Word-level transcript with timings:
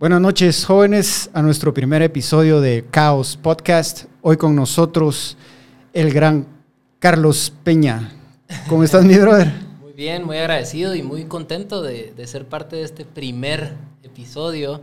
Buenas 0.00 0.20
noches, 0.20 0.64
jóvenes, 0.64 1.28
a 1.32 1.42
nuestro 1.42 1.74
primer 1.74 2.02
episodio 2.02 2.60
de 2.60 2.84
Caos 2.88 3.36
Podcast. 3.36 4.04
Hoy 4.22 4.36
con 4.36 4.54
nosotros 4.54 5.36
el 5.92 6.12
gran 6.12 6.46
Carlos 7.00 7.52
Peña. 7.64 8.12
¿Cómo 8.68 8.84
estás, 8.84 9.04
mi 9.04 9.18
brother? 9.18 9.52
Muy 9.82 9.92
bien, 9.94 10.24
muy 10.24 10.36
agradecido 10.36 10.94
y 10.94 11.02
muy 11.02 11.24
contento 11.24 11.82
de, 11.82 12.14
de 12.16 12.26
ser 12.28 12.46
parte 12.46 12.76
de 12.76 12.82
este 12.84 13.04
primer 13.04 13.72
episodio 14.04 14.82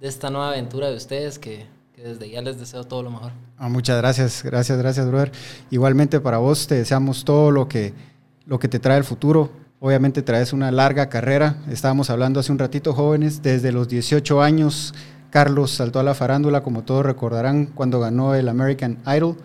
de 0.00 0.08
esta 0.08 0.30
nueva 0.30 0.48
aventura 0.48 0.90
de 0.90 0.96
ustedes 0.96 1.38
que, 1.38 1.66
que 1.94 2.02
desde 2.02 2.28
ya 2.28 2.42
les 2.42 2.58
deseo 2.58 2.82
todo 2.82 3.04
lo 3.04 3.12
mejor. 3.12 3.30
Ah, 3.58 3.68
muchas 3.68 3.96
gracias, 3.98 4.42
gracias, 4.42 4.76
gracias, 4.76 5.06
brother. 5.06 5.30
Igualmente 5.70 6.18
para 6.18 6.38
vos 6.38 6.66
te 6.66 6.74
deseamos 6.74 7.24
todo 7.24 7.52
lo 7.52 7.68
que, 7.68 7.94
lo 8.46 8.58
que 8.58 8.66
te 8.66 8.80
trae 8.80 8.98
el 8.98 9.04
futuro. 9.04 9.48
Obviamente 9.78 10.22
traes 10.22 10.54
una 10.54 10.70
larga 10.70 11.10
carrera. 11.10 11.56
Estábamos 11.70 12.08
hablando 12.08 12.40
hace 12.40 12.50
un 12.50 12.58
ratito, 12.58 12.94
jóvenes, 12.94 13.42
desde 13.42 13.72
los 13.72 13.88
18 13.88 14.40
años. 14.40 14.94
Carlos 15.28 15.70
saltó 15.70 16.00
a 16.00 16.02
la 16.02 16.14
farándula, 16.14 16.62
como 16.62 16.82
todos 16.82 17.04
recordarán, 17.04 17.66
cuando 17.66 18.00
ganó 18.00 18.34
el 18.34 18.48
American 18.48 18.98
Idol. 19.06 19.36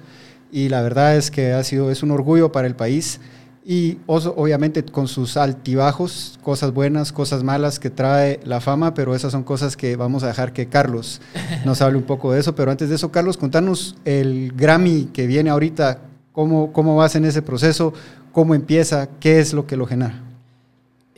Y 0.50 0.70
la 0.70 0.82
verdad 0.82 1.18
es 1.18 1.32
que 1.32 1.52
ha 1.52 1.64
sido, 1.66 1.92
es 1.92 2.02
un 2.02 2.12
orgullo 2.12 2.50
para 2.50 2.68
el 2.68 2.78
país. 2.78 3.20
Y 3.66 4.00
obviamente 4.08 4.86
con 4.86 5.10
sus 5.10 5.36
altibajos, 5.36 6.40
cosas 6.42 6.74
buenas, 6.74 7.12
cosas 7.12 7.44
malas 7.44 7.78
que 7.78 7.90
trae 7.90 8.40
la 8.46 8.62
fama, 8.62 8.94
pero 8.94 9.14
esas 9.14 9.34
son 9.34 9.44
cosas 9.44 9.76
que 9.76 9.98
vamos 9.98 10.24
a 10.24 10.28
dejar 10.28 10.54
que 10.54 10.68
Carlos 10.68 11.22
nos 11.66 11.82
hable 11.82 11.98
un 11.98 12.06
poco 12.06 12.32
de 12.32 12.40
eso. 12.40 12.56
Pero 12.56 12.72
antes 12.72 12.88
de 12.88 12.96
eso, 12.96 13.12
Carlos, 13.12 13.36
contanos 13.36 13.98
el 14.06 14.54
Grammy 14.56 15.10
que 15.14 15.28
viene 15.28 15.50
ahorita, 15.50 16.00
cómo, 16.32 16.72
cómo 16.72 16.96
vas 16.96 17.16
en 17.16 17.26
ese 17.26 17.42
proceso, 17.42 17.94
cómo 18.32 18.56
empieza, 18.56 19.10
qué 19.20 19.42
es 19.42 19.52
lo 19.52 19.68
que 19.68 19.76
lo 19.76 19.86
genera. 19.86 20.31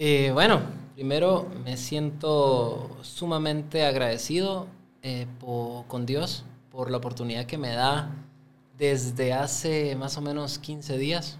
Eh, 0.05 0.31
bueno, 0.33 0.59
primero 0.95 1.49
me 1.63 1.77
siento 1.77 2.89
sumamente 3.03 3.85
agradecido 3.85 4.67
eh, 5.01 5.27
con 5.87 6.05
Dios 6.05 6.43
por 6.71 6.91
la 6.91 6.97
oportunidad 6.97 7.45
que 7.45 7.57
me 7.57 7.71
da 7.71 8.11
desde 8.77 9.31
hace 9.31 9.95
más 9.95 10.17
o 10.17 10.21
menos 10.21 10.59
15 10.59 10.97
días 10.97 11.39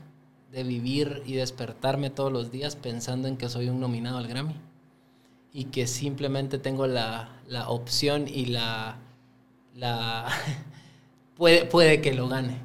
de 0.50 0.64
vivir 0.64 1.23
y 1.25 1.34
despertarme 1.34 2.09
todos 2.09 2.31
los 2.31 2.52
días 2.52 2.78
pensando 2.78 3.28
en 3.28 3.36
que 3.36 3.50
soy 3.50 3.67
un 3.67 3.81
nominado 3.81 4.17
al 4.17 4.30
Grammy 4.30 4.56
y 5.52 5.66
que 5.66 5.86
simplemente 5.86 6.58
tengo 6.58 6.88
la, 6.88 7.41
la 7.50 7.67
opción 7.67 8.30
y 8.30 8.45
la... 8.45 8.95
la 9.75 10.30
puede, 11.36 11.66
puede 11.66 12.00
que 12.00 12.14
lo 12.14 12.30
gane, 12.30 12.61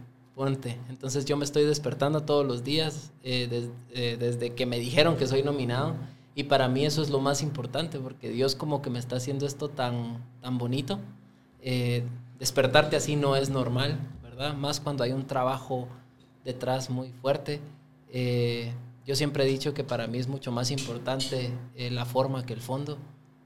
Entonces 0.89 1.25
yo 1.25 1.37
me 1.37 1.45
estoy 1.45 1.65
despertando 1.65 2.23
todos 2.23 2.47
los 2.47 2.63
días 2.63 3.11
eh, 3.25 3.69
eh, 3.91 4.17
desde 4.19 4.55
que 4.55 4.67
me 4.67 4.79
dijeron 4.79 5.17
que 5.17 5.27
soy 5.27 5.43
nominado 5.43 5.97
y 6.37 6.45
para 6.45 6.69
mí 6.69 6.87
eso 6.87 7.03
es 7.03 7.11
lo 7.11 7.19
más 7.19 7.43
importante 7.43 7.99
porque 7.99 8.29
Dios 8.29 8.55
como 8.55 8.81
que 8.81 8.89
me 8.89 9.01
está 9.01 9.17
haciendo 9.17 9.47
esto 9.47 9.69
tan, 9.69 10.25
tan 10.41 10.57
bonito. 10.57 11.01
Eh, 11.61 12.05
despertarte 12.39 12.95
así 12.95 13.17
no 13.17 13.35
es 13.35 13.51
normal, 13.51 13.99
¿verdad? 14.23 14.55
Más 14.55 14.79
cuando 14.79 15.03
hay 15.03 15.11
un 15.11 15.27
trabajo 15.27 15.89
detrás 16.45 16.89
muy 16.89 17.11
fuerte. 17.11 17.61
Yo 19.05 19.17
siempre 19.17 19.43
he 19.43 19.47
dicho 19.47 19.75
que 19.75 19.83
para 19.83 20.07
mí 20.07 20.19
es 20.19 20.29
mucho 20.29 20.53
más 20.53 20.71
importante 20.71 21.51
la 21.77 22.05
forma 22.05 22.47
que 22.47 22.53
el 22.53 22.61
fondo. 22.61 22.97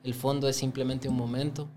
El 0.05 0.13
fondo 0.13 0.47
es 0.47 0.57
simplemente 0.57 1.09
un 1.09 1.17
momento. 1.17 1.69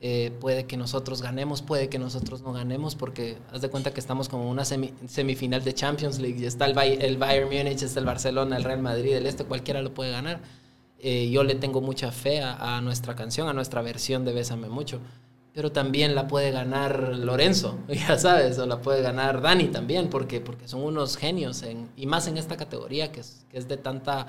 Eh, 0.00 0.30
puede 0.40 0.66
que 0.66 0.76
nosotros 0.76 1.22
ganemos, 1.22 1.62
puede 1.62 1.88
que 1.88 1.98
nosotros 1.98 2.42
no 2.42 2.52
ganemos, 2.52 2.94
porque 2.94 3.38
haz 3.50 3.62
de 3.62 3.70
cuenta 3.70 3.92
que 3.94 4.00
estamos 4.00 4.28
como 4.28 4.50
una 4.50 4.64
semifinal 4.64 5.64
de 5.64 5.74
Champions 5.74 6.18
League. 6.18 6.38
Y 6.38 6.44
está 6.44 6.66
el, 6.66 6.78
el, 6.78 7.16
Bayern 7.16 7.48
Múnich, 7.48 7.82
está 7.82 8.00
el 8.00 8.06
Barcelona, 8.06 8.56
el 8.56 8.64
Real 8.64 8.82
Madrid, 8.82 9.14
el 9.14 9.26
este, 9.26 9.44
cualquiera 9.44 9.82
lo 9.82 9.94
puede 9.94 10.10
ganar. 10.10 10.40
yo 11.02 11.44
le 11.44 11.54
tengo 11.54 11.80
mucha 11.80 12.12
fe 12.12 12.40
a, 12.42 12.80
nuestra 12.82 13.14
canción, 13.14 13.48
a 13.48 13.52
nuestra 13.52 13.82
versión 13.82 14.24
de 14.24 14.32
Bésame 14.32 14.68
Mucho 14.68 15.00
pero 15.56 15.72
también 15.72 16.14
la 16.14 16.28
puede 16.28 16.50
ganar 16.50 17.16
Lorenzo, 17.16 17.78
ya 17.88 18.18
sabes, 18.18 18.58
o 18.58 18.66
la 18.66 18.82
puede 18.82 19.00
ganar 19.00 19.40
Dani 19.40 19.68
también, 19.68 20.10
porque, 20.10 20.38
porque 20.38 20.68
son 20.68 20.82
unos 20.82 21.16
genios, 21.16 21.62
en, 21.62 21.88
y 21.96 22.04
más 22.04 22.26
en 22.26 22.36
esta 22.36 22.58
categoría 22.58 23.10
que 23.10 23.20
es, 23.20 23.46
que 23.50 23.56
es 23.56 23.66
de 23.66 23.78
tanta 23.78 24.26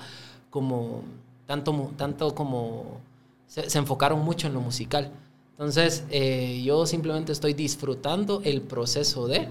como, 0.48 1.02
tanto, 1.44 1.92
tanto 1.98 2.34
como, 2.34 3.02
se, 3.46 3.78
enfocaron 3.78 4.20
mucho 4.20 4.46
en 4.46 4.54
lo 4.54 4.60
musical. 4.60 5.10
Entonces, 5.58 6.04
eh, 6.10 6.62
yo 6.64 6.86
simplemente 6.86 7.32
estoy 7.32 7.52
disfrutando 7.52 8.40
el 8.44 8.62
proceso 8.62 9.26
de 9.26 9.48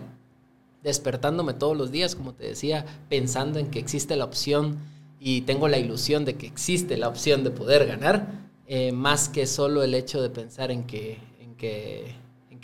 despertándome 0.82 1.54
todos 1.54 1.76
los 1.76 1.92
días, 1.92 2.16
como 2.16 2.34
te 2.34 2.46
decía, 2.46 2.86
pensando 3.10 3.60
en 3.60 3.70
que 3.70 3.80
existe 3.80 4.16
la 4.16 4.24
opción 4.24 4.78
y 5.20 5.42
tengo 5.42 5.68
la 5.68 5.78
ilusión 5.78 6.24
de 6.24 6.36
que 6.36 6.48
existe 6.48 6.96
la 6.96 7.10
opción 7.10 7.44
de 7.44 7.52
poder 7.52 7.86
ganar, 7.86 8.48
eh, 8.68 8.94
más 8.94 9.28
que 9.28 9.46
solo 9.48 9.84
el 9.84 9.94
hecho 9.94 10.22
de 10.22 10.30
pensar 10.30 10.72
en 10.72 10.86
que 10.86 11.20
que, 11.58 12.16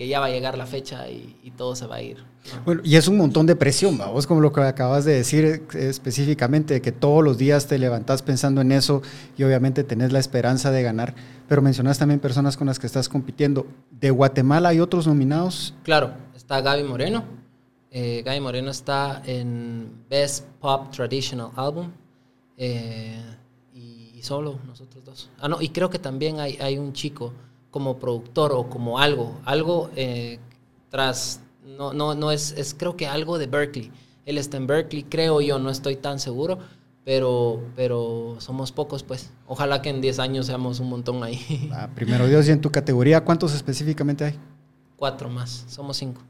que 0.04 0.10
ya 0.10 0.20
va 0.20 0.26
a 0.26 0.30
llegar 0.30 0.58
la 0.58 0.66
fecha 0.66 1.08
y, 1.10 1.54
todo 1.56 1.78
se 1.78 1.88
va 1.88 1.96
a 1.96 2.02
ir. 2.02 2.18
Bueno, 2.66 2.82
y 2.84 2.98
es 2.98 3.08
un 3.08 3.16
montón 3.16 3.46
de 3.46 3.56
presión, 3.56 3.98
vos 3.98 4.28
como 4.28 4.42
lo 4.42 4.52
que 4.52 4.60
acabas 4.60 5.06
de 5.06 5.14
decir 5.14 5.66
específicamente, 5.76 6.82
que 6.82 6.92
todos 6.92 7.24
los 7.24 7.38
días 7.38 7.68
te 7.68 7.78
levantás 7.78 8.22
pensando 8.22 8.60
en 8.60 8.74
eso 8.74 9.02
y 9.38 9.44
obviamente 9.44 9.86
tenés 9.86 10.12
la 10.12 10.20
esperanza 10.20 10.72
de 10.72 10.84
ganar, 10.84 11.16
pero 11.48 11.62
mencionas 11.62 12.00
también 12.00 12.20
personas 12.20 12.58
con 12.58 12.68
las 12.68 12.80
que 12.80 12.88
estás 12.88 13.08
compitiendo. 13.08 13.66
¿De 13.92 14.10
Guatemala 14.10 14.70
hay 14.70 14.82
otros 14.82 15.08
nominados? 15.08 15.74
Claro, 15.84 16.16
está 16.36 16.60
Gaby 16.60 16.84
Moreno. 16.84 17.24
Eh, 17.90 18.24
Gaby 18.26 18.42
Moreno 18.42 18.72
está 18.72 19.22
en 19.26 20.04
Best 20.10 20.46
Pop 20.60 20.92
Traditional 20.92 21.52
Album. 21.56 21.92
Eh, 22.58 23.22
y, 23.74 24.20
solo 24.22 24.60
nosotros 24.68 25.06
dos. 25.06 25.30
Ah, 25.40 25.48
no, 25.48 25.62
y 25.62 25.70
creo 25.70 25.90
que 25.90 26.00
también 26.00 26.42
hay, 26.42 26.58
hay 26.60 26.78
un 26.78 26.92
chico 26.92 27.32
como 27.74 27.98
productor 27.98 28.52
o 28.54 28.70
como 28.70 29.00
algo, 29.00 29.42
algo 29.46 29.90
eh, 29.96 30.38
tras, 30.92 31.42
no, 31.66 31.92
no, 31.92 32.14
no 32.14 32.32
es, 32.32 32.52
es 32.52 32.76
creo 32.76 32.96
que 32.96 33.08
algo 33.08 33.40
de 33.40 33.48
Berkeley. 33.48 33.92
Él 34.28 34.38
está 34.38 34.58
en 34.58 34.68
Berkeley, 34.68 35.04
creo 35.04 35.42
yo, 35.42 35.58
no 35.58 35.72
estoy 35.72 35.96
tan 35.96 36.20
seguro, 36.20 36.60
pero, 37.04 37.64
pero 37.76 38.36
somos 38.38 38.72
pocos, 38.72 39.02
pues. 39.02 39.32
Ojalá 39.48 39.82
que 39.82 39.90
en 39.90 40.02
10 40.02 40.20
años 40.20 40.46
seamos 40.46 40.80
un 40.80 40.90
montón 40.90 41.24
ahí. 41.24 41.68
Ah, 41.74 41.90
primero 41.96 42.28
Dios, 42.28 42.48
y 42.48 42.52
en 42.52 42.62
tu 42.62 42.72
categoría, 42.72 43.26
¿cuántos 43.26 43.56
específicamente 43.56 44.24
hay? 44.24 44.40
Cuatro 44.96 45.28
más, 45.30 45.66
somos 45.68 45.98
cinco 45.98 46.22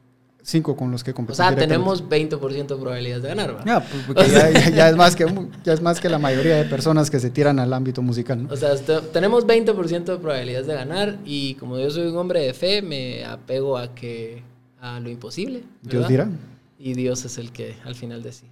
cinco 0.43 0.75
con 0.75 0.91
los 0.91 1.03
que 1.03 1.13
competimos. 1.13 1.47
O 1.47 1.49
sea, 1.49 1.57
tenemos 1.57 2.07
20% 2.07 2.67
de 2.67 2.75
probabilidades 2.75 3.23
de 3.23 3.29
ganar, 3.29 3.55
¿verdad? 3.55 3.65
Ya, 3.65 3.79
pues, 3.79 4.03
porque 4.05 4.73
ya, 4.75 4.89
es 4.89 4.95
más 4.95 5.15
que, 5.15 5.25
ya 5.63 5.73
es 5.73 5.81
más 5.81 5.99
que 5.99 6.09
la 6.09 6.19
mayoría 6.19 6.57
de 6.57 6.65
personas 6.65 7.09
que 7.09 7.19
se 7.19 7.31
tiran 7.31 7.59
al 7.59 7.73
ámbito 7.73 8.01
musical, 8.01 8.43
¿no? 8.43 8.53
O 8.53 8.57
sea, 8.57 8.75
tenemos 9.11 9.47
20% 9.47 10.03
de 10.03 10.17
probabilidades 10.17 10.67
de 10.67 10.75
ganar 10.75 11.17
y 11.25 11.55
como 11.55 11.79
yo 11.79 11.89
soy 11.89 12.07
un 12.07 12.17
hombre 12.17 12.41
de 12.41 12.53
fe, 12.53 12.81
me 12.81 13.25
apego 13.25 13.77
a 13.77 13.95
que 13.95 14.43
a 14.79 14.99
lo 14.99 15.09
imposible. 15.09 15.63
Dios 15.81 16.07
dirá. 16.07 16.29
Y 16.77 16.93
Dios 16.93 17.23
es 17.23 17.37
el 17.37 17.51
que 17.51 17.77
al 17.85 17.95
final 17.95 18.21
decide. 18.21 18.51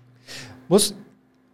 Vos, 0.69 0.95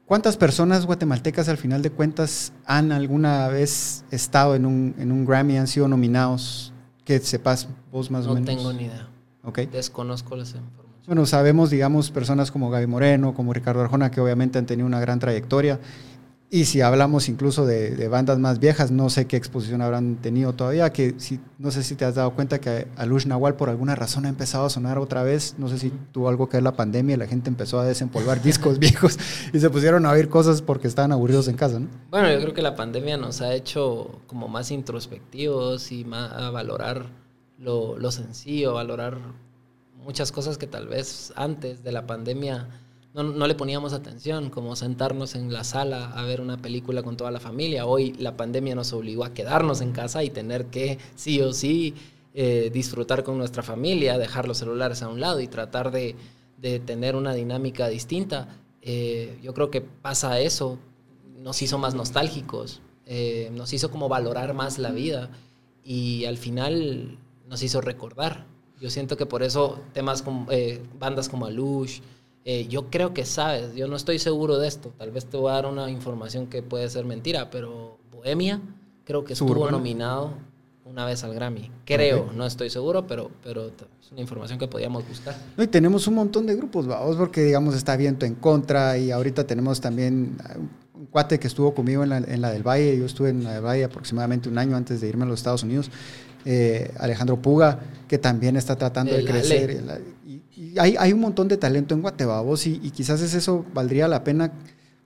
¿cuántas 0.06 0.38
personas 0.38 0.86
guatemaltecas 0.86 1.50
al 1.50 1.58
final 1.58 1.82
de 1.82 1.90
cuentas 1.90 2.54
han 2.66 2.92
alguna 2.92 3.48
vez 3.48 4.06
estado 4.12 4.56
en 4.56 4.68
un, 4.68 4.94
en 5.00 5.12
un 5.12 5.26
Grammy, 5.26 5.58
han 5.58 5.68
sido 5.68 5.88
nominados? 5.88 6.72
Que 7.04 7.20
sepas 7.20 7.68
vos 7.92 8.12
más 8.12 8.28
o 8.28 8.36
menos. 8.36 8.42
No 8.42 8.56
tengo 8.56 8.74
ni 8.74 8.84
idea. 8.84 9.08
Desconozco 9.72 10.36
las 10.36 10.50
informaciones. 10.50 10.88
Bueno, 11.08 11.26
sabemos, 11.26 11.70
digamos, 11.70 12.12
personas 12.12 12.52
como 12.52 12.70
Gaby 12.70 12.88
Moreno, 12.88 13.34
como 13.34 13.54
Ricardo 13.54 13.82
Arjona, 13.82 14.12
que 14.12 14.20
obviamente 14.20 14.60
han 14.60 14.66
tenido 14.66 14.86
una 14.86 15.00
gran 15.00 15.20
trayectoria. 15.20 15.80
Y 16.50 16.64
si 16.64 16.80
hablamos 16.80 17.28
incluso 17.28 17.66
de, 17.66 18.08
bandas 18.08 18.40
más 18.40 18.60
viejas, 18.60 18.90
no 18.90 19.10
sé 19.10 19.28
qué 19.28 19.36
exposición 19.36 19.82
habrán 19.82 20.16
tenido 20.16 20.54
todavía, 20.54 20.94
que 20.94 21.16
si, 21.18 21.42
no 21.60 21.72
sé 21.72 21.84
si 21.84 21.96
te 21.96 22.06
has 22.06 22.16
dado 22.16 22.32
cuenta 22.32 22.60
que 22.60 22.88
Alush 22.96 23.26
Nahual 23.26 23.56
por 23.56 23.70
alguna 23.70 23.96
razón 23.96 24.26
ha 24.26 24.30
empezado 24.30 24.66
a 24.66 24.70
sonar 24.70 24.98
otra 24.98 25.24
vez, 25.24 25.56
no 25.58 25.68
sé 25.68 25.78
si 25.78 25.92
tuvo 26.14 26.30
algo 26.30 26.48
que 26.48 26.56
ver 26.56 26.64
la 26.64 26.78
pandemia 26.78 27.16
y 27.16 27.18
la 27.18 27.28
gente 27.28 27.50
empezó 27.50 27.82
a 27.82 27.86
desempolvar 27.86 28.42
discos 28.44 28.80
viejos 28.80 29.20
y 29.52 29.60
se 29.60 29.70
pusieron 29.70 30.06
a 30.06 30.12
oír 30.12 30.30
cosas 30.30 30.62
porque 30.62 30.88
estaban 30.88 31.12
aburridos 31.12 31.50
en 31.50 31.58
casa, 31.58 31.82
¿no? 31.82 31.88
Bueno, 32.12 32.32
yo 32.32 32.40
creo 32.40 32.54
que 32.54 32.62
la 32.62 32.78
pandemia 32.78 33.18
nos 33.18 33.42
ha 33.42 33.54
hecho 33.54 34.22
como 34.28 34.48
más 34.48 34.72
introspectivos 34.72 35.92
y 35.92 36.06
más 36.06 36.32
a 36.32 36.50
valorar 36.50 37.27
lo, 37.58 37.98
lo 37.98 38.12
sencillo, 38.12 38.74
valorar 38.74 39.18
muchas 40.04 40.32
cosas 40.32 40.58
que 40.58 40.68
tal 40.68 40.88
vez 40.88 41.34
antes 41.36 41.84
de 41.84 41.92
la 41.92 42.06
pandemia 42.08 42.70
no, 43.14 43.24
no, 43.24 43.48
le 43.48 43.56
poníamos 43.56 43.94
atención, 43.94 44.52
como 44.52 44.76
sentarnos 44.76 45.34
en 45.34 45.52
la 45.52 45.64
sala 45.64 46.12
a 46.12 46.24
ver 46.24 46.40
una 46.40 46.58
película 46.58 47.02
con 47.02 47.18
toda 47.18 47.32
la 47.32 47.40
familia. 47.40 47.88
Hoy 47.88 48.14
la 48.20 48.38
pandemia 48.38 48.76
nos 48.76 48.94
obligó 48.94 49.26
a 49.26 49.34
quedarnos 49.34 49.82
en 49.82 49.92
casa 49.92 50.24
y 50.24 50.30
tener 50.30 50.68
que 50.68 51.00
sí 51.16 51.42
o 51.42 51.52
sí 51.52 51.96
eh, 52.36 52.70
disfrutar 52.72 53.24
con 53.24 53.40
nuestra 53.40 53.64
familia, 53.64 54.20
dejar 54.20 54.48
los 54.48 54.60
celulares 54.60 55.02
a 55.02 55.10
un 55.10 55.20
lado 55.20 55.40
y 55.40 55.48
tratar 55.48 55.90
de, 55.90 56.16
de 56.58 56.80
tener 56.80 57.16
una 57.16 57.34
dinámica 57.34 57.88
distinta. 57.88 58.50
Eh, 58.84 59.40
yo 59.42 59.56
creo 59.56 59.72
que 59.72 59.82
pasa 59.82 60.40
eso, 60.40 60.78
nos 61.40 61.60
hizo 61.64 61.80
más 61.80 61.96
nostálgicos, 61.96 62.82
eh, 63.08 63.50
nos 63.54 63.74
hizo 63.74 63.90
como 63.90 64.10
valorar 64.10 64.54
más 64.54 64.78
la 64.78 64.92
vida 64.92 65.32
y 65.84 66.26
al 66.26 66.38
final 66.38 67.18
nos 67.48 67.64
hizo 67.64 67.82
recordar. 67.82 68.46
Yo 68.80 68.90
siento 68.90 69.18
que 69.18 69.26
por 69.26 69.44
eso 69.44 69.80
temas 69.94 70.22
como 70.22 70.52
eh, 70.52 70.82
bandas 71.00 71.30
como 71.30 71.46
Alush, 71.46 72.02
eh, 72.46 72.68
yo 72.68 72.90
creo 72.90 73.14
que 73.14 73.26
sabes, 73.26 73.76
yo 73.76 73.88
no 73.88 73.98
estoy 73.98 74.20
seguro 74.20 74.58
de 74.58 74.70
esto, 74.70 74.94
tal 74.98 75.12
vez 75.12 75.26
te 75.26 75.36
voy 75.36 75.52
a 75.52 75.56
dar 75.56 75.66
una 75.66 75.90
información 75.90 76.48
que 76.48 76.64
puede 76.64 76.88
ser 76.90 77.04
mentira, 77.04 77.50
pero 77.50 77.98
Bohemia 78.10 78.62
creo 79.04 79.26
que 79.26 79.34
estuvo 79.34 79.70
nominado 79.70 80.34
una 80.86 81.06
vez 81.06 81.24
al 81.26 81.34
Grammy. 81.34 81.70
Creo, 81.86 82.32
no 82.34 82.46
estoy 82.46 82.70
seguro, 82.70 83.06
pero, 83.06 83.30
pero 83.44 83.68
es 83.68 84.12
una 84.12 84.22
información 84.22 84.58
que 84.58 84.68
podíamos 84.68 85.06
buscar. 85.08 85.36
No, 85.58 85.64
y 85.64 85.68
tenemos 85.68 86.08
un 86.08 86.16
montón 86.16 86.46
de 86.46 86.56
grupos, 86.56 86.88
vamos, 86.88 87.18
porque 87.18 87.44
digamos 87.44 87.76
está 87.76 87.98
viento 87.98 88.26
en 88.26 88.36
contra 88.36 88.98
y 88.98 89.12
ahorita 89.12 89.46
tenemos 89.46 89.82
también 89.82 90.38
un 90.94 91.06
cuate 91.08 91.40
que 91.40 91.48
estuvo 91.48 91.74
conmigo 91.74 92.04
en 92.04 92.10
la, 92.10 92.18
en 92.20 92.40
la 92.40 92.52
del 92.52 92.64
Valle, 92.64 92.98
yo 92.98 93.06
estuve 93.06 93.30
en 93.30 93.44
la 93.44 93.56
del 93.56 93.66
Valle 93.66 93.84
aproximadamente 93.84 94.48
un 94.48 94.58
año 94.58 94.78
antes 94.78 95.02
de 95.02 95.10
irme 95.10 95.26
a 95.26 95.28
los 95.28 95.40
Estados 95.40 95.64
Unidos. 95.64 95.92
Eh, 96.50 96.94
Alejandro 96.98 97.42
Puga, 97.42 97.78
que 98.08 98.18
también 98.18 98.56
está 98.56 98.78
tratando 98.78 99.14
de 99.14 99.26
crecer. 99.26 99.84
Y, 100.56 100.80
hay, 100.80 100.96
hay, 100.98 101.12
un 101.12 101.20
montón 101.20 101.50
de 101.50 101.58
talento 101.58 101.94
en 101.94 102.02
Guatemala, 102.02 102.42
y, 102.64 102.80
y, 102.84 102.92
quizás 102.92 103.22
es 103.22 103.34
eso, 103.34 103.66
valdría 103.74 104.08
la 104.08 104.24
pena. 104.24 104.54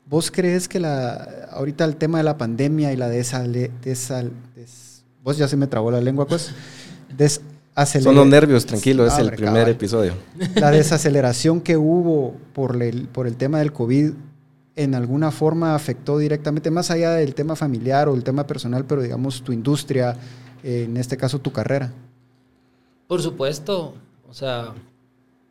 ¿Vos 0.05 0.29
crees 0.29 0.67
que 0.67 0.79
la, 0.79 1.47
ahorita 1.51 1.83
el 1.85 1.95
tema 1.95 2.19
de 2.19 2.25
la 2.25 2.37
pandemia 2.37 2.93
y 2.93 2.95
la 2.95 3.09
de 3.09 3.19
esa... 3.19 3.43
vos 5.23 5.35
ya 5.35 5.47
se 5.47 5.57
me 5.57 5.65
trabó 5.65 5.89
la 5.89 5.99
lengua, 5.99 6.27
pues. 6.27 6.51
Son 8.01 8.15
los 8.15 8.27
nervios, 8.27 8.67
tranquilo, 8.67 9.07
es 9.07 9.17
el 9.17 9.31
primer 9.31 9.67
episodio. 9.67 10.13
La 10.55 10.69
desaceleración 10.71 11.59
que 11.61 11.75
hubo 11.75 12.35
por 12.53 12.81
el, 12.83 13.07
por 13.07 13.25
el 13.25 13.35
tema 13.35 13.57
del 13.59 13.73
COVID 13.73 14.11
en 14.75 14.93
alguna 14.93 15.31
forma 15.31 15.73
afectó 15.73 16.19
directamente, 16.19 16.69
más 16.69 16.91
allá 16.91 17.13
del 17.13 17.33
tema 17.33 17.55
familiar 17.55 18.09
o 18.09 18.13
el 18.13 18.23
tema 18.23 18.45
personal, 18.45 18.85
pero 18.85 19.01
digamos 19.01 19.41
tu 19.41 19.53
industria, 19.53 20.15
en 20.63 20.97
este 20.97 21.17
caso 21.17 21.39
tu 21.39 21.51
carrera? 21.51 21.93
Por 23.07 23.21
supuesto, 23.21 23.93
o 24.29 24.33
sea, 24.33 24.73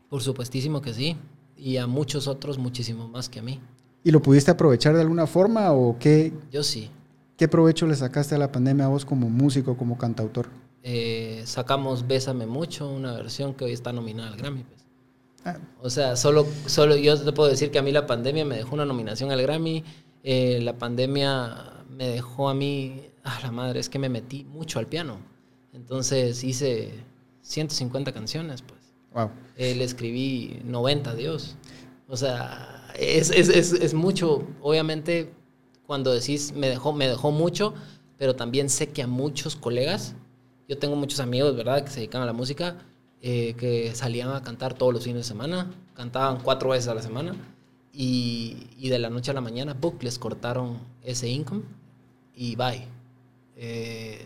por 0.08 0.22
supuestísimo 0.22 0.80
que 0.80 0.94
sí, 0.94 1.16
y 1.56 1.76
a 1.76 1.86
muchos 1.86 2.26
otros 2.26 2.58
muchísimo 2.58 3.08
más 3.08 3.28
que 3.28 3.40
a 3.40 3.42
mí. 3.42 3.60
¿Y 4.02 4.10
lo 4.10 4.22
pudiste 4.22 4.50
aprovechar 4.50 4.94
de 4.94 5.02
alguna 5.02 5.26
forma 5.26 5.72
o 5.72 5.98
qué? 5.98 6.32
Yo 6.50 6.62
sí. 6.62 6.90
¿Qué 7.36 7.48
provecho 7.48 7.86
le 7.86 7.94
sacaste 7.94 8.34
a 8.34 8.38
la 8.38 8.50
pandemia 8.50 8.86
a 8.86 8.88
vos 8.88 9.04
como 9.04 9.28
músico, 9.28 9.76
como 9.76 9.98
cantautor? 9.98 10.48
Eh, 10.82 11.42
sacamos 11.44 12.06
Bésame 12.06 12.46
Mucho, 12.46 12.88
una 12.88 13.12
versión 13.12 13.54
que 13.54 13.64
hoy 13.64 13.72
está 13.72 13.92
nominada 13.92 14.28
al 14.28 14.36
Grammy. 14.36 14.64
Pues. 14.64 14.80
Ah. 15.44 15.58
O 15.82 15.90
sea, 15.90 16.16
solo, 16.16 16.46
solo 16.66 16.96
yo 16.96 17.18
te 17.22 17.32
puedo 17.32 17.48
decir 17.48 17.70
que 17.70 17.78
a 17.78 17.82
mí 17.82 17.92
la 17.92 18.06
pandemia 18.06 18.44
me 18.44 18.56
dejó 18.56 18.74
una 18.74 18.84
nominación 18.84 19.30
al 19.30 19.42
Grammy. 19.42 19.84
Eh, 20.22 20.60
la 20.62 20.78
pandemia 20.78 21.84
me 21.90 22.08
dejó 22.08 22.48
a 22.48 22.54
mí 22.54 23.09
ah, 23.24 23.38
la 23.42 23.50
madre, 23.50 23.80
es 23.80 23.88
que 23.88 23.98
me 23.98 24.08
metí 24.08 24.44
mucho 24.44 24.78
al 24.78 24.86
piano. 24.86 25.18
Entonces 25.72 26.42
hice 26.44 26.92
150 27.42 28.12
canciones, 28.12 28.62
pues. 28.62 28.80
Wow. 29.12 29.30
Eh, 29.56 29.74
le 29.74 29.84
escribí 29.84 30.60
90 30.64 31.14
Dios. 31.14 31.56
O 32.08 32.16
sea, 32.16 32.88
es, 32.98 33.30
es, 33.30 33.48
es, 33.48 33.72
es, 33.72 33.94
mucho. 33.94 34.46
Obviamente, 34.60 35.32
cuando 35.86 36.12
decís 36.12 36.52
me 36.52 36.68
dejó, 36.68 36.92
me 36.92 37.08
dejó 37.08 37.30
mucho, 37.30 37.74
pero 38.18 38.36
también 38.36 38.68
sé 38.68 38.88
que 38.88 39.02
a 39.02 39.06
muchos 39.06 39.56
colegas, 39.56 40.14
yo 40.68 40.78
tengo 40.78 40.96
muchos 40.96 41.20
amigos, 41.20 41.56
¿verdad?, 41.56 41.84
que 41.84 41.90
se 41.90 41.96
dedican 41.96 42.22
a 42.22 42.26
la 42.26 42.32
música, 42.32 42.78
eh, 43.22 43.54
que 43.54 43.94
salían 43.94 44.30
a 44.30 44.42
cantar 44.42 44.74
todos 44.74 44.92
los 44.92 45.04
fines 45.04 45.22
de 45.22 45.28
semana, 45.28 45.70
cantaban 45.94 46.40
cuatro 46.42 46.70
veces 46.70 46.88
a 46.88 46.94
la 46.94 47.02
semana, 47.02 47.34
y, 47.92 48.68
y 48.78 48.88
de 48.88 48.98
la 48.98 49.10
noche 49.10 49.32
a 49.32 49.34
la 49.34 49.40
mañana, 49.40 49.74
book, 49.74 50.02
les 50.02 50.18
cortaron 50.18 50.78
ese 51.02 51.28
income 51.28 51.62
y 52.34 52.54
bye. 52.56 52.99
Eh, 53.62 54.18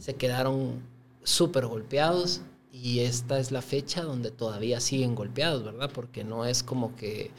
se 0.00 0.16
quedaron 0.16 0.82
súper 1.22 1.66
golpeados 1.66 2.40
y 2.72 3.00
esta 3.00 3.38
es 3.38 3.52
la 3.52 3.62
fecha 3.62 4.02
donde 4.02 4.32
todavía 4.32 4.80
siguen 4.80 5.14
golpeados, 5.14 5.62
¿verdad? 5.62 5.92
Porque 5.94 6.24
no 6.24 6.44
es 6.44 6.64
como 6.64 6.96
que 6.96 7.30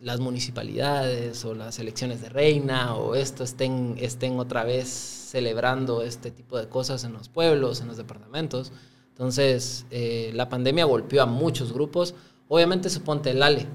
las 0.00 0.18
municipalidades 0.18 1.44
o 1.44 1.54
las 1.54 1.78
elecciones 1.78 2.20
de 2.22 2.28
reina 2.28 2.96
o 2.96 3.14
esto 3.14 3.44
estén, 3.44 3.94
estén 4.00 4.40
otra 4.40 4.64
vez 4.64 4.88
celebrando 4.88 6.02
este 6.02 6.32
tipo 6.32 6.58
de 6.58 6.68
cosas 6.68 7.04
en 7.04 7.12
los 7.12 7.28
pueblos, 7.28 7.80
en 7.80 7.86
los 7.86 7.96
departamentos. 7.96 8.72
Entonces, 9.10 9.86
eh, 9.92 10.32
la 10.34 10.48
pandemia 10.48 10.86
golpeó 10.86 11.22
a 11.22 11.26
muchos 11.26 11.72
grupos. 11.72 12.16
Obviamente, 12.48 12.90
suponte 12.90 13.30
el 13.30 13.44
ALE. 13.44 13.68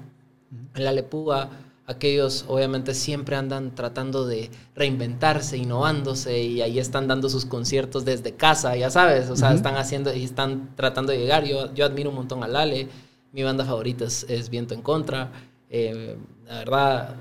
El 0.76 0.86
Ale 0.86 1.04
Puga 1.04 1.50
aquellos 1.90 2.46
obviamente 2.48 2.94
siempre 2.94 3.36
andan 3.36 3.74
tratando 3.74 4.28
de 4.28 4.52
reinventarse, 4.76 5.58
innovándose 5.58 6.40
y 6.40 6.62
ahí 6.62 6.78
están 6.78 7.08
dando 7.08 7.30
sus 7.30 7.46
conciertos 7.46 8.06
desde 8.06 8.36
casa, 8.36 8.76
ya 8.76 8.92
sabes, 8.92 9.32
o 9.32 9.36
sea, 9.36 9.54
están 9.54 9.76
haciendo 9.76 10.14
y 10.14 10.24
están 10.24 10.76
tratando 10.76 11.12
de 11.12 11.18
llegar. 11.18 11.46
Yo, 11.46 11.74
yo 11.74 11.86
admiro 11.86 12.12
un 12.12 12.18
montón 12.18 12.44
a 12.44 12.48
Lale, 12.48 12.88
mi 13.32 13.42
banda 13.42 13.66
favorita 13.66 14.06
es, 14.06 14.50
Viento 14.52 14.76
en 14.76 14.84
Contra. 14.84 15.32
Eh, 15.72 16.16
la 16.46 16.60
verdad, 16.60 17.16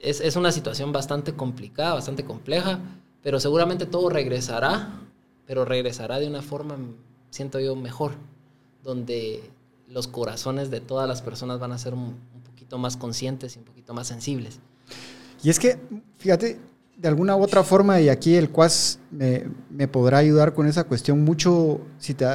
es, 0.00 0.20
es, 0.20 0.34
una 0.34 0.50
situación 0.50 0.90
bastante 0.90 1.34
complicada, 1.34 1.94
bastante 1.94 2.24
compleja, 2.24 2.80
pero 3.22 3.38
seguramente 3.38 3.86
todo 3.86 4.10
regresará, 4.10 4.90
pero 5.46 5.64
regresará 5.64 6.18
de 6.18 6.26
una 6.26 6.42
forma, 6.42 6.76
siento 7.30 7.60
yo, 7.60 7.76
mejor, 7.76 8.14
donde 8.82 9.40
los 9.88 10.08
corazones 10.08 10.72
de 10.72 10.80
todas 10.80 11.06
las 11.08 11.22
personas 11.22 11.60
van 11.60 11.70
a 11.70 11.78
ser 11.78 11.94
un, 11.94 12.16
más 12.78 12.96
conscientes 12.96 13.56
y 13.56 13.58
un 13.58 13.64
poquito 13.64 13.94
más 13.94 14.08
sensibles. 14.08 14.60
Y 15.42 15.50
es 15.50 15.58
que, 15.58 15.78
fíjate, 16.16 16.58
de 16.96 17.08
alguna 17.08 17.36
u 17.36 17.42
otra 17.42 17.64
forma, 17.64 18.00
y 18.00 18.08
aquí 18.08 18.34
el 18.34 18.50
CUAS 18.50 18.98
me, 19.10 19.44
me 19.70 19.88
podrá 19.88 20.18
ayudar 20.18 20.54
con 20.54 20.66
esa 20.66 20.84
cuestión 20.84 21.22
mucho, 21.22 21.80
si 21.98 22.14
te, 22.14 22.26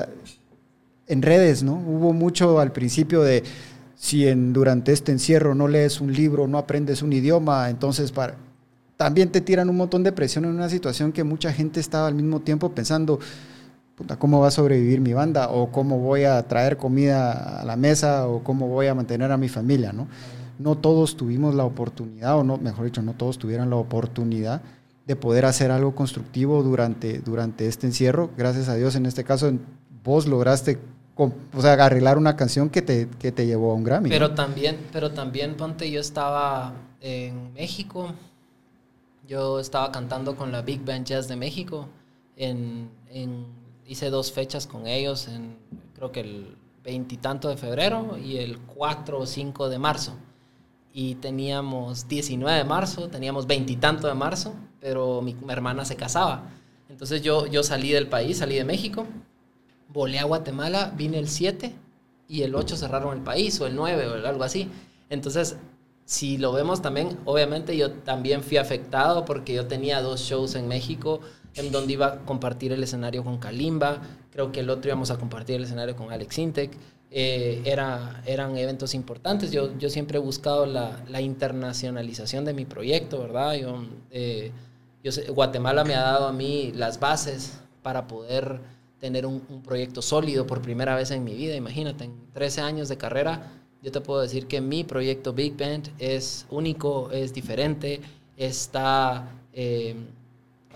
en 1.08 1.22
redes, 1.22 1.64
¿no? 1.64 1.74
Hubo 1.74 2.14
mucho 2.14 2.60
al 2.60 2.72
principio 2.72 3.22
de 3.22 3.44
si 3.96 4.28
en, 4.28 4.54
durante 4.54 4.94
este 4.94 5.12
encierro 5.12 5.56
no 5.56 5.68
lees 5.68 6.00
un 6.00 6.14
libro, 6.14 6.48
no 6.48 6.58
aprendes 6.58 7.02
un 7.02 7.12
idioma, 7.12 7.70
entonces 7.70 8.12
para, 8.12 8.38
también 8.96 9.32
te 9.32 9.42
tiran 9.42 9.70
un 9.70 9.78
montón 9.78 10.04
de 10.04 10.12
presión 10.12 10.46
en 10.46 10.52
una 10.52 10.70
situación 10.70 11.12
que 11.12 11.24
mucha 11.24 11.52
gente 11.52 11.80
estaba 11.80 12.08
al 12.08 12.16
mismo 12.16 12.42
tiempo 12.42 12.74
pensando, 12.74 13.20
¿cómo 14.18 14.40
va 14.40 14.48
a 14.48 14.52
sobrevivir 14.52 15.02
mi 15.02 15.14
banda? 15.14 15.50
¿O 15.50 15.72
cómo 15.72 16.00
voy 16.00 16.24
a 16.24 16.42
traer 16.48 16.78
comida 16.78 17.62
a 17.62 17.66
la 17.66 17.76
mesa? 17.76 18.28
¿O 18.28 18.44
cómo 18.44 18.68
voy 18.68 18.88
a 18.88 18.96
mantener 18.96 19.32
a 19.32 19.38
mi 19.38 19.50
familia? 19.50 19.94
¿no? 19.94 20.08
no 20.60 20.76
todos 20.76 21.16
tuvimos 21.16 21.56
la 21.56 21.64
oportunidad, 21.64 22.38
o 22.38 22.44
no, 22.44 22.58
mejor 22.58 22.86
dicho, 22.86 23.02
no 23.02 23.14
todos 23.14 23.40
tuvieron 23.40 23.70
la 23.70 23.78
oportunidad 23.78 24.62
de 25.08 25.16
poder 25.16 25.46
hacer 25.46 25.72
algo 25.72 25.96
constructivo 25.96 26.62
durante, 26.62 27.20
durante 27.20 27.66
este 27.66 27.88
encierro. 27.88 28.30
Gracias 28.38 28.70
a 28.70 28.76
Dios, 28.76 28.96
en 28.96 29.06
este 29.06 29.24
caso, 29.24 29.52
vos 30.04 30.28
lograste 30.28 30.78
o 31.16 31.62
sea, 31.62 31.74
arreglar 31.74 32.18
una 32.18 32.36
canción 32.36 32.70
que 32.70 32.82
te, 32.82 33.10
que 33.20 33.32
te 33.32 33.46
llevó 33.46 33.72
a 33.72 33.76
un 33.76 33.84
Grammy. 33.84 34.10
Pero 34.10 34.36
también, 34.36 34.78
pero 34.92 35.12
también, 35.12 35.56
ponte, 35.56 35.90
yo 35.90 36.00
estaba 36.00 36.74
en 37.02 37.54
México, 37.54 38.14
yo 39.28 39.60
estaba 39.60 39.92
cantando 39.92 40.36
con 40.36 40.52
la 40.52 40.62
Big 40.62 40.86
Band 40.86 41.06
Jazz 41.06 41.28
de 41.28 41.36
México 41.36 41.88
en, 42.38 42.90
en 43.10 43.46
hice 43.90 44.12
dos 44.12 44.32
fechas 44.32 44.68
con 44.68 44.86
ellos, 44.86 45.28
en 45.28 45.58
creo 45.96 46.12
que 46.12 46.20
el 46.20 46.56
veintitanto 46.84 47.50
de 47.50 47.58
febrero 47.58 48.18
y 48.18 48.38
el 48.38 48.60
4 48.60 49.20
o 49.20 49.26
5 49.26 49.68
de 49.68 49.80
marzo. 49.80 50.14
Y 50.94 51.16
teníamos 51.16 52.08
19 52.08 52.60
de 52.60 52.64
marzo, 52.64 53.10
teníamos 53.10 53.48
veintitanto 53.48 54.08
de 54.08 54.14
marzo, 54.14 54.54
pero 54.80 55.22
mi, 55.22 55.36
hermana 55.50 55.86
se 55.86 55.96
casaba. 55.96 56.52
Entonces 56.88 57.24
yo, 57.24 57.48
yo 57.48 57.64
salí 57.64 57.92
del 57.92 58.08
país, 58.08 58.38
salí 58.38 58.56
de 58.56 58.64
México, 58.64 59.08
volé 59.88 60.20
a 60.20 60.26
Guatemala, 60.26 60.94
vine 60.96 61.18
el 61.18 61.28
7 61.28 61.74
y 62.28 62.44
el 62.44 62.54
8 62.54 62.78
cerraron 62.78 63.18
el 63.18 63.24
país, 63.24 63.60
o 63.60 63.66
el 63.66 63.76
9 63.76 64.08
o 64.08 64.28
algo 64.28 64.44
así. 64.44 64.70
Entonces, 65.10 65.58
si 66.06 66.38
lo 66.38 66.52
vemos 66.52 66.84
también, 66.84 67.18
obviamente 67.26 67.76
yo 67.76 67.92
también 67.92 68.44
fui 68.44 68.58
afectado 68.58 69.26
porque 69.26 69.54
yo 69.54 69.66
tenía 69.66 70.02
dos 70.02 70.22
shows 70.22 70.54
en 70.54 70.68
México 70.68 71.22
en 71.60 71.72
donde 71.72 71.94
iba 71.94 72.08
a 72.08 72.18
compartir 72.20 72.72
el 72.72 72.84
escenario 72.84 73.24
con 73.24 73.38
Kalimba, 73.38 74.02
creo 74.32 74.52
que 74.52 74.62
el 74.62 74.70
otro 74.70 74.90
íbamos 74.90 75.12
a 75.12 75.18
compartir 75.18 75.58
el 75.58 75.64
escenario 75.64 75.96
con 75.96 76.12
Alex 76.12 76.38
Intec. 76.38 76.72
Eh, 77.12 77.62
era, 77.66 78.22
eran 78.26 78.56
eventos 78.58 78.94
importantes. 78.94 79.52
Yo, 79.52 79.78
yo 79.78 79.90
siempre 79.90 80.18
he 80.18 80.22
buscado 80.22 80.66
la, 80.66 81.04
la 81.08 81.22
internacionalización 81.22 82.46
de 82.46 82.54
mi 82.54 82.66
proyecto, 82.66 83.20
¿verdad? 83.20 83.56
Yo, 83.56 83.84
eh, 84.12 84.52
Guatemala 85.34 85.84
me 85.84 85.96
ha 85.96 86.02
dado 86.02 86.28
a 86.28 86.34
mí 86.34 86.72
las 86.76 87.00
bases 87.00 87.58
para 87.82 88.08
poder 88.08 88.60
tener 89.00 89.26
un, 89.26 89.42
un, 89.50 89.64
proyecto 89.64 90.02
sólido 90.02 90.46
por 90.46 90.62
primera 90.62 90.96
vez 90.96 91.10
en 91.12 91.24
mi 91.24 91.34
vida. 91.34 91.56
Imagínate, 91.56 92.04
en 92.04 92.14
13 92.34 92.62
años 92.62 92.90
de 92.90 92.98
carrera, 92.98 93.54
yo 93.82 93.92
te 93.92 94.02
puedo 94.02 94.22
decir 94.22 94.46
que 94.46 94.62
mi 94.62 94.84
proyecto 94.84 95.34
Big 95.34 95.58
Band 95.58 95.90
es 95.98 96.46
único, 96.50 97.10
es 97.12 97.34
diferente, 97.34 98.02
está... 98.38 99.32
Eh, 99.54 99.96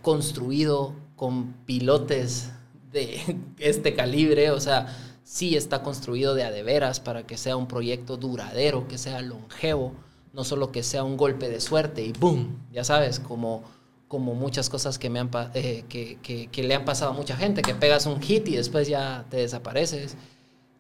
construido 0.03 0.93
con 1.15 1.53
pilotes 1.65 2.51
de 2.91 3.39
este 3.57 3.95
calibre, 3.95 4.51
o 4.51 4.59
sea, 4.59 4.95
sí 5.23 5.55
está 5.55 5.81
construido 5.81 6.35
de 6.35 6.43
a 6.43 6.51
de 6.51 6.61
veras 6.61 6.99
para 6.99 7.25
que 7.25 7.37
sea 7.37 7.57
un 7.57 7.67
proyecto 7.67 8.17
duradero, 8.17 8.87
que 8.87 8.99
sea 8.99 9.21
longevo, 9.21 9.93
no 10.33 10.43
solo 10.43 10.71
que 10.71 10.83
sea 10.83 11.03
un 11.03 11.17
golpe 11.17 11.49
de 11.49 11.59
suerte 11.59 12.03
y 12.03 12.11
¡boom! 12.11 12.67
Ya 12.71 12.83
sabes, 12.83 13.19
como, 13.19 13.63
como 14.07 14.35
muchas 14.35 14.69
cosas 14.69 14.99
que, 14.99 15.09
me 15.09 15.19
han, 15.19 15.31
eh, 15.53 15.85
que, 15.87 16.19
que, 16.51 16.63
le 16.63 16.75
han 16.75 16.85
pasado 16.85 17.11
a 17.11 17.13
mucha 17.13 17.37
gente, 17.37 17.61
que 17.61 17.73
pegas 17.73 18.05
un 18.05 18.21
hit 18.21 18.47
y 18.49 18.55
después 18.57 18.87
ya 18.87 19.25
te 19.29 19.37
desapareces. 19.37 20.17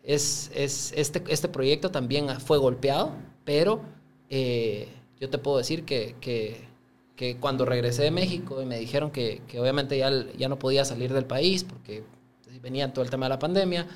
Es, 0.03 0.51
es 0.53 0.91
este, 0.97 1.23
este 1.29 1.47
proyecto 1.47 1.89
también 1.91 2.27
fue 2.41 2.57
golpeado, 2.57 3.13
pero 3.45 3.81
eh, 4.29 4.89
yo 5.17 5.29
te 5.29 5.37
puedo 5.37 5.57
decir 5.59 5.85
que 5.85 6.15
que 6.19 6.72
cuando 7.39 7.65
regresé 7.65 8.03
de 8.03 8.11
México 8.11 8.61
y 8.61 8.65
me 8.65 8.77
dijeron 8.77 9.11
que, 9.11 9.41
que 9.47 9.59
obviamente 9.59 9.97
ya, 9.97 10.11
ya 10.37 10.49
no 10.49 10.59
podía 10.59 10.83
salir 10.83 11.13
del 11.13 11.25
país 11.25 11.63
porque 11.63 12.03
venía 12.61 12.91
todo 12.91 13.03
el 13.03 13.11
tema 13.11 13.25
de 13.25 13.29
la 13.29 13.39
pandemia, 13.39 13.87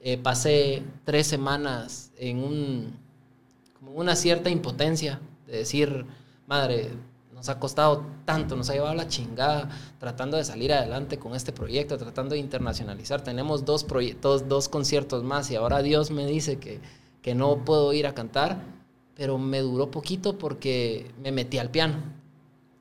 eh, 0.00 0.18
pasé 0.18 0.82
tres 1.04 1.26
semanas 1.26 2.10
en 2.16 2.42
un, 2.42 2.98
como 3.72 3.92
una 3.92 4.16
cierta 4.16 4.50
impotencia 4.50 5.20
de 5.46 5.58
decir, 5.58 6.06
madre, 6.46 6.90
nos 7.34 7.50
ha 7.50 7.58
costado 7.58 8.06
tanto, 8.24 8.56
nos 8.56 8.70
ha 8.70 8.72
llevado 8.72 8.94
la 8.94 9.08
chingada 9.08 9.68
tratando 9.98 10.38
de 10.38 10.44
salir 10.44 10.72
adelante 10.72 11.18
con 11.18 11.34
este 11.34 11.52
proyecto, 11.52 11.98
tratando 11.98 12.34
de 12.34 12.40
internacionalizar. 12.40 13.22
Tenemos 13.22 13.64
dos, 13.64 13.84
proyectos, 13.84 14.48
dos 14.48 14.68
conciertos 14.68 15.22
más 15.22 15.50
y 15.50 15.56
ahora 15.56 15.82
Dios 15.82 16.10
me 16.10 16.26
dice 16.26 16.58
que, 16.58 16.80
que 17.20 17.34
no 17.34 17.64
puedo 17.64 17.92
ir 17.92 18.06
a 18.06 18.14
cantar, 18.14 18.62
pero 19.14 19.36
me 19.36 19.60
duró 19.60 19.90
poquito 19.90 20.38
porque 20.38 21.10
me 21.22 21.32
metí 21.32 21.58
al 21.58 21.70
piano. 21.70 22.15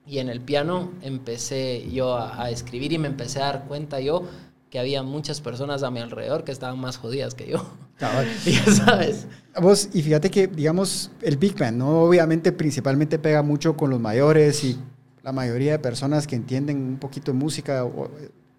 Y 0.07 0.19
en 0.19 0.29
el 0.29 0.41
piano 0.41 0.91
empecé 1.01 1.89
yo 1.91 2.15
a, 2.15 2.43
a 2.43 2.49
escribir 2.49 2.93
y 2.93 2.97
me 2.97 3.07
empecé 3.07 3.41
a 3.41 3.45
dar 3.45 3.65
cuenta 3.65 3.99
yo 3.99 4.23
que 4.69 4.79
había 4.79 5.03
muchas 5.03 5.41
personas 5.41 5.83
a 5.83 5.89
mi 5.89 6.01
alrededor 6.01 6.43
que 6.43 6.51
estaban 6.51 6.79
más 6.79 6.97
jodidas 6.97 7.33
que 7.33 7.47
yo. 7.47 7.65
ya 8.45 8.65
sabes. 8.71 9.25
Vos, 9.61 9.89
y 9.93 10.01
fíjate 10.01 10.29
que, 10.29 10.47
digamos, 10.47 11.11
el 11.21 11.37
Big 11.37 11.57
Band, 11.57 11.77
¿no? 11.77 12.01
Obviamente, 12.01 12.51
principalmente 12.51 13.17
pega 13.17 13.41
mucho 13.41 13.77
con 13.77 13.89
los 13.89 13.99
mayores 13.99 14.63
y 14.63 14.77
la 15.23 15.31
mayoría 15.31 15.71
de 15.71 15.79
personas 15.79 16.27
que 16.27 16.35
entienden 16.35 16.77
un 16.77 16.97
poquito 16.97 17.31
de 17.31 17.37
música, 17.37 17.87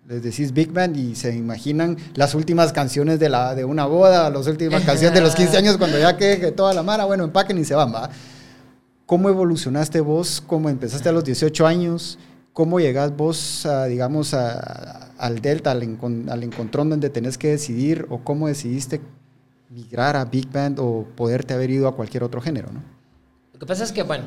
les 0.09 0.23
decís 0.23 0.53
Big 0.53 0.73
Band 0.73 0.97
y 0.97 1.15
se 1.15 1.37
imaginan 1.37 1.97
las 2.15 2.35
últimas 2.35 2.73
canciones 2.73 3.21
de, 3.21 3.29
la, 3.29 3.55
de 3.55 3.65
una 3.65 3.87
boda, 3.87 4.31
las 4.31 4.47
últimas 4.47 4.85
canciones 4.85 5.15
de 5.15 5.21
los 5.21 5.35
15 5.35 5.57
años 5.59 5.77
cuando 5.77 5.99
ya 5.99 6.17
que, 6.17 6.37
toda 6.53 6.73
la 6.73 6.83
mara, 6.83 7.05
bueno, 7.05 7.25
empaquen 7.25 7.59
y 7.59 7.65
se 7.65 7.75
van, 7.75 7.93
¿va? 7.95 8.09
¿Cómo 9.07 9.29
evolucionaste 9.29 10.01
vos? 10.01 10.43
¿Cómo 10.45 10.69
empezaste 10.69 11.09
a 11.09 11.13
los 11.13 11.23
18 11.23 11.65
años? 11.65 12.19
¿Cómo 12.53 12.81
llegás 12.81 13.17
vos, 13.17 13.65
digamos, 13.89 14.35
al 14.35 15.41
Delta, 15.41 15.71
al, 15.71 15.83
encontrón 16.43 16.91
donde 16.91 17.09
tenés 17.09 17.39
que 17.39 17.49
decidir 17.49 18.07
o 18.11 18.25
cómo 18.25 18.49
decidiste 18.49 19.01
migrar 19.71 20.17
a 20.17 20.25
Big 20.25 20.51
Band 20.51 20.81
o 20.81 21.07
poderte 21.15 21.55
haber 21.55 21.71
ido 21.71 21.87
a 21.87 21.95
cualquier 21.95 22.25
otro 22.25 22.41
género, 22.41 22.73
¿no? 22.73 22.83
Lo 23.53 23.61
que 23.61 23.67
pasa 23.67 23.85
es 23.85 23.93
que, 23.93 24.03
bueno, 24.03 24.25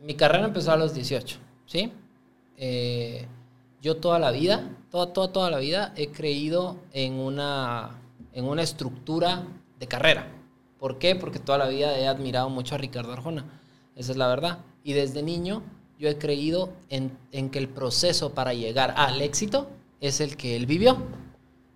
mi 0.00 0.14
carrera 0.14 0.44
empezó 0.44 0.72
a 0.72 0.76
los 0.76 0.92
18, 0.92 1.38
¿sí? 1.64 1.90
Eh, 2.58 3.26
yo 3.80 3.96
toda 3.96 4.18
la 4.18 4.32
vida, 4.32 4.68
toda, 4.90 5.14
toda, 5.14 5.32
toda 5.32 5.50
la 5.50 5.58
vida 5.58 5.94
he 5.96 6.08
creído 6.08 6.76
en 6.92 7.14
una, 7.14 8.02
en 8.34 8.44
una 8.44 8.62
estructura 8.62 9.46
de 9.78 9.86
carrera. 9.86 10.28
¿Por 10.78 10.98
qué? 10.98 11.16
Porque 11.16 11.38
toda 11.38 11.56
la 11.56 11.68
vida 11.68 11.98
he 11.98 12.06
admirado 12.06 12.50
mucho 12.50 12.74
a 12.74 12.78
Ricardo 12.78 13.12
Arjona. 13.12 13.62
Esa 13.96 14.12
es 14.12 14.18
la 14.18 14.28
verdad. 14.28 14.58
Y 14.82 14.92
desde 14.92 15.22
niño 15.22 15.62
yo 15.98 16.08
he 16.08 16.18
creído 16.18 16.70
en, 16.90 17.10
que 17.50 17.58
el 17.58 17.68
proceso 17.68 18.34
para 18.34 18.52
llegar 18.54 18.94
al 18.96 19.22
éxito 19.22 19.68
es 20.00 20.20
el 20.20 20.36
que 20.36 20.56
él 20.56 20.66
vivió. 20.66 20.98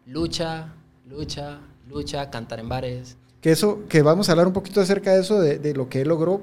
Lucha, 0.07 0.75
lucha, 1.09 1.61
lucha, 1.89 2.31
cantar 2.31 2.61
en 2.61 2.69
bares. 2.69 3.17
Que 3.41 3.53
eso, 3.53 3.81
que 3.89 4.03
vamos 4.03 4.29
a 4.29 4.33
hablar 4.33 4.47
un 4.47 4.53
poquito 4.53 4.81
acerca 4.81 5.15
de 5.15 5.21
eso, 5.21 5.41
de, 5.41 5.75
lo 5.75 5.89
que 5.89 6.01
él 6.01 6.09
logró, 6.09 6.41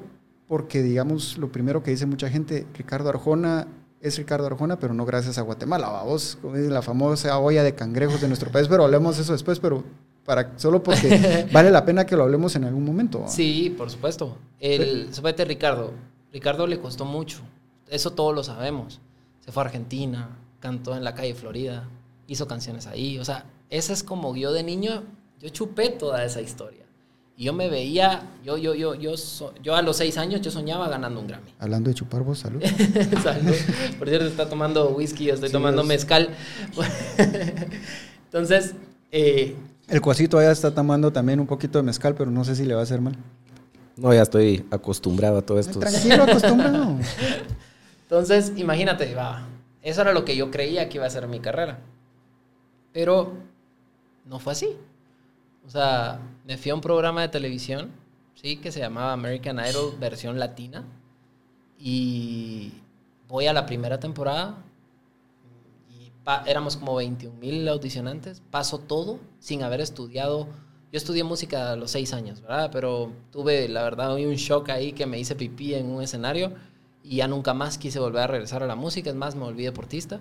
porque 0.47 0.81
digamos, 0.81 1.37
lo 1.37 1.51
primero 1.51 1.83
que 1.83 1.91
dice 1.91 2.05
mucha 2.05 2.29
gente, 2.29 2.65
Ricardo 2.73 3.09
Arjona 3.09 3.67
es 3.99 4.17
Ricardo 4.17 4.45
Arjona, 4.45 4.79
pero 4.79 4.93
no 4.93 5.05
gracias 5.05 5.37
a 5.37 5.41
Guatemala, 5.41 5.89
vamos, 5.89 6.37
la 6.43 6.81
famosa 6.81 7.37
olla 7.39 7.63
de 7.63 7.75
cangrejos 7.75 8.21
de 8.21 8.27
nuestro 8.27 8.51
país, 8.51 8.67
pero 8.69 8.85
hablemos 8.85 9.17
de 9.17 9.23
eso 9.23 9.33
después, 9.33 9.59
pero 9.59 9.83
para, 10.25 10.57
solo 10.57 10.83
porque 10.83 11.47
vale 11.51 11.71
la 11.71 11.85
pena 11.85 12.05
que 12.05 12.15
lo 12.15 12.23
hablemos 12.23 12.55
en 12.55 12.65
algún 12.65 12.83
momento. 12.83 13.23
Sí, 13.27 13.73
por 13.77 13.89
supuesto. 13.89 14.37
El, 14.59 15.13
súbete 15.13 15.45
Ricardo. 15.45 15.93
Ricardo 16.33 16.67
le 16.67 16.79
costó 16.79 17.05
mucho 17.05 17.41
eso 17.89 18.11
todos 18.11 18.33
lo 18.35 18.43
sabemos. 18.43 18.99
Se 19.39 19.51
fue 19.51 19.63
a 19.63 19.65
Argentina, 19.67 20.29
cantó 20.59 20.95
en 20.95 21.03
la 21.03 21.13
calle 21.13 21.35
Florida, 21.35 21.87
hizo 22.27 22.47
canciones 22.47 22.87
ahí. 22.87 23.19
O 23.19 23.25
sea, 23.25 23.45
esa 23.69 23.93
es 23.93 24.03
como 24.03 24.35
yo 24.35 24.51
de 24.51 24.63
niño, 24.63 25.03
yo 25.39 25.49
chupé 25.49 25.89
toda 25.89 26.23
esa 26.25 26.41
historia. 26.41 26.83
Y 27.37 27.43
yo 27.43 27.53
me 27.53 27.69
veía, 27.69 28.29
yo, 28.45 28.57
yo, 28.57 28.73
yo, 28.73 28.95
yo, 28.95 29.13
yo 29.61 29.75
a 29.75 29.81
los 29.81 29.97
seis 29.97 30.17
años 30.17 30.39
yo 30.39 30.51
soñaba 30.51 30.87
ganando 30.87 31.19
un 31.19 31.27
Grammy. 31.27 31.53
Hablando 31.59 31.89
de 31.89 31.93
chupar 31.95 32.23
vos, 32.23 32.39
salud. 32.39 32.63
salud. 33.23 33.55
Por 33.99 34.07
cierto, 34.07 34.27
está 34.27 34.47
tomando 34.47 34.89
whisky, 34.91 35.25
yo 35.25 35.33
estoy 35.33 35.51
tomando 35.51 35.83
mezcal. 35.83 36.29
Entonces... 38.25 38.75
Eh, 39.11 39.55
el 39.87 40.01
cuasito 40.01 40.37
allá 40.37 40.51
está 40.51 40.73
tomando 40.73 41.11
también 41.11 41.39
un 41.39 41.47
poquito 41.47 41.77
de 41.79 41.83
mezcal, 41.83 42.15
pero 42.15 42.31
no 42.31 42.43
sé 42.43 42.55
si 42.55 42.65
le 42.65 42.73
va 42.73 42.81
a 42.81 42.83
hacer 42.83 43.01
mal. 43.01 43.15
No, 43.97 44.13
ya 44.13 44.23
estoy 44.23 44.65
acostumbrado 44.71 45.37
a 45.37 45.41
todo 45.41 45.59
esto. 45.59 45.79
Tranquilo, 45.79 46.23
acostumbrado. 46.23 46.97
Entonces, 48.03 48.53
imagínate, 48.55 49.13
va, 49.15 49.47
eso 49.81 50.01
era 50.01 50.13
lo 50.13 50.25
que 50.25 50.35
yo 50.35 50.51
creía 50.51 50.89
que 50.89 50.97
iba 50.97 51.05
a 51.05 51.09
ser 51.09 51.27
mi 51.27 51.39
carrera. 51.39 51.79
Pero 52.91 53.33
no 54.25 54.39
fue 54.39 54.53
así. 54.53 54.75
O 55.65 55.69
sea, 55.69 56.19
me 56.45 56.57
fui 56.57 56.71
a 56.71 56.75
un 56.75 56.81
programa 56.81 57.21
de 57.21 57.29
televisión, 57.29 57.91
¿sí? 58.35 58.57
Que 58.57 58.71
se 58.71 58.79
llamaba 58.79 59.13
American 59.13 59.59
Idol 59.59 59.95
versión 59.99 60.39
latina. 60.39 60.83
Y 61.79 62.73
voy 63.27 63.47
a 63.47 63.53
la 63.53 63.65
primera 63.65 63.99
temporada 63.99 64.57
éramos 66.45 66.77
como 66.77 66.95
21 66.95 67.37
mil 67.39 67.67
audicionantes. 67.67 68.41
Paso 68.51 68.79
todo 68.79 69.19
sin 69.39 69.63
haber 69.63 69.81
estudiado. 69.81 70.47
Yo 70.91 70.97
estudié 70.97 71.23
música 71.23 71.71
a 71.71 71.75
los 71.75 71.91
seis 71.91 72.13
años, 72.13 72.41
¿verdad? 72.41 72.69
Pero 72.71 73.11
tuve, 73.31 73.67
la 73.67 73.83
verdad, 73.83 74.15
un 74.15 74.35
shock 74.35 74.69
ahí 74.69 74.93
que 74.93 75.05
me 75.05 75.19
hice 75.19 75.35
pipí 75.35 75.73
en 75.73 75.87
un 75.87 76.01
escenario 76.01 76.53
y 77.03 77.17
ya 77.17 77.27
nunca 77.27 77.53
más 77.53 77.77
quise 77.77 77.99
volver 77.99 78.23
a 78.23 78.27
regresar 78.27 78.63
a 78.63 78.67
la 78.67 78.75
música, 78.75 79.09
es 79.09 79.15
más, 79.15 79.35
me 79.35 79.43
volví 79.43 79.63
deportista. 79.63 80.19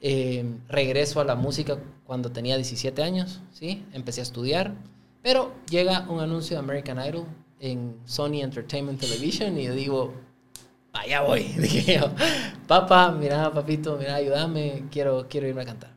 Eh, 0.00 0.44
regreso 0.68 1.20
a 1.20 1.24
la 1.24 1.34
música 1.34 1.78
cuando 2.06 2.30
tenía 2.30 2.56
17 2.56 3.02
años, 3.02 3.40
¿sí? 3.52 3.84
Empecé 3.92 4.20
a 4.20 4.24
estudiar, 4.24 4.74
pero 5.22 5.52
llega 5.70 6.06
un 6.08 6.20
anuncio 6.20 6.56
de 6.56 6.60
American 6.60 6.98
Idol 6.98 7.26
en 7.60 7.96
Sony 8.04 8.42
Entertainment 8.42 9.00
Television 9.00 9.58
y 9.58 9.68
digo, 9.68 10.12
allá 10.94 11.20
voy. 11.20 11.42
Dije 11.58 11.98
yo, 12.00 12.10
papá, 12.66 13.12
mira, 13.12 13.52
papito, 13.52 13.96
mira, 13.98 14.14
ayúdame, 14.14 14.84
quiero, 14.90 15.26
quiero 15.28 15.46
irme 15.46 15.62
a 15.62 15.66
cantar. 15.66 15.90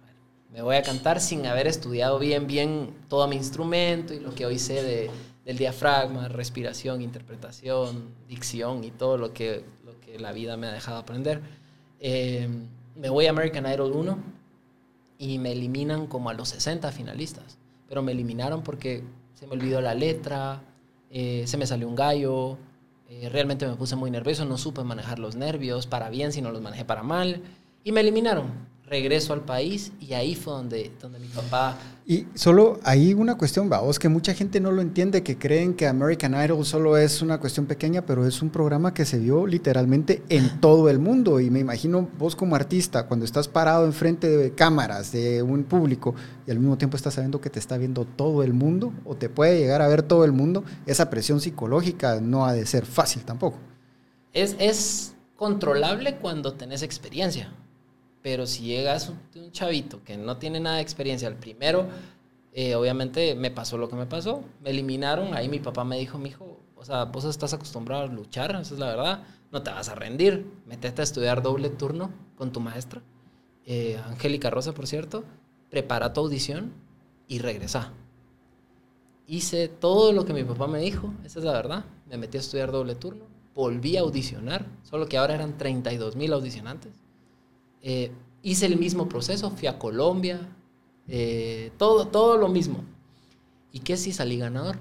me 0.52 0.62
voy 0.62 0.76
a 0.76 0.84
cantar 0.84 1.22
sin 1.22 1.46
haber 1.46 1.68
estudiado 1.68 2.20
bien, 2.20 2.48
bien 2.48 2.94
todo 3.08 3.28
mi 3.28 3.36
instrumento 3.36 4.14
y 4.14 4.20
lo 4.20 4.36
que 4.36 4.46
hoy 4.46 4.60
sé 4.60 4.84
de, 4.84 5.10
del 5.46 5.58
diafragma, 5.58 6.28
respiración, 6.28 7.02
interpretación, 7.02 8.10
dicción 8.28 8.84
y 8.84 8.92
todo 8.92 9.18
lo 9.18 9.34
que 9.34 9.64
la 10.20 10.32
vida 10.32 10.58
me 10.58 10.68
ha 10.68 10.72
dejado 10.72 10.98
aprender. 10.98 11.42
Eh, 12.00 12.48
me 12.96 13.10
voy 13.10 13.28
a 13.28 13.32
American 13.32 13.66
Idol 13.72 13.92
1 13.92 14.18
y 15.20 15.40
me 15.40 15.52
eliminan 15.52 16.08
como 16.08 16.30
a 16.30 16.34
los 16.34 16.50
60 16.50 16.92
finalistas. 16.92 17.58
Pero 17.88 18.02
me 18.02 18.12
eliminaron 18.12 18.64
porque 18.64 19.04
se 19.36 19.48
me 19.48 19.54
olvidó 19.54 19.82
la 19.82 19.94
letra, 19.94 20.62
eh, 21.10 21.44
se 21.48 21.58
me 21.58 21.66
salió 21.66 21.88
un 21.88 21.96
gallo, 21.96 22.58
eh, 23.22 23.30
realmente 23.30 23.68
me 23.68 23.76
puse 23.76 23.96
muy 23.96 24.12
nervioso, 24.12 24.46
no 24.46 24.58
supe 24.58 24.84
manejar 24.84 25.20
los 25.20 25.36
nervios 25.36 25.88
para 25.88 26.10
bien, 26.10 26.32
sino 26.32 26.52
los 26.52 26.62
manejé 26.62 26.86
para 26.86 27.04
mal. 27.04 27.42
Y 27.84 27.92
me 27.92 28.02
eliminaron 28.02 28.68
regreso 28.88 29.34
al 29.34 29.42
país 29.42 29.92
y 30.00 30.14
ahí 30.14 30.34
fue 30.34 30.54
donde, 30.54 30.92
donde 31.02 31.20
mi 31.20 31.28
papá... 31.28 31.78
Y 32.06 32.26
solo 32.36 32.80
ahí 32.84 33.14
una 33.14 33.36
cuestión, 33.36 33.70
vos, 33.70 34.00
que 34.00 34.08
mucha 34.08 34.34
gente 34.34 34.62
no 34.62 34.72
lo 34.72 34.82
entiende, 34.82 35.24
que 35.24 35.38
creen 35.38 35.74
que 35.74 35.88
American 35.88 36.42
Idol 36.42 36.66
solo 36.66 36.96
es 36.96 37.22
una 37.22 37.38
cuestión 37.38 37.66
pequeña, 37.66 38.06
pero 38.06 38.26
es 38.26 38.42
un 38.42 38.50
programa 38.50 38.94
que 38.94 39.04
se 39.04 39.20
vio 39.20 39.46
literalmente 39.46 40.24
en 40.30 40.62
todo 40.62 40.90
el 40.90 41.00
mundo. 41.00 41.42
Y 41.42 41.50
me 41.50 41.60
imagino 41.60 42.08
vos 42.18 42.38
como 42.38 42.56
artista, 42.56 43.08
cuando 43.08 43.26
estás 43.26 43.50
parado 43.50 43.86
enfrente 43.86 44.30
de 44.30 44.54
cámaras, 44.54 45.12
de 45.12 45.44
un 45.44 45.66
público, 45.66 46.16
y 46.48 46.52
al 46.52 46.60
mismo 46.60 46.78
tiempo 46.78 46.96
estás 46.96 47.16
sabiendo 47.16 47.42
que 47.42 47.50
te 47.50 47.60
está 47.60 47.78
viendo 47.78 48.06
todo 48.06 48.42
el 48.42 48.54
mundo, 48.54 48.94
o 49.04 49.18
te 49.18 49.28
puede 49.28 49.60
llegar 49.60 49.82
a 49.82 49.90
ver 49.90 50.02
todo 50.02 50.24
el 50.24 50.32
mundo, 50.32 50.64
esa 50.86 51.10
presión 51.10 51.42
psicológica 51.42 52.22
no 52.22 52.46
ha 52.46 52.54
de 52.54 52.66
ser 52.66 52.86
fácil 52.86 53.26
tampoco. 53.26 53.58
Es, 54.32 54.56
es 54.60 55.14
controlable 55.36 56.16
cuando 56.20 56.54
tenés 56.54 56.84
experiencia. 56.84 57.52
Pero 58.28 58.46
si 58.46 58.64
llegas 58.64 59.08
un, 59.08 59.42
un 59.42 59.54
chavito 59.54 60.04
que 60.04 60.18
no 60.18 60.36
tiene 60.36 60.60
nada 60.60 60.76
de 60.76 60.82
experiencia, 60.82 61.30
al 61.30 61.38
primero, 61.38 61.88
eh, 62.52 62.76
obviamente 62.76 63.36
me 63.36 63.52
pasó 63.52 63.78
lo 63.78 63.88
que 63.88 63.96
me 63.96 64.06
pasó. 64.06 64.44
Me 64.62 64.72
eliminaron, 64.72 65.34
ahí 65.34 65.48
mi 65.48 65.60
papá 65.60 65.86
me 65.86 65.98
dijo, 65.98 66.18
mi 66.18 66.28
hijo, 66.28 66.60
o 66.76 66.84
sea, 66.84 67.06
vos 67.06 67.24
estás 67.24 67.54
acostumbrado 67.54 68.04
a 68.04 68.08
luchar, 68.08 68.52
esa 68.60 68.74
es 68.74 68.80
la 68.82 68.88
verdad, 68.88 69.24
no 69.50 69.64
te 69.64 69.72
vas 69.72 69.88
a 69.88 69.96
rendir. 69.96 70.46
Metete 70.66 71.02
a 71.02 71.06
estudiar 71.06 71.42
doble 71.42 71.70
turno 71.70 72.12
con 72.36 72.52
tu 72.52 72.60
maestra, 72.60 73.02
eh, 73.66 73.98
Angélica 74.08 74.50
Rosa, 74.50 74.74
por 74.74 74.88
cierto, 74.88 75.24
prepara 75.70 76.12
tu 76.12 76.20
audición 76.20 76.74
y 77.30 77.40
regresa. 77.40 77.94
Hice 79.26 79.70
todo 79.70 80.12
lo 80.12 80.26
que 80.26 80.34
mi 80.34 80.44
papá 80.44 80.68
me 80.68 80.80
dijo, 80.80 81.14
esa 81.24 81.40
es 81.40 81.46
la 81.46 81.54
verdad. 81.54 81.86
Me 82.10 82.18
metí 82.18 82.36
a 82.36 82.42
estudiar 82.42 82.74
doble 82.74 82.96
turno, 82.96 83.24
volví 83.56 83.96
a 83.96 84.02
audicionar, 84.02 84.66
solo 84.84 85.08
que 85.08 85.18
ahora 85.18 85.36
eran 85.36 85.58
32 85.58 86.18
mil 86.18 86.34
audicionantes. 86.34 87.07
Eh, 87.82 88.12
hice 88.44 88.66
el 88.66 88.78
mismo 88.78 89.08
proceso, 89.08 89.52
fui 89.52 89.68
a 89.68 89.78
Colombia, 89.80 90.40
eh, 91.08 91.72
todo, 91.78 92.08
todo 92.08 92.38
lo 92.38 92.48
mismo. 92.48 92.84
¿Y 93.72 93.80
qué 93.80 93.98
si 93.98 94.12
salí 94.12 94.38
ganador? 94.38 94.78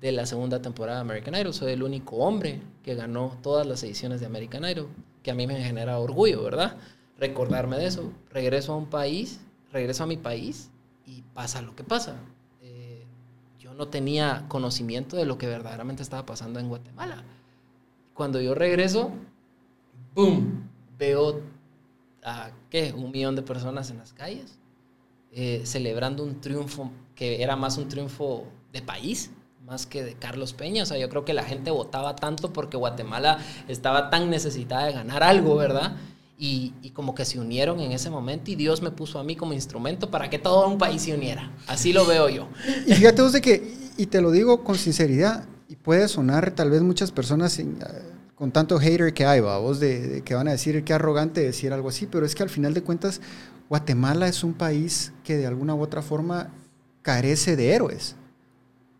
de 0.00 0.12
la 0.12 0.26
segunda 0.26 0.60
temporada 0.60 0.98
de 0.98 1.02
American 1.02 1.34
Idol. 1.34 1.54
Soy 1.54 1.72
el 1.72 1.82
único 1.82 2.16
hombre 2.16 2.60
que 2.82 2.94
ganó 2.94 3.38
todas 3.42 3.66
las 3.66 3.82
ediciones 3.82 4.20
de 4.20 4.26
American 4.26 4.64
Idol, 4.64 4.88
que 5.22 5.30
a 5.30 5.34
mí 5.34 5.46
me 5.46 5.62
genera 5.62 5.98
orgullo, 5.98 6.42
¿verdad? 6.42 6.76
Recordarme 7.18 7.78
de 7.78 7.86
eso. 7.86 8.12
Regreso 8.30 8.72
a 8.72 8.76
un 8.76 8.86
país, 8.86 9.40
regreso 9.72 10.04
a 10.04 10.06
mi 10.06 10.16
país 10.16 10.70
y 11.06 11.22
pasa 11.34 11.62
lo 11.62 11.74
que 11.74 11.82
pasa. 11.82 12.16
Eh, 12.62 13.04
yo 13.58 13.74
no 13.74 13.88
tenía 13.88 14.44
conocimiento 14.48 15.16
de 15.16 15.24
lo 15.24 15.38
que 15.38 15.46
verdaderamente 15.46 16.02
estaba 16.02 16.26
pasando 16.26 16.60
en 16.60 16.68
Guatemala. 16.68 17.24
Cuando 18.14 18.40
yo 18.40 18.54
regreso, 18.54 19.10
¡boom! 20.14 20.68
Veo 20.98 21.40
a, 22.22 22.50
¿qué? 22.70 22.92
Un 22.96 23.10
millón 23.10 23.36
de 23.36 23.42
personas 23.42 23.90
en 23.90 23.98
las 23.98 24.12
calles 24.12 24.58
eh, 25.38 25.60
celebrando 25.66 26.24
un 26.24 26.40
triunfo 26.40 26.90
que 27.14 27.42
era 27.42 27.56
más 27.56 27.76
un 27.76 27.88
triunfo 27.88 28.44
de 28.72 28.80
país, 28.80 29.30
más 29.66 29.84
que 29.84 30.02
de 30.02 30.14
Carlos 30.14 30.54
Peña. 30.54 30.84
O 30.84 30.86
sea, 30.86 30.96
yo 30.96 31.10
creo 31.10 31.26
que 31.26 31.34
la 31.34 31.42
gente 31.42 31.70
votaba 31.70 32.16
tanto 32.16 32.54
porque 32.54 32.78
Guatemala 32.78 33.38
estaba 33.68 34.08
tan 34.08 34.30
necesitada 34.30 34.86
de 34.86 34.92
ganar 34.92 35.22
algo, 35.22 35.56
¿verdad? 35.56 35.96
Y, 36.38 36.72
como 36.94 37.14
que 37.14 37.26
se 37.26 37.38
unieron 37.38 37.80
en 37.80 37.92
ese 37.92 38.08
momento 38.08 38.50
y 38.50 38.54
Dios 38.54 38.80
me 38.80 38.90
puso 38.90 39.18
a 39.18 39.24
mí 39.24 39.36
como 39.36 39.52
instrumento 39.52 40.10
para 40.10 40.30
que 40.30 40.38
todo 40.38 40.66
un 40.68 40.78
país 40.78 41.02
se 41.02 41.12
uniera. 41.12 41.54
Así 41.66 41.92
lo 41.92 42.06
veo 42.06 42.30
yo. 42.30 42.48
Y 42.86 42.94
fíjate 42.94 43.22
de 43.22 43.40
que, 43.42 43.74
y 43.98 44.06
te 44.06 44.22
lo 44.22 44.30
digo 44.30 44.64
con 44.64 44.76
sinceridad, 44.76 45.44
y 45.68 45.76
puede 45.76 46.08
sonar 46.08 46.52
tal 46.52 46.70
vez 46.70 46.80
muchas 46.80 47.12
personas 47.12 47.58
eh, 47.58 47.66
con 48.36 48.52
tanto 48.52 48.78
hater 48.78 49.12
que 49.12 49.26
hay, 49.26 49.40
vos 49.40 49.80
de, 49.80 50.22
que 50.24 50.34
van 50.34 50.46
a 50.46 50.52
decir 50.52 50.84
qué 50.84 50.92
arrogante 50.92 51.40
decir 51.40 51.72
algo 51.72 51.88
así, 51.88 52.06
pero 52.06 52.24
es 52.24 52.34
que 52.34 52.44
al 52.44 52.50
final 52.50 52.74
de 52.74 52.82
cuentas 52.82 53.20
Guatemala 53.68 54.28
es 54.28 54.44
un 54.44 54.54
país 54.54 55.12
que 55.24 55.36
de 55.36 55.46
alguna 55.46 55.74
u 55.74 55.82
otra 55.82 56.02
forma 56.02 56.52
carece 57.02 57.56
de 57.56 57.72
héroes 57.74 58.14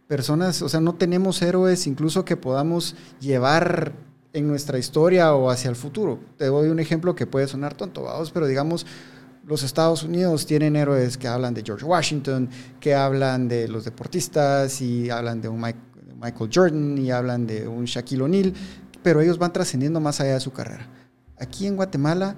personas, 0.07 0.63
o 0.63 0.69
sea, 0.69 0.81
no 0.81 0.95
tenemos 0.95 1.43
héroes 1.43 1.87
incluso 1.87 2.25
que 2.25 2.37
podamos 2.37 2.95
llevar 3.21 3.93
en 4.33 4.47
nuestra 4.47 4.79
historia 4.79 5.35
o 5.35 5.51
hacia 5.51 5.71
el 5.71 5.77
futuro. 5.77 6.21
Te 6.37 6.47
doy 6.47 6.69
un 6.69 6.79
ejemplo 6.79 7.15
que 7.15 7.27
puede 7.27 7.49
sonar 7.49 7.75
tonto, 7.75 8.03
vamos, 8.03 8.31
pero 8.31 8.47
digamos, 8.47 8.87
los 9.45 9.63
Estados 9.63 10.03
Unidos 10.03 10.47
tienen 10.47 10.77
héroes 10.77 11.17
que 11.17 11.29
hablan 11.29 11.55
de 11.55 11.63
George 11.65 11.85
Washington, 11.85 12.49
que 12.81 12.95
hablan 12.95 13.49
de 13.49 13.69
los 13.69 13.85
deportistas 13.85 14.81
y 14.81 15.11
hablan 15.11 15.41
de 15.41 15.49
un 15.49 15.61
Michael 15.61 16.51
Jordan 16.53 16.99
y 16.99 17.11
hablan 17.11 17.47
de 17.47 17.67
un 17.67 17.85
Shaquille 17.85 18.23
O'Neal, 18.23 18.55
pero 19.07 19.21
ellos 19.21 19.39
van 19.39 19.53
trascendiendo 19.53 20.01
más 20.01 20.21
allá 20.21 20.35
de 20.35 20.41
su 20.41 20.53
carrera. 20.53 20.85
Aquí 21.39 21.69
en 21.69 21.77
Guatemala, 21.77 22.35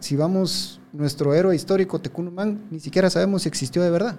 si 0.00 0.16
vamos, 0.16 0.80
nuestro 0.94 1.34
héroe 1.34 1.54
histórico, 1.54 2.00
Tecunumán, 2.00 2.68
ni 2.70 2.80
siquiera 2.80 3.10
sabemos 3.10 3.42
si 3.42 3.50
existió 3.50 3.82
de 3.82 3.90
verdad. 3.90 4.16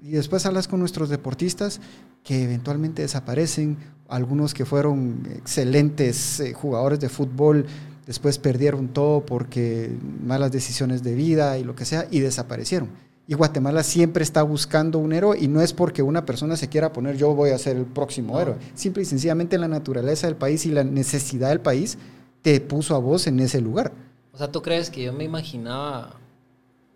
Y 0.00 0.10
después 0.10 0.46
hablas 0.46 0.68
con 0.68 0.78
nuestros 0.78 1.08
deportistas 1.08 1.80
que 2.22 2.44
eventualmente 2.44 3.02
desaparecen, 3.02 3.78
algunos 4.06 4.54
que 4.54 4.64
fueron 4.64 5.28
excelentes 5.34 6.38
eh, 6.38 6.52
jugadores 6.52 7.00
de 7.00 7.08
fútbol, 7.08 7.66
después 8.06 8.38
perdieron 8.38 8.86
todo 8.86 9.26
porque 9.26 9.90
malas 10.24 10.52
decisiones 10.52 11.02
de 11.02 11.16
vida 11.16 11.58
y 11.58 11.64
lo 11.64 11.74
que 11.74 11.84
sea, 11.84 12.06
y 12.12 12.20
desaparecieron. 12.20 12.90
Y 13.28 13.34
Guatemala 13.34 13.82
siempre 13.82 14.22
está 14.22 14.42
buscando 14.42 14.98
un 14.98 15.12
héroe 15.12 15.36
y 15.38 15.48
no 15.48 15.60
es 15.60 15.72
porque 15.72 16.02
una 16.02 16.24
persona 16.24 16.56
se 16.56 16.68
quiera 16.68 16.92
poner 16.92 17.16
yo 17.16 17.34
voy 17.34 17.50
a 17.50 17.58
ser 17.58 17.76
el 17.76 17.84
próximo 17.84 18.40
héroe. 18.40 18.56
Simple 18.74 19.02
y 19.02 19.06
sencillamente 19.06 19.58
la 19.58 19.66
naturaleza 19.66 20.28
del 20.28 20.36
país 20.36 20.64
y 20.64 20.70
la 20.70 20.84
necesidad 20.84 21.48
del 21.48 21.60
país 21.60 21.98
te 22.42 22.60
puso 22.60 22.94
a 22.94 22.98
vos 22.98 23.26
en 23.26 23.40
ese 23.40 23.60
lugar. 23.60 23.92
O 24.32 24.38
sea, 24.38 24.52
¿tú 24.52 24.62
crees 24.62 24.90
que 24.90 25.02
yo 25.02 25.12
me 25.12 25.24
imaginaba 25.24 26.20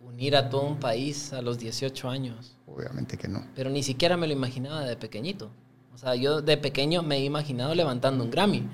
unir 0.07 0.37
a 0.37 0.49
todo 0.49 0.69
un 0.69 0.79
país 0.79 1.33
a 1.33 1.43
los 1.43 1.59
18 1.59 2.09
años? 2.09 2.57
Obviamente 2.67 3.17
que 3.17 3.27
no. 3.27 3.45
Pero 3.57 3.71
ni 3.71 3.83
siquiera 3.83 4.17
me 4.17 4.29
lo 4.29 4.33
imaginaba 4.33 4.85
de 4.85 4.97
pequeñito. 4.97 5.51
O 5.93 5.99
sea, 5.99 6.15
yo 6.15 6.43
de 6.43 6.57
pequeño 6.57 7.03
me 7.03 7.17
he 7.17 7.25
imaginado 7.25 7.75
levantando 7.75 8.23
un 8.23 8.31
Grammy. 8.31 8.69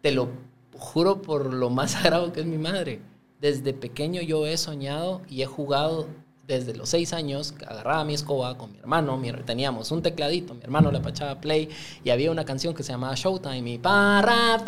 Te 0.00 0.10
lo 0.10 0.30
juro 0.78 1.20
por 1.20 1.52
lo 1.52 1.68
más 1.68 1.90
sagrado 2.02 2.32
que 2.32 2.40
es 2.40 2.46
mi 2.46 2.56
madre. 2.56 3.02
Desde 3.42 3.74
pequeño 3.74 4.22
yo 4.22 4.46
he 4.46 4.56
soñado 4.56 5.20
y 5.28 5.42
he 5.42 5.46
jugado 5.46 6.06
desde 6.46 6.74
los 6.74 6.90
seis 6.90 7.12
años, 7.12 7.54
agarraba 7.66 8.04
mi 8.04 8.14
escoba 8.14 8.56
con 8.58 8.72
mi 8.72 8.78
hermano, 8.78 9.20
teníamos 9.46 9.90
un 9.90 10.02
tecladito, 10.02 10.54
mi 10.54 10.62
hermano 10.62 10.90
le 10.90 11.00
pachaba 11.00 11.40
play 11.40 11.70
y 12.04 12.10
había 12.10 12.30
una 12.30 12.44
canción 12.44 12.74
que 12.74 12.82
se 12.82 12.92
llamaba 12.92 13.14
Showtime 13.14 13.70
y 13.70 13.78
para, 13.78 14.62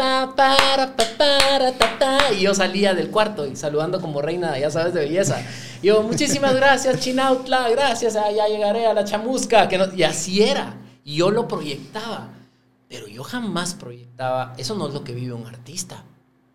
y 2.33 2.41
yo 2.41 2.55
salía 2.55 2.95
del 2.95 3.11
cuarto 3.11 3.47
y 3.47 3.57
saludando 3.57 4.01
como 4.01 4.23
reina, 4.23 4.59
ya 4.59 4.71
sabes, 4.71 4.95
de 4.95 5.01
belleza. 5.01 5.45
Yo, 5.83 6.03
muchísimas 6.03 6.55
gracias, 6.55 7.01
Chinautla, 7.01 7.69
gracias, 7.71 8.15
ya 8.15 8.49
llegaré 8.49 8.87
a 8.87 8.95
la 8.95 9.05
chamusca. 9.05 9.69
Que 9.69 9.79
y 9.95 10.03
así 10.03 10.43
era. 10.43 10.77
Y 11.05 11.17
yo 11.17 11.31
lo 11.31 11.47
proyectaba. 11.47 12.31
Pero 12.89 13.09
yo 13.09 13.25
jamás 13.25 13.75
proyectaba, 13.75 14.55
eso 14.59 14.75
no 14.77 14.89
es 14.89 14.95
lo 14.95 15.03
que 15.03 15.13
vive 15.13 15.33
un 15.33 15.47
artista. 15.47 16.05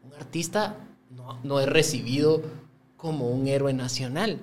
Un 0.04 0.14
artista 0.14 0.76
no, 1.10 1.40
no 1.44 1.60
es 1.60 1.68
recibido 1.68 2.42
como 2.96 3.30
un 3.30 3.48
héroe 3.48 3.74
nacional. 3.74 4.40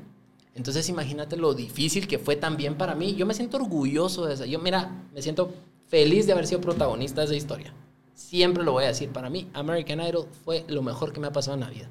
Entonces 0.59 0.89
imagínate 0.89 1.37
lo 1.37 1.55
difícil 1.55 2.09
que 2.09 2.19
fue 2.19 2.35
también 2.35 2.75
para 2.75 2.97
mí. 2.97 3.15
Yo 3.15 3.27
me 3.27 3.33
siento 3.33 3.59
orgulloso 3.59 4.27
de 4.27 4.35
eso. 4.35 4.45
Yo, 4.45 4.59
mira, 4.59 4.91
me 5.15 5.23
siento 5.23 5.55
feliz 5.87 6.27
de 6.27 6.33
haber 6.33 6.49
sido 6.49 6.61
protagonista 6.61 7.21
de 7.21 7.27
esa 7.27 7.37
historia. 7.37 7.73
Siempre 8.13 8.65
lo 8.65 8.73
voy 8.73 8.83
a 8.83 8.89
decir. 8.89 9.11
Para 9.11 9.31
mí, 9.31 9.49
American 9.55 10.01
Idol 10.01 10.27
fue 10.45 10.65
lo 10.67 10.83
mejor 10.83 11.13
que 11.13 11.21
me 11.21 11.29
ha 11.29 11.33
pasado 11.33 11.55
en 11.55 11.61
la 11.61 11.71
vida. 11.71 11.89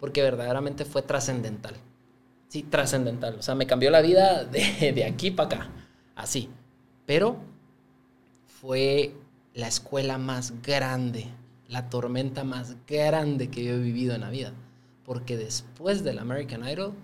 Porque 0.00 0.22
verdaderamente 0.22 0.86
fue 0.86 1.02
trascendental. 1.02 1.74
Sí, 2.48 2.62
trascendental. 2.62 3.36
O 3.38 3.42
sea, 3.42 3.54
me 3.54 3.66
cambió 3.66 3.90
la 3.90 4.00
vida 4.00 4.44
de, 4.44 4.92
de 4.94 5.04
aquí 5.04 5.30
para 5.30 5.46
acá. 5.48 5.70
Así. 6.14 6.48
Pero 7.04 7.36
fue 8.46 9.12
la 9.52 9.68
escuela 9.68 10.16
más 10.16 10.62
grande, 10.62 11.26
la 11.68 11.90
tormenta 11.90 12.44
más 12.44 12.76
grande 12.86 13.50
que 13.50 13.62
yo 13.62 13.74
he 13.74 13.78
vivido 13.78 14.14
en 14.14 14.22
la 14.22 14.30
vida. 14.30 14.54
Porque 15.04 15.36
después 15.36 16.02
del 16.02 16.18
American 16.18 16.66
Idol, 16.66 16.94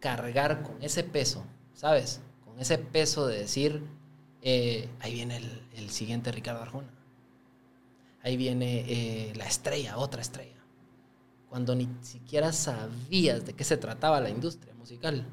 cargar 0.00 0.62
con 0.62 0.82
ese 0.82 1.04
peso, 1.04 1.44
¿sabes? 1.74 2.20
Con 2.44 2.58
ese 2.58 2.78
peso 2.78 3.26
de 3.26 3.38
decir, 3.38 3.82
eh, 4.42 4.88
ahí 5.00 5.12
viene 5.14 5.40
el, 5.76 5.90
siguiente 5.90 6.32
Ricardo 6.32 6.62
Arjona. 6.62 6.90
Ahí 8.22 8.36
viene 8.36 8.84
eh, 8.86 9.32
la 9.36 9.46
estrella, 9.46 9.96
otra 9.96 10.20
estrella 10.20 10.60
cuando 11.50 11.74
ni 11.74 11.88
siquiera 12.00 12.52
sabías 12.52 13.44
de 13.44 13.54
qué 13.54 13.64
se 13.64 13.76
trataba 13.76 14.20
la 14.20 14.30
industria 14.30 14.72
musical. 14.74 15.26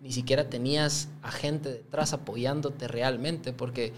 Ni 0.00 0.10
siquiera 0.10 0.50
tenías 0.50 1.08
a 1.22 1.30
gente 1.30 1.70
detrás 1.70 2.12
apoyándote 2.12 2.88
realmente, 2.88 3.52
porque 3.52 3.92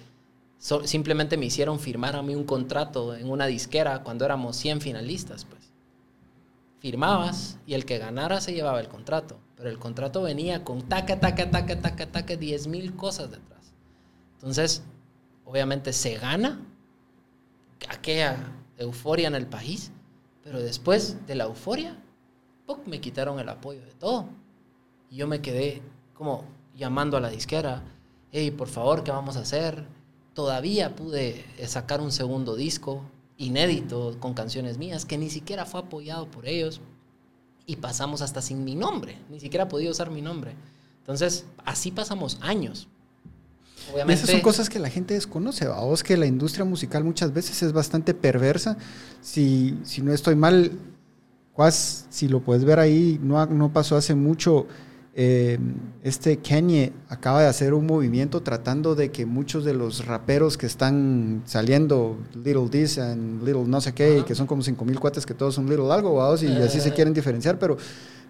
simplemente 0.59 1.39
me 1.39 1.47
hicieron 1.47 1.81
firmar 1.81 2.17
a 2.17 2.23
mí 2.23 2.35
un 2.35 2.45
contrato 2.45 3.17
en 3.17 3.31
una 3.31 3.47
disquera 3.47 4.03
cuando 4.03 4.27
éramos 4.27 4.57
100 4.57 4.83
finalistas. 4.83 5.47
Pues. 5.47 5.73
Firmabas 6.81 7.59
y 7.67 7.73
el 7.73 7.87
que 7.87 7.97
ganara 7.97 8.43
se 8.43 8.53
llevaba 8.53 8.81
el 8.81 8.89
contrato, 8.89 9.41
pero 9.59 9.71
el 9.71 9.79
contrato 9.81 10.23
venía 10.23 10.63
con 10.63 10.83
taca, 10.83 11.19
taca, 11.19 11.51
taca, 11.51 11.81
taca, 11.81 12.07
taca, 12.07 12.37
10 12.37 12.69
mil 12.69 12.95
cosas 12.95 13.33
detrás. 13.33 13.75
Entonces, 14.35 14.85
obviamente 15.45 15.93
se 15.93 16.17
gana 16.17 16.65
aquella 17.89 18.37
euforia 18.77 19.27
en 19.27 19.35
el 19.35 19.49
país, 19.49 19.91
pero 20.45 20.61
después 20.61 21.27
de 21.27 21.35
la 21.35 21.45
euforia, 21.45 22.01
me 22.87 23.01
quitaron 23.01 23.41
el 23.41 23.49
apoyo 23.49 23.81
de 23.81 23.93
todo. 23.95 24.27
Y 25.11 25.17
yo 25.17 25.27
me 25.27 25.41
quedé 25.41 25.83
como 26.15 26.45
llamando 26.77 27.17
a 27.17 27.21
la 27.21 27.29
disquera, 27.29 27.83
hey, 28.31 28.53
por 28.53 28.69
favor, 28.69 29.03
¿qué 29.03 29.11
vamos 29.11 29.37
a 29.37 29.41
hacer? 29.41 29.85
Todavía 30.35 30.95
pude 30.95 31.45
sacar 31.67 32.01
un 32.01 32.13
segundo 32.13 32.55
disco 32.55 33.03
inédito 33.39 34.17
con 34.21 34.35
canciones 34.35 34.79
mías 34.79 35.05
que 35.05 35.19
ni 35.19 35.31
siquiera 35.31 35.67
fue 35.67 35.81
apoyado 35.81 36.31
por 36.31 36.47
ellos. 36.47 36.81
Y 37.69 37.77
pasamos 37.77 38.23
hasta 38.23 38.43
sin 38.43 38.65
mi 38.65 38.75
nombre, 38.75 39.17
ni 39.31 39.39
siquiera 39.39 39.69
podía 39.69 39.91
usar 39.91 40.11
mi 40.11 40.23
nombre. 40.23 40.55
Entonces, 41.03 41.45
así 41.65 41.93
pasamos 41.93 42.39
años. 42.41 42.89
Esas 44.09 44.31
son 44.31 44.41
cosas 44.41 44.69
que 44.69 44.79
la 44.79 44.91
gente 44.91 45.15
desconoce. 45.15 45.69
Vos 45.69 46.03
que 46.03 46.17
la 46.17 46.27
industria 46.27 46.65
musical 46.65 47.05
muchas 47.05 47.33
veces 47.33 47.63
es 47.63 47.73
bastante 47.73 48.15
perversa. 48.15 48.77
Si, 49.21 49.79
si 49.85 50.03
no 50.03 50.13
estoy 50.13 50.35
mal, 50.35 50.73
si 51.71 52.29
lo 52.29 52.41
puedes 52.41 52.65
ver 52.65 52.79
ahí, 52.79 53.21
no, 53.23 53.45
no 53.47 53.73
pasó 53.73 53.97
hace 53.97 54.15
mucho. 54.15 54.67
Eh, 55.21 55.59
este 56.05 56.37
Kanye 56.37 56.93
acaba 57.09 57.43
de 57.43 57.49
hacer 57.49 57.75
un 57.75 57.87
movimiento 57.87 58.41
tratando 58.41 58.95
de 58.95 59.11
que 59.11 59.27
muchos 59.27 59.65
de 59.65 59.75
los 59.75 60.07
raperos 60.07 60.57
que 60.57 60.67
están 60.67 61.43
saliendo, 61.45 62.17
Little 62.37 62.69
This 62.71 62.99
and 62.99 63.43
Little 63.43 63.65
no 63.65 63.81
sé 63.81 63.95
qué, 63.95 64.19
y 64.19 64.23
que 64.23 64.37
son 64.37 64.47
como 64.47 64.63
5 64.63 64.85
mil 64.85 65.01
cuates 65.01 65.27
que 65.27 65.35
todos 65.35 65.57
son 65.57 65.69
Little 65.69 65.91
algo, 65.91 66.37
y 66.37 66.47
así 66.63 66.81
se 66.81 66.93
quieren 66.93 67.13
diferenciar, 67.13 67.59
pero 67.59 67.77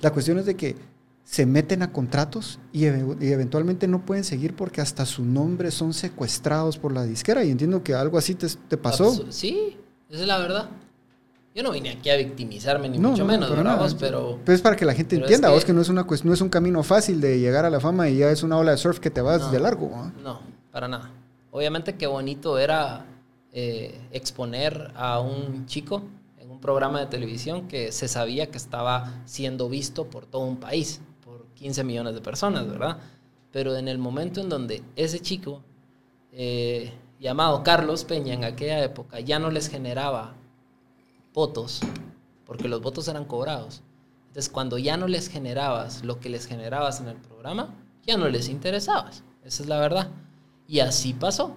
la 0.00 0.10
cuestión 0.14 0.38
es 0.38 0.46
de 0.46 0.56
que 0.56 0.76
se 1.24 1.44
meten 1.44 1.82
a 1.82 1.92
contratos 1.92 2.58
y, 2.72 2.86
eventualmente 2.86 3.86
no 3.86 4.06
pueden 4.06 4.24
seguir 4.24 4.56
porque 4.56 4.80
hasta 4.80 5.04
su 5.04 5.26
nombre 5.26 5.70
son 5.70 5.92
secuestrados 5.92 6.78
por 6.78 6.94
la 6.94 7.04
disquera. 7.04 7.44
Y 7.44 7.50
entiendo 7.50 7.82
que 7.82 7.92
algo 7.92 8.16
así 8.16 8.34
te, 8.34 8.46
te 8.66 8.78
pasó. 8.78 9.30
Sí, 9.30 9.76
esa 10.08 10.22
es 10.22 10.26
la 10.26 10.38
verdad. 10.38 10.70
Yo 11.54 11.62
no 11.62 11.72
vine 11.72 11.90
aquí 11.90 12.10
a 12.10 12.16
victimizarme, 12.16 12.88
ni 12.88 12.98
mucho 12.98 13.24
menos, 13.24 13.50
pero, 13.98 14.38
pero... 14.44 14.54
es 14.54 14.62
para 14.62 14.76
que 14.76 14.84
la 14.84 14.94
gente 14.94 15.16
entienda, 15.16 15.50
vos 15.50 15.64
que 15.64 15.72
no 15.72 15.80
es, 15.80 15.88
una, 15.88 16.06
es 16.08 16.40
un 16.40 16.48
camino 16.48 16.82
fácil 16.82 17.20
de 17.20 17.40
llegar 17.40 17.64
a 17.64 17.70
la 17.70 17.80
fama 17.80 18.08
y 18.08 18.18
ya 18.18 18.30
es 18.30 18.42
una 18.42 18.58
ola 18.58 18.72
de 18.72 18.76
surf 18.76 19.00
que 19.00 19.10
te 19.10 19.20
vas 19.20 19.50
de 19.50 19.58
largo. 19.58 19.90
No, 20.22 20.40
para 20.70 20.86
nada. 20.88 21.10
obviamente 21.50 21.96
qué 21.96 22.06
bonito 22.06 22.58
era 22.58 23.06
eh, 23.52 23.98
exponer 24.12 24.92
a 24.94 25.20
un 25.20 25.66
chico 25.66 26.02
en 26.38 26.50
un 26.50 26.60
programa 26.60 27.00
de 27.00 27.06
televisión 27.06 27.66
que 27.66 27.92
se 27.92 28.06
sabía 28.06 28.50
que 28.50 28.58
estaba 28.58 29.22
siendo 29.24 29.68
visto 29.68 30.04
por 30.10 30.26
todo 30.26 30.42
un 30.42 30.58
país, 30.58 31.00
por 31.24 31.46
15 31.54 31.82
millones 31.82 32.14
de 32.14 32.20
personas, 32.20 32.68
¿verdad? 32.68 32.98
Pero 33.50 33.74
en 33.74 33.88
el 33.88 33.98
momento 33.98 34.40
en 34.40 34.48
donde 34.48 34.82
ese 34.96 35.20
chico, 35.20 35.62
eh, 36.30 36.92
llamado 37.18 37.62
Carlos 37.62 38.04
Peña 38.04 38.34
en 38.34 38.44
aquella 38.44 38.84
época, 38.84 39.18
ya 39.20 39.38
no 39.38 39.50
les 39.50 39.68
generaba 39.68 40.34
votos, 41.38 41.78
porque 42.44 42.66
los 42.66 42.82
votos 42.82 43.06
eran 43.06 43.24
cobrados. 43.24 43.82
Entonces, 44.26 44.50
cuando 44.50 44.76
ya 44.76 44.96
no 44.96 45.06
les 45.06 45.28
generabas 45.28 46.04
lo 46.04 46.18
que 46.18 46.30
les 46.30 46.46
generabas 46.46 47.00
en 47.00 47.06
el 47.06 47.16
programa, 47.16 47.76
ya 48.04 48.16
no 48.16 48.28
les 48.28 48.48
interesabas. 48.48 49.22
Esa 49.44 49.62
es 49.62 49.68
la 49.68 49.78
verdad. 49.78 50.10
Y 50.66 50.80
así 50.80 51.14
pasó. 51.14 51.54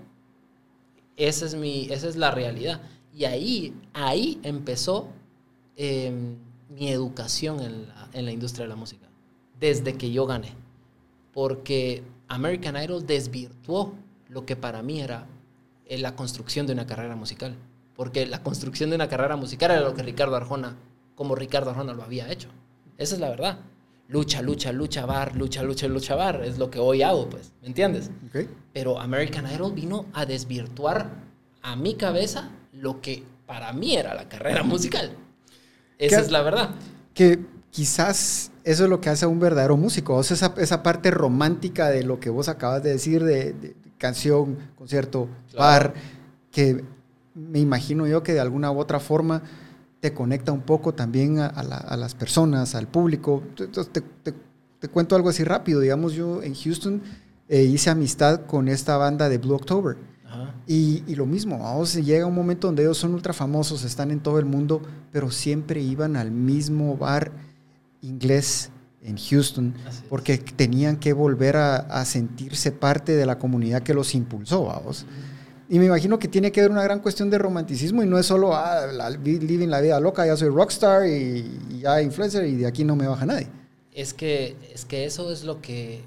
Esa 1.17 1.47
es, 1.47 1.55
mi, 1.55 1.87
esa 1.89 2.07
es 2.07 2.15
la 2.15 2.29
realidad. 2.29 2.79
Y 3.11 3.25
ahí, 3.25 3.73
ahí 3.93 4.39
empezó 4.43 5.07
em, 5.75 6.35
mi 6.69 6.89
educación 6.89 7.59
en 7.59 7.87
la, 7.87 8.07
en 8.13 8.25
la 8.25 8.31
industria 8.31 8.65
de 8.65 8.69
la 8.69 8.75
música, 8.75 9.07
desde 9.59 9.97
que 9.97 10.11
yo 10.11 10.27
gané. 10.27 10.53
Porque 11.33 12.03
American 12.27 12.75
Idol 12.75 13.03
desvirtuó 13.07 13.95
lo 14.29 14.45
que 14.45 14.55
para 14.55 14.83
mí 14.83 15.01
era 15.01 15.25
eh, 15.87 15.97
la 15.97 16.15
construcción 16.15 16.67
de 16.67 16.73
una 16.73 16.85
carrera 16.85 17.15
musical. 17.15 17.55
Porque 18.01 18.25
la 18.25 18.41
construcción 18.41 18.89
de 18.89 18.95
una 18.95 19.07
carrera 19.07 19.35
musical 19.35 19.69
era 19.69 19.81
lo 19.81 19.93
que 19.93 20.01
Ricardo 20.01 20.35
Arjona, 20.35 20.75
como 21.13 21.35
Ricardo 21.35 21.69
Arjona 21.69 21.93
lo 21.93 22.01
había 22.01 22.31
hecho. 22.31 22.49
Esa 22.97 23.13
es 23.13 23.21
la 23.21 23.29
verdad. 23.29 23.59
Lucha, 24.07 24.41
lucha, 24.41 24.71
lucha, 24.71 25.05
bar, 25.05 25.35
lucha, 25.35 25.61
lucha, 25.61 25.87
lucha, 25.87 26.15
bar. 26.15 26.41
Es 26.43 26.57
lo 26.57 26.71
que 26.71 26.79
hoy 26.79 27.03
hago, 27.03 27.29
pues. 27.29 27.51
¿Me 27.61 27.67
entiendes? 27.67 28.09
Pero 28.73 28.99
American 28.99 29.45
Idol 29.53 29.73
vino 29.73 30.07
a 30.13 30.25
desvirtuar 30.25 31.11
a 31.61 31.75
mi 31.75 31.93
cabeza 31.93 32.49
lo 32.73 33.01
que 33.01 33.23
para 33.45 33.71
mí 33.71 33.95
era 33.95 34.15
la 34.15 34.27
carrera 34.27 34.63
musical. 34.63 35.11
Esa 35.99 36.21
es 36.21 36.31
la 36.31 36.41
verdad. 36.41 36.71
Que 37.13 37.37
quizás 37.69 38.51
eso 38.63 38.85
es 38.85 38.89
lo 38.89 38.99
que 38.99 39.09
hace 39.09 39.25
a 39.25 39.27
un 39.27 39.39
verdadero 39.39 39.77
músico. 39.77 40.15
O 40.15 40.23
sea, 40.23 40.33
esa, 40.33 40.55
esa 40.57 40.81
parte 40.81 41.11
romántica 41.11 41.91
de 41.91 42.01
lo 42.01 42.19
que 42.19 42.31
vos 42.31 42.49
acabas 42.49 42.81
de 42.81 42.93
decir, 42.93 43.23
de, 43.23 43.75
canción, 43.99 44.57
concierto, 44.75 45.29
bar, 45.55 45.93
que 46.51 46.83
me 47.33 47.59
imagino 47.59 48.07
yo 48.07 48.23
que 48.23 48.33
de 48.33 48.39
alguna 48.39 48.71
u 48.71 48.79
otra 48.79 48.99
forma 48.99 49.41
te 49.99 50.13
conecta 50.13 50.51
un 50.51 50.61
poco 50.61 50.93
también 50.93 51.39
a, 51.39 51.63
las 51.95 52.15
personas, 52.15 52.73
al 52.75 52.87
público. 52.87 53.43
Entonces, 53.57 54.03
te, 54.23 54.89
cuento 54.89 55.15
algo 55.15 55.29
así 55.29 55.43
rápido. 55.43 55.79
Digamos, 55.79 56.13
yo 56.13 56.41
en 56.41 56.55
Houston 56.55 57.01
eh, 57.47 57.63
hice 57.63 57.91
amistad 57.91 58.45
con 58.47 58.67
esta 58.67 58.97
banda 58.97 59.29
de 59.29 59.37
Blue 59.37 59.55
October. 59.55 59.97
Y, 60.65 61.15
lo 61.15 61.25
mismo, 61.25 61.59
vamos, 61.59 61.95
llega 61.95 62.25
un 62.25 62.35
momento 62.35 62.67
donde 62.67 62.83
ellos 62.83 62.97
son 62.97 63.13
ultra 63.13 63.33
famosos, 63.33 63.83
están 63.83 64.11
en 64.11 64.21
todo 64.21 64.39
el 64.39 64.45
mundo, 64.45 64.81
pero 65.11 65.29
siempre 65.29 65.81
iban 65.81 66.15
al 66.15 66.31
mismo 66.31 66.95
bar 66.95 67.31
inglés 68.01 68.69
en 69.03 69.17
Houston 69.17 69.73
porque 70.07 70.37
tenían 70.37 70.97
que 70.97 71.11
volver 71.11 71.57
a, 71.57 72.05
sentirse 72.05 72.71
parte 72.71 73.15
de 73.15 73.25
la 73.25 73.37
comunidad 73.37 73.83
que 73.83 73.93
los 73.93 74.15
impulsó, 74.15 74.65
vamos. 74.65 75.05
Y 75.71 75.79
me 75.79 75.85
imagino 75.85 76.19
que 76.19 76.27
tiene 76.27 76.51
que 76.51 76.59
haber 76.59 76.71
una 76.71 76.83
gran 76.83 76.99
cuestión 76.99 77.29
de 77.29 77.37
romanticismo 77.37 78.03
y 78.03 78.05
no 78.05 78.19
es 78.19 78.25
solo, 78.25 78.53
ah, 78.53 79.09
living 79.09 79.69
la 79.69 79.79
vida 79.79 80.01
loca, 80.01 80.25
ya 80.25 80.35
soy 80.35 80.49
rockstar 80.49 81.07
y, 81.07 81.79
ya 81.79 82.01
influencer 82.01 82.45
y 82.45 82.57
de 82.57 82.67
aquí 82.67 82.83
no 82.83 82.97
me 82.97 83.07
baja 83.07 83.25
nadie. 83.25 83.47
Es 83.93 84.13
que, 84.13 84.57
es 84.73 84.83
que 84.83 85.05
eso 85.05 85.31
es 85.31 85.45
lo 85.45 85.61
que 85.61 86.03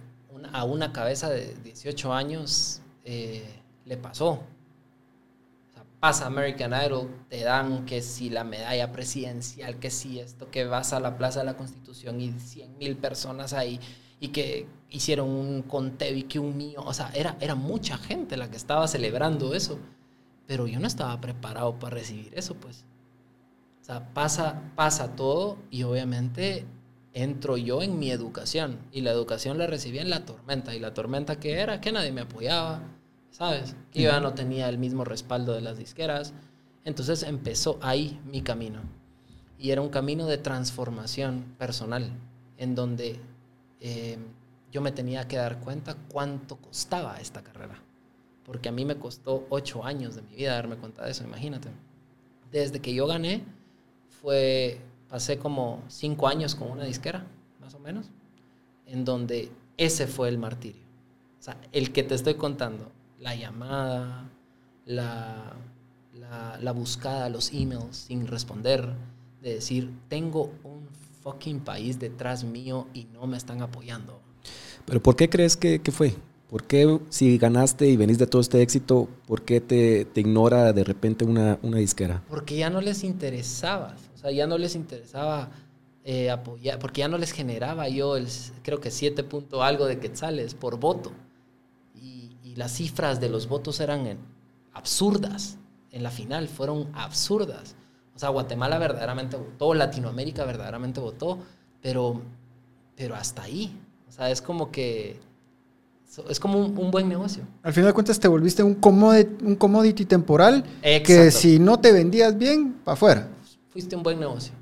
a 0.53 0.65
una 0.65 0.93
cabeza 0.93 1.31
de 1.31 1.55
18 1.65 2.13
años 2.13 2.83
eh, 3.07 3.43
le 3.87 3.97
pasó. 3.97 4.33
O 4.33 5.73
sea, 5.73 5.83
pasa 5.99 6.27
American 6.27 6.75
Idol, 6.75 7.09
te 7.31 7.43
dan 7.43 7.87
que 7.87 8.03
si 8.03 8.29
la 8.29 8.45
medalla 8.45 8.93
presidencial, 8.93 9.79
que 9.79 9.91
si 9.91 10.21
esto, 10.21 10.51
que 10.51 10.67
vas 10.67 10.93
a 10.93 11.01
la 11.01 11.17
Plaza 11.17 11.39
de 11.39 11.47
la 11.47 11.57
Constitución 11.57 12.21
y 12.21 12.39
100 12.39 12.77
mil 12.77 12.99
personas 12.99 13.55
ahí 13.55 13.81
y 14.21 14.29
que 14.29 14.67
hicieron 14.95 15.29
un 15.29 15.63
conteo 15.63 16.15
y 16.15 16.23
que 16.23 16.39
un 16.39 16.57
mío, 16.57 16.83
o 16.85 16.95
sea, 16.95 17.11
era, 17.15 17.37
era 17.41 17.57
mucha 17.57 17.99
gente 17.99 18.37
la 18.37 18.49
que 18.49 18.57
estaba 18.57 18.87
celebrando 18.87 19.53
eso, 19.55 19.79
pero 20.47 20.69
yo 20.69 20.79
no 20.79 20.87
estaba 20.87 21.21
preparado 21.21 21.79
para 21.79 21.97
recibir 21.97 22.33
eso, 22.37 22.55
pues. 22.55 22.85
O 23.83 23.85
sea, 23.85 24.15
pasa, 24.15 24.63
pasa 24.77 25.17
todo 25.17 25.59
y 25.71 25.83
obviamente 25.83 26.65
entro 27.13 27.57
yo 27.57 27.83
en 27.83 27.99
mi 27.99 28.11
educación 28.11 28.79
y 28.93 29.01
la 29.01 29.11
educación 29.11 29.59
la 29.59 29.67
recibí 29.67 29.99
en 29.99 30.11
la 30.11 30.25
tormenta 30.25 30.75
y 30.75 30.81
la 30.81 30.95
tormenta 30.95 31.39
que 31.39 31.55
era 31.55 31.81
que 31.81 31.93
nadie 31.93 32.13
me 32.13 32.23
apoyaba, 32.23 32.83
¿sabes? 33.31 33.75
Que 33.91 34.03
yo 34.03 34.11
ya 34.11 34.21
no 34.21 34.35
tenía 34.35 34.69
el 34.69 34.79
mismo 34.79 35.05
respaldo 35.05 35.55
de 35.55 35.61
las 35.61 35.77
disqueras. 35.77 36.35
Entonces 36.85 37.25
empezó 37.25 37.79
ahí 37.83 38.21
mi 38.25 38.43
camino. 38.43 38.81
Y 39.59 39.71
era 39.71 39.81
un 39.81 39.89
camino 39.89 40.27
de 40.27 40.39
transformación 40.39 41.55
personal, 41.59 42.11
en 42.59 42.75
donde 42.75 43.21
eh, 43.81 44.19
yo 44.75 44.81
me 44.81 44.91
tenía 44.91 45.29
que 45.29 45.37
dar 45.37 45.61
cuenta 45.61 45.95
cuánto 46.09 46.57
costaba 46.57 47.19
esta 47.19 47.43
carrera. 47.45 47.81
Porque 48.45 48.69
a 48.69 48.73
mí 48.73 48.85
me 48.85 48.97
costó 48.97 49.47
ocho 49.49 49.85
años 49.85 50.17
de 50.17 50.23
mi 50.23 50.35
vida 50.35 50.53
darme 50.53 50.77
cuenta 50.77 51.05
de 51.05 51.13
eso, 51.13 51.23
imagínate. 51.23 51.69
Desde 52.51 52.81
que 52.81 52.93
yo 52.93 53.07
gané, 53.07 53.45
fue, 54.21 54.81
pasé 55.09 55.39
como 55.39 55.81
cinco 55.87 56.27
años 56.27 56.57
con 56.57 56.73
una 56.73 56.83
disquera, 56.83 57.25
más 57.61 57.75
o 57.75 57.79
menos, 57.79 58.11
en 58.87 59.05
donde 59.05 59.49
ese 59.77 60.09
fue 60.09 60.29
el 60.29 60.39
martirio. 60.39 60.83
O 61.39 61.43
sea, 61.43 61.57
el 61.71 61.93
que 61.93 62.03
te 62.03 62.17
estoy 62.17 62.35
contando, 62.35 62.91
la 63.21 63.37
llamada, 63.37 64.29
la, 64.87 65.53
la, 66.15 66.59
la 66.61 66.73
buscada, 66.73 67.29
los 67.29 67.53
emails 67.53 67.97
sin 67.97 68.27
responder, 68.27 68.93
de 69.41 69.55
decir, 69.55 69.95
tengo 70.09 70.53
un 70.65 70.89
fucking 71.23 71.61
país 71.61 72.01
detrás 72.01 72.43
mío 72.43 72.89
y 72.93 73.05
no 73.05 73.29
me 73.29 73.37
están 73.37 73.63
apoyando. 73.63 74.24
Pero 74.87 75.03
¿por 75.03 75.17
qué 75.17 75.29
crees 75.29 75.57
que, 75.57 75.81
fue? 75.91 76.15
¿Por 76.49 76.65
qué 76.65 77.01
si 77.09 77.39
ganaste 77.39 77.89
y 77.89 77.97
venís 77.97 78.19
de 78.19 78.27
todo 78.27 78.41
este 78.41 78.63
éxito, 78.63 79.09
por 79.27 79.43
qué 79.43 79.61
te, 79.61 80.07
ignora 80.15 80.73
de 80.73 80.85
repente 80.85 81.25
una, 81.25 81.59
una, 81.63 81.79
disquera? 81.79 82.23
Porque 82.29 82.57
ya 82.57 82.71
no 82.71 82.81
les 82.81 83.05
interesaba, 83.05 83.97
o 84.15 84.19
sea, 84.19 84.31
ya 84.31 84.47
no 84.47 84.59
les 84.59 84.75
interesaba 84.75 85.51
eh, 86.05 86.31
apoyar, 86.31 86.79
porque 86.79 87.01
ya 87.01 87.09
no 87.09 87.19
les 87.19 87.33
generaba 87.33 87.89
yo 87.89 88.17
el, 88.17 88.29
creo 88.63 88.81
que 88.81 88.91
7 88.91 89.25
punto 89.25 89.63
algo 89.63 89.87
de 89.87 89.99
quetzales 89.99 90.55
por 90.55 90.79
voto. 90.79 91.13
Y, 91.95 92.37
y 92.43 92.57
las 92.57 92.73
cifras 92.73 93.21
de 93.21 93.31
los 93.31 93.49
votos 93.49 93.81
eran 93.81 94.19
absurdas, 94.75 95.57
en 95.91 96.03
la 96.03 96.11
final 96.11 96.49
fueron 96.49 96.91
absurdas. 96.95 97.75
O 98.15 98.19
sea, 98.19 98.29
Guatemala 98.29 98.79
verdaderamente 98.79 99.37
votó, 99.37 99.75
Latinoamérica 99.75 100.45
verdaderamente 100.45 101.01
votó, 101.01 101.39
pero, 101.81 102.21
pero 102.97 103.15
hasta 103.15 103.43
ahí. 103.43 103.77
O 104.15 104.17
sea, 104.17 104.31
es 104.31 104.41
como 104.41 104.71
que 104.71 105.17
es 106.29 106.39
como 106.39 106.61
un, 106.61 106.91
buen 106.93 107.09
negocio. 107.09 107.43
Al 107.65 107.73
final 107.73 107.89
de 107.89 107.95
cuentas 107.95 108.21
te 108.21 108.29
volviste 108.29 108.63
un 108.63 108.77
commodity, 108.77 109.45
un 109.45 109.57
commodity 109.57 110.05
temporal 110.05 110.65
que 110.81 111.33
si 111.33 111.59
no 111.59 111.81
te 111.81 111.91
vendías 111.91 112.39
bien, 112.39 112.77
para 112.85 112.93
afuera. 112.93 113.29
Fuiste 113.71 113.97
un 113.97 114.05
buen 114.05 114.21
negocio. 114.21 114.53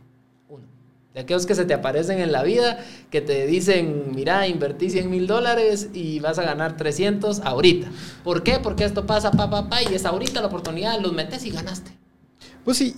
Uno. 0.48 0.64
De 1.12 1.20
aquellos 1.20 1.44
que 1.44 1.54
se 1.54 1.66
te 1.66 1.74
aparecen 1.74 2.20
en 2.20 2.32
la 2.32 2.42
vida, 2.42 2.82
que 3.10 3.20
te 3.20 3.46
dicen, 3.46 4.12
mira, 4.14 4.48
invertí 4.48 4.88
100 4.88 5.10
mil 5.10 5.26
dólares 5.26 5.90
y 5.92 6.18
vas 6.20 6.38
a 6.38 6.44
ganar 6.44 6.78
300 6.78 7.40
ahorita. 7.40 7.90
¿Por 8.24 8.42
qué? 8.42 8.58
Porque 8.58 8.84
esto 8.84 9.04
pasa, 9.04 9.32
pa, 9.32 9.50
pa, 9.50 9.68
pa, 9.68 9.82
y 9.82 9.94
es 9.94 10.06
ahorita 10.06 10.40
la 10.40 10.46
oportunidad, 10.46 10.98
los 10.98 11.12
metes 11.12 11.44
y 11.44 11.50
ganaste. 11.50 11.90
Pues 12.64 12.76
sí, 12.76 12.94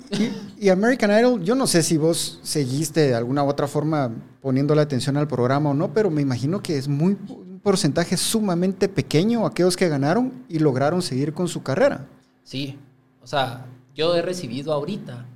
y, 0.58 0.68
American 0.68 1.10
Idol, 1.10 1.42
yo 1.42 1.54
no 1.54 1.66
sé 1.66 1.82
si 1.82 1.96
vos 1.96 2.38
seguiste 2.42 3.08
de 3.08 3.14
alguna 3.14 3.42
u 3.42 3.48
otra 3.48 3.66
forma 3.66 4.12
poniendo 4.42 4.74
la 4.74 4.82
atención 4.82 5.16
al 5.16 5.26
programa 5.26 5.70
o 5.70 5.74
no, 5.74 5.94
pero 5.94 6.10
me 6.10 6.20
imagino 6.20 6.62
que 6.62 6.76
es 6.76 6.86
muy 6.86 7.16
un 7.28 7.60
porcentaje 7.62 8.18
sumamente 8.18 8.90
pequeño 8.90 9.46
aquellos 9.46 9.76
que 9.76 9.88
ganaron 9.88 10.44
y 10.50 10.58
lograron 10.58 11.00
seguir 11.00 11.32
con 11.32 11.48
su 11.48 11.62
carrera. 11.62 12.06
Sí, 12.42 12.78
o 13.22 13.26
sea, 13.26 13.66
yo 13.94 14.14
he 14.14 14.20
recibido 14.20 14.72
ahorita 14.74 15.26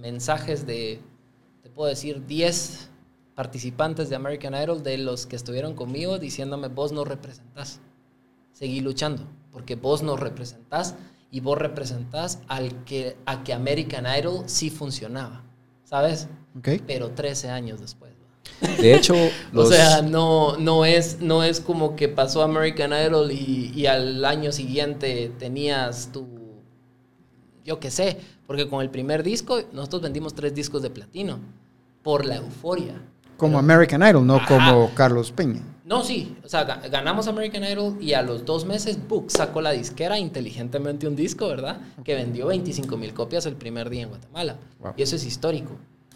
mensajes 0.00 0.66
de, 0.66 1.00
te 1.62 1.68
puedo 1.68 1.90
decir, 1.90 2.24
10 2.26 2.88
participantes 3.34 4.08
de 4.08 4.16
American 4.16 4.54
Idol 4.54 4.82
de 4.82 4.96
los 4.96 5.26
que 5.26 5.36
estuvieron 5.36 5.74
conmigo 5.74 6.18
diciéndome, 6.18 6.68
vos 6.68 6.92
no 6.92 7.04
representás, 7.04 7.80
seguí 8.52 8.80
luchando, 8.80 9.26
porque 9.50 9.76
vos 9.76 10.02
no 10.02 10.16
representás 10.16 10.94
y 11.32 11.40
vos 11.40 11.58
representás 11.58 12.40
al 12.46 12.84
que, 12.84 13.16
a 13.26 13.42
que 13.42 13.54
American 13.54 14.04
Idol 14.06 14.44
sí 14.46 14.70
funcionaba, 14.70 15.42
¿sabes? 15.82 16.28
Okay. 16.58 16.80
Pero 16.86 17.10
13 17.10 17.48
años 17.48 17.80
después. 17.80 18.12
De 18.78 18.94
hecho, 18.94 19.14
o 19.54 19.64
sea, 19.64 20.02
no, 20.02 20.58
no, 20.58 20.84
es, 20.84 21.20
no 21.20 21.42
es 21.42 21.60
como 21.60 21.96
que 21.96 22.08
pasó 22.08 22.42
American 22.42 22.92
Idol 22.92 23.32
y, 23.32 23.72
y 23.74 23.86
al 23.86 24.24
año 24.26 24.52
siguiente 24.52 25.32
tenías 25.38 26.12
tu, 26.12 26.28
yo 27.64 27.80
qué 27.80 27.90
sé, 27.90 28.18
porque 28.46 28.68
con 28.68 28.82
el 28.82 28.90
primer 28.90 29.22
disco 29.22 29.58
nosotros 29.72 30.02
vendimos 30.02 30.34
tres 30.34 30.54
discos 30.54 30.82
de 30.82 30.90
platino 30.90 31.40
por 32.02 32.26
la 32.26 32.36
euforia. 32.36 33.00
Como 33.36 33.58
American 33.58 34.02
Idol, 34.02 34.26
no 34.26 34.40
como 34.46 34.90
Carlos 34.94 35.32
Peña. 35.32 35.62
No, 35.84 36.02
sí. 36.02 36.36
O 36.44 36.48
sea, 36.48 36.64
ganamos 36.64 37.26
American 37.26 37.64
Idol 37.64 37.96
y 38.00 38.14
a 38.14 38.22
los 38.22 38.44
dos 38.44 38.64
meses, 38.64 38.98
Book 39.08 39.30
sacó 39.30 39.60
la 39.60 39.72
disquera 39.72 40.18
inteligentemente 40.18 41.06
un 41.06 41.16
disco, 41.16 41.48
¿verdad? 41.48 41.80
Que 42.04 42.14
vendió 42.14 42.46
25 42.46 42.96
mil 42.96 43.12
copias 43.12 43.46
el 43.46 43.56
primer 43.56 43.90
día 43.90 44.02
en 44.02 44.08
Guatemala. 44.08 44.56
Y 44.96 45.02
eso 45.02 45.16
es 45.16 45.24
histórico. 45.24 45.72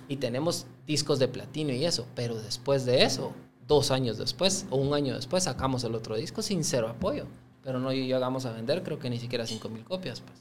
Y 0.08 0.16
tenemos 0.16 0.66
discos 0.86 1.18
de 1.18 1.28
platino 1.28 1.72
y 1.72 1.84
eso. 1.84 2.06
Pero 2.14 2.36
después 2.36 2.86
de 2.86 3.02
eso, 3.02 3.32
dos 3.66 3.90
años 3.90 4.18
después 4.18 4.66
o 4.70 4.76
un 4.76 4.94
año 4.94 5.14
después, 5.14 5.44
sacamos 5.44 5.84
el 5.84 5.94
otro 5.94 6.16
disco 6.16 6.42
sin 6.42 6.64
cero 6.64 6.88
apoyo. 6.88 7.26
Pero 7.62 7.80
no 7.80 7.92
llegamos 7.92 8.46
a 8.46 8.52
vender, 8.52 8.82
creo 8.84 8.98
que 8.98 9.10
ni 9.10 9.18
siquiera 9.18 9.44
5 9.44 9.68
mil 9.68 9.82
copias, 9.82 10.20
pues. 10.20 10.38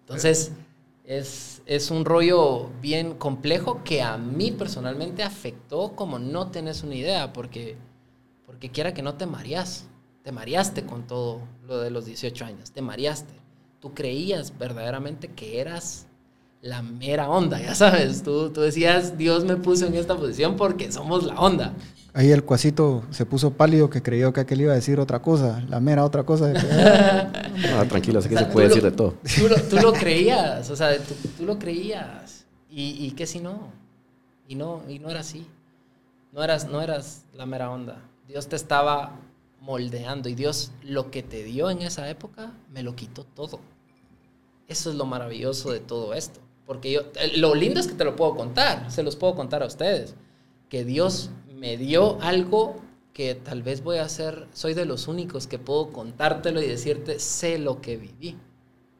Entonces, 0.00 0.52
es, 1.04 1.62
es 1.66 1.90
un 1.90 2.04
rollo 2.04 2.70
bien 2.80 3.14
complejo 3.14 3.84
que 3.84 4.02
a 4.02 4.16
mí 4.16 4.50
personalmente 4.50 5.22
afectó 5.22 5.94
como 5.94 6.18
no 6.18 6.50
tenés 6.50 6.82
una 6.82 6.94
idea, 6.94 7.32
porque 7.32 7.76
porque 8.46 8.70
quiera 8.70 8.94
que 8.94 9.02
no 9.02 9.14
te 9.14 9.26
mareas. 9.26 9.86
Te 10.22 10.32
mareaste 10.32 10.86
con 10.86 11.06
todo 11.06 11.40
lo 11.66 11.80
de 11.80 11.90
los 11.90 12.06
18 12.06 12.44
años. 12.44 12.70
Te 12.70 12.82
mareaste. 12.82 13.34
Tú 13.80 13.92
creías 13.94 14.56
verdaderamente 14.56 15.28
que 15.28 15.60
eras 15.60 16.06
la 16.64 16.80
mera 16.80 17.28
onda, 17.28 17.60
ya 17.60 17.74
sabes. 17.74 18.22
Tú, 18.22 18.50
tú 18.50 18.62
decías, 18.62 19.18
Dios 19.18 19.44
me 19.44 19.56
puso 19.56 19.86
en 19.86 19.94
esta 19.94 20.16
posición 20.16 20.56
porque 20.56 20.90
somos 20.90 21.24
la 21.24 21.34
onda. 21.34 21.74
Ahí 22.14 22.30
el 22.30 22.42
cuasito 22.42 23.02
se 23.10 23.26
puso 23.26 23.52
pálido 23.52 23.90
que 23.90 24.02
creyó 24.02 24.32
que 24.32 24.40
aquel 24.40 24.62
iba 24.62 24.72
a 24.72 24.76
decir 24.76 24.98
otra 24.98 25.20
cosa, 25.20 25.62
la 25.68 25.78
mera 25.80 26.04
otra 26.04 26.22
cosa. 26.22 26.54
ah, 27.74 27.84
tranquilo, 27.86 28.20
así 28.20 28.30
que 28.30 28.38
se 28.38 28.46
puede 28.46 28.68
decir 28.68 28.82
de 28.82 28.92
todo. 28.92 29.14
Tú 29.68 29.76
lo, 29.76 29.92
creías, 29.92 30.70
o 30.70 30.76
sea, 30.76 30.96
tú, 30.96 31.44
lo 31.44 31.58
creías. 31.58 32.46
¿Y, 32.70 33.04
y 33.04 33.10
qué 33.10 33.26
si 33.26 33.40
no? 33.40 33.68
Y 34.48 34.54
no, 34.54 34.82
y 34.88 34.98
no 34.98 35.10
era 35.10 35.20
así. 35.20 35.46
No 36.32 36.42
eras, 36.42 36.66
no 36.66 36.80
eras 36.80 37.24
la 37.34 37.44
mera 37.44 37.70
onda. 37.70 37.98
Dios 38.26 38.48
te 38.48 38.56
estaba 38.56 39.18
moldeando 39.60 40.30
y 40.30 40.34
Dios 40.34 40.72
lo 40.82 41.10
que 41.10 41.22
te 41.22 41.44
dio 41.44 41.68
en 41.68 41.82
esa 41.82 42.08
época 42.08 42.52
me 42.72 42.82
lo 42.82 42.96
quitó 42.96 43.24
todo. 43.24 43.60
Eso 44.66 44.90
es 44.90 44.96
lo 44.96 45.04
maravilloso 45.04 45.70
de 45.70 45.80
todo 45.80 46.14
esto. 46.14 46.40
Porque 46.66 46.90
yo, 46.90 47.02
lo 47.36 47.54
lindo 47.54 47.80
es 47.80 47.86
que 47.86 47.94
te 47.94 48.04
lo 48.04 48.16
puedo 48.16 48.34
contar, 48.34 48.90
se 48.90 49.02
los 49.02 49.16
puedo 49.16 49.34
contar 49.34 49.62
a 49.62 49.66
ustedes. 49.66 50.14
Que 50.68 50.84
Dios 50.84 51.30
me 51.54 51.76
dio 51.76 52.20
algo 52.22 52.76
que 53.12 53.34
tal 53.34 53.62
vez 53.62 53.82
voy 53.82 53.98
a 53.98 54.04
hacer, 54.04 54.48
soy 54.52 54.74
de 54.74 54.86
los 54.86 55.06
únicos 55.06 55.46
que 55.46 55.58
puedo 55.58 55.92
contártelo 55.92 56.60
y 56.60 56.66
decirte, 56.66 57.20
sé 57.20 57.58
lo 57.58 57.80
que 57.80 57.96
viví. 57.96 58.36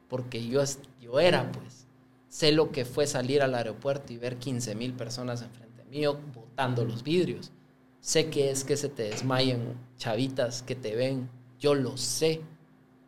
Porque 0.07 0.45
yo, 0.47 0.61
yo 1.01 1.19
era, 1.19 1.51
pues, 1.51 1.87
sé 2.29 2.51
lo 2.51 2.71
que 2.71 2.85
fue 2.85 3.07
salir 3.07 3.41
al 3.41 3.55
aeropuerto 3.55 4.13
y 4.13 4.17
ver 4.17 4.37
15 4.37 4.75
mil 4.75 4.93
personas 4.93 5.41
enfrente 5.41 5.65
mío 5.85 6.19
botando 6.33 6.85
los 6.85 7.03
vidrios. 7.03 7.51
Sé 7.99 8.29
que 8.29 8.51
es 8.51 8.63
que 8.63 8.77
se 8.77 8.89
te 8.89 9.03
desmayen 9.03 9.77
chavitas 9.97 10.61
que 10.61 10.75
te 10.75 10.95
ven. 10.95 11.29
Yo 11.59 11.73
lo 11.73 11.97
sé. 11.97 12.41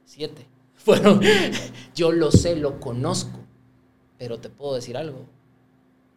Siete. 0.06 0.48
Bueno, 0.86 1.20
yo 1.96 2.14
lo 2.14 2.32
sé, 2.32 2.56
lo 2.56 2.80
conozco. 2.80 3.40
Pero 4.18 4.40
te 4.40 4.50
puedo 4.50 4.76
decir 4.76 4.98
algo. 4.98 5.26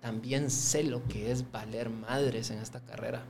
También 0.00 0.50
sé 0.50 0.82
lo 0.82 1.06
que 1.08 1.30
es 1.30 1.50
valer 1.50 1.90
madres 1.90 2.50
en 2.50 2.58
esta 2.58 2.80
carrera. 2.80 3.22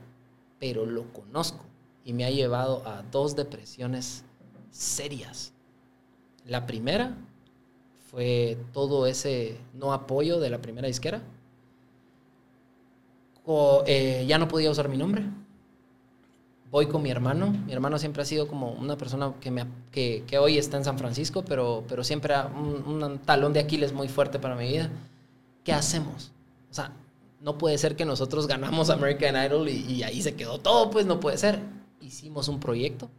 Pero 0.59 0.85
lo 0.85 1.11
conozco. 1.11 1.65
Y 2.05 2.13
me 2.13 2.25
ha 2.25 2.29
llevado 2.29 2.87
a 2.87 3.03
dos 3.03 3.35
depresiones 3.35 4.23
serias. 4.71 5.53
La 6.45 6.65
primera 6.65 7.17
fue 8.09 8.57
todo 8.73 9.05
ese 9.05 9.57
no 9.73 9.93
apoyo 9.93 10.39
de 10.39 10.49
la 10.49 10.61
primera 10.61 10.87
disquera. 10.87 11.21
Eh, 13.85 14.25
ya 14.27 14.37
no 14.37 14.47
podía 14.47 14.71
usar 14.71 14.87
mi 14.87 14.97
nombre 14.97 15.25
voy 16.71 16.87
con 16.87 17.03
mi 17.03 17.11
hermano. 17.11 17.51
Mi 17.65 17.73
hermano 17.73 17.99
siempre 17.99 18.23
ha 18.23 18.25
sido 18.25 18.47
como 18.47 18.71
una 18.71 18.97
persona 18.97 19.33
que, 19.39 19.51
me, 19.51 19.65
que, 19.91 20.25
hoy 20.39 20.57
está 20.57 20.77
en 20.77 20.85
San 20.85 20.97
Francisco, 20.97 21.43
pero, 21.43 21.83
pero 21.87 22.03
siempre 22.03 22.33
un, 22.55 23.19
talón 23.19 23.53
de 23.53 23.59
Aquiles 23.59 23.93
muy 23.93 24.07
fuerte 24.07 24.39
para 24.39 24.55
mi 24.55 24.67
vida. 24.67 24.89
¿Qué 25.63 25.73
hacemos? 25.73 26.31
O 26.71 26.73
sea, 26.73 26.93
no 27.41 27.57
puede 27.57 27.77
ser 27.77 27.95
que 27.95 28.05
nosotros 28.05 28.47
ganamos 28.47 28.89
American 28.89 29.35
Idol 29.45 29.69
y, 29.69 29.81
y 29.85 30.03
ahí 30.03 30.21
se 30.21 30.35
quedó 30.35 30.59
todo, 30.59 30.89
pues 30.89 31.05
no 31.05 31.19
puede 31.19 31.37
ser. 31.37 31.59
Hicimos 31.99 32.47
un 32.47 32.59
proyecto, 32.59 33.09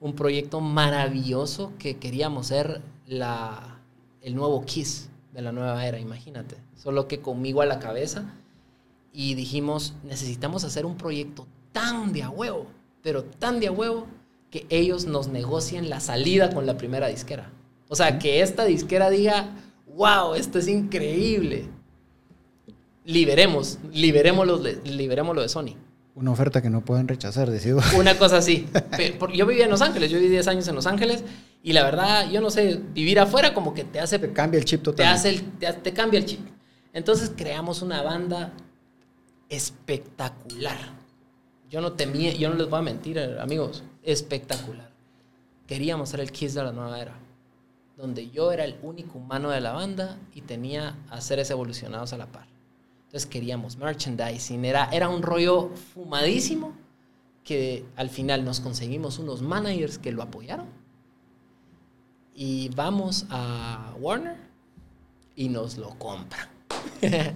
un 0.00 0.14
proyecto 0.14 0.60
maravilloso 0.60 1.72
que 1.78 1.98
queríamos 1.98 2.46
ser 2.46 2.80
la, 3.06 3.80
el 4.22 4.34
nuevo 4.34 4.64
Kiss 4.64 5.10
de 5.32 5.42
la 5.42 5.52
nueva 5.52 5.84
era, 5.84 5.98
imagínate. 5.98 6.56
Solo 6.76 7.08
que 7.08 7.20
conmigo 7.20 7.62
a 7.62 7.66
la 7.66 7.80
cabeza 7.80 8.32
y 9.12 9.34
dijimos, 9.34 9.94
necesitamos 10.04 10.64
hacer 10.64 10.86
un 10.86 10.96
proyecto 10.96 11.46
tan 11.72 12.12
de 12.12 12.22
a 12.22 12.30
huevo 12.30 12.75
pero 13.06 13.22
tan 13.22 13.60
de 13.60 13.68
a 13.68 13.70
huevo 13.70 14.08
que 14.50 14.66
ellos 14.68 15.06
nos 15.06 15.28
negocien 15.28 15.88
la 15.88 16.00
salida 16.00 16.50
con 16.50 16.66
la 16.66 16.76
primera 16.76 17.06
disquera. 17.06 17.52
O 17.88 17.94
sea, 17.94 18.18
que 18.18 18.42
esta 18.42 18.64
disquera 18.64 19.10
diga, 19.10 19.50
wow, 19.94 20.34
esto 20.34 20.58
es 20.58 20.66
increíble. 20.66 21.68
Liberemos, 23.04 23.78
liberémoslo, 23.92 24.60
liberémoslo 24.82 25.40
de 25.40 25.48
Sony. 25.48 25.76
Una 26.16 26.32
oferta 26.32 26.60
que 26.60 26.68
no 26.68 26.84
pueden 26.84 27.06
rechazar, 27.06 27.48
decido. 27.48 27.78
Una 27.96 28.18
cosa 28.18 28.38
así. 28.38 28.66
Yo 29.32 29.46
vivía 29.46 29.66
en 29.66 29.70
Los 29.70 29.82
Ángeles, 29.82 30.10
yo 30.10 30.18
viví 30.18 30.28
10 30.28 30.48
años 30.48 30.66
en 30.66 30.74
Los 30.74 30.88
Ángeles 30.88 31.22
y 31.62 31.74
la 31.74 31.84
verdad, 31.84 32.28
yo 32.28 32.40
no 32.40 32.50
sé, 32.50 32.80
vivir 32.92 33.20
afuera 33.20 33.54
como 33.54 33.72
que 33.72 33.84
te 33.84 34.00
hace... 34.00 34.18
Te 34.18 34.32
cambia 34.32 34.58
el 34.58 34.64
chip 34.64 34.82
totalmente. 34.82 35.44
Te, 35.60 35.66
hace 35.68 35.74
te, 35.74 35.80
te 35.80 35.92
cambia 35.92 36.18
el 36.18 36.26
chip. 36.26 36.40
Entonces 36.92 37.30
creamos 37.36 37.82
una 37.82 38.02
banda 38.02 38.52
espectacular 39.48 41.05
yo 41.70 41.80
no 41.80 41.92
temía, 41.92 42.32
yo 42.32 42.48
no 42.48 42.56
les 42.56 42.68
voy 42.68 42.78
a 42.78 42.82
mentir, 42.82 43.18
amigos, 43.40 43.82
espectacular. 44.02 44.90
Queríamos 45.66 46.10
ser 46.10 46.20
el 46.20 46.30
Kiss 46.30 46.54
de 46.54 46.62
la 46.62 46.72
nueva 46.72 47.00
era, 47.00 47.14
donde 47.96 48.30
yo 48.30 48.52
era 48.52 48.64
el 48.64 48.76
único 48.82 49.18
humano 49.18 49.50
de 49.50 49.60
la 49.60 49.72
banda 49.72 50.18
y 50.34 50.42
tenía 50.42 50.96
a 51.10 51.20
seres 51.20 51.50
evolucionados 51.50 52.12
a 52.12 52.18
la 52.18 52.26
par. 52.26 52.46
Entonces 53.06 53.26
queríamos 53.26 53.76
merchandising, 53.76 54.64
era 54.64 55.08
un 55.08 55.22
rollo 55.22 55.70
fumadísimo 55.94 56.72
que 57.44 57.84
al 57.96 58.10
final 58.10 58.44
nos 58.44 58.60
conseguimos 58.60 59.18
unos 59.18 59.40
managers 59.42 59.98
que 59.98 60.12
lo 60.12 60.22
apoyaron 60.22 60.66
y 62.36 62.68
vamos 62.76 63.26
a 63.30 63.94
Warner 63.98 64.36
y 65.34 65.48
nos 65.48 65.78
lo 65.78 65.90
compran. 65.98 66.48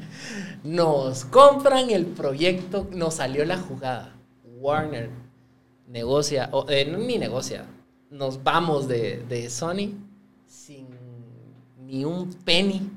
nos 0.65 1.25
compran 1.25 1.91
el 1.91 2.07
proyecto, 2.07 2.87
nos 2.93 3.15
salió 3.15 3.45
la 3.45 3.59
jugada. 3.59 4.15
Warner 4.61 5.11
negocia, 5.89 6.49
o 6.53 6.67
eh, 6.69 6.85
ni 6.85 7.19
negocia, 7.19 7.67
nos 8.11 8.43
vamos 8.43 8.87
de, 8.87 9.25
de 9.29 9.51
Sony 9.51 9.93
sin 10.47 10.87
ni 11.79 12.05
un 12.05 12.33
penny. 12.33 12.89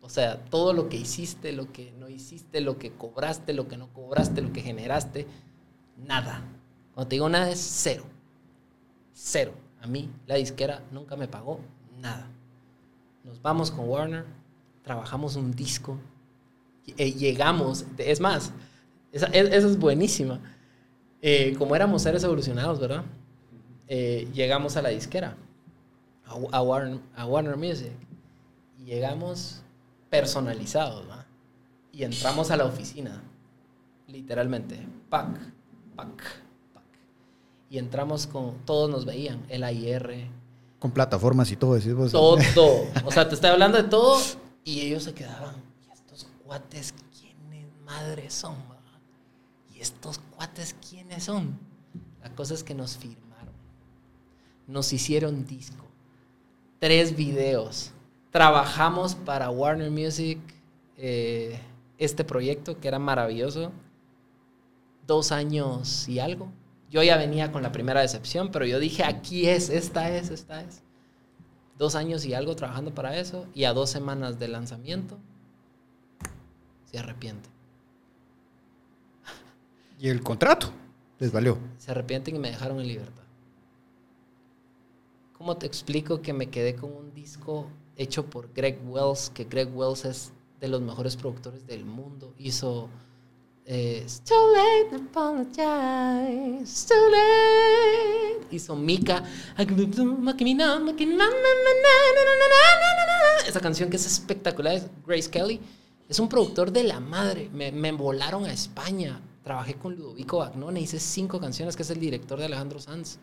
O 0.00 0.10
sea, 0.10 0.42
todo 0.44 0.72
lo 0.72 0.88
que 0.88 0.96
hiciste, 0.96 1.52
lo 1.52 1.72
que 1.72 1.92
no 1.92 2.08
hiciste, 2.08 2.60
lo 2.60 2.78
que 2.78 2.92
cobraste, 2.92 3.52
lo 3.52 3.68
que 3.68 3.76
no 3.76 3.92
cobraste, 3.92 4.40
lo 4.40 4.52
que 4.52 4.62
generaste, 4.62 5.26
nada. 5.96 6.42
Cuando 6.94 7.08
te 7.08 7.16
digo 7.16 7.28
nada 7.28 7.50
es 7.50 7.60
cero. 7.60 8.04
Cero. 9.12 9.52
A 9.80 9.86
mí 9.86 10.10
la 10.26 10.36
disquera 10.36 10.82
nunca 10.90 11.16
me 11.16 11.28
pagó 11.28 11.60
nada. 12.00 12.26
Nos 13.24 13.40
vamos 13.42 13.70
con 13.70 13.88
Warner, 13.88 14.24
trabajamos 14.82 15.36
un 15.36 15.54
disco, 15.54 15.98
y 16.86 17.12
llegamos, 17.12 17.84
es 17.98 18.20
más, 18.20 18.52
esa, 19.12 19.26
es 19.26 19.78
buenísima 19.78 20.40
eh, 21.20 21.54
como 21.58 21.74
éramos 21.74 22.02
seres 22.02 22.22
evolucionados, 22.22 22.78
¿verdad? 22.78 23.04
Eh, 23.88 24.28
llegamos 24.32 24.76
a 24.76 24.82
la 24.82 24.90
disquera, 24.90 25.36
a, 26.24 26.62
Warner, 26.62 27.56
Music, 27.56 27.92
y 28.78 28.84
llegamos 28.84 29.62
personalizados, 30.10 31.06
¿verdad? 31.06 31.26
Y 31.92 32.04
entramos 32.04 32.50
a 32.50 32.56
la 32.56 32.66
oficina, 32.66 33.22
literalmente, 34.06 34.86
pack, 35.08 35.38
pack, 35.96 36.22
pack. 36.74 36.84
Y 37.70 37.78
entramos 37.78 38.26
con, 38.26 38.58
todos 38.64 38.88
nos 38.88 39.04
veían, 39.04 39.44
el 39.48 39.64
AIR. 39.64 40.28
Con 40.78 40.92
plataformas 40.92 41.50
y 41.50 41.56
todo, 41.56 41.74
decís 41.74 41.94
vos. 41.94 42.12
Todo, 42.12 42.36
todo. 42.54 42.84
O 43.04 43.10
sea, 43.10 43.28
te 43.28 43.34
estoy 43.34 43.50
hablando 43.50 43.82
de 43.82 43.88
todo 43.88 44.20
y 44.64 44.82
ellos 44.82 45.02
se 45.02 45.14
quedaban, 45.14 45.56
¿y 45.88 45.92
estos 45.92 46.28
cuates 46.44 46.94
quiénes 47.18 47.66
madres 47.84 48.34
son? 48.34 48.77
Estos 49.80 50.18
cuates 50.18 50.74
quiénes 50.88 51.24
son? 51.24 51.58
La 52.22 52.34
cosa 52.34 52.54
es 52.54 52.64
que 52.64 52.74
nos 52.74 52.96
firmaron. 52.96 53.54
Nos 54.66 54.92
hicieron 54.92 55.46
disco. 55.46 55.84
Tres 56.78 57.16
videos. 57.16 57.92
Trabajamos 58.30 59.14
para 59.14 59.50
Warner 59.50 59.90
Music 59.90 60.38
eh, 60.96 61.60
este 61.96 62.24
proyecto 62.24 62.78
que 62.78 62.88
era 62.88 62.98
maravilloso. 62.98 63.72
Dos 65.06 65.32
años 65.32 66.08
y 66.08 66.18
algo. 66.18 66.52
Yo 66.90 67.02
ya 67.02 67.16
venía 67.16 67.52
con 67.52 67.62
la 67.62 67.72
primera 67.72 68.00
decepción, 68.00 68.50
pero 68.50 68.64
yo 68.64 68.78
dije, 68.78 69.04
aquí 69.04 69.46
es, 69.46 69.68
esta 69.68 70.10
es, 70.10 70.30
esta 70.30 70.62
es. 70.62 70.82
Dos 71.78 71.94
años 71.94 72.24
y 72.24 72.34
algo 72.34 72.56
trabajando 72.56 72.94
para 72.94 73.16
eso 73.16 73.46
y 73.54 73.64
a 73.64 73.72
dos 73.72 73.90
semanas 73.90 74.38
de 74.38 74.48
lanzamiento 74.48 75.18
se 76.86 76.98
arrepiente. 76.98 77.48
¿Y 79.98 80.08
el 80.08 80.22
contrato? 80.22 80.70
Les 81.18 81.32
valió. 81.32 81.58
Se 81.78 81.90
arrepienten 81.90 82.36
y 82.36 82.38
me 82.38 82.50
dejaron 82.50 82.80
en 82.80 82.86
libertad. 82.88 83.24
¿Cómo 85.36 85.56
te 85.56 85.66
explico 85.66 86.20
que 86.20 86.32
me 86.32 86.48
quedé 86.48 86.76
con 86.76 86.92
un 86.92 87.14
disco 87.14 87.66
hecho 87.96 88.26
por 88.26 88.52
Greg 88.52 88.80
Wells? 88.84 89.30
Que 89.30 89.44
Greg 89.44 89.68
Wells 89.74 90.04
es 90.04 90.32
de 90.60 90.68
los 90.68 90.80
mejores 90.80 91.16
productores 91.16 91.66
del 91.66 91.84
mundo. 91.84 92.34
Hizo 92.38 92.88
eh, 93.66 94.00
It's 94.02 94.20
too 94.20 94.34
late 94.54 94.88
to 94.90 94.96
apologize. 94.96 96.62
It's 96.62 96.86
too 96.86 96.94
late. 97.10 98.46
Hizo 98.50 98.74
Mika. 98.74 99.24
Esa 103.46 103.60
canción 103.60 103.90
que 103.90 103.96
es 103.96 104.06
espectacular 104.06 104.74
es 104.74 104.86
Grace 105.06 105.30
Kelly. 105.30 105.60
Es 106.08 106.18
un 106.18 106.28
productor 106.28 106.72
de 106.72 106.84
la 106.84 107.00
madre. 107.00 107.50
Me, 107.52 107.70
me 107.72 107.92
volaron 107.92 108.44
a 108.44 108.52
España. 108.52 109.20
Trabajé 109.48 109.76
con 109.76 109.96
Ludovico 109.96 110.40
Bagnone. 110.40 110.78
Hice 110.78 111.00
cinco 111.00 111.40
canciones, 111.40 111.74
que 111.74 111.80
es 111.80 111.88
el 111.88 111.98
director 111.98 112.38
de 112.38 112.44
Alejandro 112.44 112.80
Sanz. 112.80 113.16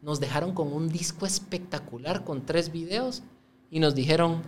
Nos 0.00 0.20
dejaron 0.20 0.54
con 0.54 0.72
un 0.72 0.88
disco 0.88 1.26
espectacular 1.26 2.22
con 2.22 2.46
tres 2.46 2.70
videos 2.70 3.24
y 3.68 3.80
nos 3.80 3.96
dijeron, 3.96 4.42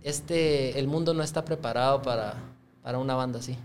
este, 0.00 0.78
el 0.78 0.86
mundo 0.86 1.12
no 1.12 1.24
está 1.24 1.44
preparado 1.44 2.02
para, 2.02 2.36
para 2.84 2.98
una 2.98 3.16
banda 3.16 3.40
así. 3.40 3.58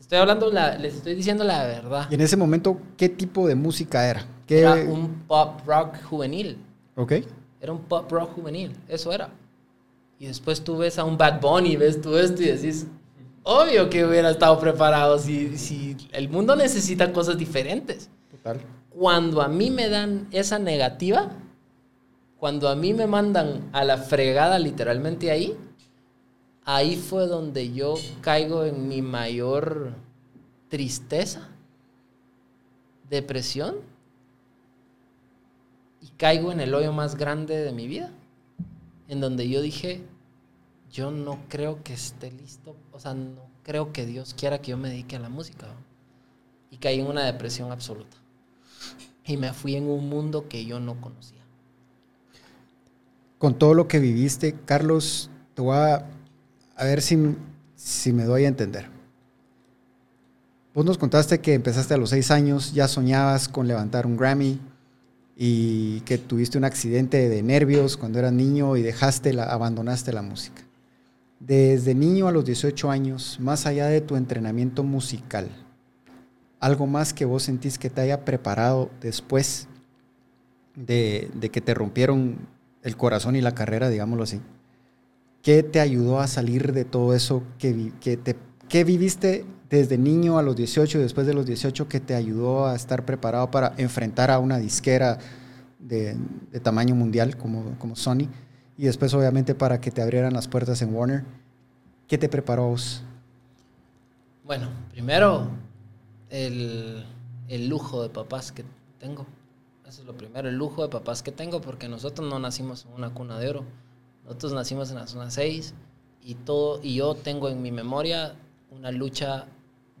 Estoy 0.00 0.18
hablando, 0.18 0.50
la, 0.50 0.76
les 0.76 0.96
estoy 0.96 1.14
diciendo 1.14 1.44
la 1.44 1.64
verdad. 1.66 2.08
Y 2.10 2.16
en 2.16 2.20
ese 2.20 2.36
momento, 2.36 2.76
¿qué 2.96 3.08
tipo 3.08 3.46
de 3.46 3.54
música 3.54 4.04
era? 4.04 4.26
¿Qué... 4.48 4.62
Era 4.62 4.74
un 4.74 5.26
pop 5.28 5.60
rock 5.64 6.02
juvenil. 6.02 6.58
Ok. 6.96 7.12
Era 7.60 7.70
un 7.70 7.82
pop 7.82 8.10
rock 8.10 8.34
juvenil, 8.34 8.76
eso 8.88 9.12
era. 9.12 9.30
Y 10.18 10.26
después 10.26 10.60
tú 10.64 10.78
ves 10.78 10.98
a 10.98 11.04
un 11.04 11.16
Bad 11.16 11.40
Bunny, 11.40 11.76
ves 11.76 12.00
tú 12.00 12.16
esto 12.16 12.42
y 12.42 12.46
decís, 12.46 12.88
obvio 13.50 13.90
que 13.90 14.04
hubiera 14.04 14.30
estado 14.30 14.58
preparado 14.60 15.18
si, 15.18 15.58
si 15.58 15.96
el 16.12 16.28
mundo 16.28 16.54
necesita 16.54 17.12
cosas 17.12 17.36
diferentes. 17.36 18.08
Total. 18.30 18.60
Cuando 18.90 19.42
a 19.42 19.48
mí 19.48 19.70
me 19.70 19.88
dan 19.88 20.28
esa 20.30 20.60
negativa, 20.60 21.32
cuando 22.38 22.68
a 22.68 22.76
mí 22.76 22.94
me 22.94 23.08
mandan 23.08 23.68
a 23.72 23.84
la 23.84 23.98
fregada 23.98 24.58
literalmente 24.60 25.32
ahí, 25.32 25.56
ahí 26.64 26.94
fue 26.94 27.26
donde 27.26 27.72
yo 27.72 27.94
caigo 28.20 28.64
en 28.64 28.86
mi 28.86 29.02
mayor 29.02 29.94
tristeza, 30.68 31.48
depresión 33.08 33.78
y 36.00 36.06
caigo 36.10 36.52
en 36.52 36.60
el 36.60 36.72
hoyo 36.72 36.92
más 36.92 37.16
grande 37.16 37.56
de 37.56 37.72
mi 37.72 37.88
vida, 37.88 38.12
en 39.08 39.20
donde 39.20 39.48
yo 39.48 39.60
dije, 39.60 40.02
yo 40.92 41.10
no 41.10 41.40
creo 41.48 41.82
que 41.82 41.94
esté 41.94 42.30
listo, 42.30 42.76
o 43.00 43.02
sea, 43.02 43.14
no 43.14 43.40
creo 43.62 43.94
que 43.94 44.04
Dios 44.04 44.34
quiera 44.34 44.60
que 44.60 44.72
yo 44.72 44.76
me 44.76 44.90
dedique 44.90 45.16
a 45.16 45.20
la 45.20 45.30
música. 45.30 45.68
Y 46.70 46.76
caí 46.76 47.00
en 47.00 47.06
una 47.06 47.24
depresión 47.24 47.72
absoluta. 47.72 48.14
Y 49.24 49.38
me 49.38 49.54
fui 49.54 49.74
en 49.74 49.88
un 49.88 50.06
mundo 50.10 50.48
que 50.50 50.66
yo 50.66 50.80
no 50.80 51.00
conocía. 51.00 51.40
Con 53.38 53.58
todo 53.58 53.72
lo 53.72 53.88
que 53.88 54.00
viviste, 54.00 54.54
Carlos, 54.66 55.30
te 55.54 55.62
voy 55.62 55.78
a, 55.78 56.04
a 56.76 56.84
ver 56.84 57.00
si, 57.00 57.36
si 57.74 58.12
me 58.12 58.24
doy 58.24 58.44
a 58.44 58.48
entender. 58.48 58.90
Vos 60.74 60.84
nos 60.84 60.98
contaste 60.98 61.40
que 61.40 61.54
empezaste 61.54 61.94
a 61.94 61.96
los 61.96 62.10
seis 62.10 62.30
años, 62.30 62.74
ya 62.74 62.86
soñabas 62.86 63.48
con 63.48 63.66
levantar 63.66 64.04
un 64.04 64.18
Grammy 64.18 64.60
y 65.38 66.00
que 66.02 66.18
tuviste 66.18 66.58
un 66.58 66.64
accidente 66.64 67.30
de 67.30 67.42
nervios 67.42 67.96
cuando 67.96 68.18
eras 68.18 68.34
niño 68.34 68.76
y 68.76 68.82
dejaste 68.82 69.32
la, 69.32 69.44
abandonaste 69.44 70.12
la 70.12 70.20
música. 70.20 70.64
Desde 71.40 71.94
niño 71.94 72.28
a 72.28 72.32
los 72.32 72.44
18 72.44 72.90
años, 72.90 73.38
más 73.40 73.64
allá 73.64 73.86
de 73.86 74.02
tu 74.02 74.16
entrenamiento 74.16 74.84
musical, 74.84 75.48
algo 76.60 76.86
más 76.86 77.14
que 77.14 77.24
vos 77.24 77.44
sentís 77.44 77.78
que 77.78 77.88
te 77.88 78.02
haya 78.02 78.26
preparado 78.26 78.90
después 79.00 79.66
de, 80.76 81.30
que 81.50 81.62
te 81.62 81.72
rompieron 81.72 82.46
el 82.82 82.96
corazón 82.98 83.36
y 83.36 83.40
la 83.40 83.54
carrera, 83.54 83.88
digámoslo 83.88 84.24
así. 84.24 84.42
¿Qué 85.42 85.62
te 85.62 85.80
ayudó 85.80 86.20
a 86.20 86.26
salir 86.26 86.74
de 86.74 86.84
todo 86.84 87.14
eso 87.14 87.42
que, 87.58 87.92
que 88.68 88.84
viviste 88.84 89.46
desde 89.70 89.96
niño 89.96 90.38
a 90.38 90.42
los 90.42 90.54
18 90.56 90.98
y 90.98 91.00
después 91.00 91.26
de 91.26 91.32
los 91.32 91.46
18 91.46 91.88
que 91.88 92.00
te 92.00 92.14
ayudó 92.14 92.66
a 92.66 92.76
estar 92.76 93.06
preparado 93.06 93.50
para 93.50 93.72
enfrentar 93.78 94.30
a 94.30 94.38
una 94.38 94.58
disquera 94.58 95.16
de, 95.78 96.18
de 96.52 96.60
tamaño 96.60 96.94
mundial 96.94 97.38
como, 97.38 97.78
como 97.78 97.96
Sony 97.96 98.28
y 98.80 98.84
después 98.84 99.12
obviamente 99.12 99.54
para 99.54 99.78
que 99.78 99.90
te 99.90 100.00
abrieran 100.00 100.32
las 100.32 100.48
puertas 100.48 100.80
en 100.80 100.94
Warner? 100.94 101.22
¿Qué 102.08 102.16
te 102.16 102.30
preparó 102.30 102.68
vos? 102.68 103.02
Bueno, 104.42 104.70
primero, 104.90 105.50
el, 106.30 107.04
el 107.48 107.68
lujo 107.68 108.02
de 108.02 108.08
papás 108.08 108.52
que 108.52 108.64
tengo. 108.98 109.26
Eso 109.86 110.00
es 110.00 110.06
lo 110.06 110.16
primero, 110.16 110.48
el 110.48 110.56
lujo 110.56 110.82
de 110.82 110.88
papás 110.88 111.22
que 111.22 111.30
tengo, 111.30 111.60
porque 111.60 111.90
nosotros 111.90 112.26
no 112.26 112.38
nacimos 112.38 112.86
en 112.86 112.94
una 112.94 113.12
cuna 113.12 113.38
de 113.38 113.50
oro. 113.50 113.64
Nosotros 114.24 114.54
nacimos 114.54 114.88
en 114.88 114.96
la 114.96 115.06
zona 115.06 115.30
6 115.30 115.74
y, 116.22 116.36
todo, 116.36 116.80
y 116.82 116.94
yo 116.94 117.14
tengo 117.14 117.50
en 117.50 117.60
mi 117.60 117.72
memoria 117.72 118.34
una 118.70 118.90
lucha 118.90 119.44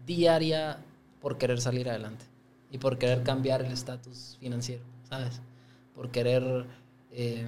diaria 0.06 0.78
por 1.20 1.36
querer 1.36 1.60
salir 1.60 1.90
adelante 1.90 2.24
y 2.70 2.78
por 2.78 2.96
querer 2.96 3.24
cambiar 3.24 3.60
el 3.60 3.72
estatus 3.72 4.38
financiero, 4.40 4.82
¿sabes? 5.06 5.42
Por 5.94 6.10
querer 6.10 6.64
eh, 7.10 7.46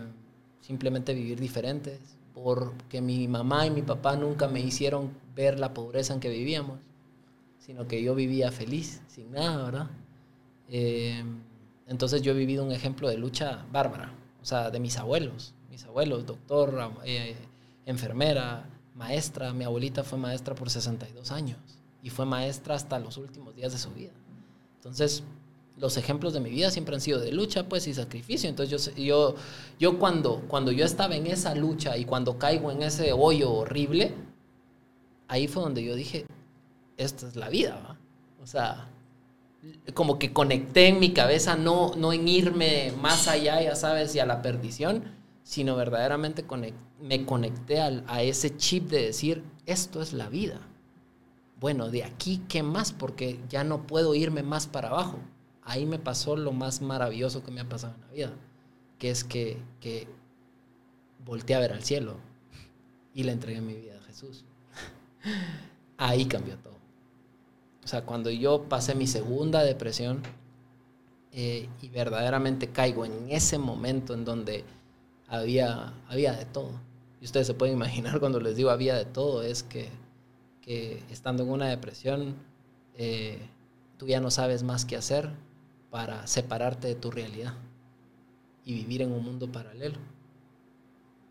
simplemente 0.62 1.12
vivir 1.12 1.38
diferentes, 1.38 2.01
porque 2.33 3.03
mi 3.03 3.29
mamá 3.29 3.66
y 3.66 3.70
mi 3.70 3.83
papá 3.83 4.16
nunca 4.16 4.48
me 4.48 4.61
hicieron 4.61 5.11
ver 5.35 5.59
la 5.59 5.75
pobreza 5.75 6.14
en 6.14 6.20
que 6.20 6.31
vivíamos, 6.31 6.81
sino 7.59 7.87
que 7.87 8.03
yo 8.03 8.14
vivía 8.14 8.51
feliz, 8.51 9.03
sin 9.09 9.31
nada, 9.33 9.64
¿verdad? 9.64 9.90
Eh, 10.68 11.22
entonces 11.87 12.22
yo 12.22 12.33
he 12.33 12.37
vivido 12.37 12.64
un 12.64 12.72
ejemplo 12.72 13.09
de 13.09 13.18
lucha 13.18 13.66
bárbara, 13.70 14.14
o 14.40 14.44
sea, 14.44 14.70
de 14.70 14.81
mis 14.81 14.96
abuelos, 14.96 15.55
mis 15.70 15.85
abuelos, 15.85 16.25
doctor, 16.25 16.92
eh, 17.05 17.37
enfermera, 17.85 18.64
maestra, 18.94 19.53
mi 19.53 19.64
abuelita 19.64 20.05
fue 20.05 20.18
maestra 20.18 20.55
por 20.55 20.70
62 20.70 21.33
años 21.33 21.59
y 22.03 22.11
fue 22.11 22.25
maestra 22.25 22.75
hasta 22.75 22.98
los 22.98 23.16
últimos 23.16 23.55
días 23.55 23.72
de 23.72 23.79
su 23.79 23.90
vida. 23.90 24.12
Entonces, 24.77 25.22
los 25.83 25.97
ejemplos 25.97 26.33
de 26.33 26.38
mi 26.40 26.49
vida 26.51 26.71
siempre 26.71 26.95
han 26.95 27.01
sido 27.01 27.18
de 27.21 27.33
lucha, 27.33 27.68
pues, 27.68 27.87
y 27.88 27.92
sacrificio. 27.92 28.49
Entonces, 28.49 28.95
yo, 28.95 29.03
yo, 29.03 29.35
yo 29.81 29.99
cuando, 29.99 30.40
cuando 30.49 30.71
yo 30.71 30.85
estaba 30.87 31.16
en 31.16 31.27
esa 31.27 31.55
lucha 31.57 31.97
y 31.99 32.05
cuando 32.05 32.38
caigo 32.38 32.71
en 32.71 32.83
ese 32.83 33.12
hoyo 33.12 33.53
horrible, 33.53 34.14
ahí 35.29 35.49
fue 35.49 35.62
donde 35.64 35.83
yo 35.83 35.97
dije, 35.97 36.25
esta 36.97 37.27
es 37.27 37.35
la 37.35 37.49
vida. 37.49 37.99
O 38.40 38.47
sea, 38.47 38.88
como 39.95 40.18
que 40.21 40.33
conecté 40.33 40.87
en 40.87 41.01
mi 41.01 41.12
cabeza, 41.12 41.57
no, 41.57 41.95
no 41.97 42.12
en 42.12 42.29
irme 42.29 42.92
más 43.01 43.27
allá, 43.27 43.61
ya 43.61 43.75
sabes, 43.75 44.14
y 44.14 44.21
a 44.21 44.27
la 44.27 44.40
perdición, 44.40 45.03
sino 45.42 45.75
verdaderamente 45.75 46.45
me 47.01 47.27
conecté 47.27 47.81
al- 47.81 48.05
a 48.07 48.23
ese 48.23 48.57
chip 48.57 48.88
de 48.88 49.07
decir, 49.07 49.42
esto 49.66 50.01
es 50.01 50.12
la 50.12 50.29
vida. 50.29 50.61
Bueno, 51.59 51.90
de 51.90 52.05
aquí, 52.05 52.40
¿qué 52.49 52.62
más? 52.62 52.92
Porque 52.92 53.40
ya 53.49 53.64
no 53.64 53.87
puedo 53.87 54.14
irme 54.14 54.42
más 54.45 54.68
para 54.68 54.88
abajo. 54.88 55.18
Ahí 55.64 55.87
me 55.87 55.98
pasó 55.98 56.37
lo 56.37 56.53
más 56.53 56.83
maravilloso 56.83 57.44
que 57.44 57.51
me 57.51 57.61
ha 57.61 57.68
pasado 57.68 57.94
en 57.94 58.01
la 58.01 58.09
vida, 58.09 58.33
que 58.98 59.11
es 59.11 59.22
que, 59.25 59.59
que 59.81 60.09
volteé 61.25 61.57
a 61.57 61.61
ver 61.61 61.72
al 61.72 61.85
cielo 61.85 62.16
y 63.14 63.22
le 63.22 63.33
entregué 63.33 63.61
mi 63.61 63.75
vida 63.75 63.98
a 63.98 64.03
Jesús. 64.05 64.44
Ahí 65.98 66.25
cambió 66.27 66.57
todo. 66.57 66.75
O 67.85 67.87
sea, 67.87 68.05
cuando 68.05 68.31
yo 68.31 68.64
pasé 68.68 68.94
mi 68.94 69.07
segunda 69.07 69.62
depresión 69.62 70.22
eh, 71.33 71.68
y 71.81 71.88
verdaderamente 71.88 72.68
caigo 72.68 73.05
en 73.05 73.31
ese 73.31 73.59
momento 73.59 74.14
en 74.14 74.25
donde 74.25 74.64
había, 75.29 75.92
había 76.09 76.33
de 76.33 76.44
todo. 76.44 76.72
Y 77.20 77.25
ustedes 77.25 77.46
se 77.46 77.55
pueden 77.55 77.77
imaginar 77.77 78.18
cuando 78.20 78.40
les 78.40 78.57
digo 78.57 78.70
había 78.70 78.96
de 78.96 79.05
todo, 79.05 79.42
es 79.42 79.62
que, 79.62 79.88
que 80.61 81.03
estando 81.11 81.44
en 81.44 81.51
una 81.51 81.69
depresión, 81.69 82.35
eh, 82.96 83.38
tú 83.96 84.08
ya 84.08 84.21
no 84.21 84.31
sabes 84.31 84.65
más 84.65 84.85
qué 84.85 84.96
hacer 84.96 85.31
para 85.93 86.27
separarte 86.27 86.88
de 86.88 86.97
tu 86.97 87.13
realidad 87.13 87.55
y 88.65 88.75
vivir 88.75 89.03
en 89.03 89.13
un 89.13 89.25
mundo 89.25 89.53
paralelo, 89.53 89.99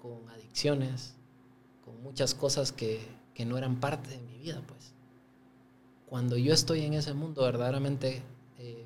con 0.02 0.30
adicciones, 0.30 1.16
con 1.84 2.02
muchas 2.02 2.34
cosas 2.34 2.72
que, 2.72 3.06
que 3.34 3.46
no 3.46 3.58
eran 3.58 3.82
parte 3.82 4.10
de 4.12 4.22
mi 4.22 4.38
vida, 4.38 4.62
pues 4.66 4.94
cuando 6.12 6.36
yo 6.36 6.54
estoy 6.54 6.82
en 6.82 6.94
ese 6.94 7.14
mundo, 7.14 7.44
verdaderamente 7.44 8.22
eh, 8.60 8.86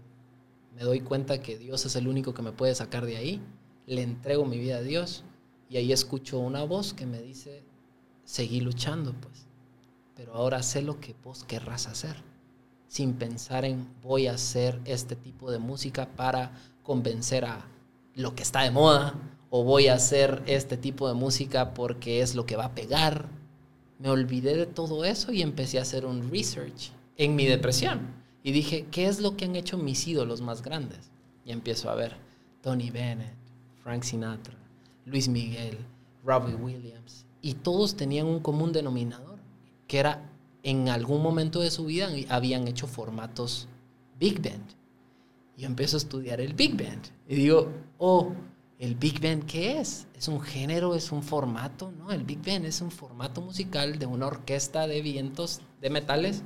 me 0.76 0.84
doy 0.84 1.00
cuenta 1.00 1.42
que 1.42 1.58
Dios 1.58 1.84
es 1.88 1.96
el 1.96 2.08
único 2.08 2.36
que 2.36 2.44
me 2.44 2.52
puede 2.52 2.76
sacar 2.76 3.04
de 3.04 3.18
ahí. 3.18 3.42
Le 3.88 4.04
entrego 4.04 4.46
mi 4.46 4.60
vida 4.60 4.78
a 4.78 4.82
Dios 4.84 5.24
y 5.68 5.78
ahí 5.78 5.92
escucho 5.92 6.38
una 6.38 6.64
voz 6.66 6.94
que 6.94 7.08
me 7.08 7.20
dice, 7.20 7.64
seguí 8.26 8.62
luchando, 8.62 9.12
pues. 9.20 9.48
Pero 10.16 10.36
ahora 10.36 10.62
sé 10.62 10.84
lo 10.84 11.00
que 11.00 11.16
vos 11.24 11.44
querrás 11.46 11.88
hacer, 11.88 12.16
sin 12.96 13.16
pensar 13.16 13.66
en 13.66 13.90
voy 14.02 14.28
a 14.28 14.36
hacer 14.36 14.80
este 14.86 15.18
tipo 15.18 15.52
de 15.52 15.60
música 15.60 16.08
para 16.16 16.54
convencer 16.82 17.44
a 17.44 17.66
lo 18.14 18.36
que 18.36 18.44
está 18.44 18.62
de 18.62 18.72
moda, 18.72 19.16
o 19.50 19.66
voy 19.66 19.90
a 19.90 19.96
hacer 19.96 20.42
este 20.46 20.78
tipo 20.78 21.10
de 21.10 21.14
música 21.14 21.74
porque 21.74 22.22
es 22.22 22.36
lo 22.36 22.46
que 22.46 22.56
va 22.56 22.68
a 22.68 22.74
pegar. 22.74 23.28
Me 24.00 24.10
olvidé 24.10 24.56
de 24.56 24.66
todo 24.66 25.04
eso 25.04 25.34
y 25.34 25.42
empecé 25.42 25.78
a 25.78 25.82
hacer 25.82 26.06
un 26.06 26.32
research 26.32 26.94
en 27.18 27.36
mi 27.36 27.46
depresión. 27.46 28.00
Y 28.44 28.54
dije, 28.54 28.86
¿qué 28.92 29.08
es 29.08 29.20
lo 29.20 29.36
que 29.36 29.44
han 29.44 29.58
hecho 29.58 29.78
mis 29.78 30.08
ídolos 30.08 30.40
más 30.40 30.62
grandes? 30.62 31.12
Y 31.44 31.52
empiezo 31.52 31.90
a 31.90 31.96
ver 31.96 32.16
Tony 32.62 32.92
Bennett, 32.92 33.36
Frank 33.84 34.04
Sinatra, 34.04 34.56
Luis 35.04 35.28
Miguel, 35.28 35.78
Robbie 36.24 36.56
Williams. 36.56 37.26
Y 37.42 37.56
todos 37.56 37.98
tenían 37.98 38.28
un 38.28 38.40
común 38.40 38.72
denominador, 38.72 39.40
que 39.86 40.00
era 40.00 40.32
en 40.66 40.90
algún 40.90 41.22
momento 41.22 41.62
de 41.62 41.70
su 41.70 41.86
vida 41.86 42.10
habían 42.28 42.68
hecho 42.68 42.88
formatos 42.88 43.68
Big 44.20 44.42
Band. 44.42 44.66
Yo 45.56 45.68
empiezo 45.68 45.96
a 45.96 46.00
estudiar 46.00 46.42
el 46.42 46.56
Big 46.56 46.76
Band. 46.76 47.04
Y 47.30 47.36
digo, 47.36 47.72
oh, 48.00 48.32
¿el 48.80 48.96
Big 48.96 49.22
Band 49.22 49.46
qué 49.46 49.80
es? 49.80 50.08
¿Es 50.16 50.28
un 50.28 50.42
género? 50.42 50.96
¿Es 50.96 51.12
un 51.12 51.22
formato? 51.22 51.92
No, 51.92 52.12
el 52.12 52.24
Big 52.24 52.44
Band 52.44 52.66
es 52.66 52.82
un 52.82 52.90
formato 52.90 53.42
musical 53.42 54.00
de 54.00 54.08
una 54.08 54.26
orquesta 54.26 54.88
de 54.88 55.04
vientos, 55.04 55.62
de 55.82 55.92
metales, 55.92 56.42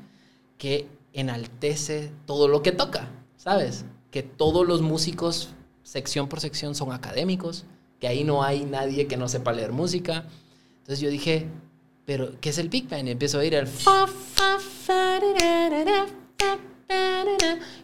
que 0.58 0.90
enaltece 1.14 2.12
todo 2.26 2.50
lo 2.50 2.62
que 2.62 2.74
toca, 2.74 3.10
¿sabes? 3.38 3.86
Que 4.12 4.22
todos 4.22 4.68
los 4.68 4.82
músicos, 4.82 5.52
sección 5.82 6.28
por 6.28 6.42
sección, 6.42 6.76
son 6.76 6.92
académicos, 6.92 7.64
que 8.02 8.10
ahí 8.10 8.26
no 8.26 8.44
hay 8.44 8.66
nadie 8.66 9.08
que 9.08 9.16
no 9.16 9.30
sepa 9.30 9.54
leer 9.54 9.72
música. 9.72 10.26
Entonces 10.80 11.00
yo 11.00 11.10
dije, 11.10 11.48
pero 12.10 12.32
¿qué 12.42 12.50
es 12.50 12.58
el 12.58 12.70
Big 12.70 12.90
Band? 12.90 13.08
Y 13.08 13.12
empiezo 13.12 13.40
a 13.40 13.68
fa, 13.68 14.08
fa, 14.08 15.20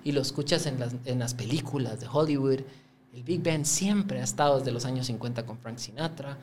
y 0.03 0.11
lo 0.13 0.21
escuchas 0.21 0.65
en 0.65 0.80
las, 0.80 0.95
en 1.05 1.19
las 1.19 1.36
películas 1.36 1.99
de 1.99 2.07
Hollywood. 2.11 2.61
El 3.13 3.21
Big 3.21 3.43
Band 3.43 3.65
siempre 3.65 4.19
ha 4.19 4.23
estado 4.23 4.57
desde 4.57 4.71
los 4.71 4.84
años 4.86 5.05
50 5.05 5.45
con 5.45 5.59
Frank 5.59 5.78
Sinatra 5.78 6.39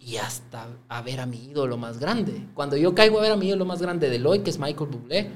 y 0.00 0.16
hasta 0.16 0.66
a 0.88 1.02
ver 1.02 1.20
a 1.20 1.26
mi 1.26 1.44
ídolo 1.44 1.76
más 1.76 1.98
grande. 1.98 2.42
Cuando 2.54 2.78
yo 2.78 2.94
caigo 2.94 3.18
a 3.18 3.20
ver 3.20 3.32
a 3.32 3.36
mi 3.36 3.48
ídolo 3.48 3.66
más 3.66 3.82
grande 3.82 4.08
de 4.08 4.26
hoy, 4.26 4.38
que 4.38 4.48
es 4.48 4.58
Michael 4.58 4.88
Bublé, 4.88 5.30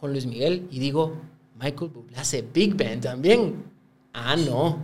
con 0.00 0.10
Luis 0.10 0.26
Miguel, 0.26 0.66
y 0.72 0.80
digo, 0.80 1.12
Michael 1.54 1.92
Bublé 1.92 2.16
hace 2.16 2.42
Big 2.42 2.74
Band 2.74 3.00
también. 3.00 3.62
Ah, 4.12 4.34
no. 4.34 4.76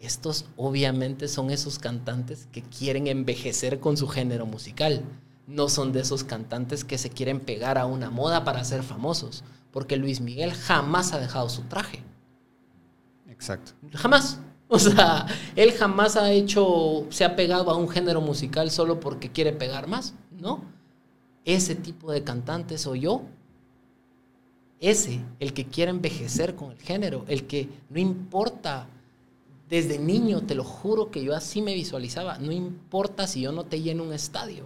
Estos 0.00 0.46
obviamente 0.56 1.28
son 1.28 1.50
esos 1.50 1.78
cantantes 1.78 2.48
que 2.50 2.62
quieren 2.62 3.08
envejecer 3.08 3.78
con 3.78 3.98
su 3.98 4.08
género 4.08 4.46
musical. 4.46 5.04
No 5.46 5.68
son 5.68 5.92
de 5.92 6.00
esos 6.00 6.24
cantantes 6.24 6.84
que 6.84 6.98
se 6.98 7.10
quieren 7.10 7.40
pegar 7.40 7.78
a 7.78 7.86
una 7.86 8.10
moda 8.10 8.44
para 8.44 8.64
ser 8.64 8.82
famosos 8.82 9.44
porque 9.72 9.96
Luis 9.96 10.20
Miguel 10.20 10.52
jamás 10.52 11.12
ha 11.12 11.18
dejado 11.18 11.48
su 11.48 11.62
traje. 11.62 12.02
Exacto. 13.28 13.72
Jamás. 13.94 14.38
O 14.68 14.78
sea, 14.78 15.26
él 15.56 15.72
jamás 15.72 16.16
ha 16.16 16.30
hecho, 16.30 17.06
se 17.10 17.24
ha 17.24 17.34
pegado 17.36 17.70
a 17.70 17.76
un 17.76 17.88
género 17.88 18.20
musical 18.20 18.70
solo 18.70 19.00
porque 19.00 19.32
quiere 19.32 19.52
pegar 19.52 19.88
más, 19.88 20.14
¿no? 20.30 20.62
Ese 21.44 21.74
tipo 21.74 22.12
de 22.12 22.22
cantante 22.22 22.78
soy 22.78 23.00
yo. 23.00 23.22
Ese, 24.80 25.20
el 25.40 25.52
que 25.52 25.66
quiere 25.66 25.90
envejecer 25.90 26.54
con 26.54 26.72
el 26.72 26.78
género, 26.78 27.24
el 27.28 27.46
que 27.46 27.68
no 27.90 27.98
importa, 27.98 28.86
desde 29.68 29.98
niño, 29.98 30.42
te 30.42 30.54
lo 30.54 30.64
juro 30.64 31.10
que 31.10 31.22
yo 31.22 31.34
así 31.34 31.62
me 31.62 31.74
visualizaba, 31.74 32.38
no 32.38 32.52
importa 32.52 33.26
si 33.26 33.42
yo 33.42 33.52
no 33.52 33.64
te 33.64 33.80
lleno 33.80 34.04
un 34.04 34.12
estadio. 34.12 34.64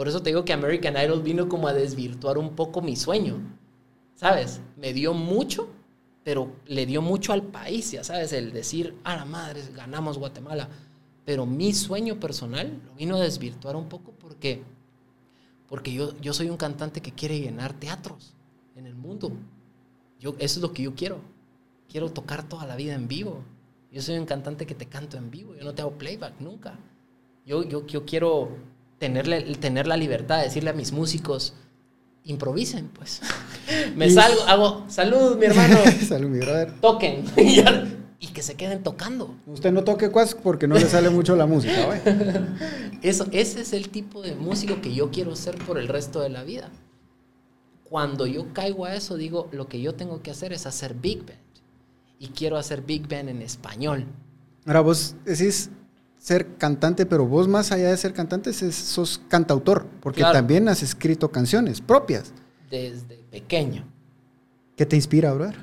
Por 0.00 0.08
eso 0.08 0.22
te 0.22 0.30
digo 0.30 0.46
que 0.46 0.54
American 0.54 0.96
Idol 0.96 1.22
vino 1.22 1.46
como 1.46 1.68
a 1.68 1.74
desvirtuar 1.74 2.38
un 2.38 2.56
poco 2.56 2.80
mi 2.80 2.96
sueño. 2.96 3.36
¿sabes? 4.14 4.62
Me 4.78 4.94
dio 4.94 5.12
mucho, 5.12 5.68
pero 6.24 6.56
le 6.64 6.86
dio 6.86 7.02
mucho 7.02 7.34
al 7.34 7.42
país, 7.42 7.90
ya 7.90 8.02
sabes, 8.02 8.32
el 8.32 8.50
decir, 8.50 8.96
a 9.04 9.14
la 9.14 9.26
madre, 9.26 9.60
ganamos 9.76 10.16
Guatemala. 10.16 10.70
Pero 11.26 11.44
mi 11.44 11.74
sueño 11.74 12.18
personal 12.18 12.80
lo 12.86 12.94
vino 12.94 13.16
a 13.16 13.20
desvirtuar 13.20 13.76
un 13.76 13.90
poco 13.90 14.12
porque, 14.12 14.62
porque 15.68 15.92
yo, 15.92 16.18
yo 16.22 16.32
soy 16.32 16.48
un 16.48 16.56
cantante 16.56 17.02
que 17.02 17.12
quiere 17.12 17.38
llenar 17.38 17.74
teatros 17.74 18.34
en 18.76 18.86
el 18.86 18.94
mundo. 18.94 19.30
Yo, 20.18 20.30
eso 20.38 20.60
es 20.60 20.62
lo 20.62 20.72
que 20.72 20.84
yo 20.84 20.94
quiero. 20.94 21.20
Quiero 21.90 22.10
tocar 22.10 22.48
toda 22.48 22.66
la 22.66 22.76
vida 22.76 22.94
en 22.94 23.06
vivo. 23.06 23.44
Yo 23.92 24.00
soy 24.00 24.16
un 24.16 24.24
cantante 24.24 24.64
que 24.64 24.74
te 24.74 24.86
canto 24.86 25.18
en 25.18 25.30
vivo. 25.30 25.54
Yo 25.56 25.62
no 25.62 25.74
te 25.74 25.82
hago 25.82 25.98
playback 25.98 26.40
nunca. 26.40 26.78
Yo, 27.44 27.64
yo, 27.64 27.86
yo 27.86 28.06
quiero 28.06 28.48
tenerle, 29.00 29.42
tener 29.56 29.88
la 29.88 29.96
libertad 29.96 30.38
de 30.38 30.44
decirle 30.44 30.70
a 30.70 30.74
mis 30.74 30.92
músicos, 30.92 31.54
improvisen, 32.22 32.88
pues. 32.88 33.20
Me 33.96 34.08
salgo, 34.10 34.42
hago, 34.42 34.84
salud, 34.88 35.36
mi 35.36 35.46
hermano. 35.46 35.78
salud, 36.06 36.28
mi 36.28 36.38
brother. 36.38 36.72
Toquen. 36.80 37.24
y 38.20 38.26
que 38.28 38.42
se 38.42 38.54
queden 38.54 38.82
tocando. 38.82 39.34
Usted 39.46 39.72
no 39.72 39.82
toque 39.82 40.10
cuas 40.10 40.34
porque 40.34 40.68
no 40.68 40.74
le 40.76 40.86
sale 40.86 41.08
mucho 41.08 41.34
la 41.34 41.46
música, 41.46 41.86
güey. 41.86 42.00
Eso, 43.02 43.26
ese 43.32 43.62
es 43.62 43.72
el 43.72 43.88
tipo 43.88 44.20
de 44.20 44.34
músico 44.34 44.82
que 44.82 44.92
yo 44.94 45.10
quiero 45.10 45.34
ser 45.34 45.56
por 45.56 45.78
el 45.78 45.88
resto 45.88 46.20
de 46.20 46.28
la 46.28 46.44
vida. 46.44 46.68
Cuando 47.84 48.26
yo 48.26 48.52
caigo 48.52 48.84
a 48.84 48.94
eso, 48.94 49.16
digo, 49.16 49.48
lo 49.52 49.66
que 49.66 49.80
yo 49.80 49.94
tengo 49.94 50.22
que 50.22 50.30
hacer 50.30 50.52
es 50.52 50.66
hacer 50.66 50.94
Big 50.94 51.20
Band. 51.20 51.40
Y 52.18 52.28
quiero 52.28 52.58
hacer 52.58 52.82
Big 52.82 53.08
Band 53.08 53.30
en 53.30 53.40
español. 53.40 54.06
Ahora 54.66 54.82
vos 54.82 55.16
decís, 55.24 55.70
ser 56.20 56.56
cantante, 56.58 57.06
pero 57.06 57.26
vos 57.26 57.48
más 57.48 57.72
allá 57.72 57.90
de 57.90 57.96
ser 57.96 58.12
cantante 58.12 58.52
sos 58.52 59.20
cantautor, 59.28 59.86
porque 60.00 60.22
también 60.22 60.68
has 60.68 60.82
escrito 60.82 61.30
canciones 61.30 61.80
propias. 61.80 62.32
Desde 62.70 63.16
pequeño. 63.30 63.84
¿Qué 64.76 64.86
te 64.86 64.96
inspira, 64.96 65.32
brother? 65.32 65.56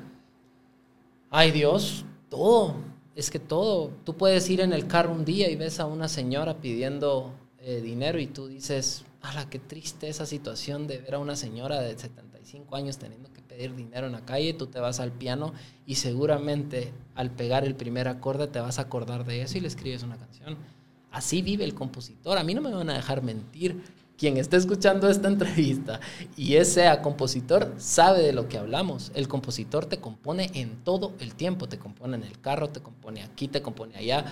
Ay 1.30 1.52
Dios, 1.52 2.04
todo. 2.28 2.74
Es 3.14 3.30
que 3.30 3.38
todo. 3.38 3.92
Tú 4.04 4.16
puedes 4.16 4.48
ir 4.50 4.60
en 4.60 4.72
el 4.72 4.86
carro 4.86 5.12
un 5.12 5.24
día 5.24 5.48
y 5.48 5.56
ves 5.56 5.80
a 5.80 5.86
una 5.86 6.08
señora 6.08 6.60
pidiendo 6.60 7.32
eh, 7.60 7.80
dinero 7.80 8.18
y 8.18 8.26
tú 8.26 8.48
dices, 8.48 9.04
¡Hala, 9.22 9.48
qué 9.48 9.58
triste 9.58 10.08
esa 10.08 10.26
situación 10.26 10.86
de 10.86 10.98
ver 10.98 11.14
a 11.14 11.18
una 11.18 11.36
señora 11.36 11.80
de 11.80 11.96
75 11.96 12.74
años 12.76 12.98
teniendo 12.98 13.32
que 13.32 13.37
pedir 13.58 13.74
dinero 13.74 14.06
en 14.06 14.12
la 14.12 14.24
calle! 14.24 14.54
Tú 14.54 14.68
te 14.68 14.78
vas 14.78 15.00
al 15.00 15.10
piano 15.10 15.52
y 15.84 15.96
seguramente 15.96 16.92
al 17.16 17.30
pegar 17.32 17.64
el 17.64 17.74
primer 17.74 18.06
acorde 18.06 18.46
te 18.46 18.60
vas 18.60 18.78
a 18.78 18.82
acordar 18.82 19.24
de 19.24 19.42
eso 19.42 19.58
y 19.58 19.60
le 19.60 19.68
escribes 19.68 20.04
una 20.04 20.16
canción. 20.16 20.56
Así 21.10 21.42
vive 21.42 21.64
el 21.64 21.74
compositor. 21.74 22.38
A 22.38 22.44
mí 22.44 22.54
no 22.54 22.60
me 22.60 22.72
van 22.72 22.88
a 22.90 22.94
dejar 22.94 23.22
mentir. 23.22 23.82
Quien 24.16 24.36
esté 24.36 24.56
escuchando 24.56 25.08
esta 25.08 25.28
entrevista 25.28 26.00
y 26.36 26.54
ese 26.54 26.74
sea 26.74 27.02
compositor 27.02 27.74
sabe 27.78 28.22
de 28.22 28.32
lo 28.32 28.48
que 28.48 28.58
hablamos. 28.58 29.12
El 29.14 29.28
compositor 29.28 29.86
te 29.86 29.98
compone 29.98 30.50
en 30.54 30.82
todo 30.84 31.14
el 31.20 31.34
tiempo. 31.34 31.68
Te 31.68 31.78
compone 31.78 32.16
en 32.16 32.24
el 32.24 32.40
carro, 32.40 32.68
te 32.68 32.80
compone 32.80 33.22
aquí, 33.22 33.46
te 33.46 33.62
compone 33.62 33.96
allá. 33.96 34.24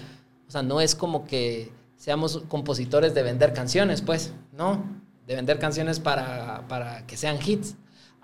O 0.49 0.51
sea, 0.51 0.63
no 0.63 0.81
es 0.81 0.95
como 0.97 1.25
que 1.25 1.73
seamos 1.97 2.43
compositores 2.49 3.15
de 3.15 3.23
vender 3.23 3.53
canciones, 3.53 4.03
pues, 4.03 4.33
no, 4.53 4.85
de 5.27 5.37
vender 5.37 5.59
canciones 5.59 6.01
para, 6.01 6.67
para 6.69 7.07
que 7.07 7.17
sean 7.17 7.39
hits. 7.45 7.77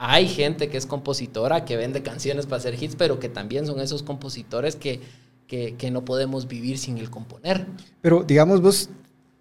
Hay 0.05 0.27
gente 0.27 0.69
que 0.69 0.77
es 0.77 0.85
compositora, 0.85 1.65
que 1.65 1.77
vende 1.77 2.03
canciones 2.03 2.47
para 2.47 2.57
hacer 2.57 2.75
hits, 2.83 2.97
pero 2.97 3.21
que 3.21 3.29
también 3.29 3.67
son 3.67 3.79
esos 3.79 4.03
compositores 4.03 4.75
que, 4.75 5.01
que, 5.47 5.77
que 5.77 5.93
no 5.93 6.05
podemos 6.05 6.49
vivir 6.49 6.77
sin 6.79 6.99
el 6.99 7.09
componer. 7.09 7.69
Pero 8.01 8.25
digamos 8.25 8.61
vos, 8.61 8.91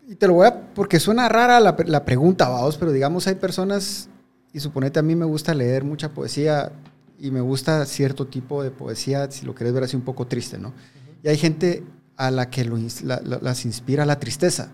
y 0.07 0.13
te 0.13 0.27
lo 0.27 0.33
voy 0.33 0.45
a, 0.45 0.71
porque 0.75 0.99
suena 0.99 1.27
rara 1.27 1.59
la, 1.59 1.75
la 1.87 2.05
pregunta, 2.05 2.47
vamos, 2.47 2.77
pero 2.77 2.91
digamos 2.91 3.25
hay 3.25 3.33
personas, 3.33 4.07
y 4.53 4.59
suponete 4.59 4.99
a 4.99 5.01
mí 5.01 5.15
me 5.15 5.25
gusta 5.25 5.55
leer 5.55 5.83
mucha 5.83 6.09
poesía 6.09 6.71
y 7.19 7.31
me 7.31 7.41
gusta 7.41 7.83
cierto 7.87 8.27
tipo 8.27 8.61
de 8.61 8.69
poesía, 8.69 9.31
si 9.31 9.47
lo 9.47 9.55
querés 9.55 9.73
ver 9.73 9.85
así 9.85 9.95
un 9.95 10.03
poco 10.03 10.27
triste, 10.27 10.59
¿no? 10.59 10.73
Y 11.23 11.29
hay 11.29 11.37
gente 11.37 11.83
a 12.17 12.29
la 12.29 12.51
que 12.51 12.69
las 13.23 13.65
inspira 13.65 14.05
la 14.05 14.19
tristeza. 14.19 14.71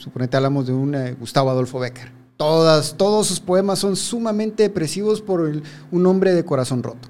Suponete 0.00 0.36
hablamos 0.36 0.66
de 0.66 0.72
un 0.72 0.96
eh, 0.96 1.12
Gustavo 1.12 1.48
Adolfo 1.50 1.78
Becker. 1.78 2.15
Todas, 2.36 2.96
todos 2.96 3.26
sus 3.26 3.40
poemas 3.40 3.78
son 3.78 3.96
sumamente 3.96 4.62
depresivos 4.62 5.22
por 5.22 5.40
un 5.90 6.06
hombre 6.06 6.34
de 6.34 6.44
corazón 6.44 6.82
roto. 6.82 7.08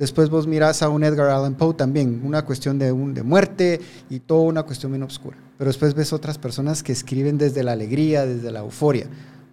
Después 0.00 0.30
vos 0.30 0.46
mirás 0.46 0.82
a 0.82 0.88
un 0.88 1.04
Edgar 1.04 1.28
Allan 1.28 1.56
Poe 1.56 1.74
también, 1.74 2.22
una 2.24 2.46
cuestión 2.46 2.78
de, 2.78 2.90
un, 2.90 3.12
de 3.12 3.22
muerte 3.22 3.82
y 4.08 4.20
toda 4.20 4.40
una 4.40 4.62
cuestión 4.62 4.92
bien 4.92 5.02
oscura. 5.02 5.36
Pero 5.58 5.68
después 5.68 5.92
ves 5.92 6.14
otras 6.14 6.38
personas 6.38 6.82
que 6.82 6.92
escriben 6.92 7.36
desde 7.36 7.62
la 7.62 7.72
alegría, 7.72 8.24
desde 8.24 8.50
la 8.50 8.60
euforia. 8.60 9.08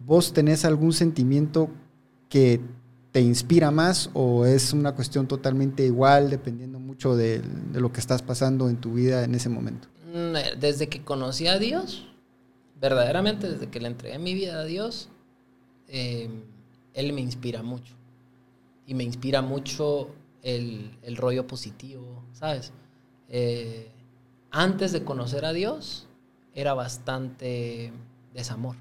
¿Vos 0.06 0.32
tenés 0.32 0.64
algún 0.64 0.94
sentimiento 0.94 1.70
que 2.30 2.62
te 3.12 3.20
inspira 3.20 3.72
más 3.72 4.10
o 4.14 4.46
es 4.46 4.72
una 4.72 4.96
cuestión 4.96 5.28
totalmente 5.28 5.86
igual 5.86 6.30
dependiendo 6.30 6.80
mucho 6.80 7.18
de, 7.18 7.42
lo 7.74 7.92
que 7.92 8.00
estás 8.00 8.22
pasando 8.22 8.70
en 8.70 8.78
tu 8.78 8.94
vida 8.94 9.26
en 9.26 9.36
ese 9.36 9.50
momento? 9.50 9.90
Mm, 10.14 10.60
desde 10.62 10.88
que 10.88 11.04
conocí 11.04 11.48
a 11.48 11.60
Dios, 11.60 12.08
verdaderamente 12.80 13.50
desde 13.50 13.70
que 13.70 13.80
le 13.80 13.88
entregué 13.88 14.20
mi 14.20 14.34
vida 14.34 14.60
a 14.60 14.64
Dios, 14.64 15.10
em, 15.88 16.44
Él 16.94 17.14
me 17.14 17.22
inspira 17.22 17.64
mucho. 17.64 17.96
Y 18.86 18.94
me 18.94 19.04
inspira 19.04 19.42
mucho 19.42 20.10
el, 20.42 20.98
rollo 21.18 21.46
positivo, 21.48 22.24
¿sabes? 22.34 22.72
Eh, 23.30 23.92
antes 24.52 24.92
de 24.94 25.04
conocer 25.04 25.46
a 25.46 25.54
Dios, 25.54 26.08
era 26.54 26.74
bastante 26.74 27.92
desamor, 28.34 28.78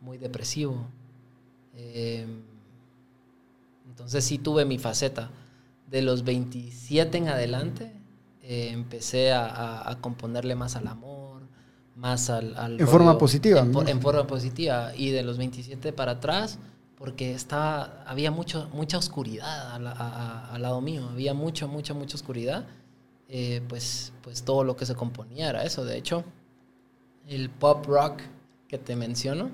muy 0.00 0.18
depresivo. 0.18 0.86
Em, 1.74 2.42
entonces 3.88 4.24
sí 4.24 4.38
tuve 4.38 4.64
mi 4.64 4.78
faceta. 4.78 5.30
De 5.90 6.02
los 6.02 6.22
27 6.22 7.18
en 7.18 7.28
adelante, 7.28 7.90
eh, 8.42 8.70
empecé 8.72 9.32
a, 9.32 9.98
componerle 10.00 10.54
más 10.54 10.76
al 10.76 10.86
amor, 10.86 11.17
más 11.98 12.30
al... 12.30 12.78
en 12.78 12.88
forma 12.88 13.18
positiva. 13.18 13.60
En, 13.60 14.00
forma 14.00 14.26
positiva. 14.26 14.92
Y 14.96 15.10
de 15.10 15.22
los 15.22 15.36
27 15.36 15.92
para 15.92 16.12
atrás, 16.12 16.58
porque 16.96 17.32
estaba, 17.32 18.04
había 18.06 18.30
mucho, 18.30 18.68
mucha 18.72 18.98
oscuridad 18.98 19.74
al 19.74 20.62
lado 20.62 20.80
mío, 20.80 21.08
había 21.10 21.34
mucha, 21.34 21.66
mucha, 21.66 21.94
mucha 21.94 22.16
oscuridad. 22.16 22.64
Eh, 23.28 23.62
pues, 23.68 24.12
pues 24.22 24.42
todo 24.42 24.64
lo 24.64 24.76
que 24.76 24.86
se 24.86 24.94
componía 24.94 25.50
era 25.50 25.64
eso. 25.64 25.84
De 25.84 25.98
hecho, 25.98 26.24
el 27.26 27.50
pop 27.50 27.84
rock 27.86 28.22
que 28.68 28.78
te 28.78 28.96
menciono 28.96 29.50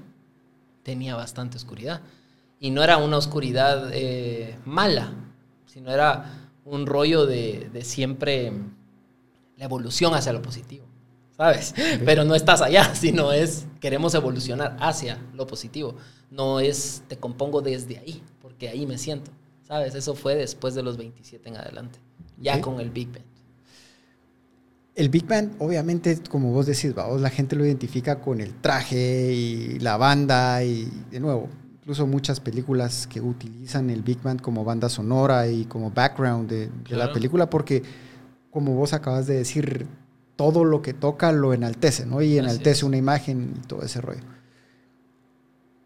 tenía 0.83 1.17
bastante 1.17 1.57
oscuridad. 1.57 2.03
Y 2.61 2.71
no 2.71 2.83
era 2.83 2.99
una 2.99 3.17
oscuridad 3.17 3.91
eh, 3.93 4.59
mala, 4.65 5.13
sino 5.67 5.91
era 5.91 6.51
un 6.65 6.87
rollo 6.87 7.27
de, 7.27 7.69
de, 7.73 7.85
siempre 7.85 8.53
la 9.57 9.65
evolución 9.65 10.15
hacia 10.15 10.33
lo 10.33 10.41
positivo, 10.41 10.87
¿sabes? 11.37 11.75
Pero 12.05 12.25
no 12.25 12.35
estás 12.35 12.61
allá, 12.61 12.95
sino 12.95 13.33
es 13.33 13.67
queremos 13.81 14.15
evolucionar 14.15 14.77
hacia 14.81 15.19
lo 15.35 15.47
positivo. 15.47 15.97
No 16.31 16.61
es 16.61 17.03
te 17.09 17.17
compongo 17.17 17.63
desde 17.63 17.99
ahí, 17.99 18.23
porque 18.41 18.69
ahí 18.69 18.87
me 18.87 18.99
siento, 18.99 19.31
¿sabes? 19.67 19.95
Eso 19.95 20.15
fue 20.15 20.35
después 20.35 20.75
de 20.75 20.83
los 20.83 20.97
27 20.97 21.49
en 21.49 21.57
adelante, 21.57 21.99
ya 22.39 22.61
con 22.61 22.81
el 22.81 22.91
Big 22.91 23.09
Band. 23.13 23.25
El 24.95 25.09
Big 25.09 25.27
Band, 25.27 25.57
obviamente, 25.59 26.21
como 26.31 26.53
vos 26.53 26.67
decís, 26.67 26.95
vos, 26.95 27.21
la 27.21 27.31
gente 27.31 27.57
lo 27.57 27.67
identifica 27.67 28.21
con 28.21 28.41
el 28.41 28.55
traje 28.55 29.33
y 29.33 29.79
la 29.81 29.97
banda 29.97 30.63
y, 30.63 30.89
de 31.11 31.19
nuevo, 31.19 31.49
incluso 31.81 32.07
muchas 32.07 32.39
películas 32.39 33.09
que 33.09 33.21
utilizan 33.21 33.91
el 33.91 34.03
Big 34.03 34.23
Band 34.23 34.41
como 34.41 34.65
banda 34.65 34.89
sonora 34.89 35.49
y 35.49 35.65
como 35.65 35.91
background 35.91 36.49
de, 36.49 36.71
la 36.91 37.13
película, 37.13 37.51
porque, 37.51 37.83
como 38.53 38.75
vos 38.77 38.93
acabas 38.93 39.27
de 39.27 39.35
decir, 39.35 39.89
todo 40.37 40.65
lo 40.65 40.83
que 40.83 40.93
toca 40.95 41.33
lo 41.33 41.53
enaltece, 41.55 42.07
¿no? 42.07 42.23
Y 42.23 42.39
enaltece 42.39 42.85
una 42.85 42.97
imagen 42.97 43.55
y 43.57 43.67
todo 43.67 43.83
ese 43.83 44.01
rollo. 44.01 44.23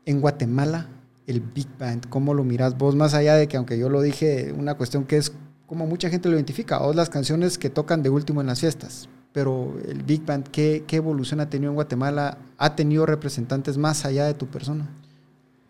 En 0.06 0.20
Guatemala, 0.20 0.88
el 1.26 1.40
Big 1.40 1.68
Band, 1.78 2.08
¿cómo 2.08 2.32
lo 2.32 2.44
miras 2.44 2.78
vos? 2.78 2.94
Más 2.94 3.14
allá 3.14 3.34
de 3.34 3.48
que, 3.48 3.58
aunque 3.58 3.78
yo 3.78 3.90
lo 3.90 4.00
dije, 4.00 4.54
una 4.56 4.74
cuestión 4.74 5.04
que 5.04 5.18
es 5.18 5.32
como 5.66 5.86
mucha 5.86 6.08
gente 6.08 6.30
lo 6.30 6.36
identifica, 6.36 6.80
o 6.80 6.94
las 6.94 7.10
canciones 7.10 7.58
que 7.58 7.68
tocan 7.68 8.02
de 8.02 8.08
último 8.08 8.40
en 8.40 8.46
las 8.46 8.60
fiestas. 8.60 9.08
Pero 9.32 9.78
el 9.86 10.02
Big 10.02 10.24
Band, 10.24 10.48
¿qué, 10.48 10.82
evolución 10.90 11.40
ha 11.40 11.50
tenido 11.50 11.70
en 11.70 11.74
Guatemala? 11.74 12.38
¿Ha 12.56 12.74
tenido 12.74 13.04
representantes 13.04 13.76
más 13.76 14.06
allá 14.06 14.24
de 14.24 14.32
tu 14.32 14.46
persona? 14.46 14.88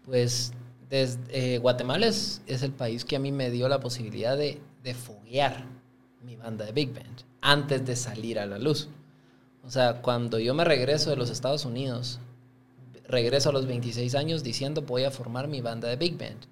Pues 0.05 0.53
desde, 0.89 1.19
eh, 1.31 1.59
Guatemala 1.59 2.07
es, 2.07 2.41
el 2.47 2.71
país 2.71 3.05
que 3.05 3.17
a 3.17 3.19
mí 3.19 3.33
me 3.33 3.51
dio 3.51 3.69
la 3.69 3.81
posibilidad 3.81 4.39
de, 4.39 4.61
de 4.85 4.95
foguear 4.95 5.65
mi 6.23 6.37
banda 6.37 6.65
de 6.65 6.73
Big 6.73 6.93
Band 6.93 7.23
antes 7.41 7.87
de 7.87 7.97
salir 7.97 8.39
a 8.39 8.47
la 8.47 8.59
luz. 8.59 8.89
O 9.65 9.71
sea, 9.71 10.03
cuando 10.03 10.39
yo 10.39 10.55
me 10.55 10.65
regreso 10.65 11.11
de 11.11 11.17
los 11.17 11.31
Estados 11.31 11.65
Unidos, 11.65 12.21
regreso 13.07 13.51
a 13.51 13.53
los 13.53 13.67
26 13.67 14.15
años 14.15 14.43
diciendo 14.43 14.83
voy 14.83 15.05
a 15.05 15.11
formar 15.11 15.49
mi 15.49 15.61
banda 15.61 15.89
de 15.89 15.97
Big 15.97 16.19
Band 16.19 16.47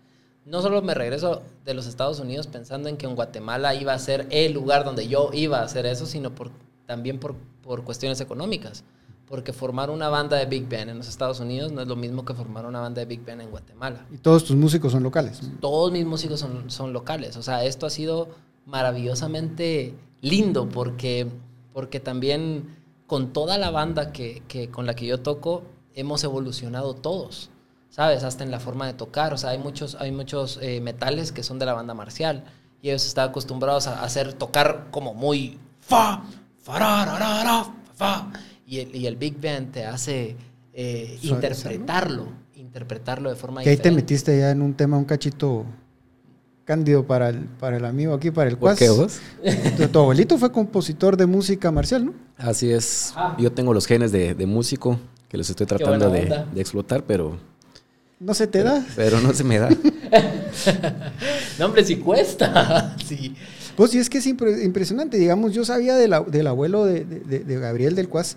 no 0.47 0.62
solo 0.62 0.81
me 0.81 0.95
regreso 0.95 1.43
de 1.64 1.75
los 1.75 1.87
Estados 1.87 2.21
Unidos 2.21 2.47
pensando 2.47 2.89
en 2.89 2.97
que 2.97 3.07
en 3.07 3.17
Guatemala 3.17 3.75
iba 3.75 3.93
a 3.93 3.99
ser 3.99 4.29
el 4.31 4.53
lugar 4.53 4.85
donde 4.85 5.09
yo 5.09 5.31
iba 5.33 5.59
a 5.59 5.64
hacer 5.64 5.87
eso, 5.87 6.07
sino 6.07 6.35
por, 6.35 6.51
también 6.87 7.19
por, 7.19 7.35
por 7.62 7.83
cuestiones 7.83 8.21
económicas. 8.21 8.85
Porque 9.27 9.53
formar 9.53 9.91
una 9.91 10.09
banda 10.09 10.37
de 10.37 10.47
Big 10.47 10.69
Band 10.69 10.91
en 10.91 10.99
los 10.99 11.09
Estados 11.09 11.41
Unidos 11.41 11.73
no 11.73 11.83
es 11.83 11.89
lo 11.89 11.97
mismo 11.97 12.25
que 12.25 12.33
formar 12.33 12.64
una 12.64 12.79
banda 12.79 13.01
de 13.01 13.07
Big 13.07 13.27
Band 13.27 13.41
en 13.41 13.51
Guatemala. 13.51 14.07
¿Y 14.12 14.19
todos 14.19 14.45
tus 14.45 14.55
músicos 14.55 14.93
son 14.93 15.03
locales? 15.03 15.41
Todos 15.61 15.91
mis 15.91 16.07
músicos 16.07 16.39
son, 16.39 16.71
son 16.71 16.93
locales. 16.93 17.37
O 17.37 17.43
sea, 17.43 17.64
esto 17.64 17.87
ha 17.87 17.91
sido 17.91 18.29
maravillosamente 18.67 19.95
lindo 20.21 20.69
porque, 20.69 21.27
porque 21.73 22.01
también 22.01 22.77
con 23.07 23.33
toda 23.33 23.57
la 23.57 23.71
banda 23.71 24.12
que, 24.12 24.43
que, 24.49 24.69
con 24.69 24.87
la 24.87 24.95
que 24.95 25.07
yo 25.07 25.21
toco 25.21 25.62
hemos 25.95 26.23
evolucionado 26.25 26.95
todos. 26.95 27.51
¿sabes? 27.97 28.25
Hasta 28.25 28.45
en 28.45 28.51
la 28.51 28.61
forma 28.61 28.87
de 28.87 28.93
tocar. 28.93 29.33
O 29.33 29.39
sea, 29.39 29.51
hay 29.51 29.59
muchos, 29.59 29.95
hay 29.95 30.12
muchos 30.12 30.59
eh, 30.61 30.83
metales 30.83 31.33
que 31.33 31.43
son 31.43 31.59
de 31.59 31.64
la 31.64 31.73
banda 31.73 31.95
marcial 31.95 32.45
y 32.83 32.91
ellos 32.91 33.07
están 33.07 33.31
acostumbrados 33.31 33.87
a 33.87 34.03
hacer 34.03 34.35
tocar 34.35 34.89
como 34.91 35.14
muy 35.14 35.59
fa, 35.81 36.23
fa, 36.59 37.77
fa. 37.95 38.31
Y 38.67 38.81
el, 38.81 38.95
y 38.95 39.07
el 39.07 39.17
Big 39.17 39.41
Band 39.41 39.73
te 39.73 39.87
hace 39.87 40.37
eh, 40.75 41.19
interpretarlo, 41.23 42.27
interpretarlo 42.55 43.31
de 43.31 43.37
forma 43.37 43.62
que 43.62 43.71
ahí 43.71 43.77
te 43.79 43.91
metiste 43.91 44.39
ya 44.39 44.51
en 44.51 44.61
un 44.61 44.75
tema, 44.75 44.99
un 44.99 45.07
cachito 45.07 45.64
cándido 46.67 47.07
para 47.07 47.31
el, 47.31 47.39
para 47.39 47.79
el 47.79 47.87
amigo 47.87 48.12
aquí, 48.12 48.31
para 48.31 48.51
el 48.51 48.59
cuas. 48.59 48.79
¿Por 48.79 48.87
qué 48.87 48.91
vos? 48.91 49.21
Tu, 49.91 49.99
abuelito 49.99 50.37
fue 50.37 50.53
compositor 50.53 51.17
de 51.17 51.25
música 51.25 51.71
marcial, 51.71 52.05
¿no? 52.05 52.14
Así 52.37 52.71
es. 52.71 53.14
Yo 53.39 53.51
tengo 53.53 53.73
los 53.73 53.87
genes 53.87 54.12
de, 54.12 54.35
de 54.35 54.47
músico 54.47 54.99
que 55.31 55.39
los 55.39 55.49
estoy 55.49 55.67
tratando 55.67 56.11
de, 56.11 56.45
de, 56.53 56.61
explotar, 56.61 57.05
pero 57.05 57.39
no 58.21 58.35
se 58.35 58.47
te 58.47 58.62
da. 58.62 58.85
Pero 58.97 59.21
no 59.21 59.33
se 59.33 59.45
me 59.45 59.59
da. 59.59 59.71
no, 61.59 61.67
hombre, 61.67 61.85
sí 61.85 61.97
cuesta. 61.97 62.97
sí. 63.07 63.35
Pues 63.77 63.91
sí, 63.91 63.99
es 63.99 64.11
que 64.11 64.19
es 64.19 64.27
impresionante. 64.27 65.19
Digamos, 65.19 65.53
yo 65.53 65.64
sabía 65.64 65.95
del 65.95 66.47
abuelo 66.47 66.85
de, 66.85 67.05
Gabriel 67.47 67.95
del 67.95 68.09
Cuas 68.09 68.37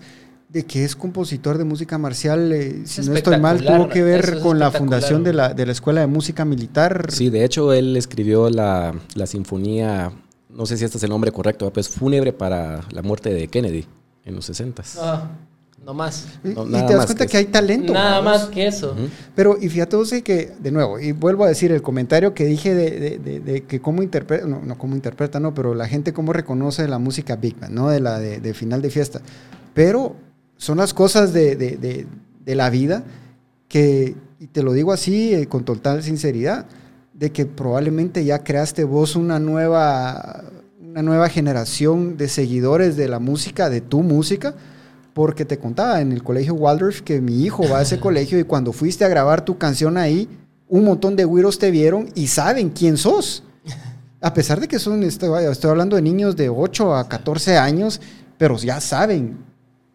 de 0.52 0.64
que 0.64 0.84
es 0.84 0.96
compositor 0.96 1.58
de 1.58 1.64
música 1.64 1.96
marcial, 1.98 2.52
eh, 2.52 2.82
si 2.84 3.02
no 3.02 3.14
estoy 3.14 3.38
mal, 3.38 3.64
tuvo 3.64 3.88
que 3.88 4.02
ver 4.02 4.40
con 4.40 4.58
la 4.58 4.70
fundación 4.70 5.22
de 5.22 5.32
la, 5.32 5.54
de 5.54 5.66
la, 5.66 5.72
Escuela 5.72 6.00
de 6.00 6.06
Música 6.06 6.44
Militar. 6.44 7.06
Sí, 7.10 7.30
de 7.30 7.44
hecho 7.44 7.72
él 7.72 7.96
escribió 7.96 8.50
la, 8.50 8.94
la 9.14 9.26
sinfonía, 9.26 10.12
no 10.48 10.66
sé 10.66 10.76
si 10.76 10.84
este 10.84 10.98
es 10.98 11.04
el 11.04 11.10
nombre 11.10 11.30
correcto, 11.30 11.72
pues 11.72 11.88
fúnebre 11.88 12.32
para 12.32 12.80
la 12.90 13.02
muerte 13.02 13.32
de 13.32 13.48
Kennedy 13.48 13.86
en 14.24 14.34
los 14.34 14.44
60. 14.46 14.82
Ah. 14.98 15.30
No 15.84 15.94
más. 15.94 16.26
Y, 16.44 16.52
te 16.52 16.94
das 16.94 17.06
cuenta 17.06 17.26
que, 17.26 17.38
hay 17.38 17.46
talento. 17.46 17.92
Nada 17.92 18.20
más 18.20 18.46
que 18.46 18.66
eso. 18.66 18.94
Pero, 19.34 19.56
y 19.58 19.68
fíjate 19.70 19.96
vos 19.96 20.10
que, 20.22 20.52
de 20.60 20.70
nuevo, 20.70 21.00
y 21.00 21.12
vuelvo 21.12 21.44
a 21.44 21.48
decir 21.48 21.72
el 21.72 21.80
comentario 21.80 22.34
que 22.34 22.44
dije 22.44 22.74
de, 22.74 23.18
de, 23.18 23.40
de, 23.40 23.62
que 23.62 23.80
cómo 23.80 24.02
interpreta, 24.02 24.46
no, 24.46 24.60
no 24.60 24.76
cómo 24.76 24.94
interpreta, 24.94 25.40
no, 25.40 25.54
pero 25.54 25.74
la 25.74 25.88
gente 25.88 26.12
cómo 26.12 26.34
reconoce 26.34 26.86
la 26.86 26.98
música 26.98 27.36
Big 27.36 27.58
Band, 27.58 27.72
¿no? 27.72 27.88
De 27.88 28.00
la 28.00 28.18
de, 28.18 28.54
final 28.54 28.82
de 28.82 28.90
fiesta. 28.90 29.22
Pero 29.72 30.16
son 30.60 30.76
las 30.76 30.92
cosas 30.92 31.32
de, 31.32 32.06
la 32.44 32.68
vida 32.68 33.02
que, 33.66 34.14
y 34.38 34.46
te 34.48 34.62
lo 34.62 34.74
digo 34.74 34.92
así 34.92 35.34
eh, 35.34 35.46
con 35.46 35.64
total 35.64 36.02
sinceridad, 36.02 36.66
de 37.14 37.32
que 37.32 37.46
probablemente 37.46 38.24
ya 38.26 38.44
creaste 38.44 38.84
vos 38.84 39.16
una 39.16 39.38
nueva, 39.38 40.44
una 40.82 41.02
nueva 41.02 41.30
generación 41.30 42.18
de 42.18 42.28
seguidores 42.28 42.96
de 42.96 43.08
la 43.08 43.20
música, 43.20 43.70
de 43.70 43.80
tu 43.80 44.02
música 44.02 44.54
porque 45.14 45.46
te 45.46 45.58
contaba 45.58 46.02
en 46.02 46.12
el 46.12 46.22
colegio 46.22 46.54
Waldorf 46.54 47.00
que 47.00 47.22
mi 47.22 47.42
hijo 47.42 47.66
va 47.66 47.78
a 47.78 47.82
ese 47.82 47.98
colegio 48.00 48.38
y 48.38 48.44
cuando 48.44 48.72
fuiste 48.72 49.04
a 49.04 49.08
grabar 49.08 49.42
tu 49.42 49.56
canción 49.56 49.96
ahí, 49.96 50.28
un 50.68 50.84
montón 50.84 51.16
de 51.16 51.24
güiros 51.24 51.58
te 51.58 51.70
vieron 51.70 52.10
y 52.14 52.26
saben 52.26 52.68
quién 52.68 52.98
sos. 52.98 53.44
A 54.20 54.34
pesar 54.34 54.60
de 54.60 54.68
que 54.68 54.78
son, 54.78 55.02
estoy, 55.04 55.44
estoy 55.44 55.70
hablando 55.70 55.96
de 55.96 56.02
niños 56.02 56.36
de 56.36 56.50
8 56.50 56.94
a 56.94 57.08
14 57.08 57.56
años, 57.56 57.98
pero 58.36 58.58
ya 58.58 58.78
saben 58.78 59.38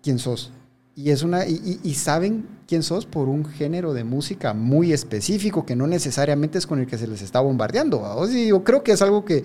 quién 0.02 0.18
sos. 0.18 0.52
Y, 0.96 1.12
es 1.12 1.24
una, 1.24 1.46
y, 1.46 1.94
saben 1.96 2.48
quién 2.68 2.82
sos 2.82 3.06
por 3.06 3.28
un 3.28 3.44
género 3.44 3.94
de 3.94 4.06
música 4.06 4.54
muy 4.54 4.94
específico 4.94 5.66
que 5.66 5.76
no 5.76 5.88
necesariamente 5.88 6.58
es 6.58 6.66
con 6.66 6.80
el 6.80 6.88
que 6.88 6.98
se 6.98 7.08
les 7.08 7.22
está 7.22 7.42
bombardeando. 7.42 8.02
Y 8.32 8.48
yo 8.48 8.64
creo 8.64 8.82
que 8.82 8.94
es 8.94 9.02
algo 9.02 9.26
que, 9.26 9.44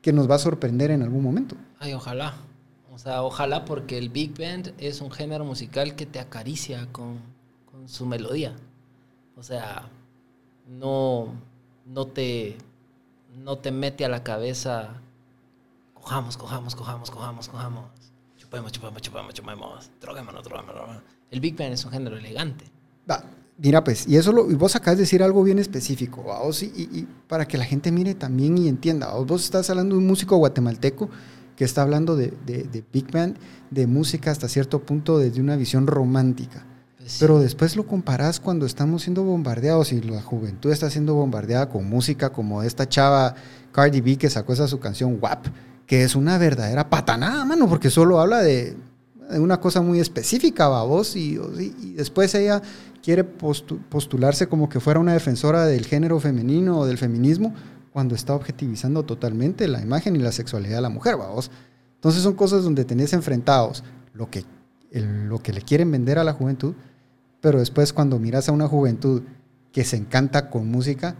que 0.00 0.14
nos 0.14 0.30
va 0.30 0.36
a 0.36 0.38
sorprender 0.38 0.90
en 0.90 1.02
algún 1.02 1.22
momento. 1.22 1.56
Ay, 1.78 1.92
ojalá. 1.92 2.34
O 2.98 2.98
sea, 2.98 3.22
ojalá 3.22 3.64
porque 3.64 3.96
el 3.96 4.08
Big 4.08 4.36
Band 4.36 4.72
es 4.78 5.00
un 5.00 5.12
género 5.12 5.44
musical 5.44 5.94
que 5.94 6.04
te 6.04 6.18
acaricia 6.18 6.88
con, 6.90 7.20
su 7.86 8.06
melodía. 8.06 8.56
O 9.36 9.42
sea, 9.44 9.88
no, 10.66 11.28
no, 11.86 12.06
te, 12.08 12.58
no 13.36 13.58
te 13.58 13.70
mete 13.70 14.04
a 14.04 14.08
la 14.08 14.24
cabeza, 14.24 15.00
cojamos, 15.94 16.36
cojamos, 16.36 16.74
cojamos, 16.74 17.10
cojamos, 17.10 17.48
cojamos, 17.48 17.84
chupemos, 18.48 18.72
chupemos, 18.72 19.02
chupemos, 19.02 19.34
chupemos, 19.34 19.90
droguémonos, 20.00 20.42
droguémonos. 20.42 21.02
El 21.30 21.40
Big 21.40 21.56
Band 21.56 21.74
es 21.74 21.84
un 21.84 21.92
género 21.92 22.16
elegante. 22.16 22.64
Va, 23.10 23.22
mira, 23.58 23.84
pues, 23.84 24.06
y 24.08 24.16
eso 24.16 24.32
lo, 24.32 24.50
y 24.50 24.54
vos 24.54 24.74
acabas 24.74 24.96
de 24.96 25.02
decir 25.02 25.22
algo 25.22 25.42
bien 25.42 25.58
específico, 25.58 26.24
y, 26.60 26.64
y, 26.64 27.08
para 27.26 27.46
que 27.46 27.58
la 27.58 27.64
gente 27.64 27.92
mire 27.92 28.14
también 28.14 28.56
y 28.56 28.68
entienda. 28.68 29.12
Vos 29.12 29.44
estás 29.44 29.68
hablando 29.68 29.96
de 29.96 30.00
un 30.00 30.06
músico 30.06 30.36
guatemalteco 30.36 31.10
que 31.56 31.64
está 31.64 31.82
hablando 31.82 32.16
de, 32.16 32.32
Big 32.92 33.10
Band, 33.12 33.36
de 33.70 33.86
música 33.86 34.30
hasta 34.30 34.48
cierto 34.48 34.80
punto 34.80 35.18
desde 35.18 35.40
una 35.40 35.56
visión 35.56 35.86
romántica. 35.86 36.64
Pues 36.96 37.18
Pero 37.20 37.40
después 37.40 37.76
lo 37.76 37.86
comparás 37.86 38.40
cuando 38.40 38.64
estamos 38.64 39.02
siendo 39.02 39.24
bombardeados 39.24 39.92
y 39.92 40.00
la 40.00 40.22
juventud 40.22 40.70
está 40.70 40.88
siendo 40.88 41.14
bombardeada 41.14 41.68
con 41.68 41.88
música 41.88 42.30
como 42.30 42.62
esta 42.62 42.88
chava 42.88 43.34
Cardi 43.72 44.00
B 44.00 44.16
que 44.16 44.30
sacó 44.30 44.52
esa 44.52 44.68
su 44.68 44.78
canción 44.78 45.18
WAP, 45.20 45.46
que 45.88 46.04
es 46.04 46.14
una 46.14 46.36
verdadera 46.36 46.90
patanada, 46.90 47.46
mano, 47.46 47.66
porque 47.66 47.88
solo 47.88 48.20
habla 48.20 48.42
de, 48.42 48.76
una 49.30 49.58
cosa 49.58 49.80
muy 49.80 50.00
específica, 50.00 50.68
babos, 50.68 51.16
y, 51.16 51.40
y, 51.58 51.94
después 51.94 52.34
ella 52.34 52.60
quiere 53.02 53.24
postularse 53.24 54.48
como 54.48 54.68
que 54.68 54.80
fuera 54.80 55.00
una 55.00 55.14
defensora 55.14 55.64
del 55.64 55.86
género 55.86 56.20
femenino 56.20 56.78
o 56.78 56.86
del 56.86 56.98
feminismo, 56.98 57.54
cuando 57.90 58.14
está 58.14 58.34
objetivizando 58.34 59.02
totalmente 59.02 59.66
la 59.66 59.80
imagen 59.80 60.14
y 60.14 60.18
la 60.18 60.30
sexualidad 60.30 60.76
de 60.76 60.82
la 60.82 60.90
mujer, 60.90 61.16
vamos. 61.16 61.50
Entonces 61.94 62.22
son 62.22 62.34
cosas 62.34 62.64
donde 62.64 62.84
tenés 62.84 63.14
enfrentados 63.14 63.82
lo 64.12 64.28
que, 64.28 64.44
lo 64.92 65.42
que 65.42 65.54
le 65.54 65.62
quieren 65.62 65.90
vender 65.90 66.18
a 66.18 66.24
la 66.24 66.34
juventud, 66.34 66.74
pero 67.40 67.60
después 67.60 67.94
cuando 67.94 68.18
miras 68.18 68.50
a 68.50 68.52
una 68.52 68.68
juventud 68.68 69.22
que 69.72 69.84
se 69.84 69.96
encanta 69.96 70.50
con 70.50 70.70
música 70.70 71.16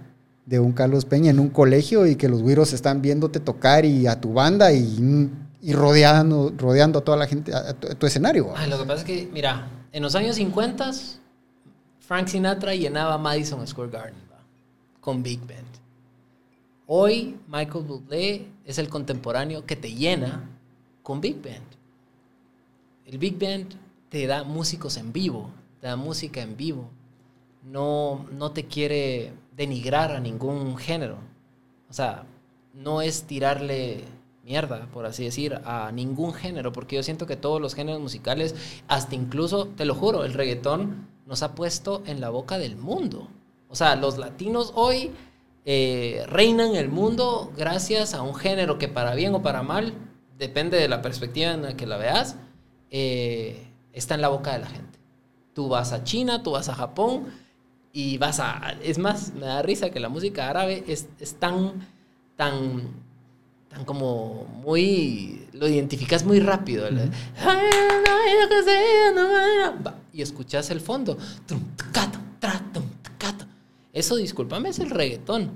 de 0.48 0.58
un 0.58 0.72
Carlos 0.72 1.04
Peña 1.04 1.30
en 1.30 1.40
un 1.40 1.50
colegio 1.50 2.06
y 2.06 2.16
que 2.16 2.26
los 2.26 2.40
güiros 2.40 2.72
están 2.72 3.02
viéndote 3.02 3.38
tocar 3.38 3.84
y 3.84 4.06
a 4.06 4.18
tu 4.18 4.32
banda 4.32 4.72
y, 4.72 5.30
y 5.60 5.72
rodeando, 5.74 6.54
rodeando 6.56 7.00
a 7.00 7.04
toda 7.04 7.18
la 7.18 7.26
gente, 7.26 7.54
a 7.54 7.74
tu, 7.74 8.06
escenario. 8.06 8.54
Lo 8.66 8.78
que 8.78 8.84
pasa 8.86 9.00
es 9.00 9.04
que, 9.04 9.28
mira, 9.30 9.68
en 9.92 10.02
los 10.02 10.14
años 10.14 10.36
50 10.36 10.90
Frank 12.00 12.28
Sinatra 12.28 12.74
llenaba 12.74 13.18
Madison 13.18 13.66
Square 13.66 13.90
Garden 13.90 14.14
con 15.02 15.22
Big 15.22 15.40
Band. 15.40 15.68
Hoy 16.86 17.36
Michael 17.46 17.84
Bublé 17.84 18.48
es 18.64 18.78
el 18.78 18.88
contemporáneo 18.88 19.66
que 19.66 19.76
te 19.76 19.92
llena 19.92 20.48
con 21.02 21.20
Big 21.20 21.42
Band. 21.42 21.66
El 23.04 23.18
Big 23.18 23.38
Band 23.38 23.74
te 24.08 24.26
da 24.26 24.44
músicos 24.44 24.96
en 24.96 25.12
vivo, 25.12 25.50
te 25.82 25.88
da 25.88 25.96
música 25.96 26.40
en 26.40 26.56
vivo. 26.56 26.88
No, 27.62 28.24
no 28.32 28.52
te 28.52 28.64
quiere 28.64 29.32
denigrar 29.58 30.12
a 30.12 30.20
ningún 30.20 30.78
género. 30.78 31.18
O 31.90 31.92
sea, 31.92 32.24
no 32.72 33.02
es 33.02 33.24
tirarle 33.24 34.04
mierda, 34.44 34.86
por 34.92 35.04
así 35.04 35.24
decir, 35.24 35.60
a 35.64 35.90
ningún 35.92 36.32
género, 36.32 36.72
porque 36.72 36.96
yo 36.96 37.02
siento 37.02 37.26
que 37.26 37.36
todos 37.36 37.60
los 37.60 37.74
géneros 37.74 38.00
musicales, 38.00 38.54
hasta 38.86 39.16
incluso, 39.16 39.66
te 39.66 39.84
lo 39.84 39.96
juro, 39.96 40.24
el 40.24 40.32
reggaetón 40.32 41.08
nos 41.26 41.42
ha 41.42 41.56
puesto 41.56 42.02
en 42.06 42.20
la 42.20 42.30
boca 42.30 42.56
del 42.56 42.76
mundo. 42.76 43.28
O 43.68 43.74
sea, 43.74 43.96
los 43.96 44.16
latinos 44.16 44.72
hoy 44.76 45.10
eh, 45.66 46.24
reinan 46.28 46.76
el 46.76 46.88
mundo 46.88 47.52
gracias 47.56 48.14
a 48.14 48.22
un 48.22 48.36
género 48.36 48.78
que 48.78 48.88
para 48.88 49.14
bien 49.16 49.34
o 49.34 49.42
para 49.42 49.62
mal, 49.64 49.92
depende 50.38 50.78
de 50.78 50.88
la 50.88 51.02
perspectiva 51.02 51.50
en 51.50 51.62
la 51.62 51.76
que 51.76 51.84
la 51.84 51.96
veas, 51.96 52.36
eh, 52.90 53.66
está 53.92 54.14
en 54.14 54.22
la 54.22 54.28
boca 54.28 54.52
de 54.52 54.60
la 54.60 54.68
gente. 54.68 55.00
Tú 55.52 55.68
vas 55.68 55.92
a 55.92 56.04
China, 56.04 56.44
tú 56.44 56.52
vas 56.52 56.68
a 56.68 56.74
Japón 56.74 57.26
y 57.92 58.18
vas 58.18 58.40
a... 58.40 58.76
Es 58.82 58.98
más, 58.98 59.32
me 59.34 59.46
da 59.46 59.62
risa 59.62 59.90
que 59.90 60.00
la 60.00 60.08
música 60.08 60.48
árabe 60.48 60.84
es, 60.86 61.08
es 61.20 61.34
tan, 61.34 61.86
tan, 62.36 62.82
tan 63.68 63.84
como 63.84 64.44
muy... 64.64 65.46
Lo 65.52 65.68
identificas 65.68 66.24
muy 66.24 66.40
rápido. 66.40 66.88
Y 70.12 70.22
escuchas 70.22 70.70
el 70.70 70.80
fondo. 70.80 71.18
Eso, 73.92 74.16
discúlpame, 74.16 74.68
es 74.68 74.78
el 74.78 74.90
reggaetón. 74.90 75.50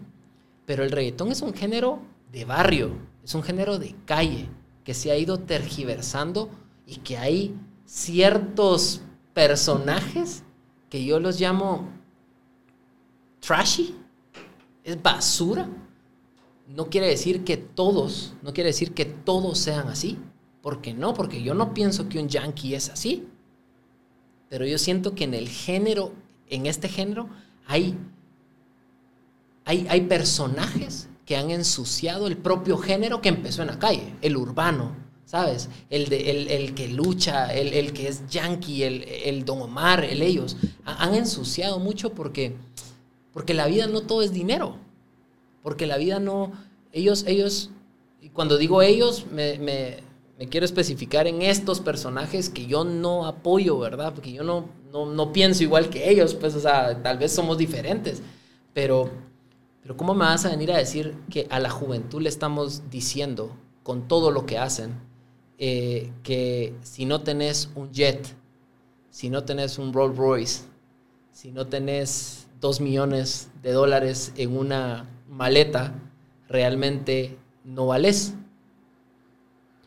Pero 0.67 0.85
el 0.85 0.91
reggaetón 0.91 1.31
es 1.31 1.43
un 1.43 1.55
género 1.55 2.01
de 2.33 2.45
barrio, 2.45 2.97
es 3.23 3.35
un 3.35 3.43
género 3.43 3.79
de 3.79 3.95
calle, 4.07 4.49
que 4.85 4.95
se 4.95 5.11
ha 5.11 5.17
ido 5.17 5.39
tergiversando 5.39 6.49
y 6.87 6.97
que 6.97 7.19
hay 7.19 7.55
ciertos 7.85 9.03
personajes 9.35 10.43
que 10.89 11.05
yo 11.05 11.21
los 11.21 11.39
llamo 11.41 11.89
trashy, 13.45 13.95
es 14.83 15.03
basura. 15.03 15.69
No 16.69 16.89
quiere 16.89 17.09
decir 17.09 17.45
que 17.45 17.59
todos, 17.59 18.35
no 18.43 18.55
quiere 18.55 18.69
decir 18.69 18.95
que 18.95 19.05
todos 19.05 19.59
sean 19.59 19.89
así. 19.89 20.19
¿Por 20.63 20.81
qué 20.81 20.95
no? 20.95 21.13
Porque 21.13 21.43
yo 21.43 21.53
no 21.53 21.75
pienso 21.75 22.09
que 22.09 22.19
un 22.19 22.29
yankee 22.29 22.75
es 22.75 22.89
así. 22.89 23.27
Pero 24.49 24.65
yo 24.65 24.79
siento 24.79 25.15
que 25.15 25.25
en 25.25 25.35
el 25.35 25.49
género, 25.49 26.13
en 26.49 26.67
este 26.67 26.89
género, 26.89 27.29
hay 27.67 27.99
hay, 29.65 30.01
personajes 30.03 31.09
que 31.25 31.37
han 31.37 31.51
ensuciado 31.51 32.27
el 32.27 32.37
propio 32.37 32.77
género 32.79 33.21
que 33.21 33.29
empezó 33.29 33.63
en 33.63 33.69
la 33.69 33.79
calle, 33.79 34.15
el 34.23 34.37
urbano, 34.37 34.97
¿sabes? 35.25 35.69
El, 35.89 36.09
de, 36.09 36.57
el, 36.57 36.75
que 36.75 36.89
lucha, 36.89 37.53
el, 37.55 37.93
que 37.93 38.09
es 38.09 38.27
yankee, 38.29 38.83
el, 38.83 39.45
Don 39.45 39.63
Omar, 39.63 40.05
el 40.05 40.23
ellos. 40.23 40.57
Han 40.85 41.15
ensuciado 41.15 41.79
mucho 41.79 42.13
porque, 42.13 42.57
porque 43.33 43.55
la 43.55 43.67
vida 43.67 43.87
no 43.87 44.03
todo 44.03 44.23
es 44.23 44.33
dinero. 44.33 44.77
Porque 45.63 45.87
la 45.87 45.97
vida 45.97 46.19
no... 46.19 46.53
Ellos, 46.93 47.25
ellos, 47.27 47.71
y 48.21 48.29
cuando 48.29 48.59
digo 48.59 48.83
ellos, 48.83 49.27
me, 49.33 49.59
me, 49.59 50.03
quiero 50.49 50.67
especificar 50.67 51.27
en 51.27 51.41
estos 51.41 51.81
personajes 51.81 52.51
que 52.51 52.67
yo 52.67 52.85
no 52.85 53.27
apoyo, 53.27 53.79
¿verdad? 53.79 54.13
Porque 54.15 54.33
yo 54.33 54.45
no, 54.45 54.69
no, 54.93 55.07
no 55.07 55.33
pienso 55.33 55.63
igual 55.63 55.89
que 55.89 56.11
ellos, 56.11 56.35
pues, 56.35 56.55
o 56.55 56.61
sea, 56.61 57.03
tal 57.03 57.19
vez 57.19 57.33
somos 57.33 57.57
diferentes. 57.57 58.21
Pero 58.75 59.11
pero 59.83 59.97
¿cómo 59.97 60.15
me 60.15 60.25
vas 60.25 60.45
a 60.45 60.51
venir 60.51 60.71
a 60.73 60.79
decir 60.79 61.17
que 61.29 61.47
a 61.51 61.59
la 61.59 61.69
juventud 61.69 62.23
le 62.23 62.29
estamos 62.29 62.89
diciendo, 62.89 63.57
con 63.83 64.07
todo 64.07 64.31
lo 64.31 64.47
que 64.47 64.57
hacen, 64.57 64.95
eh, 65.59 66.13
que 66.23 66.75
si 66.83 67.05
no 67.05 67.23
tenés 67.23 67.69
un 67.75 67.91
jet, 67.93 68.29
si 69.11 69.29
no 69.29 69.45
tenés 69.45 69.79
un 69.79 69.93
Rolls 69.93 70.17
Royce, 70.17 70.63
si 71.33 71.51
no 71.51 71.67
tenés 71.67 72.42
dos 72.63 72.81
millones 72.81 73.49
de 73.63 73.73
dólares 73.73 74.33
en 74.37 74.57
una 74.57 75.11
maleta, 75.29 75.95
realmente 76.49 77.37
no 77.65 77.87
vales? 77.87 78.35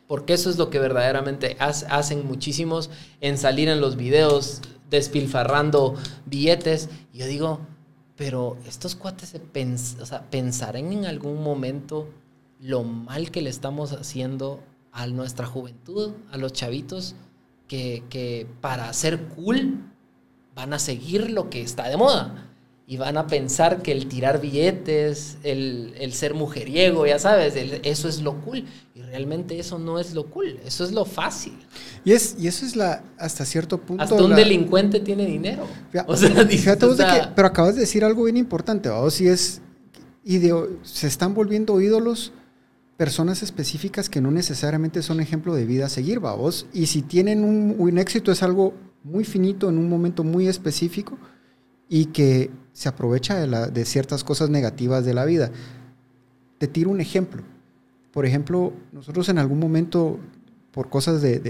Porque 0.06 0.34
eso 0.34 0.50
es 0.50 0.58
lo 0.58 0.70
que 0.70 0.78
verdaderamente 0.78 1.56
hacen 1.58 2.26
muchísimos 2.26 2.90
en 3.20 3.38
salir 3.38 3.68
en 3.68 3.80
los 3.80 3.96
videos 3.96 4.60
despilfarrando 4.90 5.94
billetes. 6.26 6.90
Yo 7.12 7.26
digo, 7.26 7.60
pero 8.14 8.58
estos 8.66 8.94
cuates 8.94 9.30
se 9.30 9.40
pensarán 9.40 10.92
en 10.92 11.06
algún 11.06 11.42
momento 11.42 12.08
lo 12.60 12.84
mal 12.84 13.30
que 13.30 13.42
le 13.42 13.50
estamos 13.50 13.92
haciendo 13.92 14.62
a 14.92 15.06
nuestra 15.06 15.46
juventud, 15.46 16.12
a 16.30 16.36
los 16.36 16.52
chavitos, 16.52 17.16
que, 17.68 18.04
que 18.10 18.46
para 18.60 18.92
ser 18.92 19.28
cool 19.28 19.80
van 20.54 20.72
a 20.74 20.78
seguir 20.78 21.30
lo 21.30 21.50
que 21.50 21.62
está 21.62 21.88
de 21.88 21.96
moda 21.96 22.46
y 22.88 22.98
van 22.98 23.16
a 23.16 23.26
pensar 23.26 23.82
que 23.82 23.90
el 23.90 24.06
tirar 24.06 24.40
billetes, 24.40 25.38
el, 25.42 25.94
el 25.98 26.12
ser 26.12 26.34
mujeriego, 26.34 27.04
ya 27.04 27.18
sabes, 27.18 27.54
eso 27.82 28.08
es 28.08 28.22
lo 28.22 28.40
cool. 28.42 28.64
Y 28.94 29.02
realmente 29.02 29.58
eso 29.58 29.80
no 29.80 29.98
es 29.98 30.14
lo 30.14 30.30
cool, 30.30 30.60
eso 30.64 30.84
es 30.84 30.92
lo 30.92 31.04
fácil. 31.04 31.54
Y, 32.04 32.12
es, 32.12 32.36
y 32.38 32.46
eso 32.46 32.64
es 32.64 32.76
la, 32.76 33.02
hasta 33.18 33.44
cierto 33.44 33.78
punto... 33.78 34.04
Hasta 34.04 34.14
un 34.14 34.36
delincuente 34.36 35.00
tiene 35.00 35.26
dinero. 35.26 35.66
o 36.06 36.16
sea, 36.16 36.30
fíjate, 36.46 36.86
pero 37.34 37.48
acabas 37.48 37.74
de 37.74 37.80
decir 37.80 38.04
algo 38.04 38.24
bien 38.24 38.36
importante, 38.36 38.88
o 38.88 39.10
si 39.10 39.26
es... 39.26 39.60
se 40.82 41.06
están 41.08 41.34
volviendo 41.34 41.80
ídolos 41.80 42.32
personas 42.96 43.42
específicas 43.42 44.08
que 44.08 44.20
no 44.20 44.30
necesariamente 44.30 45.02
son 45.02 45.20
ejemplo 45.20 45.56
de 45.56 45.66
vida 45.66 45.86
a 45.86 45.88
seguir, 45.88 46.20
vos. 46.20 46.66
Y 46.72 46.86
si 46.86 47.02
tienen 47.02 47.44
un, 47.44 47.74
un 47.78 47.98
éxito 47.98 48.30
es 48.30 48.44
algo 48.44 48.74
muy 49.02 49.24
finito 49.24 49.68
en 49.68 49.76
un 49.76 49.88
momento 49.88 50.22
muy 50.22 50.46
específico 50.46 51.18
y 51.88 52.06
que 52.06 52.50
se 52.76 52.90
aprovecha 52.90 53.46
de, 53.46 53.84
ciertas 53.86 54.22
cosas 54.22 54.50
negativas 54.50 55.02
de 55.06 55.14
la 55.14 55.24
vida. 55.24 55.50
Te 56.58 56.66
tiro 56.68 56.90
un 56.90 57.00
ejemplo. 57.00 57.42
Por 58.12 58.26
ejemplo, 58.26 58.74
nosotros 58.92 59.30
en 59.30 59.38
algún 59.38 59.58
momento, 59.58 60.18
por 60.72 60.90
cosas 60.90 61.22
de, 61.22 61.40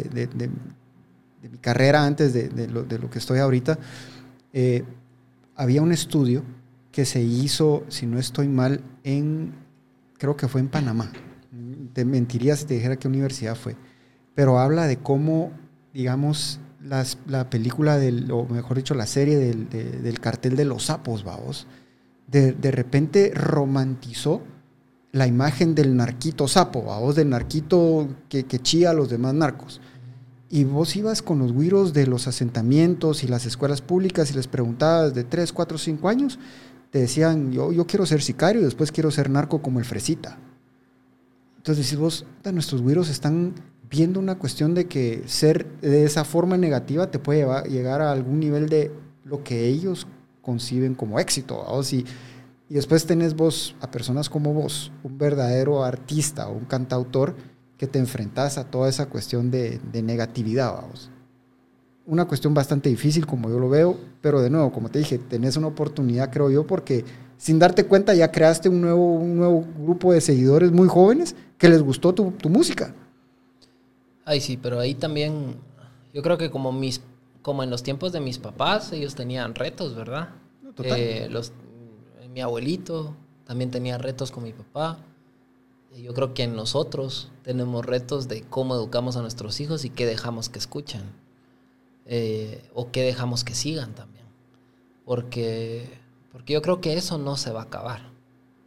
mi 1.43 1.59
carrera 1.59 2.07
antes 2.07 2.33
de, 2.33 2.69
lo, 2.69 3.11
que 3.11 3.19
estoy 3.19 3.41
ahorita, 3.41 3.77
eh, 4.53 4.85
había 5.57 5.83
un 5.83 5.91
estudio 5.91 6.45
que 6.93 7.05
se 7.05 7.21
hizo, 7.21 7.83
si 7.89 8.07
no 8.07 8.21
estoy 8.21 8.47
mal, 8.47 8.81
en, 9.03 9.53
creo 10.19 10.37
que 10.37 10.47
fue 10.47 10.61
en 10.61 10.69
Panamá. 10.69 11.11
Te 11.93 12.05
mentiría 12.05 12.55
si 12.55 12.67
te 12.67 12.75
dijera 12.75 12.95
qué 12.95 13.09
universidad 13.09 13.57
fue. 13.57 13.75
Pero 14.37 14.61
habla 14.61 14.87
de 14.87 14.99
cómo, 14.99 15.51
digamos, 15.93 16.61
la 16.81 17.51
película, 17.51 17.99
del, 17.99 18.31
o 18.31 18.47
mejor 18.47 18.77
dicho, 18.77 18.95
la 18.95 19.07
serie 19.07 19.37
del, 19.37 20.21
cartel 20.21 20.57
de 20.57 20.65
los 20.65 20.85
sapos, 20.87 21.25
vamos, 21.25 21.67
de, 22.27 22.53
de, 22.53 22.71
repente 22.71 23.33
romantizó 23.35 24.43
la 25.13 25.27
imagen 25.27 25.75
del 25.75 25.97
narquito 25.97 26.49
sapo, 26.49 26.83
vamos, 26.83 27.17
del 27.17 27.31
narquito 27.31 28.09
que, 28.29 28.45
que 28.45 28.59
chía 28.59 28.91
a 28.91 28.95
los 28.95 29.09
demás 29.09 29.35
narcos. 29.35 29.81
Y 30.49 30.65
vos 30.65 30.95
ibas 30.95 31.23
con 31.23 31.39
los 31.39 31.53
güiros 31.53 31.93
de 31.93 32.07
los 32.07 32.29
asentamientos 32.29 33.25
y 33.25 33.29
las 33.29 33.47
escuelas 33.47 33.81
públicas 33.81 34.31
y 34.31 34.35
les 34.35 34.47
preguntabas 34.47 35.15
de 35.15 35.25
3, 35.25 35.53
4, 35.53 35.79
5 35.79 36.09
años, 36.09 36.39
te 36.91 37.01
decían, 37.01 37.51
yo, 37.51 37.73
yo 37.73 37.87
quiero 37.87 38.07
ser 38.07 38.23
sicario 38.23 38.61
y 38.61 38.65
después 38.65 38.93
quiero 38.93 39.11
ser 39.11 39.31
narco 39.31 39.61
como 39.63 39.79
el 39.79 39.85
fresita. 39.85 40.39
Entonces 41.57 41.85
decís 41.85 41.99
vos, 41.99 42.27
nuestros 42.53 42.81
güiros 42.81 43.09
están 43.09 43.55
viendo 43.97 44.21
una 44.21 44.35
cuestión 44.35 44.75
de 44.75 44.87
que 44.87 45.23
ser 45.25 45.67
de 45.81 46.05
esa 46.05 46.25
forma 46.25 46.59
negativa 46.59 47.11
te 47.11 47.19
puede 47.19 47.47
llegar 47.67 48.03
a 48.03 48.13
algún 48.13 48.41
nivel 48.41 48.69
de 48.69 48.93
lo 49.25 49.43
que 49.43 49.67
ellos 49.67 50.07
conciben 50.43 50.95
como 50.95 51.19
éxito. 51.19 51.65
Y, 51.91 52.05
y 52.69 52.75
después 52.75 53.07
tenés 53.07 53.35
vos 53.35 53.75
a 53.81 53.91
personas 53.91 54.29
como 54.29 54.53
vos, 54.53 54.93
un 55.03 55.17
verdadero 55.17 55.83
artista 55.83 56.47
o 56.49 56.53
un 56.53 56.67
cantautor, 56.67 57.35
que 57.79 57.87
te 57.87 57.99
enfrentas 57.99 58.59
a 58.59 58.65
toda 58.65 58.89
esa 58.89 59.07
cuestión 59.07 59.51
de, 59.51 59.81
de 59.93 60.03
negatividad. 60.03 60.75
Vamos. 60.75 61.11
Una 62.05 62.27
cuestión 62.27 62.53
bastante 62.53 62.91
difícil 62.91 63.27
como 63.27 63.49
yo 63.49 63.59
lo 63.59 63.71
veo, 63.71 63.99
pero 64.21 64.43
de 64.43 64.51
nuevo, 64.51 64.73
como 64.73 64.91
te 64.91 64.99
dije, 64.99 65.19
tenés 65.19 65.57
una 65.57 65.69
oportunidad, 65.69 66.31
creo 66.31 66.51
yo, 66.51 66.67
porque 66.67 67.05
sin 67.39 67.59
darte 67.59 67.85
cuenta 67.85 68.15
ya 68.15 68.31
creaste 68.31 68.69
un 68.69 68.83
nuevo, 68.83 69.15
un 69.15 69.37
nuevo 69.37 69.65
grupo 69.79 70.13
de 70.13 70.21
seguidores 70.21 70.71
muy 70.71 70.87
jóvenes 70.87 71.35
que 71.57 71.69
les 71.71 71.83
gustó 71.83 72.15
tu, 72.15 72.31
tu 72.33 72.51
música. 72.51 72.95
Ay, 74.27 74.41
sí, 74.41 74.57
pero 74.57 74.81
ahí 74.81 74.95
también, 74.97 75.57
yo 76.13 76.21
creo 76.21 76.37
que 76.37 76.51
como 76.51 76.73
mis, 76.73 77.01
como 77.43 77.63
en 77.63 77.71
los 77.71 77.85
tiempos 77.85 78.11
de 78.11 78.19
mis 78.19 78.39
papás, 78.39 78.93
ellos 78.93 79.15
tenían 79.15 79.55
retos, 79.55 79.95
¿verdad? 79.95 80.31
Total. 80.75 80.99
Eh, 80.99 81.29
los, 81.31 81.53
mi 82.35 82.41
abuelito 82.41 83.15
también 83.47 83.71
tenía 83.71 83.99
retos 83.99 84.33
con 84.33 84.43
mi 84.43 84.53
papá. 84.53 84.99
Y 85.95 86.03
Yo 86.03 86.13
creo 86.13 86.35
que 86.35 86.49
nosotros 86.49 87.31
tenemos 87.45 87.87
retos 87.87 88.27
de 88.27 88.43
cómo 88.43 88.75
educamos 88.75 89.17
a 89.17 89.23
nuestros 89.23 89.61
hijos 89.61 89.85
y 89.85 89.91
qué 89.91 90.07
dejamos 90.07 90.49
que 90.49 90.59
escuchen. 90.59 91.03
Eh, 92.05 92.69
o 92.75 92.91
qué 92.91 93.03
dejamos 93.03 93.45
que 93.45 93.55
sigan 93.55 93.95
también. 93.95 94.27
Porque, 95.05 96.01
porque 96.33 96.53
yo 96.53 96.63
creo 96.63 96.81
que 96.81 96.95
eso 96.95 97.17
no 97.17 97.37
se 97.37 97.53
va 97.53 97.61
a 97.61 97.65
acabar. 97.65 98.11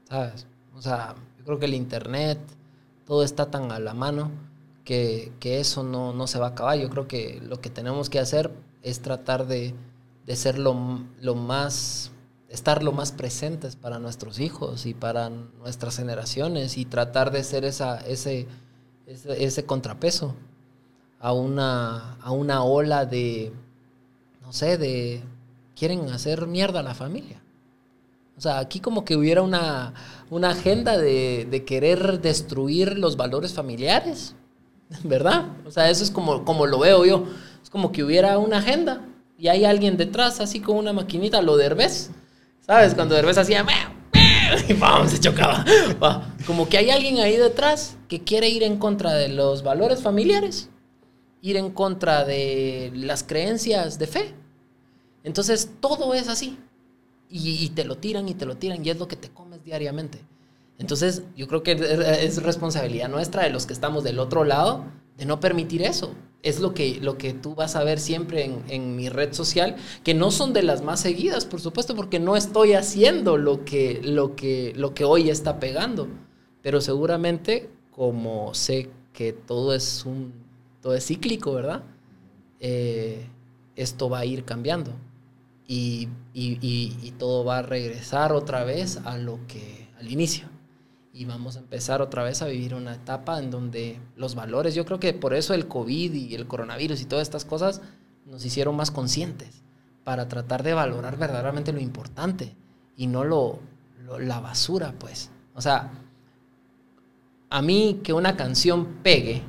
¿Sabes? 0.08 0.48
O 0.74 0.82
sea, 0.82 1.16
yo 1.38 1.44
creo 1.44 1.60
que 1.60 1.66
el 1.66 1.74
Internet, 1.74 2.40
todo 3.06 3.24
está 3.24 3.52
tan 3.52 3.74
a 3.74 3.80
la 3.80 3.94
mano 3.94 4.32
que, 4.90 5.60
eso 5.60 5.84
no, 5.84 6.14
no 6.14 6.26
se 6.26 6.40
va 6.40 6.48
a 6.48 6.50
acabar. 6.50 6.78
Yo 6.80 6.90
creo 6.90 7.08
que 7.08 7.40
lo 7.44 7.62
que 7.62 7.70
tenemos 7.70 8.10
que 8.10 8.18
hacer 8.18 8.52
es 8.82 9.02
tratar 9.02 9.46
de, 9.46 9.76
de 10.26 10.36
ser 10.36 10.58
lo, 10.58 11.06
lo 11.22 11.36
más 11.36 12.12
estar 12.50 12.82
lo 12.82 12.92
más 12.92 13.12
presentes 13.12 13.76
para 13.76 14.00
nuestros 14.00 14.40
hijos 14.40 14.88
y 14.88 14.96
para 14.96 15.30
nuestras 15.30 15.98
generaciones 15.98 16.78
y 16.80 16.86
tratar 16.86 17.30
de 17.30 17.44
ser 17.44 17.64
esa, 17.64 18.00
ese, 18.00 18.48
ese, 19.06 19.44
ese 19.44 19.66
contrapeso 19.66 20.34
a 21.20 21.32
una, 21.32 22.16
a 22.16 22.32
una 22.32 22.64
ola 22.64 23.06
de, 23.06 23.54
no 24.42 24.52
sé, 24.52 24.80
de 24.80 25.22
quieren 25.76 26.10
hacer 26.10 26.48
mierda 26.48 26.80
a 26.80 26.84
la 26.84 26.96
familia. 26.96 27.40
O 28.36 28.42
sea, 28.42 28.58
aquí 28.58 28.80
como 28.80 29.06
que 29.06 29.16
hubiera 29.16 29.44
una, 29.44 29.94
una 30.32 30.50
agenda 30.50 30.98
de, 30.98 31.48
de 31.52 31.66
querer 31.66 32.20
destruir 32.20 32.98
los 32.98 33.16
valores 33.16 33.54
familiares, 33.54 34.34
¿verdad? 35.04 35.46
O 35.66 35.72
sea, 35.72 35.90
eso 35.90 36.04
es 36.04 36.12
como, 36.12 36.46
como 36.46 36.66
lo 36.66 36.80
veo 36.80 37.06
yo. 37.06 37.26
Es 37.62 37.70
como 37.70 37.92
que 37.92 38.04
hubiera 38.04 38.38
una 38.38 38.58
agenda 38.58 39.06
y 39.38 39.48
hay 39.48 39.66
alguien 39.66 39.98
detrás, 39.98 40.40
así 40.40 40.60
como 40.60 40.80
una 40.80 40.94
maquinita, 40.94 41.42
lo 41.42 41.56
derbez. 41.58 42.12
¿Sabes? 42.70 42.94
Cuando 42.94 43.16
Derbez 43.16 43.38
hacía... 43.38 43.66
Y 44.68 44.74
¡pam! 44.76 45.08
se 45.08 45.20
chocaba. 45.20 45.66
Como 46.46 46.70
que 46.70 46.78
hay 46.78 46.92
alguien 46.92 47.18
ahí 47.18 47.36
detrás 47.36 47.98
que 48.08 48.24
quiere 48.24 48.50
ir 48.50 48.62
en 48.62 48.78
contra 48.78 49.14
de 49.14 49.30
los 49.30 49.64
valores 49.64 50.04
familiares, 50.04 50.70
ir 51.42 51.58
en 51.58 51.72
contra 51.72 52.26
de 52.26 52.92
las 52.94 53.24
creencias 53.24 53.98
de 53.98 54.08
fe. 54.08 54.36
Entonces 55.24 55.72
todo 55.80 56.14
es 56.14 56.28
así. 56.28 56.60
Y 57.30 57.70
te 57.70 57.86
lo 57.86 57.98
tiran 57.98 58.28
y 58.28 58.36
te 58.36 58.46
lo 58.46 58.58
tiran 58.58 58.86
y 58.86 58.90
es 58.90 59.00
lo 59.00 59.08
que 59.08 59.16
te 59.16 59.30
comes 59.30 59.64
diariamente. 59.64 60.20
Entonces 60.80 61.24
yo 61.36 61.48
creo 61.48 61.62
que 61.62 61.74
es 61.74 62.42
responsabilidad 62.42 63.10
nuestra 63.10 63.44
de 63.44 63.50
los 63.50 63.66
que 63.66 63.74
estamos 63.74 64.04
del 64.04 64.18
otro 64.18 64.46
lado 64.46 64.86
de 65.18 65.26
no 65.26 65.42
permitir 65.42 65.82
eso 65.82 66.16
es 66.42 66.62
lo 66.62 66.74
que, 66.74 67.00
lo 67.02 67.18
que 67.18 67.34
tú 67.34 67.54
vas 67.54 67.76
a 67.76 67.84
ver 67.84 68.00
siempre 68.00 68.46
en, 68.46 68.64
en, 68.70 68.96
mi 68.96 69.10
red 69.10 69.34
social, 69.34 69.76
que 70.06 70.14
no 70.14 70.32
son 70.32 70.54
de 70.54 70.64
las 70.64 70.82
más 70.82 71.02
seguidas, 71.02 71.44
por 71.44 71.60
supuesto, 71.60 71.96
porque 71.96 72.20
no 72.20 72.38
estoy 72.38 72.74
haciendo 72.74 73.36
lo 73.36 73.66
que, 73.66 74.00
lo 74.02 74.38
que, 74.38 74.74
lo 74.78 74.94
que 74.94 75.04
hoy 75.04 75.30
está 75.30 75.60
pegando. 75.60 76.08
Pero 76.62 76.80
seguramente, 76.80 77.70
como 77.92 78.54
sé 78.54 78.90
que 79.12 79.34
todo 79.34 79.74
es, 79.74 80.06
un, 80.06 80.32
todo 80.82 80.96
es 80.96 81.06
cíclico, 81.06 81.54
¿verdad? 81.54 81.84
Eh, 82.62 83.28
esto 83.76 84.10
va 84.10 84.20
a 84.20 84.26
ir 84.26 84.46
cambiando. 84.46 84.92
Y, 85.68 86.08
y, 86.34 86.58
y, 86.62 86.98
y 87.04 87.12
todo 87.12 87.44
va 87.44 87.58
a 87.58 87.62
regresar 87.64 88.32
otra 88.32 88.64
vez 88.64 88.98
a 89.04 89.18
lo 89.18 89.40
que, 89.48 89.90
al 90.00 90.10
inicio 90.10 90.48
y 91.12 91.26
vamos 91.26 91.56
a 91.56 91.60
empezar 91.60 92.02
otra 92.02 92.24
vez 92.24 92.42
a 92.42 92.48
vivir 92.48 92.76
una 92.76 92.94
etapa 92.94 93.40
en 93.40 93.52
donde 93.52 94.00
los 94.16 94.36
valores, 94.36 94.76
yo 94.76 94.86
creo 94.86 95.00
que 95.00 95.14
por 95.14 95.34
eso 95.34 95.54
el 95.54 95.68
COVID 95.68 96.14
y 96.14 96.36
el 96.36 96.48
coronavirus 96.48 97.02
y 97.02 97.06
todas 97.06 97.24
estas 97.24 97.46
cosas 97.46 97.82
nos 98.26 98.46
hicieron 98.46 98.76
más 98.76 98.92
conscientes 98.92 99.64
para 100.04 100.28
tratar 100.28 100.64
de 100.64 100.74
valorar 100.74 101.18
verdaderamente 101.18 101.74
lo 101.74 101.80
importante 101.80 102.56
y 102.96 103.08
no 103.08 103.24
lo, 103.24 103.60
lo 104.04 104.20
la 104.20 104.40
basura, 104.40 104.94
pues. 104.98 105.32
O 105.56 105.62
sea, 105.62 105.92
a 107.50 107.62
mí 107.62 108.02
que 108.04 108.14
una 108.14 108.38
canción 108.38 109.00
pegue, 109.04 109.42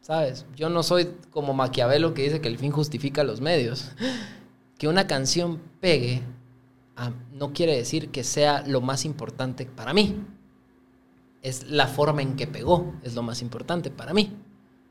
¿sabes? 0.00 0.46
Yo 0.56 0.70
no 0.70 0.82
soy 0.82 1.08
como 1.30 1.52
Maquiavelo 1.52 2.14
que 2.14 2.22
dice 2.22 2.40
que 2.40 2.48
el 2.48 2.58
fin 2.58 2.72
justifica 2.72 3.24
los 3.24 3.40
medios. 3.40 3.92
Que 4.78 4.88
una 4.88 5.06
canción 5.06 5.60
pegue 5.80 6.24
Ah, 6.96 7.12
no 7.32 7.52
quiere 7.52 7.76
decir 7.76 8.10
que 8.10 8.22
sea 8.22 8.62
lo 8.66 8.80
más 8.80 9.04
importante 9.04 9.66
para 9.66 9.94
mí. 9.94 10.16
Es 11.40 11.68
la 11.68 11.86
forma 11.86 12.22
en 12.22 12.36
que 12.36 12.46
pegó, 12.46 12.94
es 13.02 13.14
lo 13.14 13.22
más 13.22 13.42
importante 13.42 13.90
para 13.90 14.14
mí, 14.14 14.36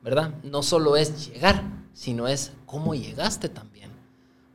¿verdad? 0.04 0.36
No 0.44 0.64
solo 0.64 0.98
es 0.98 1.32
llegar, 1.32 1.64
sino 1.94 2.28
es 2.28 2.54
cómo 2.66 2.96
llegaste 2.96 3.50
también. 3.50 3.92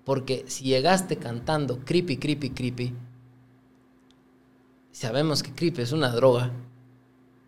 Porque 0.04 0.44
si 0.48 0.64
llegaste 0.64 1.16
cantando 1.16 1.80
creepy, 1.84 2.18
creepy, 2.18 2.50
creepy, 2.50 2.94
sabemos 4.90 5.42
que 5.42 5.52
creepy 5.52 5.82
es 5.82 5.92
una 5.92 6.10
droga, 6.10 6.52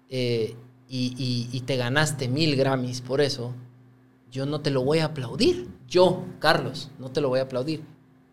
eh, 0.08 0.56
y, 0.88 1.14
y, 1.18 1.54
y 1.54 1.60
te 1.62 1.76
ganaste 1.76 2.28
mil 2.28 2.56
Grammys 2.56 3.02
por 3.02 3.20
eso, 3.20 3.52
yo 4.30 4.46
no 4.46 4.60
te 4.60 4.70
lo 4.70 4.82
voy 4.82 5.00
a 5.00 5.06
aplaudir. 5.06 5.68
Yo, 5.86 6.24
Carlos, 6.38 6.90
no 6.98 7.10
te 7.10 7.20
lo 7.20 7.28
voy 7.28 7.40
a 7.40 7.44
aplaudir 7.44 7.82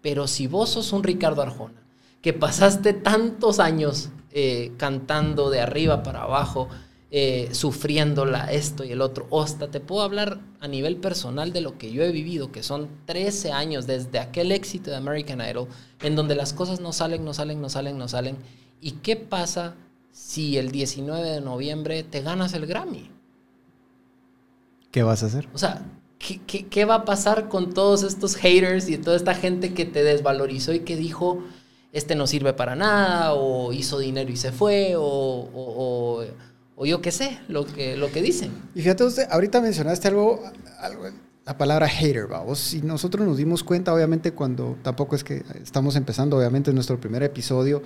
pero 0.06 0.28
si 0.28 0.46
vos 0.46 0.70
sos 0.70 0.94
un 0.94 1.04
Ricardo 1.04 1.42
Arjona, 1.42 1.82
que 2.22 2.32
pasaste 2.32 2.94
tantos 2.94 3.58
años 3.60 4.10
eh, 4.30 4.74
cantando 4.78 5.50
de 5.50 5.62
arriba 5.62 6.04
para 6.04 6.22
abajo, 6.22 6.70
eh, 7.10 7.50
sufriéndola 7.54 8.52
esto 8.52 8.84
y 8.84 8.92
el 8.92 9.02
otro, 9.02 9.28
hasta 9.42 9.72
te 9.72 9.80
puedo 9.80 10.04
hablar 10.04 10.42
a 10.60 10.68
nivel 10.68 10.98
personal 10.98 11.52
de 11.54 11.62
lo 11.62 11.80
que 11.80 11.92
yo 11.92 12.04
he 12.04 12.12
vivido, 12.12 12.52
que 12.52 12.62
son 12.62 12.88
13 13.08 13.52
años 13.52 13.88
desde 13.88 14.20
aquel 14.20 14.52
éxito 14.52 14.92
de 14.92 14.98
American 14.98 15.42
Idol, 15.42 15.70
en 16.00 16.16
donde 16.16 16.36
las 16.36 16.54
cosas 16.54 16.80
no 16.80 16.94
salen, 16.94 17.26
no 17.26 17.34
salen, 17.34 17.60
no 17.60 17.70
salen, 17.70 17.98
no 17.98 18.08
salen. 18.08 18.38
¿Y 18.82 18.92
qué 18.92 19.16
pasa 19.16 19.74
si 20.12 20.60
el 20.60 20.70
19 20.70 21.28
de 21.28 21.42
noviembre 21.42 22.04
te 22.04 22.22
ganas 22.22 22.54
el 22.54 22.68
Grammy? 22.68 23.10
¿Qué 24.92 25.02
vas 25.02 25.24
a 25.24 25.26
hacer? 25.26 25.50
O 25.52 25.58
sea, 25.58 25.84
¿Qué, 26.26 26.42
¿qué, 26.48 26.66
qué, 26.68 26.86
va 26.86 26.96
a 26.96 27.06
pasar 27.06 27.50
con 27.50 27.74
todos 27.74 28.02
estos 28.02 28.36
haters 28.36 28.90
y 28.90 28.98
toda 28.98 29.16
esta 29.16 29.36
gente 29.36 29.74
que 29.76 29.86
te 29.86 30.04
desvalorizó 30.04 30.74
y 30.74 30.80
que 30.80 30.96
dijo, 30.96 31.44
este 31.94 32.16
no 32.16 32.26
sirve 32.26 32.54
para 32.54 32.76
nada, 32.76 33.34
o 33.34 33.72
hizo 33.74 34.00
dinero 34.00 34.32
y 34.32 34.36
se 34.36 34.52
fue, 34.52 34.96
o, 34.96 35.04
o, 35.04 35.50
o, 35.54 36.26
o 36.78 36.86
yo 36.86 37.02
qué 37.02 37.12
sé, 37.12 37.38
lo 37.48 37.66
que, 37.66 37.96
lo 37.96 38.12
que 38.12 38.24
dicen? 38.24 38.52
Y 38.74 38.82
fíjate 38.82 39.04
usted, 39.04 39.28
ahorita 39.30 39.62
mencionaste 39.62 40.08
algo, 40.08 40.42
algo 40.80 41.04
la 41.46 41.58
palabra 41.60 41.88
hater, 41.88 42.26
vamos, 42.26 42.74
y 42.74 42.82
nosotros 42.82 43.28
nos 43.28 43.38
dimos 43.38 43.64
cuenta, 43.64 43.94
obviamente, 43.94 44.32
cuando 44.32 44.78
tampoco 44.82 45.16
es 45.16 45.24
que 45.24 45.44
estamos 45.62 45.96
empezando, 45.96 46.38
obviamente, 46.38 46.74
nuestro 46.74 47.00
primer 47.00 47.22
episodio, 47.22 47.84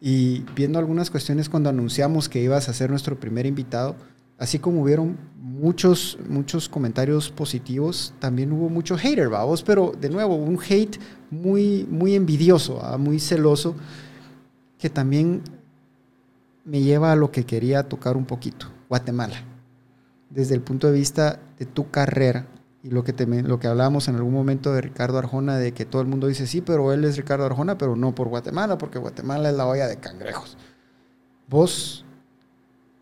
y 0.00 0.44
viendo 0.54 0.78
algunas 0.78 1.10
cuestiones 1.10 1.48
cuando 1.48 1.68
anunciamos 1.68 2.28
que 2.28 2.40
ibas 2.40 2.68
a 2.68 2.72
ser 2.74 2.90
nuestro 2.90 3.18
primer 3.18 3.44
invitado, 3.46 3.96
así 4.38 4.60
como 4.60 4.82
hubieron 4.82 5.16
muchos, 5.62 6.18
muchos 6.28 6.68
comentarios 6.68 7.30
positivos, 7.30 8.12
también 8.18 8.50
hubo 8.50 8.68
mucho 8.68 8.98
hater, 8.98 9.28
vamos, 9.28 9.62
pero 9.62 9.92
de 9.92 10.10
nuevo, 10.10 10.34
un 10.34 10.58
hate 10.60 10.98
muy, 11.30 11.86
muy 11.88 12.16
envidioso, 12.16 12.78
¿va? 12.78 12.98
muy 12.98 13.20
celoso, 13.20 13.76
que 14.76 14.90
también 14.90 15.40
me 16.64 16.82
lleva 16.82 17.12
a 17.12 17.16
lo 17.16 17.30
que 17.30 17.46
quería 17.46 17.84
tocar 17.84 18.16
un 18.16 18.24
poquito, 18.24 18.66
Guatemala, 18.88 19.36
desde 20.30 20.56
el 20.56 20.62
punto 20.62 20.88
de 20.88 20.94
vista 20.94 21.38
de 21.60 21.66
tu 21.66 21.92
carrera 21.92 22.48
y 22.82 22.90
lo 22.90 23.04
que, 23.04 23.12
te, 23.12 23.24
lo 23.26 23.60
que 23.60 23.68
hablábamos 23.68 24.08
en 24.08 24.16
algún 24.16 24.34
momento 24.34 24.72
de 24.72 24.80
Ricardo 24.80 25.18
Arjona, 25.18 25.58
de 25.58 25.72
que 25.72 25.84
todo 25.84 26.02
el 26.02 26.08
mundo 26.08 26.26
dice, 26.26 26.48
sí, 26.48 26.60
pero 26.60 26.92
él 26.92 27.04
es 27.04 27.16
Ricardo 27.16 27.44
Arjona, 27.44 27.78
pero 27.78 27.94
no 27.94 28.16
por 28.16 28.26
Guatemala, 28.26 28.78
porque 28.78 28.98
Guatemala 28.98 29.50
es 29.50 29.56
la 29.56 29.68
olla 29.68 29.86
de 29.86 29.98
cangrejos. 29.98 30.58
Vos 31.48 32.04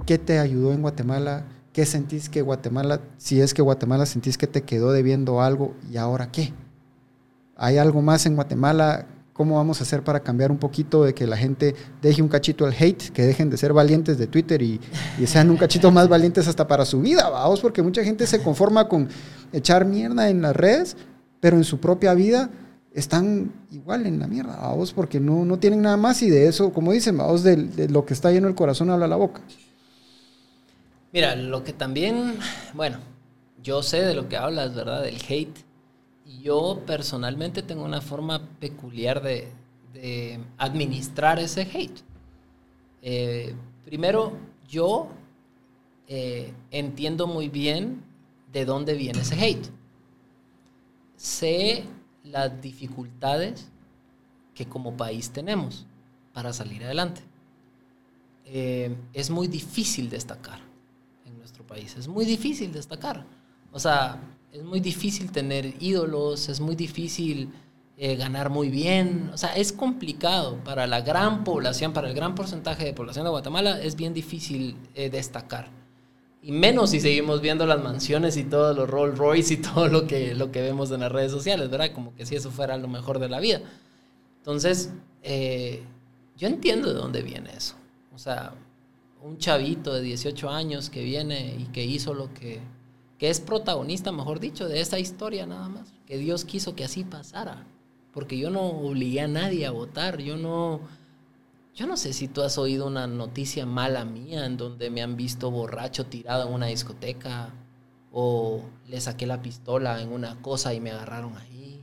¿Qué 0.06 0.18
te 0.18 0.38
ayudó 0.38 0.72
en 0.72 0.82
Guatemala? 0.82 1.44
¿Qué 1.80 1.86
sentís 1.86 2.28
que 2.28 2.42
Guatemala, 2.42 3.00
si 3.16 3.40
es 3.40 3.54
que 3.54 3.62
Guatemala 3.62 4.04
sentís 4.04 4.36
que 4.36 4.46
te 4.46 4.60
quedó 4.64 4.92
debiendo 4.92 5.40
algo 5.40 5.72
y 5.90 5.96
ahora 5.96 6.30
qué? 6.30 6.52
¿Hay 7.56 7.78
algo 7.78 8.02
más 8.02 8.26
en 8.26 8.34
Guatemala? 8.34 9.06
¿Cómo 9.32 9.56
vamos 9.56 9.80
a 9.80 9.84
hacer 9.84 10.04
para 10.04 10.20
cambiar 10.20 10.50
un 10.50 10.58
poquito 10.58 11.04
de 11.04 11.14
que 11.14 11.26
la 11.26 11.38
gente 11.38 11.74
deje 12.02 12.20
un 12.20 12.28
cachito 12.28 12.68
el 12.68 12.74
hate, 12.78 13.08
que 13.14 13.22
dejen 13.22 13.48
de 13.48 13.56
ser 13.56 13.72
valientes 13.72 14.18
de 14.18 14.26
Twitter 14.26 14.60
y, 14.60 14.78
y 15.18 15.26
sean 15.26 15.48
un 15.48 15.56
cachito 15.56 15.90
más 15.90 16.06
valientes 16.10 16.46
hasta 16.48 16.68
para 16.68 16.84
su 16.84 17.00
vida, 17.00 17.30
vamos? 17.30 17.60
Porque 17.60 17.82
mucha 17.82 18.04
gente 18.04 18.26
se 18.26 18.42
conforma 18.42 18.86
con 18.86 19.08
echar 19.50 19.86
mierda 19.86 20.28
en 20.28 20.42
las 20.42 20.54
redes, 20.54 20.98
pero 21.40 21.56
en 21.56 21.64
su 21.64 21.80
propia 21.80 22.12
vida 22.12 22.50
están 22.92 23.54
igual 23.70 24.04
en 24.04 24.18
la 24.18 24.26
mierda, 24.26 24.54
vamos, 24.60 24.92
porque 24.92 25.18
no, 25.18 25.46
no 25.46 25.58
tienen 25.58 25.80
nada 25.80 25.96
más 25.96 26.20
y 26.20 26.28
de 26.28 26.46
eso, 26.46 26.74
como 26.74 26.92
dicen, 26.92 27.16
vamos, 27.16 27.42
de, 27.42 27.56
de 27.56 27.88
lo 27.88 28.04
que 28.04 28.12
está 28.12 28.30
lleno 28.30 28.48
el 28.48 28.54
corazón 28.54 28.90
habla 28.90 29.08
la 29.08 29.16
boca. 29.16 29.40
Mira, 31.12 31.34
lo 31.34 31.64
que 31.64 31.72
también, 31.72 32.38
bueno, 32.72 32.98
yo 33.62 33.82
sé 33.82 34.02
de 34.02 34.14
lo 34.14 34.28
que 34.28 34.36
hablas, 34.36 34.74
¿verdad? 34.74 35.02
Del 35.02 35.16
hate. 35.28 35.58
Yo 36.40 36.82
personalmente 36.86 37.62
tengo 37.62 37.84
una 37.84 38.00
forma 38.00 38.48
peculiar 38.60 39.20
de, 39.20 39.52
administrar 40.56 41.40
ese 41.40 41.62
hate. 41.62 42.00
Eh, 43.02 43.54
primero, 43.84 44.32
yo 44.68 45.08
eh, 46.06 46.54
entiendo 46.70 47.26
muy 47.26 47.48
bien 47.48 48.04
de 48.52 48.64
dónde 48.64 48.94
viene 48.94 49.20
ese 49.20 49.34
hate. 49.34 49.66
Sé 51.16 51.84
las 52.22 52.62
dificultades 52.62 53.68
que 54.54 54.66
como 54.66 54.96
país 54.96 55.30
tenemos 55.30 55.86
para 56.32 56.52
salir 56.52 56.84
adelante. 56.84 57.22
Eh, 58.46 58.94
es 59.12 59.28
muy 59.28 59.48
difícil 59.48 60.08
destacar 60.08 60.69
país, 61.70 61.96
es 61.96 62.08
muy 62.08 62.26
difícil 62.26 62.72
destacar. 62.72 63.24
O 63.72 63.78
sea, 63.78 64.20
es 64.52 64.62
muy 64.62 64.80
difícil 64.80 65.30
tener 65.30 65.74
ídolos, 65.80 66.48
es 66.48 66.60
muy 66.60 66.74
difícil 66.74 67.50
eh, 67.96 68.16
ganar 68.16 68.50
muy 68.50 68.68
bien. 68.68 69.30
O 69.32 69.38
sea, 69.38 69.54
es 69.54 69.72
complicado 69.72 70.56
para 70.64 70.86
la 70.86 71.00
gran 71.00 71.44
población, 71.44 71.92
para 71.92 72.08
el 72.08 72.14
gran 72.14 72.34
porcentaje 72.34 72.84
de 72.84 72.92
población 72.92 73.24
de 73.24 73.30
Guatemala, 73.30 73.80
es 73.80 73.94
bien 73.94 74.12
difícil 74.12 74.76
eh, 74.94 75.08
destacar. 75.08 75.68
Y 76.42 76.52
menos 76.52 76.90
si 76.90 77.00
seguimos 77.00 77.40
viendo 77.40 77.66
las 77.66 77.82
mansiones 77.82 78.36
y 78.36 78.44
todos 78.44 78.74
los 78.74 78.88
Rolls 78.88 79.18
Royce 79.18 79.54
y 79.54 79.56
todo 79.68 79.86
lo 79.88 80.06
que, 80.06 80.34
lo 80.34 80.50
que 80.50 80.62
vemos 80.62 80.90
en 80.90 81.00
las 81.00 81.12
redes 81.12 81.30
sociales, 81.30 81.70
¿verdad? 81.70 81.92
Como 81.92 82.14
que 82.14 82.26
si 82.26 82.34
eso 82.34 82.50
fuera 82.50 82.76
lo 82.76 82.88
mejor 82.88 83.18
de 83.18 83.28
la 83.28 83.38
vida. 83.38 83.60
Entonces, 84.38 84.90
eh, 85.22 85.82
yo 86.36 86.48
entiendo 86.48 86.88
de 86.88 86.94
dónde 86.94 87.22
viene 87.22 87.50
eso. 87.54 87.74
O 88.14 88.18
sea, 88.18 88.54
un 89.22 89.38
chavito 89.38 89.92
de 89.92 90.02
18 90.02 90.50
años 90.50 90.90
que 90.90 91.02
viene 91.02 91.56
y 91.58 91.64
que 91.66 91.84
hizo 91.84 92.14
lo 92.14 92.32
que, 92.32 92.60
que 93.18 93.30
es 93.30 93.40
protagonista, 93.40 94.12
mejor 94.12 94.40
dicho, 94.40 94.68
de 94.68 94.80
esa 94.80 94.98
historia 94.98 95.46
nada 95.46 95.68
más. 95.68 95.92
Que 96.06 96.18
Dios 96.18 96.44
quiso 96.44 96.74
que 96.74 96.84
así 96.84 97.04
pasara. 97.04 97.66
Porque 98.12 98.38
yo 98.38 98.50
no 98.50 98.62
obligué 98.62 99.20
a 99.20 99.28
nadie 99.28 99.66
a 99.66 99.70
votar. 99.70 100.18
Yo 100.18 100.36
no, 100.36 100.80
yo 101.74 101.86
no 101.86 101.96
sé 101.96 102.12
si 102.12 102.28
tú 102.28 102.42
has 102.42 102.58
oído 102.58 102.86
una 102.86 103.06
noticia 103.06 103.66
mala 103.66 104.04
mía 104.04 104.46
en 104.46 104.56
donde 104.56 104.90
me 104.90 105.02
han 105.02 105.16
visto 105.16 105.50
borracho 105.50 106.06
tirado 106.06 106.48
en 106.48 106.54
una 106.54 106.66
discoteca 106.66 107.54
o 108.12 108.62
le 108.88 109.00
saqué 109.00 109.26
la 109.26 109.42
pistola 109.42 110.02
en 110.02 110.12
una 110.12 110.40
cosa 110.42 110.74
y 110.74 110.80
me 110.80 110.90
agarraron 110.90 111.36
ahí. 111.36 111.80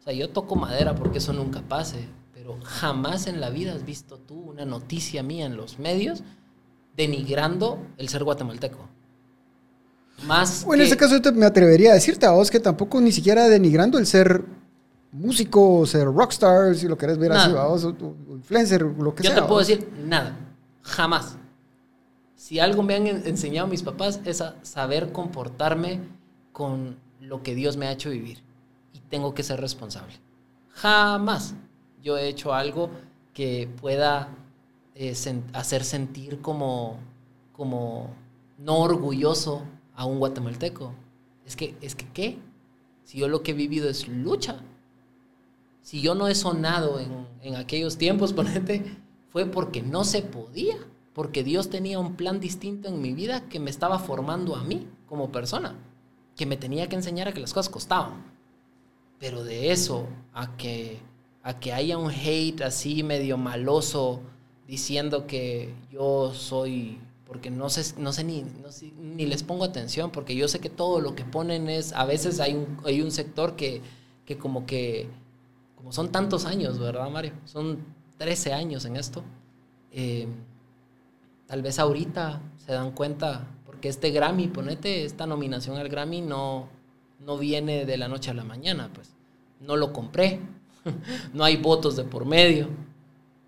O 0.00 0.02
sea, 0.02 0.12
yo 0.12 0.28
toco 0.28 0.56
madera 0.56 0.94
porque 0.94 1.18
eso 1.18 1.32
nunca 1.32 1.62
pase, 1.62 2.06
pero 2.34 2.58
jamás 2.62 3.26
en 3.26 3.40
la 3.40 3.48
vida 3.48 3.72
has 3.72 3.86
visto 3.86 4.18
tú 4.18 4.34
una 4.34 4.66
noticia 4.66 5.22
mía 5.22 5.46
en 5.46 5.56
los 5.56 5.78
medios 5.78 6.22
denigrando 6.96 7.78
el 7.96 8.08
ser 8.08 8.24
guatemalteco. 8.24 8.88
Más 10.26 10.64
bueno, 10.64 10.82
en 10.82 10.86
ese 10.86 10.96
caso 10.96 11.16
me 11.34 11.44
atrevería 11.44 11.90
a 11.90 11.94
decirte 11.94 12.24
a 12.24 12.30
vos 12.30 12.50
que 12.50 12.60
tampoco 12.60 13.00
ni 13.00 13.12
siquiera 13.12 13.48
denigrando 13.48 13.98
el 13.98 14.06
ser 14.06 14.44
músico, 15.12 15.80
o 15.80 15.86
ser 15.86 16.06
rockstar, 16.06 16.74
si 16.74 16.88
lo 16.88 16.98
querés 16.98 17.18
ver 17.18 17.32
así, 17.32 17.52
vos, 17.52 17.84
o, 17.84 17.94
influencer, 18.30 18.82
lo 18.82 19.14
que 19.14 19.22
sea. 19.22 19.34
Yo 19.34 19.42
te 19.42 19.46
puedo 19.46 19.60
decir 19.60 19.88
nada, 20.04 20.36
jamás. 20.82 21.36
Si 22.36 22.58
algo 22.58 22.82
me 22.82 22.94
han 22.94 23.06
enseñado 23.06 23.68
mis 23.68 23.82
papás 23.82 24.20
es 24.24 24.40
a 24.40 24.56
saber 24.62 25.12
comportarme 25.12 26.00
con 26.52 26.96
lo 27.20 27.42
que 27.42 27.54
Dios 27.54 27.76
me 27.76 27.86
ha 27.86 27.92
hecho 27.92 28.10
vivir. 28.10 28.42
Y 28.92 29.00
tengo 29.00 29.34
que 29.34 29.42
ser 29.42 29.60
responsable. 29.60 30.14
Jamás 30.70 31.54
yo 32.02 32.18
he 32.18 32.28
hecho 32.28 32.52
algo 32.52 32.90
que 33.32 33.68
pueda 33.80 34.28
eh, 34.94 35.14
hacer 35.52 35.84
sentir 35.84 36.40
como, 36.40 36.98
como 37.52 38.14
no 38.58 38.78
orgulloso 38.78 39.62
a 39.94 40.04
un 40.04 40.18
guatemalteco. 40.18 40.92
Es 41.44 41.56
que, 41.56 41.76
es 41.80 41.94
que, 41.94 42.08
¿qué? 42.08 42.38
Si 43.04 43.18
yo 43.18 43.28
lo 43.28 43.42
que 43.42 43.50
he 43.50 43.54
vivido 43.54 43.88
es 43.88 44.08
lucha. 44.08 44.60
Si 45.82 46.00
yo 46.00 46.14
no 46.14 46.28
he 46.28 46.34
sonado 46.34 47.00
en, 47.00 47.26
en 47.42 47.56
aquellos 47.56 47.98
tiempos, 47.98 48.32
ponete, 48.34 48.84
fue 49.30 49.46
porque 49.46 49.82
no 49.82 50.04
se 50.04 50.22
podía. 50.22 50.76
Porque 51.12 51.44
Dios 51.44 51.70
tenía 51.70 51.98
un 51.98 52.16
plan 52.16 52.40
distinto 52.40 52.88
en 52.88 53.00
mi 53.00 53.12
vida 53.12 53.48
que 53.48 53.60
me 53.60 53.70
estaba 53.70 53.98
formando 53.98 54.56
a 54.56 54.64
mí 54.64 54.88
como 55.06 55.30
persona. 55.30 55.76
Que 56.34 56.46
me 56.46 56.56
tenía 56.56 56.88
que 56.88 56.96
enseñar 56.96 57.28
a 57.28 57.32
que 57.32 57.40
las 57.40 57.52
cosas 57.52 57.70
costaban. 57.70 58.24
Pero 59.18 59.44
de 59.44 59.70
eso 59.70 60.06
a 60.32 60.56
que, 60.56 60.98
a 61.42 61.58
que 61.60 61.72
haya 61.72 61.98
un 61.98 62.10
hate 62.10 62.62
así 62.62 63.02
medio 63.02 63.38
maloso 63.38 64.22
diciendo 64.66 65.26
que 65.26 65.74
yo 65.90 66.32
soy 66.34 66.98
porque 67.26 67.50
no 67.50 67.68
sé, 67.70 67.94
no 67.98 68.12
sé, 68.12 68.22
ni, 68.22 68.44
ni 68.98 69.26
les 69.26 69.42
pongo 69.42 69.64
atención, 69.64 70.10
porque 70.10 70.36
yo 70.36 70.46
sé 70.46 70.60
que 70.60 70.68
todo 70.68 71.00
lo 71.00 71.14
que 71.14 71.24
ponen 71.24 71.68
es, 71.68 71.92
a 71.92 72.04
veces 72.04 72.38
hay 72.38 72.54
un, 72.54 72.78
hay 72.84 73.00
un 73.00 73.10
sector 73.10 73.56
que, 73.56 73.80
que 74.24 74.36
como 74.36 74.66
que, 74.66 75.08
como 75.74 75.90
son 75.90 76.12
tantos 76.12 76.44
años, 76.44 76.78
¿verdad, 76.78 77.10
Mario? 77.10 77.32
Son 77.44 77.78
13 78.18 78.52
años 78.52 78.84
en 78.84 78.96
esto. 78.96 79.24
Eh, 79.90 80.28
tal 81.46 81.62
vez 81.62 81.78
ahorita 81.78 82.40
se 82.64 82.72
dan 82.72 82.92
cuenta, 82.92 83.48
porque 83.64 83.88
este 83.88 84.10
Grammy, 84.10 84.48
ponete, 84.48 85.04
esta 85.04 85.26
nominación 85.26 85.76
al 85.78 85.88
Grammy 85.88 86.20
no, 86.20 86.68
no 87.18 87.38
viene 87.38 87.86
de 87.86 87.96
la 87.96 88.06
noche 88.06 88.30
a 88.30 88.34
la 88.34 88.44
mañana, 88.44 88.90
pues. 88.94 89.14
No 89.60 89.76
lo 89.76 89.92
compré, 89.92 90.40
no 91.32 91.42
hay 91.42 91.56
votos 91.56 91.96
de 91.96 92.04
por 92.04 92.26
medio 92.26 92.68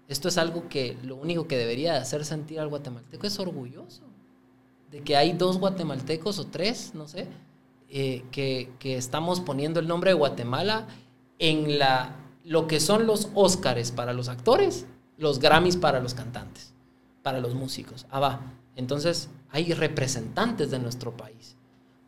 esto 0.09 0.29
es 0.29 0.39
algo 0.39 0.69
que 0.69 0.97
lo 1.03 1.17
único 1.17 1.49
que 1.49 1.57
debería 1.57 1.97
hacer 1.97 2.25
sentir 2.25 2.61
al 2.61 2.69
guatemalteco 2.69 3.27
es 3.27 3.39
orgulloso. 3.39 4.03
De 4.91 5.03
que 5.03 5.17
hay 5.17 5.33
dos 5.33 5.59
guatemaltecos 5.59 6.39
o 6.39 6.47
tres, 6.47 6.93
no 6.95 7.09
sé, 7.09 7.27
eh, 7.89 8.25
que, 8.31 8.71
estamos 8.83 9.41
poniendo 9.41 9.81
el 9.81 9.89
nombre 9.89 10.11
de 10.11 10.15
Guatemala 10.15 10.87
en 11.39 11.79
la, 11.79 12.17
lo 12.45 12.69
que 12.69 12.79
son 12.79 13.07
los 13.07 13.31
Óscares 13.35 13.91
para 13.91 14.13
los 14.13 14.29
actores, 14.29 14.87
los 15.19 15.41
Grammys 15.41 15.77
para 15.77 16.01
los 16.01 16.15
cantantes, 16.15 16.73
para 17.23 17.41
los 17.41 17.55
músicos. 17.55 18.07
Ah, 18.11 18.21
va. 18.21 18.41
Entonces, 18.77 19.29
hay 19.51 19.73
representantes 19.73 20.71
de 20.71 20.79
nuestro 20.79 21.17
país. 21.17 21.57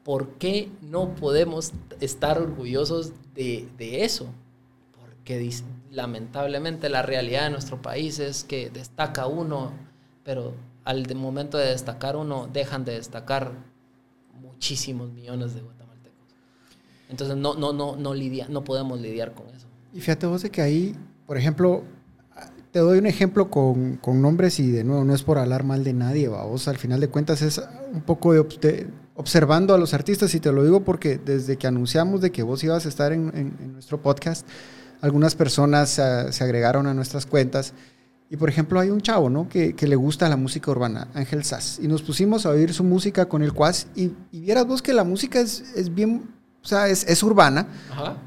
¿Por 0.05 0.35
qué 0.35 0.71
no 0.81 1.15
podemos 1.17 1.73
estar 2.01 2.41
orgullosos 2.41 3.13
de, 3.35 3.69
de 3.77 4.05
eso? 4.05 4.27
Porque 5.01 5.39
lamentablemente 5.91 6.89
la 6.89 7.03
realidad 7.03 7.45
de 7.45 7.51
nuestro 7.51 7.81
país 7.81 8.19
es 8.19 8.45
que 8.45 8.71
destaca 8.71 9.27
uno, 9.27 9.73
pero 10.25 10.55
al 10.85 11.15
momento 11.15 11.59
de 11.59 11.69
destacar 11.69 12.17
uno 12.17 12.49
dejan 12.53 12.85
de 12.85 12.93
destacar 12.93 13.53
muchísimos 14.41 15.13
millones 15.13 15.55
de 15.55 15.61
guatemaltecos. 15.61 16.27
Entonces 17.09 17.37
no, 17.37 17.55
no, 17.55 17.73
no, 17.73 17.97
no, 17.97 18.15
lidia, 18.15 18.47
no 18.49 18.65
podemos 18.65 19.01
lidiar 19.01 19.33
con 19.35 19.49
eso. 19.49 19.67
Y 19.93 20.01
fíjate 20.01 20.27
vos 20.27 20.43
de 20.43 20.51
que 20.51 20.63
ahí, 20.63 20.95
por 21.27 21.37
ejemplo, 21.37 21.85
te 22.71 22.81
doy 22.81 22.99
un 22.99 23.07
ejemplo 23.07 23.51
con, 23.51 23.97
con 23.97 24.21
nombres 24.21 24.61
y 24.61 24.71
de 24.71 24.85
nuevo 24.85 25.05
no 25.05 25.15
es 25.15 25.23
por 25.23 25.39
hablar 25.39 25.65
mal 25.65 25.85
de 25.85 25.95
nadie, 25.95 26.29
vos 26.29 26.69
al 26.69 26.77
final 26.77 27.01
de 27.01 27.09
cuentas 27.09 27.43
es 27.43 27.61
un 27.93 28.03
poco 28.03 28.33
de, 28.33 28.87
observando 29.15 29.75
a 29.75 29.79
los 29.79 29.95
artistas 29.95 30.35
y 30.35 30.41
te 30.41 30.53
lo 30.53 30.63
digo 30.63 30.85
porque 30.85 31.19
desde 31.19 31.57
que 31.57 31.67
anunciamos 31.67 32.21
de 32.21 32.31
que 32.31 32.43
vos 32.43 32.63
ibas 32.63 32.85
a 32.85 32.89
estar 32.89 33.13
en, 33.13 33.31
en 33.35 33.73
nuestro 33.73 34.01
podcast, 34.01 34.47
algunas 35.01 35.35
personas 35.35 35.91
se, 35.91 36.45
agregaron 36.45 36.87
a 36.87 36.95
nuestras 36.95 37.27
cuentas. 37.27 37.73
Y 38.31 38.37
por 38.37 38.49
ejemplo, 38.49 38.79
hay 38.79 38.91
un 38.91 39.01
chavo, 39.01 39.31
¿no? 39.31 39.49
Que, 39.49 39.75
le 39.79 39.97
gusta 39.97 40.29
la 40.29 40.37
música 40.37 40.71
urbana, 40.71 41.09
Ángel 41.15 41.45
Sass. 41.45 41.79
Y 41.83 41.89
nos 41.89 42.03
pusimos 42.03 42.45
a 42.45 42.51
oír 42.51 42.75
su 42.75 42.85
música 42.85 43.27
con 43.27 43.43
el 43.43 43.53
Quas. 43.53 43.87
Y, 43.95 44.13
vieras 44.33 44.67
vos 44.67 44.83
que 44.83 44.93
la 44.93 45.05
música 45.05 45.41
es, 45.41 45.73
es 45.75 45.95
bien, 45.95 46.29
o 46.63 46.67
sea, 46.67 46.89
es, 46.89 47.05
es 47.09 47.23
urbana, 47.23 47.67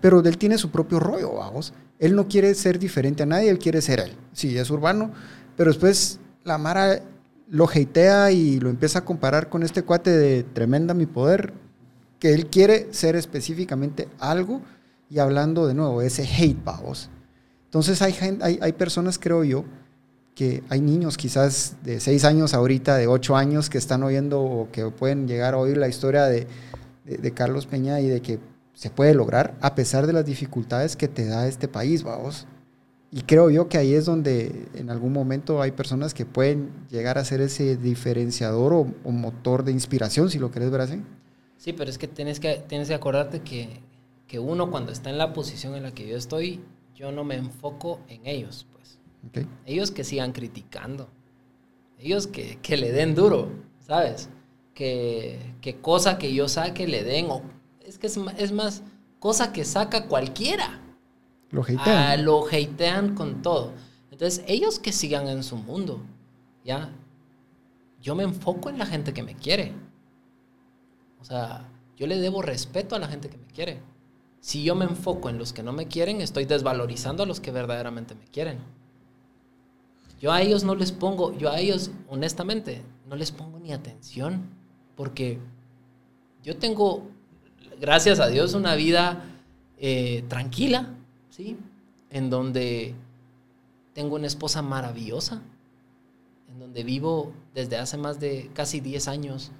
pero 0.02 0.20
él 0.22 0.38
tiene 0.38 0.58
su 0.58 0.72
propio 0.72 1.00
rollo, 1.00 1.34
vamos. 1.36 1.74
Él 2.00 2.16
no 2.16 2.28
quiere 2.28 2.56
ser 2.56 2.80
diferente 2.80 3.24
a 3.24 3.28
nadie, 3.28 3.50
él 3.50 3.60
quiere 3.60 3.82
ser 3.82 4.00
él. 4.00 4.14
Sí, 4.34 4.58
es 4.58 4.72
urbano, 4.72 5.12
pero 5.56 5.70
después 5.70 6.20
la 6.44 6.58
Mara 6.58 7.02
lo 7.48 7.70
hatea 7.70 8.32
y 8.32 8.60
lo 8.60 8.70
empieza 8.70 9.00
a 9.00 9.06
comparar 9.06 9.50
con 9.50 9.62
este 9.62 9.84
cuate 9.84 10.10
de 10.10 10.44
Tremenda 10.44 10.94
Mi 10.94 11.06
Poder, 11.06 11.54
que 12.18 12.34
él 12.34 12.48
quiere 12.48 12.88
ser 12.92 13.16
específicamente 13.16 14.08
algo 14.20 14.62
y 15.12 15.20
hablando 15.20 15.68
de 15.68 15.74
nuevo, 15.74 16.02
ese 16.02 16.24
hate, 16.24 16.64
vamos. 16.64 17.10
Entonces 17.66 18.02
hay, 18.02 18.16
hay, 18.42 18.60
hay 18.62 18.72
personas, 18.72 19.20
creo 19.20 19.44
yo, 19.44 19.66
que 20.36 20.64
hay 20.70 20.80
niños 20.80 21.18
quizás 21.18 21.76
de 21.84 22.00
6 22.00 22.24
años 22.24 22.54
ahorita, 22.54 22.96
de 22.96 23.08
8 23.08 23.36
años, 23.36 23.70
que 23.70 23.78
están 23.78 24.04
oyendo 24.04 24.42
o 24.42 24.72
que 24.72 24.90
pueden 24.90 25.28
llegar 25.28 25.54
a 25.54 25.58
oír 25.58 25.76
la 25.76 25.90
historia 25.90 26.24
de, 26.28 26.48
de, 27.04 27.32
Carlos 27.34 27.66
Peña 27.66 28.00
y 28.00 28.08
de 28.08 28.22
que 28.22 28.40
se 28.74 28.90
puede 28.90 29.14
lograr 29.14 29.58
a 29.60 29.76
pesar 29.76 30.08
de 30.08 30.14
las 30.14 30.26
dificultades 30.26 30.96
que 30.96 31.10
te 31.10 31.26
da 31.26 31.46
este 31.46 31.68
país, 31.68 32.04
vamos. 32.04 32.48
Y 33.12 33.24
creo 33.24 33.50
yo 33.50 33.68
que 33.68 33.78
ahí 33.78 33.94
es 33.94 34.06
donde 34.06 34.70
en 34.76 34.90
algún 34.90 35.12
momento 35.12 35.62
hay 35.62 35.72
personas 35.72 36.14
que 36.14 36.26
pueden 36.26 36.70
llegar 36.90 37.18
a 37.18 37.26
ser 37.26 37.42
ese 37.42 37.76
diferenciador 37.76 38.72
o, 38.72 38.88
o 39.04 39.12
motor 39.12 39.66
de 39.66 39.74
inspiración, 39.74 40.30
si 40.30 40.40
lo 40.40 40.52
querés 40.52 40.72
ver 40.72 40.80
así. 40.80 41.04
Sí, 41.58 41.74
pero 41.74 41.90
es 41.90 41.98
que 41.98 42.08
tienes 42.08 42.40
que, 42.40 42.64
tienes 42.70 42.88
que 42.88 42.94
acordarte 42.94 43.42
que 43.42 43.82
que 44.32 44.40
uno 44.40 44.72
cuando 44.72 44.94
está 44.94 45.10
en 45.10 45.18
la 45.18 45.34
posición 45.34 45.76
en 45.76 45.84
la 45.84 45.92
que 45.92 46.08
yo 46.08 46.16
estoy, 46.16 46.62
yo 46.96 47.12
no 47.12 47.26
me 47.26 47.36
enfoco 47.36 48.00
en 48.08 48.26
ellos, 48.26 48.66
pues. 48.72 48.98
Ellos 49.66 49.92
que 49.92 50.06
sigan 50.06 50.32
criticando. 50.32 51.10
Ellos 52.00 52.28
que, 52.28 52.58
que 52.62 52.78
le 52.78 52.94
den 52.94 53.14
duro, 53.14 53.50
¿sabes? 53.86 54.30
Que, 54.74 55.38
que, 55.60 55.82
cosa 55.82 56.18
que 56.18 56.34
yo 56.34 56.48
saque 56.48 56.88
le 56.88 57.04
den. 57.04 57.30
O, 57.30 57.42
es 57.82 58.00
que 58.00 58.08
es, 58.08 58.18
es 58.38 58.54
más, 58.54 58.84
cosa 59.20 59.52
que 59.52 59.66
saca 59.66 60.08
cualquiera. 60.08 60.80
Lo 61.50 61.64
hatean. 61.64 61.82
Ah, 61.90 62.16
lo 62.16 62.48
hatean 62.48 63.16
con 63.16 63.42
todo. 63.42 63.74
Entonces, 64.12 64.46
ellos 64.48 64.80
que 64.80 64.94
sigan 64.94 65.28
en 65.28 65.44
su 65.44 65.58
mundo, 65.58 66.00
¿ya? 66.64 66.90
Yo 68.02 68.16
me 68.16 68.24
enfoco 68.24 68.70
en 68.70 68.78
la 68.78 68.86
gente 68.86 69.14
que 69.14 69.24
me 69.24 69.36
quiere. 69.36 69.74
O 71.20 71.26
sea, 71.26 71.68
yo 71.98 72.08
le 72.08 72.18
debo 72.18 72.42
respeto 72.42 72.96
a 72.96 73.00
la 73.00 73.10
gente 73.10 73.28
que 73.28 73.38
me 73.38 73.48
quiere. 73.48 73.91
Si 74.42 74.64
yo 74.64 74.74
me 74.74 74.86
enfoco 74.86 75.30
en 75.30 75.38
los 75.38 75.54
que 75.54 75.62
no 75.62 75.72
me 75.72 75.88
quieren, 75.88 76.20
estoy 76.20 76.46
desvalorizando 76.46 77.24
a 77.24 77.26
los 77.28 77.40
que 77.40 77.52
verdaderamente 77.52 78.16
me 78.16 78.26
quieren. 78.26 78.58
Yo 80.20 80.32
a 80.32 80.42
ellos 80.42 80.64
no 80.64 80.74
les 80.74 80.92
pongo, 80.92 81.38
yo 81.38 81.52
a 81.52 81.60
ellos, 81.60 81.92
honestamente, 82.10 82.82
no 83.08 83.16
les 83.16 83.32
pongo 83.32 83.60
ni 83.60 83.72
atención, 83.72 84.50
porque 84.96 85.40
yo 86.44 86.58
tengo, 86.58 87.08
gracias 87.80 88.20
a 88.20 88.28
Dios, 88.28 88.56
una 88.56 88.76
vida 88.76 89.24
eh, 89.78 90.24
tranquila, 90.28 90.96
¿sí? 91.30 91.58
En 92.10 92.32
donde 92.32 92.96
tengo 93.94 94.16
una 94.16 94.28
esposa 94.28 94.64
maravillosa, 94.64 95.44
en 96.50 96.60
donde 96.60 96.84
vivo 96.84 97.32
desde 97.54 97.78
hace 97.78 97.98
más 97.98 98.20
de 98.20 98.50
casi 98.54 98.80
10 98.80 99.08
años 99.08 99.52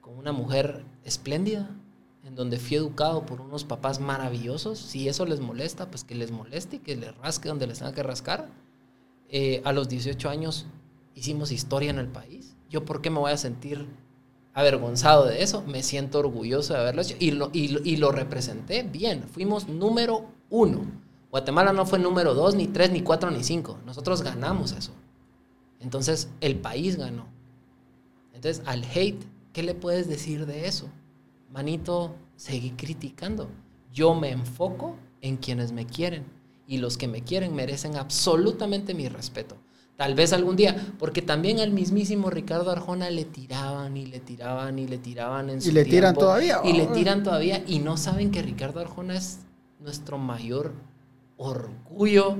con 0.00 0.16
una 0.16 0.32
mujer 0.32 0.84
espléndida, 1.04 1.70
en 2.24 2.34
donde 2.34 2.58
fui 2.58 2.76
educado 2.76 3.26
por 3.26 3.40
unos 3.40 3.64
papás 3.64 4.00
maravillosos. 4.00 4.78
Si 4.78 5.08
eso 5.08 5.26
les 5.26 5.40
molesta, 5.40 5.90
pues 5.90 6.04
que 6.04 6.14
les 6.14 6.30
moleste 6.30 6.76
y 6.76 6.78
que 6.78 6.96
les 6.96 7.16
rasque 7.18 7.48
donde 7.48 7.66
les 7.66 7.78
tenga 7.78 7.92
que 7.92 8.02
rascar. 8.02 8.48
Eh, 9.28 9.60
a 9.64 9.72
los 9.72 9.88
18 9.88 10.28
años 10.28 10.66
hicimos 11.14 11.52
historia 11.52 11.90
en 11.90 11.98
el 11.98 12.08
país. 12.08 12.56
¿Yo 12.70 12.84
por 12.84 13.02
qué 13.02 13.10
me 13.10 13.18
voy 13.18 13.32
a 13.32 13.36
sentir 13.36 13.86
avergonzado 14.54 15.26
de 15.26 15.42
eso? 15.42 15.62
Me 15.66 15.82
siento 15.82 16.18
orgulloso 16.18 16.72
de 16.72 16.80
haberlo 16.80 17.02
hecho 17.02 17.16
y 17.18 17.32
lo, 17.32 17.50
y 17.52 17.96
lo 17.96 18.10
representé 18.10 18.82
bien. 18.82 19.24
Fuimos 19.24 19.68
número 19.68 20.24
uno. 20.48 20.84
Guatemala 21.30 21.72
no 21.72 21.84
fue 21.84 21.98
número 21.98 22.32
dos, 22.32 22.54
ni 22.54 22.68
tres, 22.68 22.90
ni 22.90 23.02
cuatro, 23.02 23.30
ni 23.30 23.42
cinco. 23.44 23.78
Nosotros 23.84 24.22
ganamos 24.22 24.72
eso. 24.72 24.92
Entonces 25.80 26.30
el 26.40 26.56
país 26.56 26.96
ganó. 26.96 27.26
Entonces 28.32 28.62
al 28.66 28.82
hate, 28.84 29.22
¿qué 29.52 29.62
le 29.62 29.74
puedes 29.74 30.08
decir 30.08 30.46
de 30.46 30.66
eso? 30.66 30.88
Manito, 31.54 32.16
seguí 32.36 32.72
criticando. 32.72 33.48
Yo 33.92 34.14
me 34.14 34.30
enfoco 34.30 34.96
en 35.22 35.36
quienes 35.36 35.70
me 35.72 35.86
quieren 35.86 36.24
y 36.66 36.78
los 36.78 36.98
que 36.98 37.06
me 37.06 37.22
quieren 37.22 37.54
merecen 37.54 37.96
absolutamente 37.96 38.92
mi 38.92 39.08
respeto. 39.08 39.56
Tal 39.96 40.16
vez 40.16 40.32
algún 40.32 40.56
día, 40.56 40.92
porque 40.98 41.22
también 41.22 41.60
al 41.60 41.70
mismísimo 41.70 42.28
Ricardo 42.28 42.72
Arjona 42.72 43.08
le 43.10 43.24
tiraban 43.24 43.96
y 43.96 44.06
le 44.06 44.18
tiraban 44.18 44.80
y 44.80 44.88
le 44.88 44.98
tiraban 44.98 45.48
en 45.48 45.62
su 45.62 45.68
Y 45.68 45.72
le 45.72 45.84
tiran 45.84 46.14
todavía. 46.14 46.60
Y 46.64 46.72
le 46.72 46.86
tiran 46.88 47.22
todavía 47.22 47.62
y 47.64 47.78
no 47.78 47.96
saben 47.96 48.32
que 48.32 48.42
Ricardo 48.42 48.80
Arjona 48.80 49.16
es 49.16 49.38
nuestro 49.78 50.18
mayor 50.18 50.72
orgullo. 51.36 52.36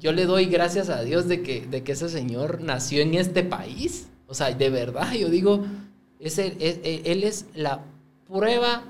Yo 0.00 0.10
le 0.10 0.26
doy 0.26 0.46
gracias 0.46 0.88
a 0.88 1.02
Dios 1.02 1.28
de 1.28 1.42
que, 1.42 1.64
de 1.64 1.84
que 1.84 1.92
ese 1.92 2.08
señor 2.08 2.60
nació 2.60 3.02
en 3.02 3.14
este 3.14 3.44
país. 3.44 4.08
O 4.26 4.34
sea, 4.34 4.50
de 4.52 4.68
verdad, 4.68 5.12
yo 5.12 5.28
digo, 5.28 5.64
ese, 6.18 6.56
él 7.04 7.22
es 7.22 7.46
la 7.54 7.84
prueba 8.32 8.84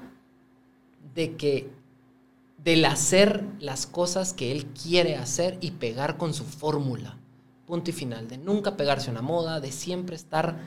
de 1.15 1.37
que 1.37 1.69
del 2.63 2.85
hacer 2.85 3.45
las 3.59 3.87
cosas 3.87 4.33
que 4.33 4.53
él 4.53 4.67
quiere 4.67 5.17
hacer 5.17 5.59
y 5.61 5.73
pegar 5.73 6.17
con 6.17 6.33
su 6.33 6.45
fórmula. 6.45 7.19
Punto 7.67 7.91
y 7.91 7.93
final. 7.93 8.29
De 8.29 8.39
nunca 8.39 8.77
pegarse 8.77 9.11
una 9.11 9.23
moda, 9.23 9.61
de 9.61 9.73
siempre 9.73 10.15
estar 10.15 10.59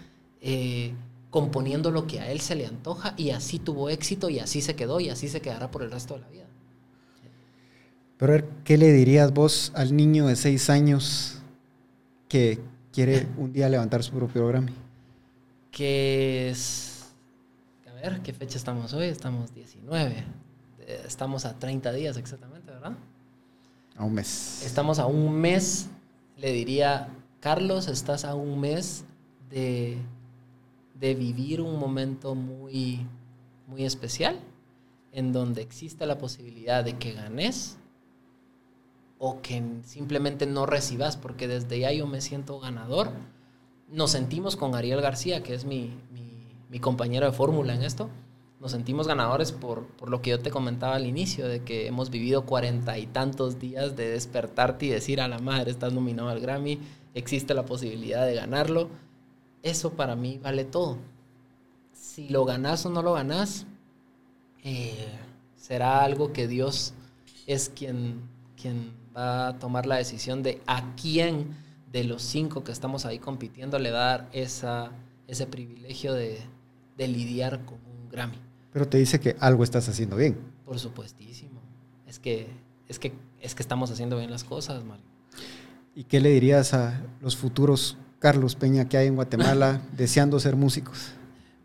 eh, 0.41 0.93
componiendo 1.29 1.91
lo 1.91 2.05
que 2.05 2.19
a 2.19 2.31
él 2.31 2.41
se 2.41 2.55
le 2.55 2.65
antoja 2.65 3.13
y 3.17 3.29
así 3.29 3.59
tuvo 3.59 3.89
éxito 3.89 4.29
y 4.29 4.39
así 4.39 4.61
se 4.61 4.75
quedó 4.75 4.99
y 4.99 5.09
así 5.09 5.29
se 5.29 5.41
quedará 5.41 5.71
por 5.71 5.83
el 5.83 5.91
resto 5.91 6.15
de 6.15 6.19
la 6.21 6.27
vida. 6.29 6.45
Pero, 8.17 8.47
¿qué 8.63 8.77
le 8.77 8.91
dirías 8.91 9.33
vos 9.33 9.71
al 9.75 9.95
niño 9.95 10.27
de 10.27 10.35
seis 10.35 10.69
años 10.69 11.39
que 12.27 12.59
quiere 12.91 13.27
un 13.37 13.53
día 13.53 13.69
levantar 13.69 14.03
su 14.03 14.11
propio 14.11 14.47
Grammy? 14.47 14.73
Que 15.71 16.49
es 16.49 16.94
¿qué 18.23 18.33
fecha 18.33 18.57
estamos 18.57 18.93
hoy? 18.93 19.07
Estamos 19.07 19.53
19. 19.53 20.23
Eh, 20.79 21.03
estamos 21.07 21.45
a 21.45 21.57
30 21.57 21.91
días 21.91 22.17
exactamente, 22.17 22.71
¿verdad? 22.71 22.95
A 23.97 24.03
un 24.03 24.13
mes. 24.13 24.63
Estamos 24.63 24.99
a 24.99 25.07
un 25.07 25.33
mes, 25.33 25.87
le 26.37 26.51
diría, 26.51 27.09
Carlos, 27.39 27.87
estás 27.87 28.23
a 28.23 28.35
un 28.35 28.59
mes 28.59 29.05
de, 29.49 29.97
de 30.93 31.15
vivir 31.15 31.61
un 31.61 31.79
momento 31.79 32.35
muy, 32.35 33.07
muy 33.67 33.85
especial, 33.85 34.39
en 35.11 35.33
donde 35.33 35.63
existe 35.63 36.05
la 36.05 36.19
posibilidad 36.19 36.83
de 36.83 36.97
que 36.97 37.13
ganes 37.13 37.77
o 39.17 39.41
que 39.41 39.63
simplemente 39.83 40.45
no 40.45 40.67
recibas, 40.67 41.17
porque 41.17 41.47
desde 41.47 41.79
ya 41.79 41.91
yo 41.91 42.05
me 42.05 42.21
siento 42.21 42.59
ganador. 42.59 43.09
Nos 43.89 44.11
sentimos 44.11 44.55
con 44.55 44.75
Ariel 44.75 45.01
García, 45.01 45.41
que 45.41 45.55
es 45.55 45.65
mi 45.65 45.91
mi 46.11 46.24
compañero 46.79 47.25
de 47.25 47.31
fórmula 47.31 47.73
en 47.73 47.83
esto, 47.83 48.09
nos 48.59 48.71
sentimos 48.71 49.07
ganadores 49.07 49.51
por, 49.51 49.85
por, 49.85 50.09
lo 50.09 50.21
que 50.21 50.31
yo 50.31 50.39
te 50.39 50.49
comentaba 50.49 50.95
al 50.95 51.05
inicio, 51.05 51.47
de 51.47 51.63
que 51.63 51.87
hemos 51.87 52.09
vivido 52.09 52.45
cuarenta 52.45 52.97
y 52.97 53.05
tantos 53.05 53.59
días 53.59 53.95
de 53.95 54.09
despertarte 54.09 54.85
y 54.85 54.89
decir 54.89 55.21
a 55.21 55.27
la 55.27 55.39
madre, 55.39 55.71
estás 55.71 55.93
nominado 55.93 56.29
al 56.29 56.39
Grammy, 56.39 56.79
existe 57.13 57.53
la 57.53 57.65
posibilidad 57.65 58.25
de 58.25 58.35
ganarlo. 58.35 58.89
Eso 59.61 59.93
para 59.93 60.15
mí 60.15 60.39
vale 60.41 60.63
todo. 60.63 60.97
Si 61.93 62.29
lo 62.29 62.45
ganas 62.45 62.85
o 62.85 62.89
no 62.89 63.01
lo 63.01 63.13
ganas, 63.13 63.65
eh, 64.63 65.09
será 65.55 66.03
algo 66.03 66.33
que 66.33 66.47
Dios 66.47 66.93
es 67.47 67.69
quien, 67.69 68.21
quien 68.59 68.93
va 69.15 69.49
a 69.49 69.59
tomar 69.59 69.85
la 69.85 69.97
decisión 69.97 70.43
de 70.43 70.61
a 70.65 70.95
quién 70.95 71.55
de 71.91 72.03
los 72.03 72.21
cinco 72.21 72.63
que 72.63 72.71
estamos 72.71 73.05
ahí 73.05 73.19
compitiendo 73.19 73.79
le 73.79 73.91
va 73.91 73.99
a 73.99 74.17
dar 74.17 74.29
esa, 74.33 74.91
ese 75.27 75.47
privilegio 75.47 76.13
de, 76.13 76.39
de 76.97 77.07
lidiar 77.07 77.65
con 77.65 77.75
un 77.75 78.09
Grammy. 78.09 78.37
Pero 78.71 78.87
te 78.87 78.97
dice 78.97 79.19
que 79.19 79.35
algo 79.39 79.63
estás 79.63 79.87
haciendo 79.87 80.15
bien. 80.15 80.37
Por 80.65 80.79
supuestísimo. 80.79 81.61
Es 82.07 82.19
que, 82.19 82.47
es 82.87 82.99
que, 82.99 83.13
es 83.41 83.55
que 83.55 83.61
estamos 83.61 83.91
haciendo 83.91 84.17
bien 84.17 84.31
las 84.31 84.43
cosas, 84.43 84.83
Mario. 84.83 85.05
¿Y 85.95 86.03
qué 86.03 86.19
le 86.19 86.29
dirías 86.29 86.73
a 86.73 87.01
los 87.21 87.37
futuros 87.37 87.97
Carlos 88.19 88.55
Peña 88.55 88.89
que 88.89 88.97
hay 88.97 89.07
en 89.07 89.15
Guatemala 89.15 89.81
deseando 89.97 90.39
ser 90.39 90.55
músicos? 90.55 91.11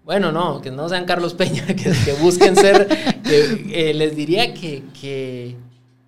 Bueno, 0.05 0.33
no, 0.33 0.61
que 0.61 0.71
no 0.71 0.89
sean 0.89 1.05
Carlos 1.05 1.35
Peña, 1.35 1.67
que, 1.75 2.13
busquen 2.21 2.57
ser. 2.57 2.89
que, 3.23 3.91
eh, 3.91 3.95
les 3.95 4.17
diría 4.17 4.55
que, 4.55 4.85
que, 5.01 5.57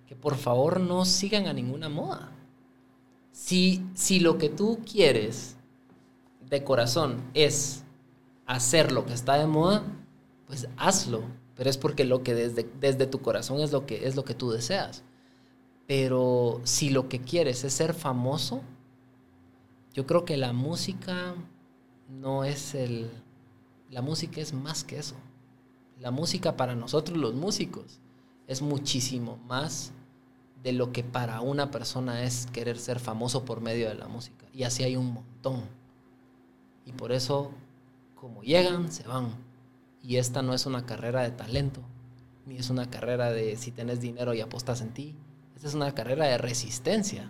que, 0.07 0.15
por 0.15 0.35
favor 0.35 0.79
no 0.79 1.05
sigan 1.05 1.47
a 1.47 1.53
ninguna 1.53 1.89
moda. 1.89 2.31
Si, 3.31 3.85
si 3.93 4.19
lo 4.19 4.37
que 4.37 4.49
tú 4.49 4.79
quieres 4.89 5.55
de 6.49 6.63
corazón 6.63 7.17
es 7.33 7.82
hacer 8.55 8.91
lo 8.91 9.05
que 9.05 9.13
está 9.13 9.35
de 9.37 9.47
moda, 9.47 9.83
pues 10.47 10.67
hazlo. 10.77 11.23
Pero 11.55 11.69
es 11.69 11.77
porque 11.77 12.03
lo 12.03 12.23
que 12.23 12.33
desde, 12.33 12.69
desde 12.79 13.05
tu 13.05 13.21
corazón 13.21 13.59
es 13.59 13.71
lo, 13.71 13.85
que, 13.85 14.07
es 14.07 14.15
lo 14.15 14.23
que 14.25 14.33
tú 14.33 14.51
deseas. 14.51 15.03
Pero 15.87 16.61
si 16.63 16.89
lo 16.89 17.09
que 17.09 17.19
quieres 17.19 17.63
es 17.63 17.73
ser 17.73 17.93
famoso, 17.93 18.61
yo 19.93 20.05
creo 20.07 20.25
que 20.25 20.37
la 20.37 20.53
música 20.53 21.35
no 22.09 22.43
es 22.43 22.73
el... 22.73 23.09
La 23.91 24.01
música 24.01 24.41
es 24.41 24.53
más 24.53 24.83
que 24.83 24.97
eso. 24.97 25.15
La 25.99 26.09
música 26.09 26.57
para 26.57 26.75
nosotros 26.75 27.17
los 27.17 27.35
músicos 27.35 27.99
es 28.47 28.61
muchísimo 28.61 29.37
más 29.47 29.91
de 30.63 30.71
lo 30.71 30.91
que 30.91 31.03
para 31.03 31.41
una 31.41 31.69
persona 31.69 32.23
es 32.23 32.47
querer 32.47 32.79
ser 32.79 32.99
famoso 32.99 33.45
por 33.45 33.61
medio 33.61 33.89
de 33.89 33.95
la 33.95 34.07
música. 34.07 34.47
Y 34.53 34.63
así 34.63 34.83
hay 34.83 34.95
un 34.95 35.13
montón. 35.13 35.61
Y 36.85 36.93
por 36.93 37.11
eso 37.11 37.51
como 38.23 38.41
llegan, 38.41 38.89
se 38.89 39.03
van. 39.03 39.31
Y 40.01 40.15
esta 40.15 40.41
no 40.41 40.53
es 40.53 40.65
una 40.65 40.85
carrera 40.85 41.23
de 41.23 41.31
talento, 41.31 41.81
ni 42.45 42.55
es 42.55 42.69
una 42.69 42.89
carrera 42.89 43.31
de 43.31 43.57
si 43.57 43.71
tienes 43.71 43.99
dinero 43.99 44.33
y 44.33 44.39
apostas 44.39 44.79
en 44.79 44.93
ti. 44.93 45.13
Esta 45.57 45.67
es 45.67 45.73
una 45.73 45.93
carrera 45.93 46.27
de 46.27 46.37
resistencia. 46.37 47.29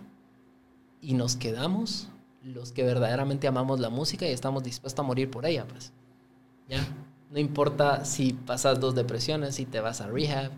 Y 1.00 1.14
nos 1.14 1.34
quedamos 1.34 2.10
los 2.44 2.70
que 2.70 2.84
verdaderamente 2.84 3.48
amamos 3.48 3.80
la 3.80 3.90
música 3.90 4.24
y 4.24 4.30
estamos 4.30 4.62
dispuestos 4.62 5.04
a 5.04 5.06
morir 5.06 5.32
por 5.32 5.46
ella, 5.46 5.66
pues. 5.66 5.92
¿Ya? 6.68 6.86
No 7.28 7.40
importa 7.40 8.04
si 8.04 8.32
pasas 8.32 8.78
dos 8.78 8.94
depresiones, 8.94 9.56
si 9.56 9.66
te 9.66 9.80
vas 9.80 10.00
a 10.00 10.06
rehab, 10.06 10.52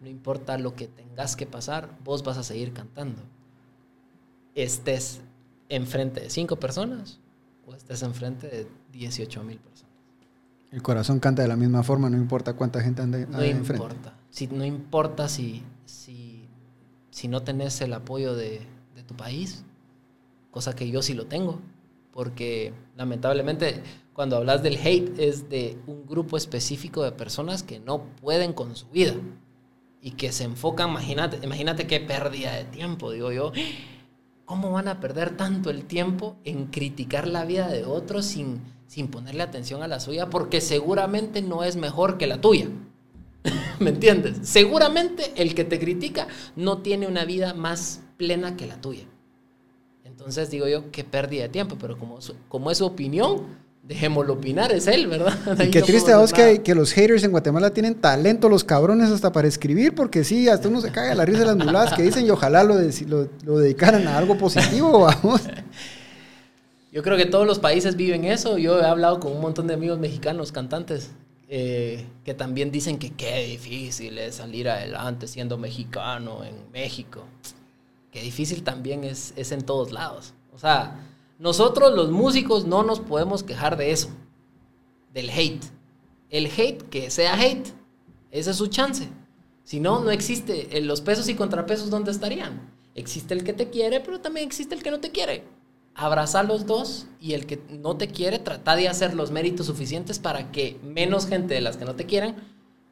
no 0.00 0.08
importa 0.08 0.56
lo 0.56 0.74
que 0.74 0.88
tengas 0.88 1.36
que 1.36 1.44
pasar, 1.44 1.98
vos 2.02 2.22
vas 2.22 2.38
a 2.38 2.44
seguir 2.44 2.72
cantando. 2.72 3.20
Estés 4.54 5.20
enfrente 5.68 6.22
de 6.22 6.30
cinco 6.30 6.56
personas 6.56 7.20
o 7.66 7.74
estés 7.74 8.02
enfrente 8.02 8.48
de 8.48 8.81
18 8.92 9.42
mil 9.44 9.58
personas. 9.58 9.92
El 10.70 10.82
corazón 10.82 11.20
canta 11.20 11.42
de 11.42 11.48
la 11.48 11.56
misma 11.56 11.82
forma, 11.82 12.08
no 12.08 12.16
importa 12.16 12.54
cuánta 12.54 12.80
gente 12.80 13.02
ande 13.02 13.26
No 13.26 13.44
importa. 13.44 14.14
Si, 14.30 14.46
no 14.46 14.64
importa 14.64 15.28
si, 15.28 15.62
si, 15.84 16.48
si 17.10 17.28
no 17.28 17.42
tenés 17.42 17.80
el 17.82 17.92
apoyo 17.92 18.34
de, 18.34 18.62
de, 18.94 19.02
tu 19.02 19.14
país, 19.14 19.64
cosa 20.50 20.74
que 20.74 20.90
yo 20.90 21.02
sí 21.02 21.12
lo 21.12 21.26
tengo, 21.26 21.60
porque 22.12 22.72
lamentablemente 22.96 23.82
cuando 24.14 24.36
hablas 24.36 24.62
del 24.62 24.76
hate 24.76 25.18
es 25.18 25.48
de 25.48 25.78
un 25.86 26.06
grupo 26.06 26.36
específico 26.36 27.02
de 27.02 27.12
personas 27.12 27.62
que 27.62 27.80
no 27.80 28.04
pueden 28.20 28.52
con 28.52 28.76
su 28.76 28.86
vida 28.88 29.14
y 30.00 30.12
que 30.12 30.32
se 30.32 30.44
enfocan, 30.44 30.90
imagínate, 30.90 31.38
imagínate 31.42 31.86
qué 31.86 32.00
pérdida 32.00 32.52
de 32.54 32.64
tiempo, 32.64 33.12
digo 33.12 33.30
yo. 33.30 33.52
¿Cómo 34.44 34.72
van 34.72 34.88
a 34.88 35.00
perder 35.00 35.36
tanto 35.36 35.70
el 35.70 35.84
tiempo 35.84 36.36
en 36.44 36.66
criticar 36.66 37.26
la 37.26 37.44
vida 37.44 37.68
de 37.68 37.84
otros 37.84 38.26
sin 38.26 38.60
sin 38.92 39.08
ponerle 39.08 39.42
atención 39.42 39.82
a 39.82 39.88
la 39.88 40.00
suya 40.00 40.28
porque 40.28 40.60
seguramente 40.60 41.40
no 41.40 41.64
es 41.64 41.76
mejor 41.76 42.18
que 42.18 42.26
la 42.26 42.42
tuya. 42.42 42.66
¿Me 43.80 43.88
entiendes? 43.88 44.40
Seguramente 44.42 45.32
el 45.36 45.54
que 45.54 45.64
te 45.64 45.78
critica 45.80 46.28
no 46.56 46.82
tiene 46.82 47.06
una 47.06 47.24
vida 47.24 47.54
más 47.54 48.00
plena 48.18 48.54
que 48.54 48.66
la 48.66 48.82
tuya. 48.82 49.04
Entonces 50.04 50.50
digo 50.50 50.68
yo, 50.68 50.90
qué 50.90 51.04
pérdida 51.04 51.44
de 51.44 51.48
tiempo, 51.48 51.78
pero 51.80 51.98
como, 51.98 52.18
como 52.50 52.70
es 52.70 52.76
su 52.76 52.84
opinión, 52.84 53.46
dejémoslo 53.82 54.34
opinar, 54.34 54.70
es 54.72 54.86
él, 54.86 55.06
¿verdad? 55.06 55.38
Y 55.66 55.70
qué 55.70 55.80
triste 55.80 56.14
vos 56.14 56.34
que, 56.34 56.60
que, 56.60 56.74
los 56.74 56.92
haters 56.92 57.24
en 57.24 57.30
Guatemala 57.30 57.70
tienen 57.70 57.94
talento, 57.94 58.50
los 58.50 58.62
cabrones, 58.62 59.08
hasta 59.08 59.32
para 59.32 59.48
escribir, 59.48 59.94
porque 59.94 60.22
sí, 60.22 60.50
hasta 60.50 60.68
uno 60.68 60.82
se 60.82 60.92
caga 60.92 61.14
la 61.14 61.24
risa 61.24 61.40
de 61.40 61.46
las 61.46 61.56
muladas 61.56 61.94
que 61.94 62.02
dicen 62.02 62.26
y 62.26 62.30
ojalá 62.30 62.62
lo, 62.62 62.74
lo, 62.74 63.28
lo 63.42 63.58
dedicaran 63.58 64.06
a 64.06 64.18
algo 64.18 64.36
positivo, 64.36 65.00
vamos. 65.22 65.40
Yo 66.92 67.02
creo 67.02 67.16
que 67.16 67.24
todos 67.24 67.46
los 67.46 67.58
países 67.58 67.96
viven 67.96 68.26
eso. 68.26 68.58
Yo 68.58 68.78
he 68.78 68.84
hablado 68.84 69.18
con 69.18 69.32
un 69.32 69.40
montón 69.40 69.66
de 69.66 69.74
amigos 69.74 69.98
mexicanos, 69.98 70.52
cantantes, 70.52 71.12
eh, 71.48 72.06
que 72.22 72.34
también 72.34 72.70
dicen 72.70 72.98
que 72.98 73.10
qué 73.10 73.46
difícil 73.46 74.18
es 74.18 74.34
salir 74.36 74.68
adelante 74.68 75.26
siendo 75.26 75.56
mexicano 75.56 76.44
en 76.44 76.70
México. 76.70 77.24
Qué 78.10 78.20
difícil 78.20 78.62
también 78.62 79.04
es, 79.04 79.32
es 79.36 79.52
en 79.52 79.62
todos 79.62 79.90
lados. 79.90 80.34
O 80.52 80.58
sea, 80.58 81.00
nosotros 81.38 81.94
los 81.94 82.10
músicos 82.10 82.66
no 82.66 82.82
nos 82.82 83.00
podemos 83.00 83.42
quejar 83.42 83.78
de 83.78 83.90
eso, 83.90 84.10
del 85.14 85.30
hate. 85.30 85.64
El 86.28 86.46
hate, 86.46 86.82
que 86.90 87.10
sea 87.10 87.40
hate, 87.40 87.68
esa 88.30 88.50
es 88.50 88.56
su 88.58 88.66
chance. 88.66 89.08
Si 89.64 89.80
no, 89.80 90.00
no 90.00 90.10
existe. 90.10 90.78
Los 90.82 91.00
pesos 91.00 91.26
y 91.30 91.34
contrapesos, 91.34 91.88
¿dónde 91.88 92.10
estarían? 92.10 92.70
Existe 92.94 93.32
el 93.32 93.44
que 93.44 93.54
te 93.54 93.70
quiere, 93.70 94.00
pero 94.00 94.20
también 94.20 94.46
existe 94.46 94.74
el 94.74 94.82
que 94.82 94.90
no 94.90 95.00
te 95.00 95.10
quiere 95.10 95.42
abraza 95.94 96.42
los 96.42 96.66
dos 96.66 97.06
y 97.20 97.34
el 97.34 97.46
que 97.46 97.60
no 97.70 97.96
te 97.96 98.08
quiere, 98.08 98.38
trata 98.38 98.76
de 98.76 98.88
hacer 98.88 99.14
los 99.14 99.30
méritos 99.30 99.66
suficientes 99.66 100.18
para 100.18 100.50
que 100.50 100.78
menos 100.82 101.26
gente 101.26 101.54
de 101.54 101.60
las 101.60 101.76
que 101.76 101.84
no 101.84 101.94
te 101.94 102.06
quieran, 102.06 102.36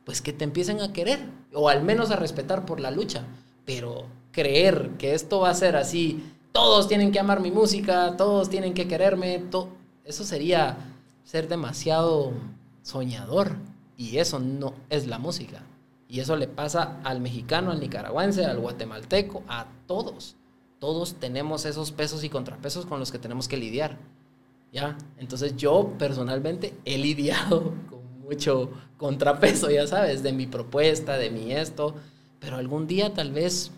pues 0.05 0.21
que 0.23 0.33
te 0.33 0.45
empiecen 0.45 0.81
a 0.81 0.93
querer 0.93 1.21
o 1.53 1.69
al 1.69 1.83
menos 1.83 2.11
a 2.11 2.17
respetar 2.17 2.67
por 2.67 2.81
la 2.81 2.91
lucha. 2.91 3.25
Pero 3.65 4.07
creer 4.33 4.91
que 4.99 5.15
esto 5.15 5.41
va 5.41 5.51
a 5.51 5.55
ser 5.55 5.77
así, 5.77 6.25
todos 6.53 6.89
tienen 6.89 7.13
que 7.13 7.21
amar 7.21 7.41
mi 7.41 7.51
música, 7.51 8.17
todos 8.17 8.51
tienen 8.51 8.75
que 8.75 8.89
quererme, 8.89 9.45
eso 10.05 10.25
sería 10.25 10.77
ser 11.25 11.49
demasiado 11.49 12.33
soñador 12.83 13.57
y 13.97 14.19
eso 14.19 14.39
no 14.39 14.75
es 14.89 15.07
la 15.07 15.19
música. 15.19 15.63
Y 16.09 16.19
eso 16.19 16.35
le 16.35 16.49
pasa 16.49 17.01
al 17.05 17.21
mexicano, 17.21 17.71
al 17.71 17.79
nicaragüense, 17.79 18.45
al 18.45 18.59
guatemalteco, 18.59 19.45
a 19.47 19.67
todos 19.87 20.35
todos 20.81 21.15
tenemos 21.15 21.67
esos 21.67 21.93
pesos 21.93 22.25
y 22.25 22.29
contrapesos 22.29 22.87
con 22.87 22.99
los 22.99 23.13
que 23.13 23.19
tenemos 23.19 23.47
que 23.47 23.57
lidiar. 23.57 23.99
¿Ya? 24.73 24.97
Entonces 25.19 25.57
yo 25.57 25.95
personalmente 25.99 26.75
he 26.85 26.97
lidiado 26.97 27.75
con 27.91 28.21
mucho 28.23 28.71
contrapeso, 28.97 29.71
ya 29.71 29.87
sabes, 29.87 30.23
de 30.23 30.33
mi 30.33 30.47
propuesta, 30.47 31.17
de 31.17 31.31
mi 31.31 31.53
esto, 31.53 31.95
pero 32.39 32.57
algún 32.57 32.87
día 32.87 33.13
tal 33.13 33.33
vez, 33.33 33.71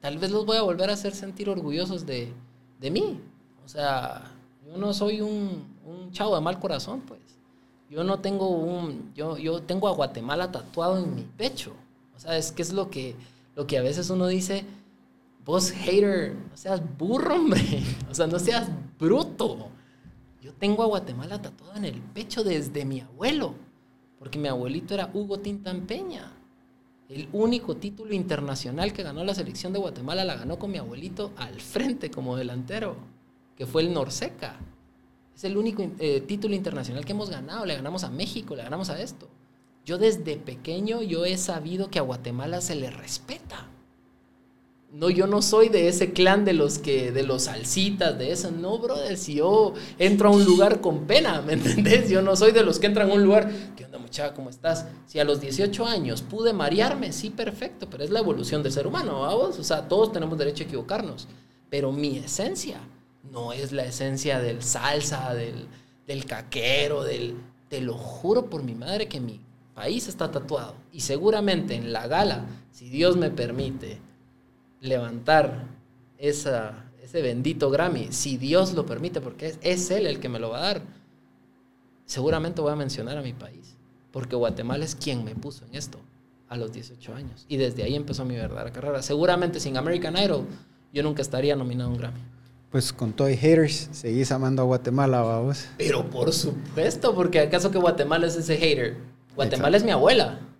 tal 0.00 0.18
vez 0.18 0.30
los 0.30 0.44
voy 0.44 0.56
a 0.56 0.62
volver 0.62 0.90
a 0.90 0.94
hacer 0.94 1.14
sentir 1.14 1.48
orgullosos 1.48 2.04
de, 2.06 2.32
de 2.80 2.90
mí. 2.90 3.20
O 3.64 3.68
sea, 3.68 4.32
yo 4.66 4.76
no 4.76 4.92
soy 4.92 5.20
un, 5.20 5.64
un 5.84 6.10
chavo 6.12 6.34
de 6.34 6.40
mal 6.40 6.58
corazón, 6.58 7.00
pues. 7.02 7.20
Yo 7.90 8.02
no 8.02 8.18
tengo 8.18 8.48
un, 8.48 9.12
yo, 9.14 9.36
yo 9.36 9.62
tengo 9.62 9.88
a 9.88 9.92
Guatemala 9.92 10.50
tatuado 10.50 10.98
en 10.98 11.14
mi 11.14 11.22
pecho. 11.22 11.74
O 12.16 12.18
sea, 12.18 12.36
es 12.36 12.50
que 12.50 12.62
es 12.62 12.72
lo 12.72 12.90
que, 12.90 13.14
lo 13.54 13.66
que 13.66 13.78
a 13.78 13.82
veces 13.82 14.10
uno 14.10 14.26
dice, 14.26 14.64
Vos, 15.44 15.72
hater, 15.72 16.34
no 16.34 16.56
seas 16.56 16.82
burro, 16.98 17.34
hombre. 17.34 17.60
O 18.10 18.14
sea, 18.14 18.26
no 18.26 18.38
seas 18.38 18.68
bruto. 18.98 19.70
Yo 20.40 20.52
tengo 20.54 20.82
a 20.82 20.86
Guatemala 20.86 21.42
tatuado 21.42 21.76
en 21.76 21.84
el 21.84 22.00
pecho 22.00 22.44
desde 22.44 22.84
mi 22.84 23.00
abuelo. 23.00 23.54
Porque 24.18 24.38
mi 24.38 24.48
abuelito 24.48 24.94
era 24.94 25.10
Hugo 25.12 25.40
Tintampeña. 25.40 26.32
El 27.08 27.28
único 27.32 27.76
título 27.76 28.14
internacional 28.14 28.92
que 28.94 29.02
ganó 29.02 29.22
la 29.24 29.34
selección 29.34 29.72
de 29.74 29.78
Guatemala 29.78 30.24
la 30.24 30.36
ganó 30.36 30.58
con 30.58 30.70
mi 30.70 30.78
abuelito 30.78 31.32
al 31.36 31.60
frente 31.60 32.10
como 32.10 32.36
delantero, 32.36 32.96
que 33.56 33.66
fue 33.66 33.82
el 33.82 33.92
Norseca. 33.92 34.58
Es 35.34 35.44
el 35.44 35.58
único 35.58 35.82
eh, 35.98 36.22
título 36.22 36.54
internacional 36.54 37.04
que 37.04 37.12
hemos 37.12 37.28
ganado. 37.28 37.66
Le 37.66 37.74
ganamos 37.74 38.04
a 38.04 38.10
México, 38.10 38.56
le 38.56 38.62
ganamos 38.62 38.88
a 38.88 39.00
esto. 39.02 39.28
Yo 39.84 39.98
desde 39.98 40.38
pequeño 40.38 41.02
yo 41.02 41.26
he 41.26 41.36
sabido 41.36 41.90
que 41.90 41.98
a 41.98 42.02
Guatemala 42.02 42.62
se 42.62 42.76
le 42.76 42.90
respeta. 42.90 43.68
No, 44.94 45.10
yo 45.10 45.26
no 45.26 45.42
soy 45.42 45.70
de 45.70 45.88
ese 45.88 46.12
clan 46.12 46.44
de 46.44 46.52
los 46.52 46.78
que, 46.78 47.10
de 47.10 47.24
los 47.24 47.44
salsitas, 47.44 48.16
de 48.16 48.30
eso. 48.30 48.52
No, 48.52 48.78
brother, 48.78 49.16
si 49.16 49.34
yo 49.34 49.74
entro 49.98 50.28
a 50.28 50.32
un 50.32 50.44
lugar 50.44 50.80
con 50.80 51.08
pena, 51.08 51.42
¿me 51.42 51.54
entendés? 51.54 52.08
Yo 52.08 52.22
no 52.22 52.36
soy 52.36 52.52
de 52.52 52.62
los 52.62 52.78
que 52.78 52.86
entran 52.86 53.10
a 53.10 53.14
un 53.14 53.24
lugar, 53.24 53.50
¿qué 53.76 53.86
onda 53.86 53.98
muchacha? 53.98 54.34
¿Cómo 54.34 54.50
estás? 54.50 54.86
Si 55.06 55.18
a 55.18 55.24
los 55.24 55.40
18 55.40 55.84
años 55.84 56.22
pude 56.22 56.52
marearme, 56.52 57.12
sí, 57.12 57.30
perfecto, 57.30 57.88
pero 57.90 58.04
es 58.04 58.10
la 58.10 58.20
evolución 58.20 58.62
del 58.62 58.70
ser 58.70 58.86
humano, 58.86 59.22
¿vamos? 59.22 59.58
O 59.58 59.64
sea, 59.64 59.88
todos 59.88 60.12
tenemos 60.12 60.38
derecho 60.38 60.62
a 60.62 60.66
equivocarnos. 60.66 61.26
Pero 61.70 61.90
mi 61.90 62.18
esencia 62.18 62.78
no 63.32 63.52
es 63.52 63.72
la 63.72 63.84
esencia 63.84 64.38
del 64.38 64.62
salsa, 64.62 65.34
del, 65.34 65.66
del 66.06 66.24
caquero, 66.24 67.02
del... 67.02 67.34
Te 67.68 67.80
lo 67.80 67.94
juro 67.94 68.48
por 68.48 68.62
mi 68.62 68.76
madre 68.76 69.08
que 69.08 69.18
mi 69.18 69.40
país 69.74 70.06
está 70.06 70.30
tatuado. 70.30 70.76
Y 70.92 71.00
seguramente 71.00 71.74
en 71.74 71.92
la 71.92 72.06
gala, 72.06 72.46
si 72.70 72.88
Dios 72.88 73.16
me 73.16 73.30
permite, 73.30 73.98
levantar 74.84 75.64
esa, 76.18 76.84
ese 77.02 77.22
bendito 77.22 77.70
Grammy, 77.70 78.08
si 78.12 78.36
Dios 78.36 78.74
lo 78.74 78.86
permite, 78.86 79.20
porque 79.20 79.54
es, 79.62 79.90
Él 79.90 80.06
el 80.06 80.20
que 80.20 80.28
me 80.28 80.38
lo 80.38 80.50
va 80.50 80.58
a 80.58 80.62
dar, 80.62 80.82
seguramente 82.04 82.60
voy 82.60 82.72
a 82.72 82.76
mencionar 82.76 83.16
a 83.16 83.22
mi 83.22 83.32
país, 83.32 83.76
porque 84.12 84.36
Guatemala 84.36 84.84
es 84.84 84.94
quien 84.94 85.24
me 85.24 85.34
puso 85.34 85.64
en 85.66 85.74
esto 85.74 85.98
a 86.48 86.56
los 86.56 86.72
18 86.72 87.14
años. 87.14 87.46
Y 87.48 87.56
desde 87.56 87.82
ahí 87.82 87.96
empezó 87.96 88.24
mi 88.24 88.36
verdadera 88.36 88.70
carrera. 88.72 89.02
Seguramente 89.02 89.58
sin 89.58 89.76
American 89.76 90.16
Idol 90.16 90.46
yo 90.92 91.02
nunca 91.02 91.22
estaría 91.22 91.56
nominado 91.56 91.90
a 91.90 91.92
un 91.92 91.98
Grammy. 91.98 92.20
Pues 92.70 92.92
con 92.92 93.12
Toy 93.12 93.36
Haters 93.36 93.88
seguís 93.92 94.30
amando 94.32 94.62
a 94.62 94.64
Guatemala, 94.64 95.22
vamos. 95.22 95.66
Pero 95.78 96.10
por 96.10 96.32
supuesto, 96.32 97.14
porque 97.14 97.40
acaso 97.40 97.70
que 97.70 97.78
Guatemala 97.78 98.26
es 98.26 98.36
ese 98.36 98.56
hater. 98.56 98.96
Guatemala 99.34 99.76
es 99.76 99.84
mi 99.84 99.90
abuela. 99.90 100.40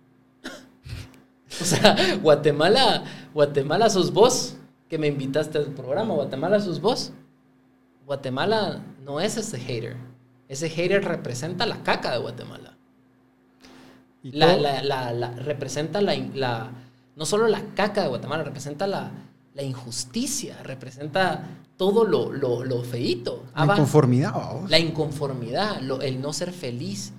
O 1.61 1.63
sea, 1.63 2.17
Guatemala, 2.21 3.05
Guatemala 3.35 3.89
sos 3.89 4.13
vos 4.13 4.55
que 4.87 4.97
me 4.97 5.07
invitaste 5.07 5.57
al 5.57 5.65
programa. 5.65 6.13
Guatemala 6.13 6.57
sos 6.61 6.79
vos. 6.79 7.11
Guatemala 8.05 8.81
no 9.03 9.19
es 9.19 9.35
ese 9.35 9.59
hater. 9.59 9.97
Ese 10.47 10.69
hater 10.69 11.03
representa 11.03 11.65
la 11.65 11.83
caca 11.83 12.13
de 12.13 12.19
Guatemala. 12.19 12.77
La, 14.23 14.55
la, 14.55 15.31
representa 15.31 15.99
la, 15.99 16.71
no 17.17 17.25
solo 17.25 17.49
la 17.49 17.61
caca 17.75 18.03
de 18.03 18.07
Guatemala, 18.07 18.43
representa 18.43 18.87
la, 18.87 19.11
injusticia, 19.61 20.63
representa 20.63 21.43
todo 21.75 22.05
lo, 22.05 22.31
lo, 22.31 22.83
feíto. 22.83 23.43
La 23.53 23.65
inconformidad. 23.65 24.61
La 24.69 24.79
inconformidad, 24.79 25.81
el 26.01 26.21
no 26.21 26.31
ser 26.31 26.53
feliz, 26.53 27.11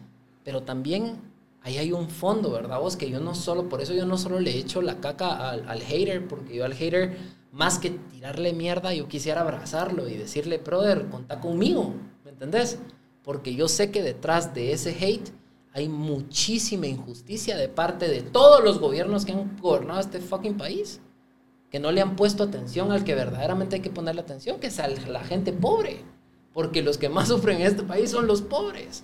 pero 0.42 0.62
también 0.62 1.18
ahí 1.66 1.78
hay 1.78 1.92
un 1.92 2.08
fondo, 2.08 2.52
¿verdad? 2.52 2.78
Vos 2.78 2.96
que 2.96 3.10
yo 3.10 3.18
no 3.18 3.34
solo, 3.34 3.68
por 3.68 3.80
eso 3.80 3.92
yo 3.92 4.06
no 4.06 4.16
solo 4.18 4.38
le 4.38 4.56
echo 4.56 4.80
la 4.82 5.00
caca 5.00 5.50
al, 5.50 5.68
al, 5.68 5.82
hater, 5.82 6.28
porque 6.28 6.54
yo 6.54 6.64
al 6.64 6.74
hater, 6.74 7.16
más 7.50 7.80
que 7.80 7.90
tirarle 7.90 8.52
mierda, 8.52 8.94
yo 8.94 9.08
quisiera 9.08 9.40
abrazarlo 9.40 10.08
y 10.08 10.14
decirle, 10.14 10.58
brother, 10.58 11.08
contá 11.08 11.40
conmigo, 11.40 11.92
¿me 12.24 12.30
entendés? 12.30 12.78
Porque 13.24 13.56
yo 13.56 13.66
sé 13.66 13.90
que 13.90 14.04
detrás 14.04 14.54
de 14.54 14.72
ese 14.72 14.90
hate 14.90 15.30
hay 15.72 15.88
muchísima 15.88 16.86
injusticia 16.86 17.56
de 17.56 17.68
parte 17.68 18.06
de 18.06 18.22
todos 18.22 18.62
los 18.62 18.78
gobiernos 18.78 19.24
que 19.24 19.32
han 19.32 19.58
gobernado 19.58 19.98
este 19.98 20.20
fucking 20.20 20.56
país, 20.56 21.00
que 21.68 21.80
no 21.80 21.90
le 21.90 22.00
han 22.00 22.14
puesto 22.14 22.44
atención 22.44 22.92
al 22.92 23.02
que 23.02 23.16
verdaderamente 23.16 23.74
hay 23.74 23.82
que 23.82 23.90
ponerle 23.90 24.20
atención, 24.20 24.60
que 24.60 24.68
es 24.68 24.78
a 24.78 24.86
la 24.86 25.24
gente 25.24 25.52
pobre, 25.52 26.04
porque 26.52 26.80
los 26.80 26.96
que 26.96 27.08
más 27.08 27.26
sufren 27.30 27.60
en 27.60 27.66
este 27.66 27.82
país 27.82 28.12
son 28.12 28.28
los 28.28 28.40
pobres. 28.40 29.02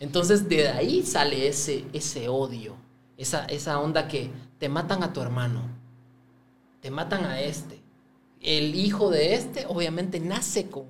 Entonces 0.00 0.48
de 0.48 0.68
ahí 0.68 1.02
sale 1.02 1.48
ese, 1.48 1.84
ese 1.92 2.28
odio, 2.28 2.74
esa, 3.16 3.44
esa 3.46 3.80
onda 3.80 4.08
que 4.08 4.30
te 4.58 4.68
matan 4.68 5.02
a 5.02 5.12
tu 5.12 5.20
hermano, 5.20 5.62
te 6.80 6.90
matan 6.90 7.24
a 7.24 7.40
este. 7.40 7.80
El 8.40 8.74
hijo 8.74 9.10
de 9.10 9.34
este 9.34 9.66
obviamente 9.66 10.20
nace 10.20 10.68
con, 10.68 10.86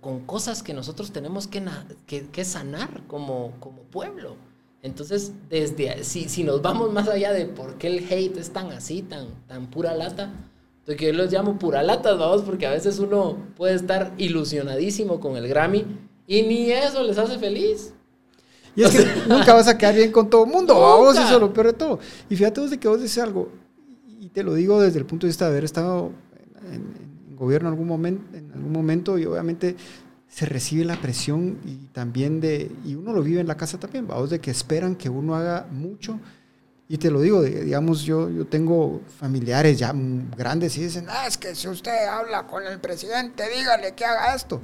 con, 0.00 0.24
cosas 0.26 0.62
que 0.62 0.74
nosotros 0.74 1.12
tenemos 1.12 1.46
que, 1.46 1.62
que, 2.06 2.44
sanar 2.44 3.02
como, 3.06 3.52
como 3.60 3.82
pueblo. 3.82 4.36
Entonces, 4.82 5.32
desde 5.48 6.02
si, 6.04 6.28
si 6.28 6.44
nos 6.44 6.62
vamos 6.62 6.92
más 6.92 7.08
allá 7.08 7.32
de 7.32 7.46
por 7.46 7.78
qué 7.78 7.88
el 7.88 8.06
hate 8.10 8.36
es 8.38 8.52
tan 8.52 8.72
así, 8.72 9.02
tan, 9.02 9.28
tan 9.46 9.66
pura 9.66 9.94
lata, 9.94 10.32
que 10.96 11.06
yo 11.06 11.12
los 11.12 11.30
llamo 11.30 11.58
pura 11.58 11.82
lata, 11.82 12.14
vamos, 12.14 12.42
porque 12.42 12.66
a 12.66 12.70
veces 12.70 12.98
uno 12.98 13.36
puede 13.56 13.74
estar 13.74 14.14
ilusionadísimo 14.16 15.20
con 15.20 15.36
el 15.36 15.48
Grammy 15.48 15.84
y 16.26 16.42
ni 16.42 16.70
eso 16.70 17.02
les 17.02 17.18
hace 17.18 17.38
feliz. 17.38 17.94
Y 18.78 18.84
es 18.84 18.92
que 18.92 19.04
nunca 19.28 19.54
vas 19.54 19.66
a 19.66 19.76
quedar 19.76 19.96
bien 19.96 20.12
con 20.12 20.30
todo 20.30 20.44
el 20.44 20.52
mundo, 20.52 20.78
vamos, 20.78 21.18
eso 21.18 21.34
es 21.34 21.40
lo 21.40 21.52
peor 21.52 21.66
de 21.66 21.72
todo. 21.72 21.98
Y 22.30 22.36
fíjate 22.36 22.60
vos 22.60 22.70
de 22.70 22.78
que 22.78 22.86
vos 22.86 23.02
dices 23.02 23.20
algo, 23.20 23.50
y 24.20 24.28
te 24.28 24.44
lo 24.44 24.54
digo 24.54 24.80
desde 24.80 25.00
el 25.00 25.04
punto 25.04 25.26
de 25.26 25.30
vista 25.30 25.46
de 25.46 25.50
haber 25.50 25.64
estado 25.64 26.12
en, 26.72 27.36
gobierno 27.36 27.68
en 27.68 27.72
algún, 27.72 27.88
momento, 27.88 28.36
en 28.36 28.52
algún 28.52 28.70
momento, 28.70 29.18
y 29.18 29.26
obviamente 29.26 29.74
se 30.28 30.46
recibe 30.46 30.84
la 30.84 31.00
presión 31.00 31.58
y 31.64 31.86
también 31.92 32.40
de, 32.40 32.70
y 32.84 32.94
uno 32.94 33.12
lo 33.12 33.22
vive 33.22 33.40
en 33.40 33.48
la 33.48 33.56
casa 33.56 33.80
también, 33.80 34.06
vamos, 34.06 34.30
de 34.30 34.38
que 34.38 34.52
esperan 34.52 34.94
que 34.94 35.08
uno 35.08 35.34
haga 35.34 35.66
mucho 35.72 36.20
Y 36.88 36.98
te 36.98 37.10
lo 37.10 37.20
digo, 37.20 37.42
digamos, 37.42 38.02
yo, 38.02 38.30
yo 38.30 38.46
tengo 38.46 39.00
familiares 39.18 39.76
ya 39.76 39.92
grandes 40.36 40.78
y 40.78 40.84
dicen, 40.84 41.06
ah, 41.08 41.26
es 41.26 41.36
que 41.36 41.56
si 41.56 41.66
usted 41.66 42.06
habla 42.06 42.46
con 42.46 42.64
el 42.64 42.78
presidente, 42.78 43.42
dígale 43.48 43.94
que 43.96 44.04
haga 44.04 44.36
esto. 44.36 44.60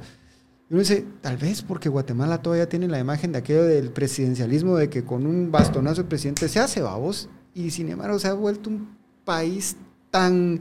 Uno 0.70 0.80
dice, 0.80 1.04
tal 1.20 1.36
vez 1.36 1.62
porque 1.62 1.88
Guatemala 1.88 2.40
todavía 2.40 2.68
tiene 2.68 2.88
la 2.88 2.98
imagen 2.98 3.32
de 3.32 3.38
aquello 3.38 3.64
del 3.64 3.90
presidencialismo, 3.90 4.76
de 4.76 4.88
que 4.88 5.04
con 5.04 5.26
un 5.26 5.52
bastonazo 5.52 6.00
el 6.00 6.06
presidente 6.06 6.48
se 6.48 6.58
hace 6.58 6.80
babos, 6.80 7.28
y 7.54 7.70
sin 7.70 7.90
embargo 7.90 8.18
se 8.18 8.28
ha 8.28 8.34
vuelto 8.34 8.70
un 8.70 8.96
país 9.24 9.76
tan 10.10 10.60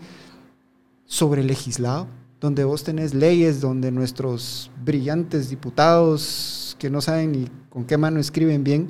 sobrelegislado, 1.05 2.07
donde 2.41 2.65
vos 2.65 2.83
tenés 2.83 3.13
leyes, 3.13 3.61
donde 3.61 3.91
nuestros 3.91 4.69
brillantes 4.83 5.49
diputados 5.49 6.75
que 6.77 6.89
no 6.89 6.99
saben 6.99 7.31
ni 7.31 7.47
con 7.69 7.85
qué 7.85 7.97
mano 7.97 8.19
escriben 8.19 8.63
bien, 8.63 8.89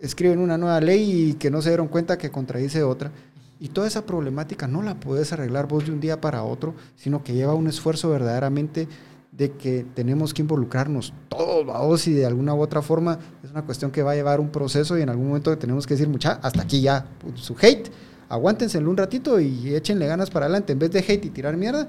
escriben 0.00 0.38
una 0.38 0.56
nueva 0.56 0.80
ley 0.80 1.30
y 1.30 1.34
que 1.34 1.50
no 1.50 1.60
se 1.60 1.70
dieron 1.70 1.88
cuenta 1.88 2.16
que 2.16 2.30
contradice 2.30 2.84
otra. 2.84 3.10
Y 3.58 3.70
toda 3.70 3.88
esa 3.88 4.06
problemática 4.06 4.68
no 4.68 4.82
la 4.82 5.00
puedes 5.00 5.32
arreglar 5.32 5.66
vos 5.66 5.86
de 5.86 5.90
un 5.90 5.98
día 5.98 6.20
para 6.20 6.44
otro, 6.44 6.76
sino 6.94 7.24
que 7.24 7.34
lleva 7.34 7.54
un 7.54 7.66
esfuerzo 7.66 8.08
verdaderamente 8.10 8.86
de 9.38 9.52
que 9.52 9.86
tenemos 9.94 10.34
que 10.34 10.42
involucrarnos 10.42 11.14
todos, 11.28 11.64
vamos, 11.64 12.06
y 12.08 12.12
de 12.12 12.26
alguna 12.26 12.54
u 12.54 12.60
otra 12.60 12.82
forma 12.82 13.20
es 13.44 13.52
una 13.52 13.64
cuestión 13.64 13.92
que 13.92 14.02
va 14.02 14.10
a 14.10 14.14
llevar 14.16 14.40
un 14.40 14.50
proceso 14.50 14.98
y 14.98 15.02
en 15.02 15.08
algún 15.08 15.28
momento 15.28 15.56
tenemos 15.56 15.86
que 15.86 15.94
decir, 15.94 16.08
mucha, 16.08 16.40
hasta 16.42 16.62
aquí 16.62 16.80
ya, 16.80 17.06
su 17.36 17.54
hate, 17.60 17.88
aguántenselo 18.28 18.90
un 18.90 18.96
ratito 18.96 19.38
y 19.38 19.74
échenle 19.76 20.08
ganas 20.08 20.28
para 20.28 20.46
adelante, 20.46 20.72
en 20.72 20.80
vez 20.80 20.90
de 20.90 20.98
hate 20.98 21.26
y 21.26 21.30
tirar 21.30 21.56
mierda, 21.56 21.88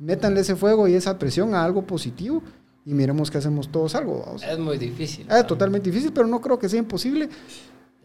métanle 0.00 0.40
ese 0.40 0.56
fuego 0.56 0.88
y 0.88 0.94
esa 0.94 1.16
presión 1.16 1.54
a 1.54 1.62
algo 1.62 1.86
positivo 1.86 2.42
y 2.84 2.92
miremos 2.92 3.30
que 3.30 3.38
hacemos 3.38 3.70
todos 3.70 3.94
algo. 3.94 4.24
Vamos. 4.26 4.42
Es 4.42 4.58
muy 4.58 4.76
difícil. 4.76 5.28
Es 5.30 5.46
totalmente 5.46 5.90
difícil, 5.90 6.12
pero 6.12 6.26
no 6.26 6.40
creo 6.40 6.58
que 6.58 6.68
sea 6.68 6.80
imposible. 6.80 7.28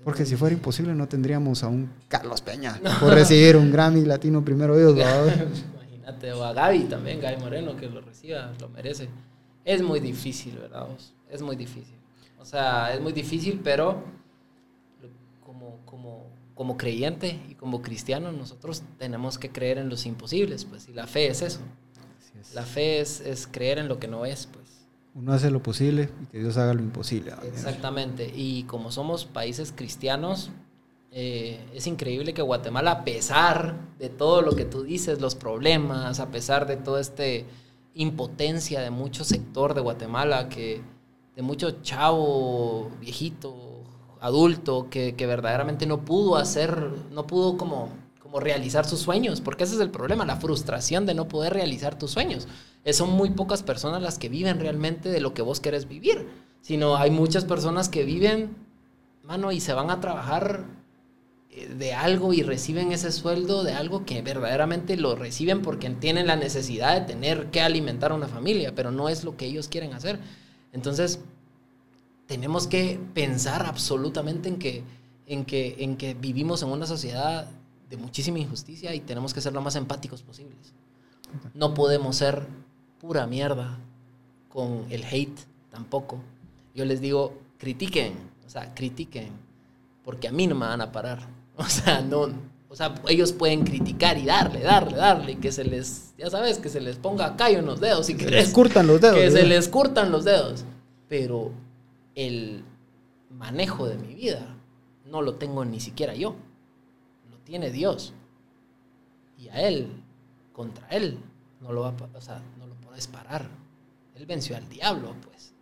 Porque 0.03 0.27
si 0.27 0.35
fuera 0.35 0.53
imposible 0.53 0.93
no 0.93 1.07
tendríamos 1.07 1.63
a 1.63 1.67
un 1.69 1.89
Carlos 2.07 2.41
Peña 2.41 2.79
por 2.99 3.13
recibir 3.13 3.57
un 3.57 3.71
Grammy 3.71 4.05
Latino 4.05 4.45
primero 4.45 4.77
Dios. 4.77 4.95
Imagínate, 6.05 6.33
o 6.33 6.43
a 6.43 6.53
Gaby 6.53 6.83
también, 6.83 7.19
Gaby 7.19 7.41
Moreno, 7.41 7.75
que 7.75 7.89
lo 7.89 7.99
reciba, 7.99 8.53
lo 8.59 8.69
merece. 8.69 9.09
Es 9.63 9.81
muy 9.81 9.99
difícil, 9.99 10.57
¿verdad? 10.57 10.87
Es 11.29 11.41
muy 11.41 11.55
difícil. 11.55 11.95
O 12.39 12.45
sea, 12.45 12.93
es 12.93 13.01
muy 13.01 13.11
difícil, 13.11 13.59
pero 13.63 14.03
como, 15.43 15.79
como, 15.85 16.27
como 16.53 16.77
creyente 16.77 17.39
y 17.49 17.55
como 17.55 17.81
cristiano 17.81 18.31
nosotros 18.31 18.83
tenemos 18.99 19.39
que 19.39 19.49
creer 19.49 19.79
en 19.79 19.89
los 19.89 20.05
imposibles, 20.05 20.65
pues, 20.65 20.87
y 20.87 20.93
la 20.93 21.07
fe 21.07 21.27
es 21.27 21.41
eso. 21.41 21.59
La 22.53 22.61
fe 22.61 22.99
es, 22.99 23.21
es 23.21 23.47
creer 23.47 23.79
en 23.79 23.87
lo 23.87 23.97
que 23.97 24.07
no 24.07 24.25
es, 24.25 24.45
pues. 24.45 24.85
Uno 25.15 25.33
hace 25.33 25.49
lo 25.49 25.63
posible 25.63 26.09
y 26.21 26.25
que 26.27 26.39
Dios 26.39 26.57
haga 26.57 26.73
lo 26.73 26.83
imposible. 26.83 27.33
Exactamente. 27.47 28.31
Y 28.35 28.63
como 28.63 28.91
somos 28.91 29.25
países 29.25 29.73
cristianos, 29.75 30.51
eh, 31.17 31.59
es 31.73 31.87
increíble 31.87 32.33
que 32.33 32.41
Guatemala, 32.41 32.91
a 32.91 33.05
pesar 33.05 33.77
de 33.97 34.09
todo 34.09 34.41
lo 34.41 34.55
que 34.55 34.65
tú 34.65 34.83
dices, 34.83 35.21
los 35.21 35.33
problemas, 35.33 36.19
a 36.19 36.29
pesar 36.29 36.67
de 36.67 36.75
toda 36.75 36.99
esta 36.99 37.23
impotencia 37.93 38.81
de 38.81 38.89
mucho 38.89 39.23
sector 39.23 39.73
de 39.73 39.79
Guatemala, 39.79 40.49
que 40.49 40.81
de 41.35 41.41
mucho 41.41 41.81
chavo, 41.81 42.91
viejito, 42.99 43.55
adulto, 44.19 44.89
que, 44.89 45.15
que 45.15 45.25
verdaderamente 45.25 45.85
no 45.85 46.03
pudo 46.03 46.35
hacer, 46.35 46.91
no 47.11 47.25
pudo 47.25 47.57
como 47.57 47.89
realizar 48.39 48.85
sus 48.85 48.99
sueños, 48.99 49.41
porque 49.41 49.63
ese 49.63 49.75
es 49.75 49.81
el 49.81 49.91
problema, 49.91 50.25
la 50.25 50.35
frustración 50.35 51.05
de 51.05 51.13
no 51.13 51.27
poder 51.27 51.53
realizar 51.53 51.97
tus 51.97 52.11
sueños. 52.11 52.47
son 52.91 53.11
muy 53.11 53.31
pocas 53.31 53.63
personas 53.63 54.01
las 54.01 54.19
que 54.19 54.29
viven 54.29 54.59
realmente 54.59 55.09
de 55.09 55.21
lo 55.21 55.33
que 55.33 55.41
vos 55.41 55.59
querés 55.59 55.87
vivir, 55.87 56.27
sino 56.61 56.97
hay 56.97 57.11
muchas 57.11 57.45
personas 57.45 57.89
que 57.89 58.03
viven, 58.03 58.55
mano, 59.23 59.51
y 59.51 59.59
se 59.59 59.73
van 59.73 59.89
a 59.89 59.99
trabajar 60.01 60.65
eh, 60.65 60.84
de 61.77 61.93
algo 61.93 62.33
y 62.33 62.43
reciben 62.43 62.91
ese 62.91 63.11
sueldo 63.11 63.63
de 63.63 63.73
algo 63.73 64.05
que 64.05 64.21
verdaderamente 64.21 64.97
lo 64.97 65.15
reciben 65.15 65.61
porque 65.61 65.89
tienen 65.89 66.27
la 66.27 66.35
necesidad 66.35 66.99
de 66.99 67.07
tener 67.07 67.49
que 67.49 67.61
alimentar 67.61 68.11
a 68.11 68.15
una 68.15 68.27
familia, 68.27 68.75
pero 68.75 68.91
no 68.91 69.09
es 69.09 69.23
lo 69.23 69.37
que 69.37 69.45
ellos 69.45 69.67
quieren 69.67 69.93
hacer. 69.93 70.19
Entonces, 70.73 71.19
tenemos 72.27 72.67
que 72.67 72.99
pensar 73.13 73.65
absolutamente 73.65 74.49
en 74.49 74.57
que, 74.57 74.83
en 75.27 75.45
que, 75.45 75.75
en 75.79 75.95
que 75.95 76.13
vivimos 76.13 76.61
en 76.63 76.69
una 76.69 76.85
sociedad 76.85 77.49
de 77.89 77.97
muchísima 77.97 78.39
injusticia 78.39 78.93
y 78.93 78.99
tenemos 78.99 79.33
que 79.33 79.41
ser 79.41 79.53
lo 79.53 79.61
más 79.61 79.75
empáticos 79.75 80.21
posibles. 80.23 80.73
No 81.53 81.73
podemos 81.73 82.17
ser 82.17 82.47
pura 82.99 83.27
mierda 83.27 83.77
con 84.49 84.85
el 84.89 85.03
hate 85.03 85.39
tampoco. 85.71 86.19
Yo 86.73 86.85
les 86.85 87.01
digo, 87.01 87.33
critiquen, 87.57 88.13
o 88.45 88.49
sea, 88.49 88.73
critiquen, 88.73 89.29
porque 90.03 90.27
a 90.27 90.31
mí 90.31 90.47
no 90.47 90.55
me 90.55 90.65
van 90.65 90.81
a 90.81 90.91
parar. 90.91 91.27
O 91.57 91.63
sea, 91.63 92.01
no, 92.01 92.27
o 92.67 92.75
sea, 92.75 92.95
ellos 93.07 93.31
pueden 93.31 93.63
criticar 93.63 94.17
y 94.17 94.25
darle, 94.25 94.59
darle, 94.59 94.97
darle, 94.97 95.31
y 95.31 95.35
que 95.37 95.53
se 95.53 95.63
les, 95.63 96.13
ya 96.17 96.29
sabes, 96.29 96.57
que 96.57 96.67
se 96.67 96.81
les 96.81 96.97
ponga 96.97 97.37
callo 97.37 97.59
en 97.59 97.65
los 97.65 97.79
dedos. 97.79 98.09
Y 98.09 98.15
que, 98.15 98.25
se 98.25 98.31
les 98.31 98.49
curtan 98.49 98.87
los 98.87 98.99
dedos. 98.99 99.17
Que 99.17 99.31
se 99.31 99.43
les 99.43 99.69
curtan 99.69 100.11
los 100.11 100.25
dedos. 100.25 100.65
Pero 101.07 101.51
el 102.13 102.65
manejo 103.29 103.87
de 103.87 103.97
mi 103.97 104.15
vida 104.15 104.57
no 105.05 105.21
lo 105.21 105.35
tengo 105.35 105.63
ni 105.63 105.79
siquiera 105.79 106.13
yo 106.13 106.35
tiene 107.45 107.71
Dios. 107.71 108.13
Y 109.37 109.47
a 109.49 109.61
él, 109.61 110.03
contra 110.51 110.87
él, 110.89 111.19
no 111.61 111.71
lo, 111.71 111.81
va, 111.81 111.93
o 112.13 112.21
sea, 112.21 112.41
no 112.57 112.67
lo 112.67 112.75
puedes 112.75 113.07
parar. 113.07 113.47
Él 114.15 114.25
venció 114.25 114.57
al 114.57 114.67
diablo, 114.67 115.15
pues. 115.23 115.53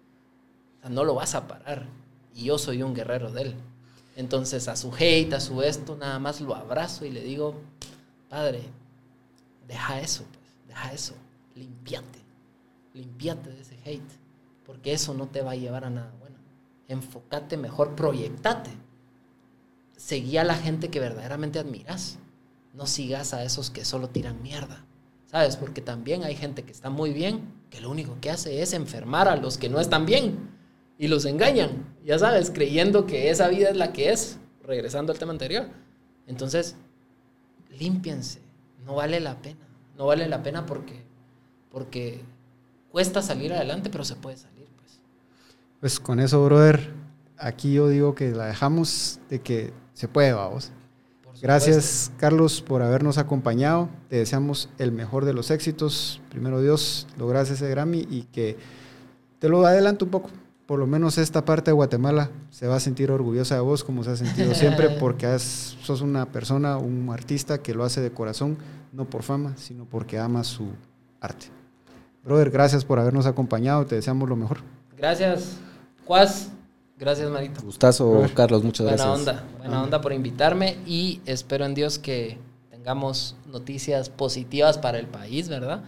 O 0.77 0.81
sea, 0.81 0.89
no 0.89 1.03
lo 1.03 1.13
vas 1.13 1.35
a 1.35 1.47
parar. 1.47 1.85
Y 2.33 2.45
yo 2.45 2.57
soy 2.57 2.81
un 2.81 2.95
guerrero 2.95 3.31
de 3.31 3.43
él. 3.43 3.55
Entonces 4.15 4.68
a 4.68 4.76
su 4.76 4.94
hate, 4.94 5.34
a 5.34 5.40
su 5.40 5.61
esto, 5.61 5.95
nada 5.95 6.19
más 6.19 6.41
lo 6.41 6.56
abrazo 6.56 7.06
y 7.06 7.11
le 7.11 7.22
digo, 7.22 7.61
Padre, 8.30 8.64
deja 9.68 9.99
eso, 9.99 10.23
pues, 10.31 10.56
deja 10.68 10.94
eso, 10.94 11.14
limpiate, 11.56 12.19
limpiate 12.94 13.49
de 13.49 13.61
ese 13.61 13.77
hate, 13.85 14.11
porque 14.65 14.94
eso 14.94 15.14
no 15.14 15.27
te 15.27 15.41
va 15.41 15.52
a 15.52 15.56
llevar 15.56 15.85
a 15.85 15.90
nada 15.90 16.14
bueno. 16.19 16.38
Enfócate 16.88 17.57
mejor, 17.57 17.95
proyectate 17.95 18.72
seguí 20.03 20.38
a 20.38 20.44
la 20.44 20.56
gente 20.56 20.90
que 20.90 20.99
verdaderamente 20.99 21.60
admiras. 21.60 22.18
No 22.73 22.88
sigas 22.88 23.34
a 23.34 23.44
esos 23.44 23.69
que 23.69 23.85
solo 23.85 24.10
tiran 24.10 24.41
mierda. 24.41 24.84
¿Sabes? 25.27 25.57
Porque 25.57 25.81
también 25.81 26.23
hay 26.23 26.35
gente 26.35 26.64
que 26.64 26.72
está 26.72 26.90
muy 26.90 27.11
bien, 27.11 27.53
que 27.69 27.81
lo 27.81 27.90
único 27.90 28.18
que 28.22 28.30
hace 28.30 28.61
es 28.61 28.73
enfermar 28.73 29.27
a 29.27 29.35
los 29.35 29.57
que 29.57 29.69
no 29.69 29.80
están 29.80 30.06
bien 30.06 30.52
y 30.97 31.07
los 31.07 31.25
engañan, 31.25 31.95
ya 32.05 32.19
sabes, 32.19 32.51
creyendo 32.51 33.05
que 33.05 33.29
esa 33.29 33.47
vida 33.47 33.69
es 33.69 33.75
la 33.75 33.93
que 33.93 34.11
es, 34.11 34.37
regresando 34.63 35.11
al 35.11 35.19
tema 35.19 35.31
anterior. 35.31 35.67
Entonces, 36.27 36.75
límpiense, 37.77 38.39
no 38.85 38.95
vale 38.95 39.19
la 39.19 39.41
pena, 39.41 39.65
no 39.97 40.05
vale 40.05 40.27
la 40.27 40.43
pena 40.43 40.65
porque, 40.65 41.03
porque 41.71 42.21
cuesta 42.89 43.21
salir 43.21 43.53
adelante, 43.53 43.89
pero 43.89 44.03
se 44.03 44.15
puede 44.15 44.37
salir. 44.37 44.67
Pues, 44.77 44.99
pues 45.79 45.99
con 45.99 46.19
eso, 46.19 46.43
brother, 46.45 46.91
aquí 47.37 47.73
yo 47.73 47.89
digo 47.89 48.15
que 48.15 48.31
la 48.31 48.45
dejamos 48.45 49.19
de 49.29 49.41
que 49.41 49.73
se 49.93 50.07
puede, 50.07 50.33
vamos. 50.33 50.71
Gracias, 51.41 52.09
Carlos, 52.17 52.61
por 52.61 52.81
habernos 52.81 53.17
acompañado. 53.17 53.89
Te 54.07 54.15
deseamos 54.15 54.69
el 54.77 54.93
mejor 54.93 55.25
de 55.25 55.33
los 55.33 55.51
éxitos. 55.51 56.21
Primero 56.29 56.61
Dios, 56.61 57.05
logras 57.17 57.49
ese 57.49 57.69
Grammy 57.69 58.07
y 58.09 58.23
que 58.31 58.57
te 59.39 59.49
lo 59.49 59.65
adelanto 59.65 60.05
un 60.05 60.11
poco. 60.11 60.29
Por 60.65 60.80
lo 60.80 60.88
menos 60.88 61.18
esta 61.18 61.44
parte 61.44 61.72
de 61.72 61.73
Guatemala 61.73 62.31
se 62.49 62.68
va 62.68 62.77
a 62.77 62.80
sentir 62.80 63.11
orgullosa 63.11 63.56
de 63.56 63.61
vos, 63.61 63.84
como 63.84 64.03
se 64.03 64.11
ha 64.11 64.15
sentido 64.15 64.53
siempre, 64.56 64.90
porque 64.91 65.38
sos 65.38 66.02
una 66.02 66.26
persona, 66.31 66.77
un 66.77 67.10
artista 67.11 67.61
que 67.61 67.73
lo 67.73 67.84
hace 67.84 68.02
de 68.02 68.11
corazón, 68.11 68.57
no 68.91 69.06
por 69.06 69.23
fama, 69.23 69.56
sino 69.57 69.85
porque 69.85 70.19
ama 70.19 70.44
su 70.44 70.69
arte. 71.19 71.48
Brother, 72.23 72.52
gracias 72.52 72.85
por 72.85 72.99
habernos 72.99 73.26
acompañado. 73.26 73.85
Te 73.85 73.95
deseamos 73.95 74.30
lo 74.30 74.35
mejor. 74.35 74.60
Gracias. 74.95 75.57
Cuas. 76.06 76.49
Gracias, 76.98 77.30
Marito. 77.30 77.61
Gustazo, 77.61 78.23
Carlos, 78.34 78.64
muchas 78.64 78.85
buena 78.85 79.03
gracias. 79.03 79.19
Onda, 79.19 79.44
buena 79.57 79.84
onda 79.84 79.99
por 79.99 80.14
invitarme 80.14 80.77
y 80.85 81.19
espero 81.26 81.65
en 81.65 81.73
Dios 81.73 81.99
que 81.99 82.38
tengamos 82.69 83.35
noticias 83.52 84.10
positivas 84.10 84.77
para 84.77 84.99
el 84.99 85.07
país, 85.07 85.49
¿verdad? 85.49 85.84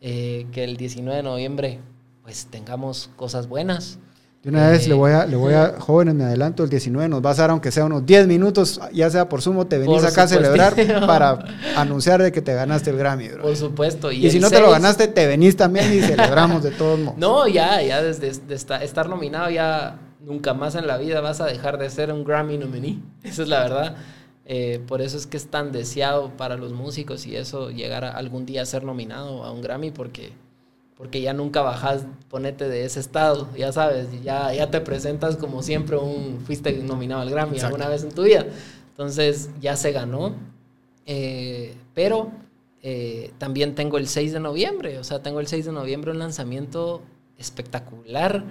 Eh, 0.00 0.46
que 0.50 0.64
el 0.64 0.76
19 0.76 1.18
de 1.18 1.22
noviembre 1.22 1.80
pues 2.22 2.46
tengamos 2.46 3.10
cosas 3.16 3.46
buenas. 3.46 3.98
De 4.42 4.50
una 4.50 4.70
vez 4.70 4.86
le 4.86 4.94
voy 4.94 5.10
a, 5.10 5.26
le 5.26 5.36
voy 5.36 5.54
a, 5.54 5.74
jóvenes, 5.80 6.14
me 6.14 6.24
adelanto, 6.24 6.62
el 6.62 6.70
19 6.70 7.08
nos 7.08 7.24
va 7.24 7.32
a 7.32 7.34
dar, 7.34 7.50
aunque 7.50 7.72
sea 7.72 7.84
unos 7.84 8.06
10 8.06 8.28
minutos, 8.28 8.80
ya 8.92 9.10
sea 9.10 9.28
por 9.28 9.42
sumo, 9.42 9.66
te 9.66 9.78
venís 9.78 10.04
acá 10.04 10.22
a 10.22 10.28
celebrar 10.28 10.74
para 11.06 11.38
anunciar 11.76 12.22
de 12.22 12.30
que 12.30 12.40
te 12.40 12.54
ganaste 12.54 12.90
el 12.90 12.98
Grammy, 12.98 13.28
bro. 13.28 13.42
Por 13.42 13.56
supuesto. 13.56 14.12
Y, 14.12 14.30
si 14.30 14.38
no 14.38 14.48
te 14.48 14.60
lo 14.60 14.70
ganaste, 14.70 15.08
te 15.08 15.26
venís 15.26 15.56
también 15.56 15.92
y 15.92 16.00
celebramos 16.00 16.62
de 16.62 16.70
todos 16.70 17.00
modos. 17.00 17.18
No, 17.18 17.48
ya, 17.48 17.82
ya 17.82 18.00
desde 18.00 18.28
estar 18.54 19.08
nominado 19.08 19.50
ya 19.50 19.98
nunca 20.20 20.54
más 20.54 20.74
en 20.74 20.86
la 20.86 20.98
vida 20.98 21.20
vas 21.20 21.40
a 21.40 21.46
dejar 21.46 21.78
de 21.78 21.90
ser 21.90 22.12
un 22.12 22.24
Grammy 22.24 22.58
nominee. 22.58 22.98
Esa 23.22 23.42
es 23.42 23.48
la 23.48 23.60
verdad. 23.60 23.96
Eh, 24.50 24.80
por 24.86 25.02
eso 25.02 25.18
es 25.18 25.26
que 25.26 25.36
es 25.36 25.48
tan 25.48 25.72
deseado 25.72 26.30
para 26.36 26.56
los 26.56 26.72
músicos 26.72 27.26
y 27.26 27.36
eso 27.36 27.70
llegar 27.70 28.04
a 28.04 28.12
algún 28.12 28.46
día 28.46 28.62
a 28.62 28.66
ser 28.66 28.82
nominado 28.82 29.44
a 29.44 29.52
un 29.52 29.60
Grammy 29.60 29.90
porque, 29.90 30.32
porque 30.98 31.20
ya 31.20 31.32
nunca 31.32 31.62
bajas, 31.62 32.04
ponete 32.28 32.68
de 32.68 32.84
ese 32.84 32.98
estado, 32.98 33.48
ya 33.56 33.70
sabes, 33.70 34.08
ya, 34.24 34.52
ya 34.52 34.68
te 34.68 34.80
presentas 34.80 35.36
como 35.36 35.62
siempre 35.62 35.96
un, 35.96 36.40
fuiste 36.44 36.72
nominado 36.82 37.22
al 37.22 37.30
Grammy 37.30 37.60
alguna 37.60 37.88
vez 37.88 38.02
en 38.02 38.10
tu 38.10 38.24
vida. 38.24 38.44
Entonces 38.90 39.48
ya 39.60 39.76
se 39.76 39.92
ganó. 39.92 40.34
Eh, 41.06 41.76
pero 41.94 42.32
eh, 42.82 43.32
también 43.38 43.76
tengo 43.76 43.96
el 43.96 44.08
6 44.08 44.32
de 44.32 44.40
noviembre. 44.40 44.98
O 44.98 45.04
sea, 45.04 45.22
tengo 45.22 45.38
el 45.38 45.46
6 45.46 45.66
de 45.66 45.72
noviembre 45.72 46.10
un 46.10 46.18
lanzamiento 46.18 47.00
espectacular 47.38 48.42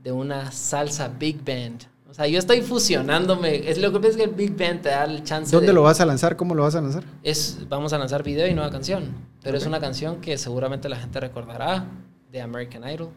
de 0.00 0.12
una 0.12 0.52
salsa 0.52 1.08
big 1.08 1.44
band. 1.44 1.86
O 2.08 2.14
sea, 2.14 2.26
yo 2.26 2.38
estoy 2.38 2.62
fusionándome. 2.62 3.68
Es 3.68 3.78
lo 3.78 3.92
que 3.92 3.98
pasa 3.98 4.10
es 4.10 4.16
que 4.16 4.24
el 4.24 4.30
big 4.30 4.56
band 4.56 4.82
te 4.82 4.90
da 4.90 5.04
el 5.04 5.24
chance. 5.24 5.54
¿Dónde 5.54 5.72
lo 5.72 5.82
vas 5.82 6.00
a 6.00 6.06
lanzar? 6.06 6.36
¿Cómo 6.36 6.54
lo 6.54 6.62
vas 6.62 6.74
a 6.74 6.80
lanzar? 6.80 7.04
Es, 7.22 7.58
vamos 7.68 7.92
a 7.92 7.98
lanzar 7.98 8.22
video 8.22 8.46
y 8.46 8.54
nueva 8.54 8.70
canción. 8.70 9.12
Pero 9.42 9.58
es 9.58 9.66
una 9.66 9.80
canción 9.80 10.20
que 10.20 10.38
seguramente 10.38 10.88
la 10.88 10.96
gente 10.96 11.20
recordará 11.20 11.86
de 12.30 12.40
American 12.40 12.88
Idol. 12.88 13.10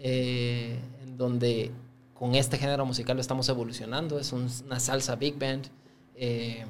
Eh, 0.00 0.78
en 1.02 1.16
donde 1.16 1.72
con 2.14 2.36
este 2.36 2.56
género 2.58 2.86
musical 2.86 3.16
lo 3.16 3.20
estamos 3.20 3.48
evolucionando. 3.48 4.18
Es 4.18 4.32
una 4.32 4.78
salsa 4.78 5.16
big 5.16 5.38
band. 5.38 5.66
Eh, 6.14 6.64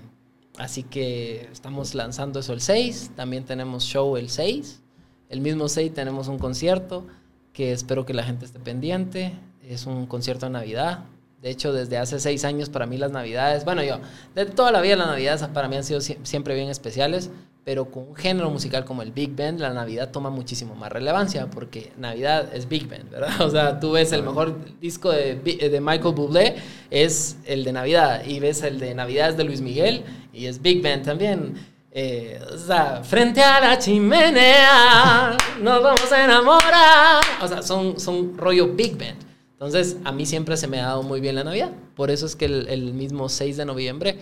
así 0.57 0.83
que 0.83 1.49
estamos 1.53 1.95
lanzando 1.95 2.41
eso 2.41 2.55
el 2.55 2.63
6. 2.63 3.13
También 3.15 3.45
tenemos 3.45 3.85
show 3.85 4.17
el 4.17 4.31
6. 4.31 4.83
El 5.29 5.41
mismo 5.43 5.69
6 5.69 5.93
tenemos 5.93 6.29
un 6.29 6.39
concierto 6.39 7.07
que 7.53 7.73
espero 7.73 8.07
que 8.07 8.15
la 8.15 8.25
gente 8.25 8.47
esté 8.47 8.59
pendiente. 8.59 9.35
Es 9.63 9.87
un 9.87 10.07
concierto 10.07 10.47
de 10.47 10.53
Navidad. 10.53 11.05
De 11.43 11.51
hecho, 11.51 11.73
desde 11.73 11.99
hace 11.99 12.19
seis 12.19 12.45
años 12.45 12.69
para 12.69 12.87
mí 12.87 12.97
las 12.97 13.13
Navidades, 13.13 13.65
bueno, 13.65 13.83
yo, 13.83 13.99
de 14.35 14.47
toda 14.47 14.73
la 14.73 14.81
vida 14.81 14.97
las 14.97 15.07
Navidades 15.07 15.43
para 15.49 15.69
mí 15.69 15.77
han 15.77 15.85
sido 15.85 16.01
siempre 16.01 16.55
bien 16.55 16.69
especiales 16.69 17.31
pero 17.69 17.85
con 17.85 18.09
un 18.09 18.17
género 18.17 18.49
musical 18.49 18.87
como 18.87 19.03
el 19.03 19.13
Big 19.13 19.37
Band, 19.37 19.61
la 19.61 19.75
Navidad 19.75 20.11
toma 20.11 20.31
muchísimo 20.31 20.75
más 20.75 20.91
relevancia, 20.91 21.51
porque 21.51 21.93
Navidad 21.99 22.49
es 22.55 22.67
Big 22.67 22.89
Band, 22.89 23.11
¿verdad? 23.11 23.39
O 23.43 23.51
sea, 23.51 23.79
tú 23.79 23.91
ves 23.93 24.11
el 24.13 24.23
mejor 24.23 24.57
disco 24.81 25.11
de, 25.11 25.35
de 25.35 25.79
Michael 25.79 26.15
Bublé, 26.15 26.57
es 26.91 27.37
el 27.45 27.65
de 27.65 27.73
Navidad, 27.75 28.25
y 28.25 28.41
ves 28.41 28.63
el 28.63 28.81
de 28.81 28.95
Navidad 28.95 29.29
es 29.29 29.37
de 29.37 29.45
Luis 29.45 29.61
Miguel, 29.61 30.03
y 30.33 30.47
es 30.47 30.63
Big 30.63 30.83
Band 30.83 31.05
también. 31.05 31.57
Eh, 31.93 32.41
o 32.51 32.57
sea, 32.57 33.03
frente 33.05 33.43
a 33.43 33.61
la 33.61 33.79
chimenea, 33.79 35.37
nos 35.61 35.83
vamos 35.83 36.11
a 36.11 36.25
enamorar. 36.25 37.23
O 37.43 37.49
sea, 37.49 37.61
son, 37.61 38.01
son 38.01 38.39
rollo 38.39 38.69
Big 38.69 38.97
Band. 38.97 39.28
Entonces, 39.59 39.97
a 40.05 40.13
mí 40.13 40.25
siempre 40.25 40.57
se 40.57 40.69
me 40.69 40.79
ha 40.81 40.87
dado 40.87 41.03
muy 41.03 41.21
bien 41.21 41.35
la 41.35 41.43
Navidad. 41.43 41.73
Por 41.97 42.13
eso 42.13 42.27
es 42.27 42.37
que 42.37 42.45
el, 42.45 42.95
mismo 42.95 43.29
6 43.29 43.57
de 43.57 43.65
noviembre 43.65 44.19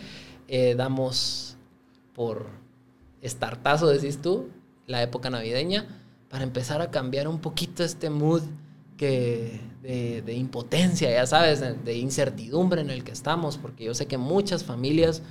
eh, 0.49 0.75
damos 0.75 1.59
por 2.15 2.47
estartazo, 3.21 3.87
decís 3.87 4.23
tú, 4.23 4.49
la 4.87 5.03
época 5.03 5.29
navideña, 5.29 5.87
para 6.31 6.43
empezar 6.43 6.81
a 6.81 6.91
cambiar 6.91 7.29
un 7.29 7.41
poquito 7.41 7.85
este 7.85 8.09
mood 8.09 8.43
que 8.97 9.61
de, 9.83 10.35
impotencia, 10.35 11.11
ya 11.11 11.27
sabes, 11.27 11.61
de, 11.61 11.95
incertidumbre 11.97 12.81
en 12.81 12.91
el 12.91 13.05
que 13.05 13.13
estamos, 13.13 13.59
porque 13.59 13.85
yo 13.85 13.95
sé 13.95 14.07
que 14.07 14.19
muchas 14.19 14.65
familias 14.65 15.23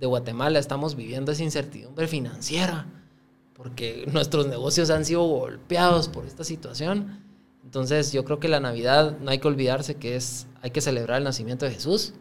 de 0.00 0.06
Guatemala 0.06 0.58
estamos 0.58 0.96
viviendo 0.96 1.32
esa 1.32 1.44
incertidumbre 1.44 2.08
financiera, 2.08 2.86
porque 3.54 4.04
nuestros 4.12 4.48
negocios 4.48 4.90
han 4.90 5.04
sido 5.04 5.22
golpeados 5.22 6.08
por 6.08 6.26
esta 6.26 6.44
situación. 6.44 7.23
Entonces 7.64 8.12
yo 8.12 8.24
creo 8.24 8.38
que 8.38 8.48
la 8.48 8.60
Navidad 8.60 9.18
no 9.18 9.30
hay 9.30 9.38
que 9.38 9.48
olvidarse 9.48 9.96
que 9.96 10.16
es, 10.16 10.46
hay 10.62 10.70
que 10.70 10.80
celebrar 10.80 11.18
el 11.18 11.24
nacimiento 11.24 11.64
de 11.64 11.72
Jesús 11.72 12.14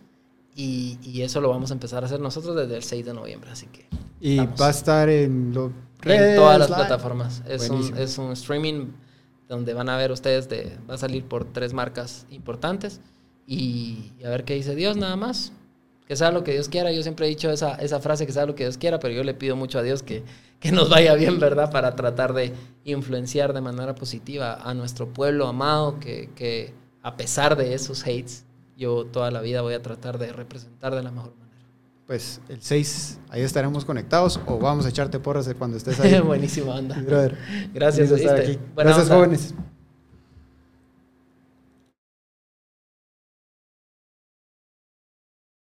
y, 0.55 0.97
y 1.03 1.21
eso 1.21 1.41
lo 1.41 1.49
vamos 1.49 1.71
a 1.71 1.73
empezar 1.73 2.03
a 2.03 2.07
hacer 2.07 2.19
nosotros 2.19 2.55
desde 2.55 2.75
el 2.75 2.83
6 2.83 3.05
de 3.05 3.13
noviembre, 3.13 3.51
así 3.51 3.67
que 3.67 3.87
y 4.25 4.37
va 4.37 4.67
a 4.67 4.69
estar 4.69 5.09
en, 5.09 5.53
lo, 5.53 5.73
en 6.05 6.35
todas 6.37 6.57
las 6.57 6.69
plataformas. 6.69 7.43
Es 7.45 7.69
un, 7.69 7.97
es 7.97 8.17
un, 8.17 8.31
streaming 8.31 8.93
donde 9.49 9.73
van 9.73 9.89
a 9.89 9.97
ver 9.97 10.13
ustedes, 10.13 10.47
de, 10.47 10.77
va 10.89 10.93
a 10.93 10.97
salir 10.97 11.25
por 11.25 11.43
tres 11.43 11.73
marcas 11.73 12.25
importantes 12.29 13.01
y, 13.45 14.13
a 14.25 14.29
ver 14.29 14.45
qué 14.45 14.53
dice 14.53 14.75
Dios 14.75 14.95
nada 14.95 15.17
más. 15.17 15.51
Que 16.07 16.15
sea 16.15 16.31
lo 16.31 16.45
que 16.45 16.53
Dios 16.53 16.69
quiera. 16.69 16.91
Yo 16.93 17.03
siempre 17.03 17.25
he 17.25 17.29
dicho 17.29 17.49
esa, 17.49 17.75
esa 17.75 17.99
frase, 17.99 18.25
que 18.25 18.31
sea 18.31 18.45
lo 18.45 18.55
que 18.55 18.63
Dios 18.63 18.77
quiera, 18.77 18.97
pero 18.99 19.13
yo 19.13 19.25
le 19.25 19.33
pido 19.33 19.57
mucho 19.57 19.79
a 19.79 19.83
Dios 19.83 20.03
que, 20.03 20.23
que 20.63 20.71
nos 20.71 20.89
vaya 20.89 21.13
bien, 21.13 21.41
¿verdad? 21.41 21.69
Para 21.69 21.93
tratar 21.93 22.33
de 22.33 22.53
influenciar 22.85 23.51
de 23.51 23.59
manera 23.59 23.95
positiva 23.95 24.55
a 24.63 24.73
nuestro 24.73 25.09
pueblo 25.09 25.45
amado, 25.45 25.99
que, 25.99 26.29
que 26.35 26.73
a 27.01 27.17
pesar 27.17 27.57
de 27.57 27.73
esos 27.73 28.03
hates, 28.03 28.45
yo 28.77 29.05
toda 29.05 29.29
la 29.29 29.41
vida 29.41 29.61
voy 29.61 29.73
a 29.73 29.81
tratar 29.81 30.17
de 30.17 30.31
representar 30.31 30.95
de 30.95 31.03
la 31.03 31.11
mejor 31.11 31.31
manera 31.35 31.43
pues 32.05 32.41
el 32.49 32.61
6 32.61 33.19
ahí 33.29 33.41
estaremos 33.41 33.85
conectados 33.85 34.39
o 34.45 34.59
vamos 34.59 34.85
a 34.85 34.89
echarte 34.89 35.19
porras 35.19 35.49
cuando 35.57 35.77
estés 35.77 35.99
ahí. 36.01 36.19
Buenísimo, 36.25 36.73
anda. 36.73 36.99
Brother. 36.99 37.37
Gracias, 37.73 38.09
Gracias, 38.75 39.09
jóvenes. 39.09 39.53